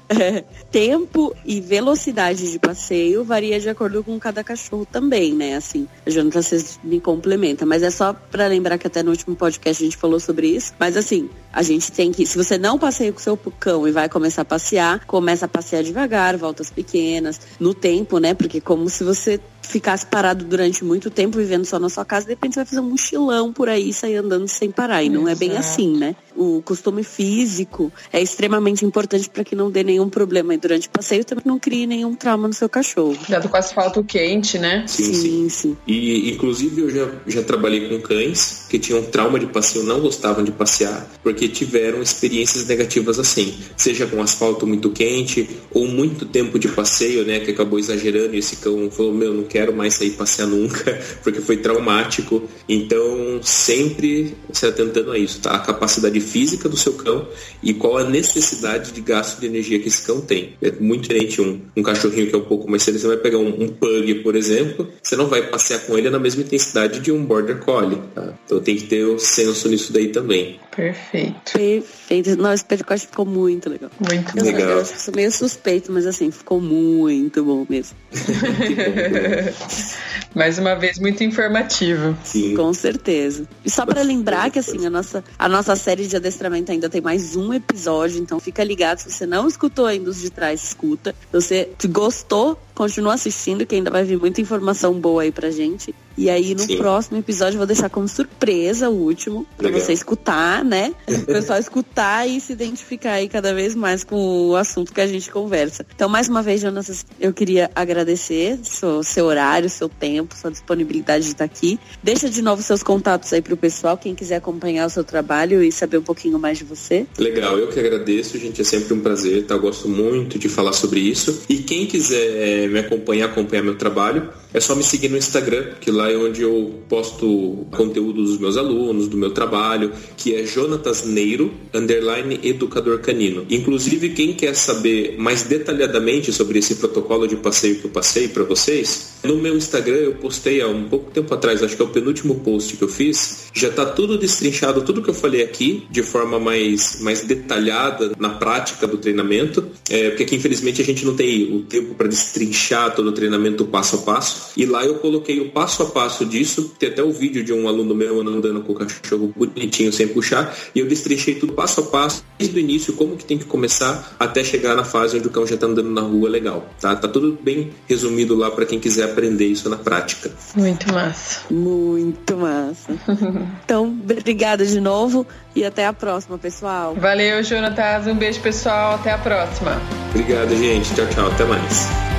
É, 0.10 0.44
tempo 0.72 1.36
e 1.46 1.62
velocidade 1.62 2.52
de 2.52 2.58
passeio 2.60 3.24
varia 3.24 3.60
de 3.60 3.70
acordo 3.70 4.04
com 4.04 4.18
cada 4.20 4.44
cachorro 4.44 4.86
também, 4.86 5.34
né? 5.34 5.56
Assim, 5.56 5.88
a 6.06 6.10
Jonathan, 6.10 6.41
vocês 6.41 6.80
me 6.84 7.00
complementa, 7.00 7.66
mas 7.66 7.84
é 7.84 7.91
só 7.91 8.14
para 8.14 8.48
lembrar 8.48 8.78
que 8.78 8.88
até 8.88 9.04
no 9.04 9.12
último 9.12 9.36
podcast 9.36 9.84
a 9.84 9.86
gente 9.86 9.98
falou 9.98 10.20
sobre 10.20 10.48
isso. 10.48 10.74
Mas 10.80 10.98
assim, 10.98 11.30
a 11.52 11.62
gente 11.62 11.91
tem 11.91 12.12
que, 12.12 12.26
se 12.26 12.38
você 12.38 12.58
não 12.58 12.80
passeia 12.80 13.12
com 13.12 13.20
seu 13.20 13.38
cão 13.60 13.88
e 13.88 13.91
vai 13.91 14.10
começar 14.10 14.41
a 14.44 14.46
passear, 14.46 15.06
começa 15.06 15.46
a 15.46 15.50
passear 15.50 15.84
devagar, 15.84 16.38
voltas 16.38 16.70
pequenas, 16.70 17.40
no 17.60 17.74
tempo, 17.74 18.18
né? 18.18 18.34
Porque 18.34 18.60
como 18.62 18.90
se 18.90 19.04
você 19.04 19.40
ficasse 19.70 20.06
parado 20.06 20.44
durante 20.44 20.84
muito 20.84 21.12
tempo 21.12 21.38
vivendo 21.38 21.64
só 21.64 21.78
na 21.80 21.90
sua 21.90 22.04
casa, 22.04 22.26
de 22.26 22.32
repente 22.32 22.56
você 22.56 22.62
vai 22.62 22.66
fazer 22.66 22.82
um 22.82 22.90
mochilão 22.90 23.54
por 23.54 23.70
aí, 23.70 23.94
sair 23.94 24.16
andando 24.16 24.48
sem 24.48 24.72
parar. 24.72 25.04
E 25.04 25.10
não 25.10 25.22
Exato. 25.22 25.32
é 25.32 25.48
bem 25.48 25.58
assim, 25.58 25.96
né? 25.96 26.16
O 26.41 26.61
costume 26.61 27.03
físico 27.03 27.91
é 28.14 28.22
extremamente 28.22 28.86
importante 28.86 29.30
para 29.30 29.44
que 29.44 29.57
não 29.57 29.70
dê 29.70 29.84
nenhum 29.84 30.07
problema 30.07 30.57
durante 30.57 30.88
o 30.88 30.90
passeio, 30.90 31.26
também 31.26 31.44
não 31.45 31.60
crie 31.60 31.86
nenhum 31.86 32.16
trauma 32.16 32.48
no 32.48 32.53
seu 32.53 32.70
cachorro. 32.70 33.14
Cuidado 33.18 33.49
com 33.49 33.57
asfalto 33.57 34.02
quente, 34.06 34.57
né? 34.57 34.86
Sim, 34.88 35.03
sim. 35.03 35.14
sim. 35.14 35.49
sim. 35.49 35.78
E 35.86 36.32
inclusive 36.32 36.80
eu 36.80 36.90
já, 36.90 37.11
já 37.28 37.44
trabalhei 37.44 37.90
com 37.90 37.99
cães 37.99 38.66
que 38.70 38.80
tinham 38.80 39.03
trauma 39.03 39.38
de 39.38 39.48
passeio, 39.48 39.84
não 39.84 39.99
gostavam 39.99 40.41
de 40.41 40.52
passear, 40.53 41.11
porque 41.22 41.49
tiveram 41.49 42.02
experiências 42.02 42.66
negativas 42.66 43.20
assim, 43.20 43.53
seja 43.76 44.07
com 44.07 44.22
asfalto 44.22 44.66
muito 44.66 44.91
quente 44.91 45.49
ou 45.72 45.88
muito 45.88 46.26
tempo 46.26 46.57
de 46.57 46.70
passeio, 46.70 47.26
né, 47.26 47.41
que 47.41 47.52
acabou 47.52 47.78
exagerando 47.78 48.34
e 48.34 48.40
esse 48.40 48.56
cão 48.56 48.90
falou, 48.90 49.14
meu, 49.14 49.34
não 49.34 49.44
quero 49.44 49.76
mais 49.76 49.95
sair 49.95 50.11
passear 50.11 50.48
nunca, 50.48 50.98
porque 51.22 51.41
foi 51.41 51.57
traumático. 51.57 52.44
Então, 52.70 53.41
sempre 53.41 54.38
se 54.53 54.66
atentando 54.66 55.11
a 55.11 55.18
isso, 55.18 55.41
tá? 55.41 55.52
A 55.52 55.60
capacidade 55.60 56.28
física 56.30 56.69
do 56.69 56.77
seu 56.77 56.93
cão 56.93 57.27
e 57.64 57.73
qual 57.73 57.97
a 57.97 58.03
necessidade 58.03 58.91
de 58.91 59.01
gasto 59.01 59.39
de 59.39 59.47
energia 59.47 59.80
que 59.80 59.88
esse 59.88 60.06
cão 60.06 60.22
tem. 60.22 60.53
É 60.61 60.72
muito 60.72 61.03
diferente 61.03 61.41
um, 61.41 61.61
um 61.76 61.84
cachorrinho 61.84 62.27
que 62.27 62.35
é 62.35 62.38
um 62.38 62.45
pouco 62.45 62.69
mais 62.69 62.84
sério. 62.84 62.99
Você 62.99 63.07
vai 63.07 63.18
pegar 63.18 63.38
um, 63.38 63.64
um, 63.64 63.68
pug, 63.68 64.15
por 64.15 64.35
exemplo, 64.35 64.88
você 65.01 65.15
não 65.15 65.27
vai 65.27 65.47
passear 65.47 65.80
com 65.81 65.97
ele 65.97 66.10
na 66.10 66.19
mesma 66.19 66.41
intensidade 66.41 66.99
de 66.99 67.11
um 67.11 67.26
border 67.26 67.60
collie, 67.60 67.99
tá? 68.14 68.34
Então 68.45 68.60
tem 68.60 68.76
que 68.76 68.84
ter 68.84 69.06
o 69.06 69.19
senso 69.19 69.68
nisso 69.69 69.91
daí 69.91 70.10
também. 70.10 70.60
Perfeito. 70.80 71.51
Perfeito. 71.51 72.38
Não, 72.38 72.53
esse 72.53 72.64
podcast 72.64 73.07
ficou 73.07 73.26
muito 73.26 73.69
legal. 73.69 73.91
Muito 73.99 74.38
eu, 74.38 74.45
legal. 74.45 74.61
Eu, 74.61 74.77
eu 74.77 74.85
sou 74.85 75.14
meio 75.14 75.30
suspeito, 75.30 75.91
mas 75.91 76.07
assim, 76.07 76.31
ficou 76.31 76.61
muito 76.61 77.43
bom 77.43 77.65
mesmo. 77.68 77.97
Mais 80.34 80.57
uma 80.57 80.76
vez, 80.76 80.97
muito 80.97 81.22
informativo. 81.22 82.18
Sim. 82.23 82.56
Com 82.56 82.73
certeza. 82.73 83.45
E 83.65 83.69
só 83.69 83.85
para 83.85 84.01
lembrar 84.01 84.49
que 84.51 84.60
assim, 84.60 84.85
a 84.85 84.89
nossa, 84.89 85.22
a 85.38 85.49
nossa 85.49 85.76
série 85.76 86.07
de 86.07 86.15
adestramento 86.15 86.72
ainda 86.72 86.89
tem 86.89 87.01
mais 87.01 87.35
um 87.35 87.53
episódio, 87.53 88.18
então 88.18 88.39
fica 88.39 88.64
ligado. 88.64 88.99
Se 88.99 89.11
você 89.11 89.26
não 89.26 89.49
escutou 89.49 89.85
ainda 89.85 90.10
os 90.10 90.22
de 90.22 90.30
trás, 90.30 90.64
escuta. 90.64 91.14
Se 91.19 91.34
você 91.34 91.69
gostou, 91.89 92.57
continua 92.80 93.15
assistindo, 93.15 93.65
que 93.65 93.76
ainda 93.76 93.91
vai 93.91 94.06
vir 94.06 94.18
muita 94.18 94.39
informação 94.39 94.93
boa 94.93 95.23
aí 95.23 95.34
pra 95.34 95.51
gente. 95.51 95.93
E 96.18 96.30
aí 96.30 96.56
no 96.56 96.61
Sim. 96.61 96.77
próximo 96.77 97.18
episódio 97.18 97.56
eu 97.56 97.57
vou 97.57 97.68
deixar 97.68 97.89
como 97.89 98.07
surpresa 98.07 98.89
o 98.89 98.93
último, 98.93 99.45
pra 99.57 99.68
Legal. 99.68 99.81
você 99.81 99.91
escutar, 99.91 100.64
né? 100.64 100.93
O 101.19 101.26
pessoal 101.26 101.60
escutar 101.60 102.27
e 102.27 102.39
se 102.39 102.53
identificar 102.53 103.14
aí 103.14 103.27
cada 103.27 103.53
vez 103.53 103.76
mais 103.76 104.03
com 104.03 104.49
o 104.49 104.56
assunto 104.56 104.93
que 104.93 105.01
a 105.01 105.06
gente 105.06 105.30
conversa. 105.30 105.85
Então, 105.93 106.07
mais 106.07 106.30
uma 106.30 106.41
vez, 106.41 106.61
Jonas, 106.61 107.06
eu 107.19 107.34
queria 107.34 107.69
agradecer 107.76 108.57
seu, 108.64 109.03
seu 109.03 109.26
horário, 109.26 109.69
seu 109.69 109.89
tempo, 109.89 110.35
sua 110.35 110.49
disponibilidade 110.49 111.26
de 111.26 111.31
estar 111.31 111.43
aqui. 111.43 111.77
Deixa 112.01 112.30
de 112.30 112.41
novo 112.41 112.61
seus 112.61 112.81
contatos 112.81 113.31
aí 113.34 113.41
pro 113.41 113.57
pessoal, 113.57 113.97
quem 113.97 114.15
quiser 114.15 114.38
acompanhar 114.38 114.88
o 114.88 114.89
seu 114.89 115.03
trabalho 115.03 115.61
e 115.61 115.72
saber 115.72 115.97
um 115.97 116.03
pouquinho 116.03 116.39
mais 116.39 116.57
de 116.57 116.64
você. 116.64 117.06
Legal, 117.18 117.57
eu 117.60 117.68
que 117.68 117.80
agradeço, 117.80 118.38
gente. 118.39 118.61
É 118.61 118.64
sempre 118.64 118.93
um 118.93 119.01
prazer, 119.01 119.45
tá? 119.45 119.56
Eu 119.56 119.61
gosto 119.61 119.89
muito 119.89 120.39
de 120.39 120.47
falar 120.47 120.73
sobre 120.73 121.01
isso. 121.01 121.43
E 121.49 121.57
quem 121.57 121.85
quiser 121.85 122.69
me 122.70 122.80
acompanhar, 122.80 123.26
acompanhar 123.26 123.64
meu 123.64 123.76
trabalho, 123.76 124.30
é 124.54 124.60
só 124.60 124.76
me 124.76 124.84
seguir 124.84 125.10
no 125.10 125.18
Instagram, 125.18 125.74
que 125.80 125.91
lá 125.91 126.12
é 126.12 126.18
onde 126.18 126.41
eu 126.41 126.82
posto 126.90 127.68
conteúdo 127.72 128.24
dos 128.24 128.38
meus 128.40 128.58
alunos, 128.58 129.08
do 129.08 129.18
meu 129.18 129.32
trabalho, 129.32 129.91
que 130.18 130.36
é 130.36 130.46
Jonatas 130.46 131.06
Neiro, 131.06 131.52
underline 131.74 132.40
educador 132.44 133.00
canino. 133.00 133.46
Inclusive, 133.50 134.10
quem 134.10 134.34
quer 134.34 134.56
saber 134.56 135.16
mais 135.20 135.44
detalhadamente 135.44 136.34
sobre 136.34 136.60
esse 136.60 136.76
protocolo 136.76 137.28
de 137.28 137.36
passeio 137.36 137.76
que 137.76 137.86
eu 137.86 137.91
passei 137.91 138.28
para 138.28 138.44
vocês, 138.44 139.14
no 139.24 139.38
meu 139.38 139.56
Instagram 139.56 139.98
eu 139.98 140.16
postei 140.16 140.62
há 140.62 140.68
um 140.68 140.86
pouco 140.86 141.12
tempo 141.12 141.34
atrás, 141.34 141.62
acho 141.62 141.76
que 141.76 141.82
é 141.82 141.86
o 141.86 141.90
penúltimo 141.90 142.36
post 142.40 142.76
que 142.76 142.84
eu 142.84 142.88
fiz, 142.88 143.50
já 143.54 143.68
está 143.68 143.86
tudo 143.86 144.18
destrinchado, 144.18 144.82
tudo 144.82 145.02
que 145.02 145.10
eu 145.10 145.14
falei 145.14 145.44
aqui, 145.44 145.86
de 145.91 146.02
forma 146.02 146.40
mais, 146.40 147.00
mais 147.02 147.22
detalhada 147.22 148.14
na 148.18 148.30
prática 148.30 148.88
do 148.88 148.98
treinamento, 148.98 149.68
é, 149.90 150.10
porque 150.10 150.24
aqui 150.24 150.36
infelizmente 150.36 150.82
a 150.82 150.86
gente 150.86 151.06
não 151.06 151.16
tem 151.16 151.54
o 151.54 151.62
tempo 151.62 151.94
para 151.94 152.08
destrinchar 152.08 152.59
todo 152.95 153.07
o 153.07 153.11
treinamento 153.11 153.65
passo 153.65 153.98
a 153.98 153.99
passo, 153.99 154.52
e 154.56 154.65
lá 154.65 154.86
eu 154.86 154.95
coloquei 154.95 155.40
o 155.40 155.49
passo 155.52 155.84
a 155.84 155.86
passo 155.88 156.26
disso, 156.26 156.73
tem 156.77 156.90
até 156.90 157.03
o 157.03 157.11
vídeo 157.11 157.44
de 157.44 157.53
um 157.53 157.68
aluno 157.68 157.95
meu 157.95 158.19
andando 158.22 158.61
com 158.61 158.73
o 158.73 158.76
cachorro 158.76 159.34
bonitinho 159.36 159.91
sem 159.91 160.07
puxar, 160.07 160.56
e 160.76 160.80
eu 160.80 160.88
destrinchei 160.88 161.36
tudo 161.36 161.53
passo 161.53 161.81
a 161.81 161.84
passo, 161.84 162.23
desde 162.38 162.57
o 162.57 162.60
início, 162.60 162.94
como 162.94 163.15
que 163.15 163.26
tem 163.26 163.38
que 163.38 163.45
começar 163.45 164.15
até 164.19 164.44
chegar 164.44 164.76
na 164.76 164.84
fase 164.84 165.18
onde 165.18 165.27
o 165.27 165.31
cão 165.31 165.45
já 165.48 165.56
está 165.56 165.68
andando 165.68 165.90
na 165.90 166.02
rua 166.02 166.30
legal, 166.30 166.68
tá? 166.80 166.95
Tá 166.95 167.07
tudo 167.07 167.38
bem 167.41 167.72
resumido 167.88 168.36
lá 168.36 168.52
para 168.52 168.65
quem 168.65 168.80
quiser 168.80 169.06
aprender 169.06 169.45
isso 169.45 169.69
na 169.69 169.77
prática. 169.77 170.31
Muito 170.56 170.91
massa. 170.94 171.41
Muito 171.49 172.38
massa. 172.38 172.91
então, 173.64 173.86
obrigada 173.86 174.65
de 174.65 174.80
novo 174.80 175.26
e 175.56 175.65
até 175.65 175.86
a 175.86 175.94
próxima, 175.94 176.38
pessoal. 176.38 176.95
Valeu, 176.95 177.44
Jonatas. 177.44 178.07
Um 178.07 178.15
beijo, 178.15 178.40
pessoal. 178.41 178.95
Até 178.95 179.11
a 179.11 179.18
próxima. 179.18 179.81
Obrigado, 180.10 180.56
gente. 180.56 180.94
Tchau, 180.95 181.07
tchau. 181.07 181.27
Até 181.27 181.45
mais. 181.45 182.19